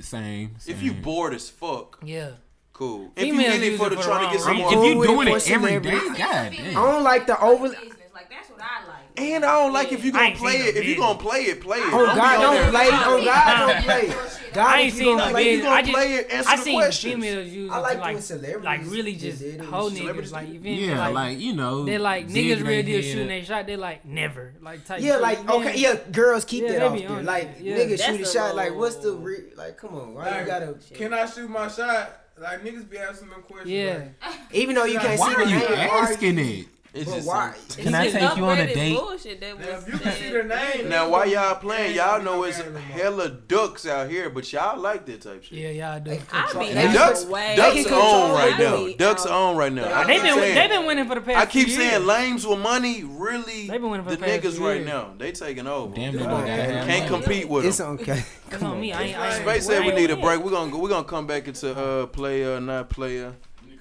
Same. 0.02 0.56
If 0.68 0.82
you 0.82 0.92
bored 0.94 1.34
as 1.36 1.50
fuck, 1.50 2.00
Yeah. 2.04 2.32
cool. 2.74 3.12
If 3.16 3.28
you 3.28 3.34
Females 3.38 3.56
in 3.58 3.62
it 3.64 3.66
use 3.72 3.80
for 3.80 3.88
it 3.88 3.90
the 3.92 3.96
for 3.98 4.02
trying 4.04 4.20
to 4.22 4.26
the 4.28 4.32
get 4.34 4.42
some 4.42 4.50
wrong 4.52 4.58
more, 4.60 4.68
if 4.70 4.74
cool 4.76 4.90
you 4.90 4.98
with 4.98 5.08
doing 5.10 5.28
for 5.30 5.38
it 5.38 5.52
every 5.52 5.72
day, 5.80 5.80
celebrities. 6.00 6.18
god 6.18 6.36
I 6.36 6.50
damn. 6.56 6.74
don't 6.74 7.04
like 7.04 7.28
the 7.28 7.40
over. 7.42 7.70
Business. 7.70 7.94
Like 8.14 8.30
that's 8.30 8.50
what 8.50 8.60
I 8.62 8.88
like. 8.88 8.93
And 9.32 9.46
I 9.46 9.62
don't 9.62 9.74
like 9.74 9.92
if 9.92 10.04
you 10.04 10.12
I 10.14 10.28
gonna 10.32 10.36
play 10.36 10.58
seen 10.60 10.62
it. 10.68 10.76
no 10.76 10.80
If 10.82 10.86
you 10.86 10.94
video. 10.96 11.00
gonna 11.04 11.20
play 11.20 11.40
it, 11.44 11.62
play 11.62 11.78
it. 11.80 11.94
Oh 11.94 12.06
Don't 12.06 12.16
God, 12.16 12.42
don't 12.42 12.54
there. 12.56 12.70
play. 12.72 12.88
Oh 12.92 13.24
God, 13.26 13.68
don't 13.74 13.84
play. 13.84 14.08
God, 14.54 14.68
I 14.68 14.80
if 14.82 14.84
ain't 14.86 14.94
you 14.94 15.00
seen 15.00 15.18
gonna 15.18 15.26
no 15.26 15.32
play, 15.32 15.52
you 15.56 15.62
gonna 15.64 15.76
I 15.76 15.82
just, 15.82 15.94
play 15.94 16.14
it, 16.14 16.32
answer 16.32 16.50
I 16.50 16.56
the 16.58 16.62
seen 16.62 16.80
questions. 16.80 17.14
females 17.16 17.48
use 17.50 17.72
I 17.72 17.78
like 17.80 17.92
when 17.92 18.00
like, 18.14 18.22
celebrities 18.24 18.64
like 18.64 18.82
really 18.86 19.12
just 19.14 19.24
just 19.24 19.40
did 19.42 19.56
it. 19.62 19.66
hoe 19.66 19.90
niggas. 19.90 20.32
Like, 20.32 20.48
do. 20.48 20.54
you 20.54 20.60
feel 20.60 20.72
me? 20.76 20.88
Yeah, 20.88 21.00
like, 21.00 21.14
like 21.14 21.40
you 21.40 21.54
know, 21.56 21.86
they're 21.86 21.98
like 22.00 22.28
niggas 22.28 22.56
their 22.58 22.66
real 22.66 22.84
deal 22.84 23.02
shooting 23.02 23.22
up. 23.24 23.28
their 23.30 23.46
shot. 23.46 23.66
They 23.66 23.76
like 23.78 24.06
never 24.06 24.54
like 24.62 24.86
type. 24.86 25.02
Yeah, 25.02 25.14
shit, 25.14 25.22
like 25.22 25.40
you 25.44 25.50
okay, 25.50 25.78
yeah, 25.78 25.96
girls 26.12 26.46
keep 26.46 26.64
Yeah, 26.64 26.74
that 26.74 26.84
off 26.84 26.94
be 26.94 27.06
there. 27.08 27.24
Like 27.24 27.50
yeah. 27.62 27.78
niggas 27.78 28.02
shoot 28.04 28.20
a 28.20 28.24
a 28.24 28.26
shot. 28.28 28.56
Like 28.56 28.76
what's 28.76 28.98
the 28.98 29.14
re- 29.14 29.54
like? 29.56 29.78
Come 29.78 29.96
on, 29.96 30.14
why 30.14 30.42
you 30.42 30.46
gotta? 30.46 30.76
Can 30.94 31.14
I 31.14 31.26
shoot 31.26 31.50
my 31.50 31.68
shot? 31.68 32.20
Like 32.38 32.64
niggas 32.64 32.88
be 32.90 32.98
asking 33.00 33.30
them 33.30 33.42
questions. 33.42 33.72
Yeah. 33.72 34.04
Like, 34.24 34.36
Even 34.52 34.76
though 34.76 34.86
you 34.86 35.00
can't 35.00 35.20
see. 35.20 35.26
Why 35.26 35.34
are 35.34 35.44
you 35.46 35.58
asking 35.58 36.38
it? 36.40 36.68
It's 36.94 37.10
But 37.10 37.16
just 37.16 37.28
why? 37.28 37.56
Can 37.78 37.96
I 37.96 38.10
take 38.12 38.38
you 38.38 38.46
on 38.46 38.60
a 38.60 38.72
date? 38.72 38.96
Bullshit 38.96 39.40
that 39.42 39.60
now, 39.60 39.66
was 39.76 39.88
you 39.88 39.98
can 39.98 40.14
see 40.14 40.30
their 40.30 40.44
name. 40.44 40.90
Now, 40.90 41.10
why 41.10 41.26
y'all 41.26 41.56
playing? 41.56 41.96
Y'all 41.96 42.22
know 42.22 42.34
know 42.34 42.44
it's 42.44 42.62
game 42.62 42.76
hella 42.76 43.30
ducks 43.30 43.86
out 43.88 44.10
here, 44.10 44.30
but 44.30 44.52
y'all 44.54 44.80
like 44.80 45.06
that 45.08 45.22
type 45.22 45.44
shit. 45.44 45.58
Yeah, 45.58 45.70
y'all 45.70 46.00
do. 46.00 46.20
I 46.32 46.54
be 46.54 46.94
Ducks, 46.94 47.26
way. 47.26 47.56
ducks 47.56 47.86
are 47.88 47.94
on 48.00 48.32
right 48.32 48.60
now. 48.60 48.94
Ducks 48.98 49.26
are 49.26 49.34
on 49.50 49.58
right 49.58 49.72
now. 49.74 50.04
They 50.04 50.14
keep 50.16 50.24
been 50.24 50.36
saying, 50.36 50.56
they 50.56 50.68
been 50.68 50.86
winning 50.86 51.08
for 51.08 51.16
the 51.16 51.22
past. 51.22 51.38
I 51.38 51.46
keep 51.46 51.70
saying 51.70 51.92
years. 51.92 52.06
lames 52.06 52.48
with 52.48 52.60
money 52.60 53.04
really 53.04 53.68
they've 53.68 53.82
been 53.82 53.90
winning 53.90 54.06
for 54.06 54.12
the 54.12 54.18
the 54.18 54.26
niggas 54.26 54.60
right 54.60 54.86
now. 54.86 55.14
They 55.18 55.32
taking 55.32 55.68
over. 55.68 55.96
Damn, 55.96 56.14
They 56.14 56.20
they 56.20 56.26
don't- 56.26 56.46
gotta 56.46 56.86
can't 56.86 57.08
compete 57.10 57.50
with 57.50 57.64
them. 57.64 57.70
It's 57.70 57.82
okay. 57.82 58.24
Come 58.50 58.72
on 58.72 58.80
me. 58.82 58.94
I. 58.94 59.02
I 59.02 59.34
ain't 59.36 59.44
Space 59.44 59.66
said 59.66 59.86
we 59.86 59.94
need 59.94 60.12
a 60.12 60.16
break. 60.18 60.44
We're 60.44 60.52
gonna 60.52 60.72
go. 60.72 60.78
we're 60.80 60.90
gonna 60.90 61.04
come 61.04 61.28
back 61.28 61.48
into 61.48 61.76
uh 61.76 62.06
player 62.08 62.60
not 62.60 62.90
player 62.90 63.34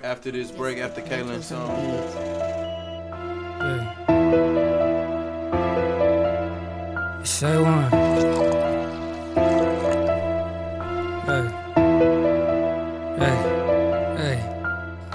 after 0.03 0.31
this 0.31 0.51
break 0.51 0.79
after 0.79 1.01
Kaylin's 1.03 1.47
song. 1.47 2.62
Say 7.25 7.57
one. 7.61 7.91
Hey. 11.27 11.45
Hey. 13.19 13.37
Hey. 14.17 14.53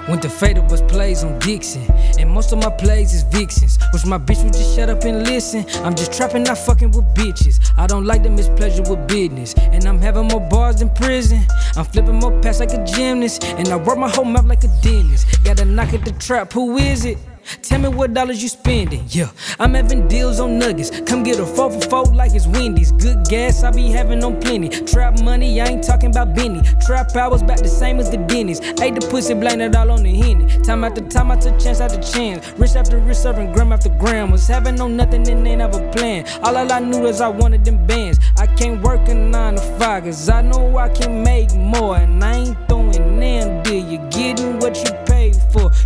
Went 0.10 0.22
to 0.24 0.30
was 0.70 0.82
plays 0.84 1.24
on 1.24 1.38
Dixon. 1.40 1.84
And 2.20 2.30
most 2.30 2.52
of 2.54 2.60
my 2.60 2.70
plays 2.70 3.14
is 3.14 3.24
vixens. 3.24 3.78
Wish 3.94 4.06
my 4.06 4.18
bitch 4.18 4.44
would 4.44 4.54
just 4.54 4.76
shut 4.76 4.90
up 4.90 5.04
and 5.04 5.24
listen. 5.24 5.66
I'm 5.84 5.96
just 5.96 6.14
trapping, 6.14 6.44
not 6.44 6.58
fucking 6.58 6.92
with 6.92 7.06
bitches. 7.14 7.60
I 7.78 7.88
don't 7.88 8.06
like 8.06 8.24
to 8.24 8.30
miss 8.30 8.50
pleasure 8.50 8.84
with 8.84 9.08
business. 9.08 9.54
And 9.58 9.86
I'm 9.86 10.00
having 10.00 10.28
more 10.28 10.42
bars 10.42 10.82
in 10.82 10.90
prison. 10.90 11.46
I'm 11.76 11.86
flipping 11.86 12.16
more 12.16 12.40
past 12.42 12.60
like 12.60 12.72
a 12.72 12.84
gymnast. 12.84 13.44
And 13.44 13.68
I 13.68 13.76
work 13.76 13.98
my 13.98 14.10
whole 14.10 14.26
mouth 14.26 14.46
like 14.46 14.64
a 14.64 14.70
dentist. 14.82 15.44
Gotta 15.44 15.66
knock 15.66 15.94
at 15.94 16.06
the 16.06 16.14
trap, 16.14 16.54
who 16.54 16.78
is 16.78 17.06
it? 17.06 17.18
Tell 17.62 17.80
me 17.80 17.90
what 17.90 18.14
dollars 18.14 18.42
you 18.42 18.50
spending. 18.50 19.06
Yeah, 19.10 19.32
I'm 19.60 19.74
having 19.74 20.08
deals 20.08 20.40
on 20.40 20.60
nuggets. 20.60 21.02
Come 21.02 21.24
get 21.24 21.40
a 21.40 21.46
four 21.46 21.72
for 21.72 21.82
four 21.90 22.06
like 22.14 22.34
it's 22.34 22.48
Wendy's. 22.48 22.92
Good 22.92 23.26
gas, 23.30 23.64
I 23.64 23.72
be 23.72 23.90
having 23.90 24.24
on 24.24 24.40
plenty. 24.40 24.70
Trap 24.70 25.22
money, 25.22 25.62
I 25.62 25.66
ain't 25.66 25.84
talking 25.84 26.10
about 26.10 26.36
Benny. 26.36 26.62
Trap 26.86 27.16
hours 27.16 27.44
back 27.44 27.60
the 27.60 27.68
same 27.68 28.00
as 28.00 28.10
the 28.10 28.18
Denny's. 28.18 28.60
Ate 28.82 28.96
the 28.96 29.08
pussy, 29.10 29.34
blame 29.34 29.62
it 29.62 29.76
all 29.76 29.92
on 29.92 30.04
the 30.04 30.14
Henny. 30.14 30.46
Time 30.64 30.84
after 30.84 31.02
time, 31.02 31.32
I 31.32 31.36
took 31.38 31.60
chance 31.60 31.80
after 31.80 32.02
chance. 32.02 32.48
Wrist 32.58 32.76
after 32.76 32.98
wrist, 33.00 33.24
serving 33.24 33.54
gram 33.54 33.72
after 33.72 33.90
gram. 33.90 34.32
Was 34.32 34.48
having 34.48 34.80
on 34.82 34.96
nothing 34.96 35.28
and 35.30 35.48
ain't 35.48 35.62
a 35.62 35.70
plan. 35.92 36.26
All 36.44 36.58
I 36.58 36.80
knew 36.80 37.06
is 37.08 37.22
I 37.22 37.30
wanted 37.30 37.64
them 37.66 37.86
bands. 37.86 38.20
I 38.38 38.48
can't 38.48 38.82
work 38.82 39.08
a 39.08 39.14
nine 39.14 39.56
to 39.56 39.62
five, 39.80 40.04
cause 40.04 40.30
I 40.30 40.42
know 40.42 40.78
I 40.78 40.90
can 40.90 41.24
make 41.24 41.54
more. 41.56 41.98
And 41.98 42.24
I 42.24 42.36
ain't 42.36 42.58
throwing 42.68 43.22
in 43.22 43.64
deal. 43.64 43.86
You 43.88 44.00
getting 44.10 44.60
what 44.60 44.76
you. 44.78 45.07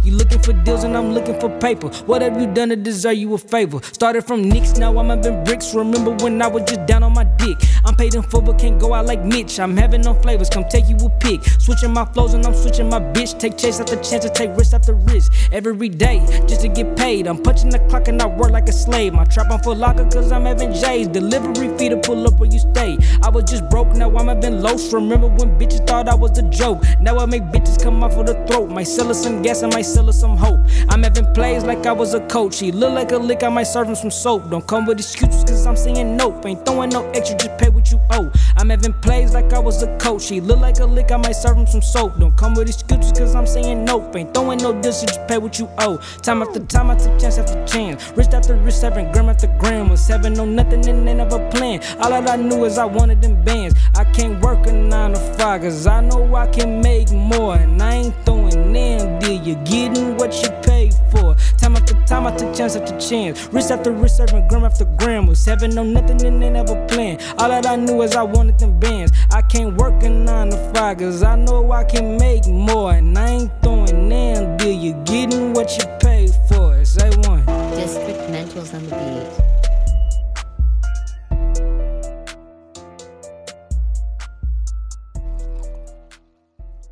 You 0.03 0.13
looking 0.13 0.41
for 0.41 0.53
deals 0.53 0.83
and 0.83 0.97
I'm 0.97 1.11
looking 1.11 1.39
for 1.39 1.49
paper. 1.59 1.89
What 2.05 2.23
have 2.23 2.39
you 2.41 2.47
done 2.47 2.69
to 2.69 2.75
deserve 2.75 3.17
you 3.17 3.33
a 3.35 3.37
favor? 3.37 3.79
Started 3.83 4.23
from 4.23 4.41
nicks, 4.41 4.75
now 4.77 4.97
I'm 4.97 5.09
having 5.09 5.43
bricks. 5.43 5.75
Remember 5.75 6.11
when 6.23 6.41
I 6.41 6.47
was 6.47 6.63
just 6.63 6.87
down 6.87 7.03
on 7.03 7.13
my 7.13 7.23
dick? 7.23 7.57
I'm 7.85 7.95
paid 7.95 8.15
in 8.15 8.23
full, 8.23 8.41
but 8.41 8.57
can't 8.57 8.79
go 8.79 8.95
out 8.95 9.05
like 9.05 9.23
Mitch. 9.23 9.59
I'm 9.59 9.77
having 9.77 10.01
no 10.01 10.15
flavors, 10.15 10.49
come 10.49 10.65
take 10.67 10.89
you 10.89 10.95
a 10.95 11.09
pic. 11.19 11.43
Switching 11.43 11.93
my 11.93 12.05
flows 12.05 12.33
and 12.33 12.43
I'm 12.45 12.55
switching 12.55 12.89
my 12.89 12.99
bitch. 12.99 13.37
Take 13.39 13.57
chase 13.57 13.79
after 13.79 13.95
chance 13.97 14.25
to 14.25 14.29
take 14.29 14.55
risk 14.57 14.73
after 14.73 14.93
risk. 14.93 15.31
Every 15.51 15.89
day, 15.89 16.25
just 16.47 16.61
to 16.61 16.67
get 16.67 16.97
paid. 16.97 17.27
I'm 17.27 17.41
punching 17.41 17.69
the 17.69 17.79
clock 17.87 18.07
and 18.07 18.19
I 18.21 18.25
work 18.25 18.51
like 18.51 18.69
a 18.69 18.73
slave. 18.73 19.13
My 19.13 19.25
trap 19.25 19.51
on 19.51 19.61
full 19.61 19.75
locker, 19.75 20.09
cause 20.09 20.31
I'm 20.31 20.45
having 20.45 20.73
J's. 20.73 21.09
Delivery 21.09 21.77
fee 21.77 21.89
to 21.89 21.97
pull 21.97 22.27
up 22.27 22.39
where 22.39 22.49
you 22.49 22.59
stay. 22.59 22.97
I 23.21 23.29
was 23.29 23.43
just 23.43 23.69
broke, 23.69 23.89
now 23.95 24.15
I'm 24.17 24.27
having 24.27 24.61
lows. 24.61 24.91
Remember 24.93 25.27
when 25.27 25.59
bitches 25.59 25.85
thought 25.85 26.07
I 26.07 26.15
was 26.15 26.37
a 26.39 26.43
joke? 26.49 26.83
Now 26.99 27.19
I 27.19 27.25
make 27.27 27.43
bitches 27.43 27.81
come 27.81 28.03
off 28.03 28.13
of 28.13 28.25
the 28.25 28.33
throat. 28.47 28.69
Might 28.69 28.87
sell 28.87 29.07
her 29.07 29.13
some 29.13 29.43
gas, 29.43 29.61
and 29.61 29.71
might 29.71 29.90
sell 29.91 30.05
her 30.05 30.13
some 30.13 30.37
hope. 30.37 30.59
I'm 30.89 31.03
having 31.03 31.31
plays 31.33 31.63
like 31.63 31.85
I 31.85 31.91
was 31.91 32.13
a 32.13 32.25
coach. 32.27 32.59
He 32.59 32.71
look 32.71 32.93
like 32.93 33.11
a 33.11 33.17
lick, 33.17 33.43
I 33.43 33.49
might 33.49 33.63
serve 33.63 33.87
him 33.87 33.95
some 33.95 34.11
soap. 34.11 34.49
Don't 34.49 34.65
come 34.65 34.85
with 34.85 34.99
excuses, 34.99 35.43
cause 35.43 35.65
I'm 35.65 35.77
saying 35.77 36.15
nope. 36.17 36.45
Ain't 36.45 36.65
throwing 36.65 36.89
no 36.89 37.09
extra, 37.11 37.37
just 37.37 37.57
pay 37.57 37.69
what 37.69 37.91
you 37.91 37.99
owe. 38.11 38.31
I'm 38.57 38.69
having 38.69 38.93
plays 39.01 39.33
like 39.33 39.53
I 39.53 39.59
was 39.59 39.83
a 39.83 39.97
coach. 39.97 40.29
He 40.29 40.41
look 40.41 40.59
like 40.59 40.79
a 40.79 40.85
lick, 40.85 41.11
I 41.11 41.17
might 41.17 41.33
serve 41.33 41.57
him 41.57 41.67
some 41.67 41.81
soap. 41.81 42.19
Don't 42.19 42.35
come 42.37 42.53
with 42.53 42.67
excuses, 42.67 43.11
cause 43.11 43.35
I'm 43.35 43.47
saying 43.47 43.85
nope. 43.85 44.15
Ain't 44.15 44.33
throwing 44.33 44.59
no 44.59 44.71
so 44.81 45.05
just 45.05 45.27
pay 45.27 45.37
what 45.37 45.59
you 45.59 45.69
owe. 45.79 45.97
Time 46.21 46.41
after 46.41 46.59
time, 46.59 46.89
I 46.89 46.95
took 46.95 47.19
chance 47.19 47.37
after 47.37 47.65
chance. 47.65 48.11
Wrist 48.15 48.33
after 48.33 48.55
wrist, 48.55 48.81
having 48.81 49.11
gram 49.11 49.29
after 49.29 49.47
gram. 49.59 49.89
Was 49.89 50.05
seven 50.05 50.33
no 50.33 50.45
nothing 50.45 50.87
and 50.87 51.07
they 51.07 51.13
never 51.13 51.39
planned. 51.49 51.83
All 51.99 52.09
that 52.09 52.29
I 52.29 52.35
knew 52.35 52.65
is 52.65 52.77
I 52.77 52.85
wanted 52.85 53.21
them 53.21 53.43
bands. 53.43 53.75
I 53.95 54.05
can't 54.05 54.41
work 54.41 54.65
a 54.67 54.71
nine 54.71 55.13
to 55.13 55.19
five, 55.37 55.61
cause 55.61 55.87
I 55.87 56.01
know 56.01 56.35
I 56.35 56.47
can 56.47 56.81
make 56.81 57.11
more. 57.11 57.55
And 57.55 57.81
I 57.81 57.95
ain't 57.95 58.15
throwing 58.25 58.60
in 58.75 59.19
deal. 59.19 59.41
You 59.41 59.55
getting 59.65 60.17
what 60.17 60.33
you 60.41 60.49
paid 60.61 60.93
for. 61.11 61.35
Time 61.57 61.75
after 61.75 61.93
time, 62.05 62.27
I 62.27 62.35
took 62.35 62.55
chance 62.55 62.75
after 62.75 62.97
chance. 62.99 63.47
Wrist 63.47 63.71
after 63.71 63.91
wrist, 63.91 64.17
serving 64.17 64.47
gram 64.47 64.63
after 64.63 64.85
gram. 64.85 65.27
Was 65.27 65.45
having 65.45 65.73
no 65.73 65.83
nothing 65.83 66.23
and 66.25 66.41
they 66.41 66.49
never 66.49 66.75
planned. 66.87 67.21
All 67.37 67.49
that 67.49 67.65
I 67.65 67.75
knew 67.75 68.01
is 68.01 68.15
I 68.15 68.23
wanted 68.23 68.59
them 68.59 68.79
bands. 68.79 69.11
I 69.31 69.41
can't 69.41 69.75
work 69.77 70.03
a 70.03 70.09
nine 70.09 70.49
to 70.49 70.73
five, 70.73 70.97
cause 70.99 71.23
I 71.23 71.35
know 71.35 71.71
I 71.71 71.83
can 71.83 72.17
make 72.17 72.47
more. 72.47 72.93
And 72.93 73.17
I 73.17 73.29
ain't 73.29 73.51
throwing 73.61 74.11
in 74.11 74.57
deal. 74.57 74.71
You're 74.71 75.03
getting 75.03 75.53
what 75.53 75.77
you 75.77 75.85
paid 75.99 76.31
for. 76.47 76.83
Say 76.85 77.09
one. 77.27 77.45
District 77.75 78.19
Mentals 78.31 78.73
on 78.73 78.83
the 78.87 78.95
beat. 78.95 79.40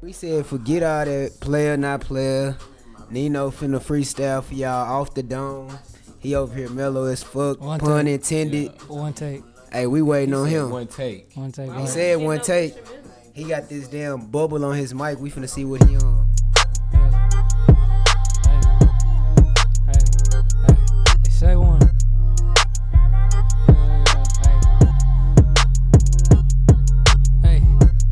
We 0.10 0.14
said 0.14 0.48
forget 0.48 0.82
all 0.82 1.06
that 1.06 1.40
player 1.40 1.78
not 1.78 2.02
player. 2.02 2.58
Nino 3.12 3.52
finna 3.52 3.80
freestyle 3.80 4.44
for 4.44 4.56
y'all 4.56 5.02
off 5.02 5.14
the 5.14 5.22
dome. 5.22 5.78
He 6.18 6.34
over 6.34 6.52
here 6.52 6.68
mellow 6.68 7.06
as 7.06 7.22
fuck, 7.22 7.62
One 7.62 7.80
pun 7.80 8.06
take. 8.06 8.16
intended. 8.16 8.72
One 8.90 9.14
take. 9.14 9.44
Hey, 9.72 9.86
we 9.86 10.02
waiting 10.02 10.34
on 10.34 10.48
him. 10.48 10.72
One 10.72 10.88
take. 10.88 11.32
One 11.36 11.52
take. 11.52 11.72
He 11.74 11.86
said 11.86 12.20
one 12.20 12.42
take. 12.42 12.74
He 13.36 13.44
got 13.44 13.70
this 13.70 13.88
damn 13.88 14.26
bubble 14.26 14.66
on 14.66 14.76
his 14.76 14.96
mic. 14.96 15.20
We 15.20 15.30
finna 15.30 15.48
see 15.48 15.64
what 15.64 15.84
he 15.84 15.96
on. 15.98 16.28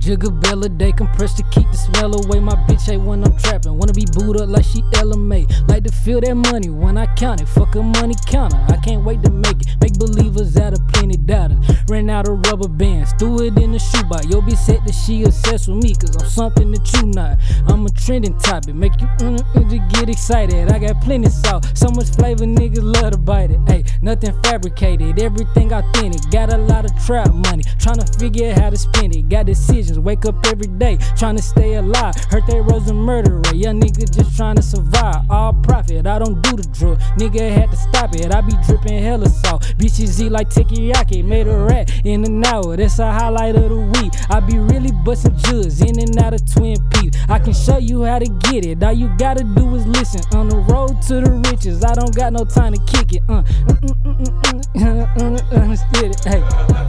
Jigabella, 0.08 0.70
they 0.80 0.94
compress 0.94 1.34
to 1.34 1.44
keep 1.52 1.70
the 1.70 1.76
smell 1.76 2.16
away. 2.16 2.40
My 2.40 2.56
bitch 2.64 2.86
hate 2.86 2.96
when 2.96 3.26
I'm 3.26 3.36
trapping. 3.40 3.78
Wanna 3.78 3.92
be 3.92 4.06
booed 4.14 4.40
up 4.40 4.48
like 4.48 4.64
she 4.64 4.82
LMA. 4.96 5.68
Like 5.68 5.84
to 5.84 5.92
feel 5.92 6.22
that 6.22 6.34
money 6.34 6.70
when 6.70 6.98
I 6.98 7.14
count 7.16 7.42
it. 7.42 7.50
Fuck 7.50 7.76
a 7.76 7.84
money 7.84 8.16
counter. 8.26 8.56
I 8.70 8.78
can't 8.78 9.04
wait 9.04 9.22
to 9.24 9.30
make 9.30 9.60
it. 9.60 9.68
Make 9.82 10.00
believers 10.00 10.56
out 10.56 10.72
of 10.72 10.88
plenty 10.88 11.18
doubters. 11.18 11.60
Ran 11.90 12.10
out 12.10 12.30
of 12.30 12.40
rubber 12.48 12.70
bands. 12.70 13.12
Threw 13.20 13.44
it 13.44 13.58
in 13.60 13.74
the 13.74 13.80
shoebox. 13.80 14.28
Yo, 14.28 14.40
bitch 14.40 14.56
said 14.56 14.80
that 14.86 14.94
she 14.94 15.24
obsessed 15.24 15.68
with 15.68 15.84
me. 15.84 15.94
Cause 15.94 16.16
I'm 16.16 16.30
something 16.30 16.72
that 16.72 16.94
you 16.94 17.08
not. 17.08 17.38
I'm 17.68 17.86
a 17.86 17.90
trending 17.90 18.38
topic. 18.40 18.76
Make 18.76 18.94
you 19.02 19.08
mm, 19.20 19.38
mm, 19.40 19.70
to 19.70 19.98
get 20.00 20.08
excited. 20.08 20.72
I 20.72 20.80
got 20.80 21.02
plenty 21.02 21.30
salt. 21.30 21.70
So 21.74 21.90
much 21.90 22.08
flavor, 22.12 22.46
niggas 22.46 22.82
love 22.82 23.12
to 23.12 23.18
bite 23.18 23.52
it. 23.52 23.60
Hey, 23.68 23.84
nothing 24.02 24.32
fabricated. 24.42 25.20
Everything 25.20 25.74
authentic. 25.74 26.32
Got 26.32 26.54
a 26.54 26.58
lot 26.58 26.86
of 26.86 26.98
trap 27.06 27.34
money. 27.34 27.64
Tryna 27.76 28.08
figure 28.18 28.52
out 28.52 28.58
how 28.58 28.70
to 28.70 28.78
spend 28.78 29.14
it. 29.14 29.28
Got 29.28 29.48
decisions. 29.48 29.97
Wake 29.98 30.26
up 30.26 30.36
every 30.48 30.68
day. 30.68 30.98
Tryna 31.18 31.42
stay 31.42 31.76
alive. 31.76 32.16
Hurt 32.30 32.46
that 32.48 32.62
rose 32.62 32.88
and 32.90 33.00
murder 33.00 33.38
rate. 33.38 33.56
Young 33.56 33.80
nigga 33.80 34.10
just 34.12 34.38
tryna 34.38 34.64
survive. 34.64 35.30
All 35.30 35.54
profit. 35.54 36.06
I 36.08 36.20
don't 36.20 36.42
do 36.42 36.56
the 36.56 36.68
drug. 36.74 37.00
Nigga 37.18 37.52
had 37.52 37.72
to 37.72 37.78
stop 37.78 38.14
it. 38.16 38.34
I 38.34 38.42
be 38.42 38.54
dripping 38.66 39.02
hella 39.02 39.30
salt. 39.30 39.64
Bitches 39.78 40.20
eat 40.22 40.32
like 40.32 40.50
teriyaki. 40.50 41.24
Made 41.24 41.48
a 41.48 41.58
rat 41.58 41.92
in 42.06 42.24
an 42.26 42.46
hour. 42.46 42.78
That's 42.78 43.00
a 43.00 43.12
highlight 43.12 43.56
of 43.56 43.70
the 43.70 44.02
week. 44.02 44.14
I 44.30 44.40
be 44.40 44.58
really 44.58 44.92
busting 45.04 45.38
jugs 45.38 45.82
in 45.82 46.00
and 46.00 46.18
out 46.20 46.34
of 46.34 46.42
Twin 46.52 46.78
Peaks. 46.90 47.18
I 47.30 47.40
can 47.40 47.54
show 47.54 47.78
you 47.78 48.04
how 48.04 48.20
to 48.20 48.30
get 48.52 48.66
it. 48.66 48.84
All 48.84 48.94
you 48.94 49.10
gotta 49.18 49.44
do 49.44 49.76
is 49.76 49.86
listen. 49.88 50.22
On 50.38 50.50
the 50.50 50.58
road 50.58 51.02
to 51.04 51.22
the 51.22 51.32
riches. 51.50 51.84
I 51.84 51.94
don't 51.94 52.16
got 52.16 52.34
no 52.34 52.46
time 52.46 52.74
to 52.74 52.80
kick 52.86 53.14
it. 53.14 53.24
Uh, 53.28 53.44
mm, 53.44 53.80
mm, 53.82 54.04
mm, 54.04 54.16
mm, 54.16 54.74
mm, 54.76 55.16
mm, 55.16 55.38
mm, 55.40 55.62
Understood 55.64 56.12
it. 56.12 56.24
Hey, 56.24 56.42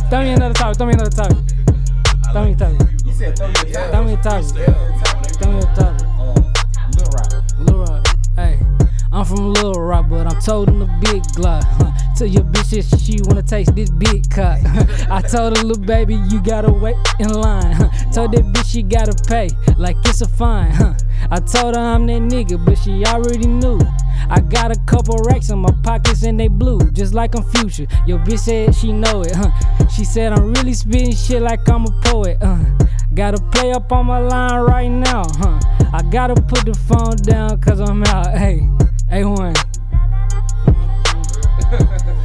throw 0.08 0.20
me 0.20 0.32
another 0.32 0.54
topic. 0.54 0.76
Throw 0.78 0.86
me 0.86 0.94
another 0.94 1.10
topic. 1.10 1.38
Throw 2.32 2.44
me 2.44 2.52
a 2.52 2.56
topic. 2.56 2.97
Said 3.18 3.36
throw 3.36 3.48
me 3.48 3.54
a 3.54 3.90
Throw 3.90 4.04
me 4.04 4.12
a 4.12 4.16
topic. 4.18 4.46
Throw 5.40 5.52
me 5.52 5.58
a 5.58 5.62
topic. 5.74 6.06
Lil 6.94 7.08
Rock. 7.10 7.58
Lil 7.58 7.78
Rock. 7.78 8.06
Hey, 8.36 8.60
I'm 9.10 9.24
from 9.24 9.54
Lil 9.54 9.72
Rock, 9.72 10.08
but 10.08 10.28
I'm 10.28 10.40
toting 10.40 10.78
the 10.78 10.86
big 11.00 11.24
Glock. 11.34 11.64
Huh. 11.64 12.14
to 12.18 12.28
your 12.28 12.44
bitch 12.44 12.72
if 12.72 12.86
she 13.00 13.18
wanna 13.24 13.42
taste 13.42 13.74
this 13.74 13.90
big 13.90 14.30
cock. 14.30 14.60
I 15.10 15.20
told 15.20 15.56
her, 15.56 15.64
little 15.64 15.84
baby, 15.84 16.14
you 16.28 16.40
gotta 16.40 16.70
wait 16.70 16.94
in 17.18 17.32
line. 17.32 17.90
Told 18.12 18.30
that 18.34 18.44
bitch 18.54 18.70
she 18.70 18.84
gotta 18.84 19.20
pay, 19.26 19.50
like 19.78 19.96
it's 20.04 20.20
a 20.20 20.28
fine. 20.28 20.70
I 21.28 21.40
told 21.40 21.74
her 21.74 21.80
I'm 21.80 22.06
that 22.06 22.22
nigga, 22.22 22.64
but 22.64 22.76
she 22.78 23.04
already 23.04 23.48
knew. 23.48 23.80
I 24.30 24.38
got 24.38 24.70
a 24.70 24.78
couple 24.86 25.16
racks 25.24 25.50
in 25.50 25.58
my 25.58 25.74
pockets 25.82 26.22
and 26.22 26.38
they 26.38 26.46
blue, 26.46 26.88
just 26.92 27.14
like 27.14 27.34
I'm 27.34 27.42
future. 27.42 27.88
Your 28.06 28.20
bitch 28.20 28.38
said 28.38 28.76
she 28.76 28.92
know 28.92 29.22
it, 29.22 29.34
huh? 29.34 29.50
She 29.88 30.04
said 30.04 30.32
I'm 30.32 30.52
really 30.52 30.72
spitting 30.72 31.16
shit 31.16 31.42
like 31.42 31.68
I'm 31.68 31.84
a 31.84 32.00
poet, 32.02 32.38
uh. 32.40 32.58
Gotta 33.18 33.42
play 33.50 33.72
up 33.72 33.90
on 33.90 34.06
my 34.06 34.20
line 34.20 34.60
right 34.60 34.86
now, 34.86 35.24
huh? 35.26 35.58
I 35.92 36.02
gotta 36.08 36.40
put 36.40 36.64
the 36.64 36.72
phone 36.72 37.16
down 37.16 37.60
cause 37.60 37.80
I'm 37.80 38.04
out. 38.04 38.28
Hey, 38.28 38.60
A1. 39.10 39.56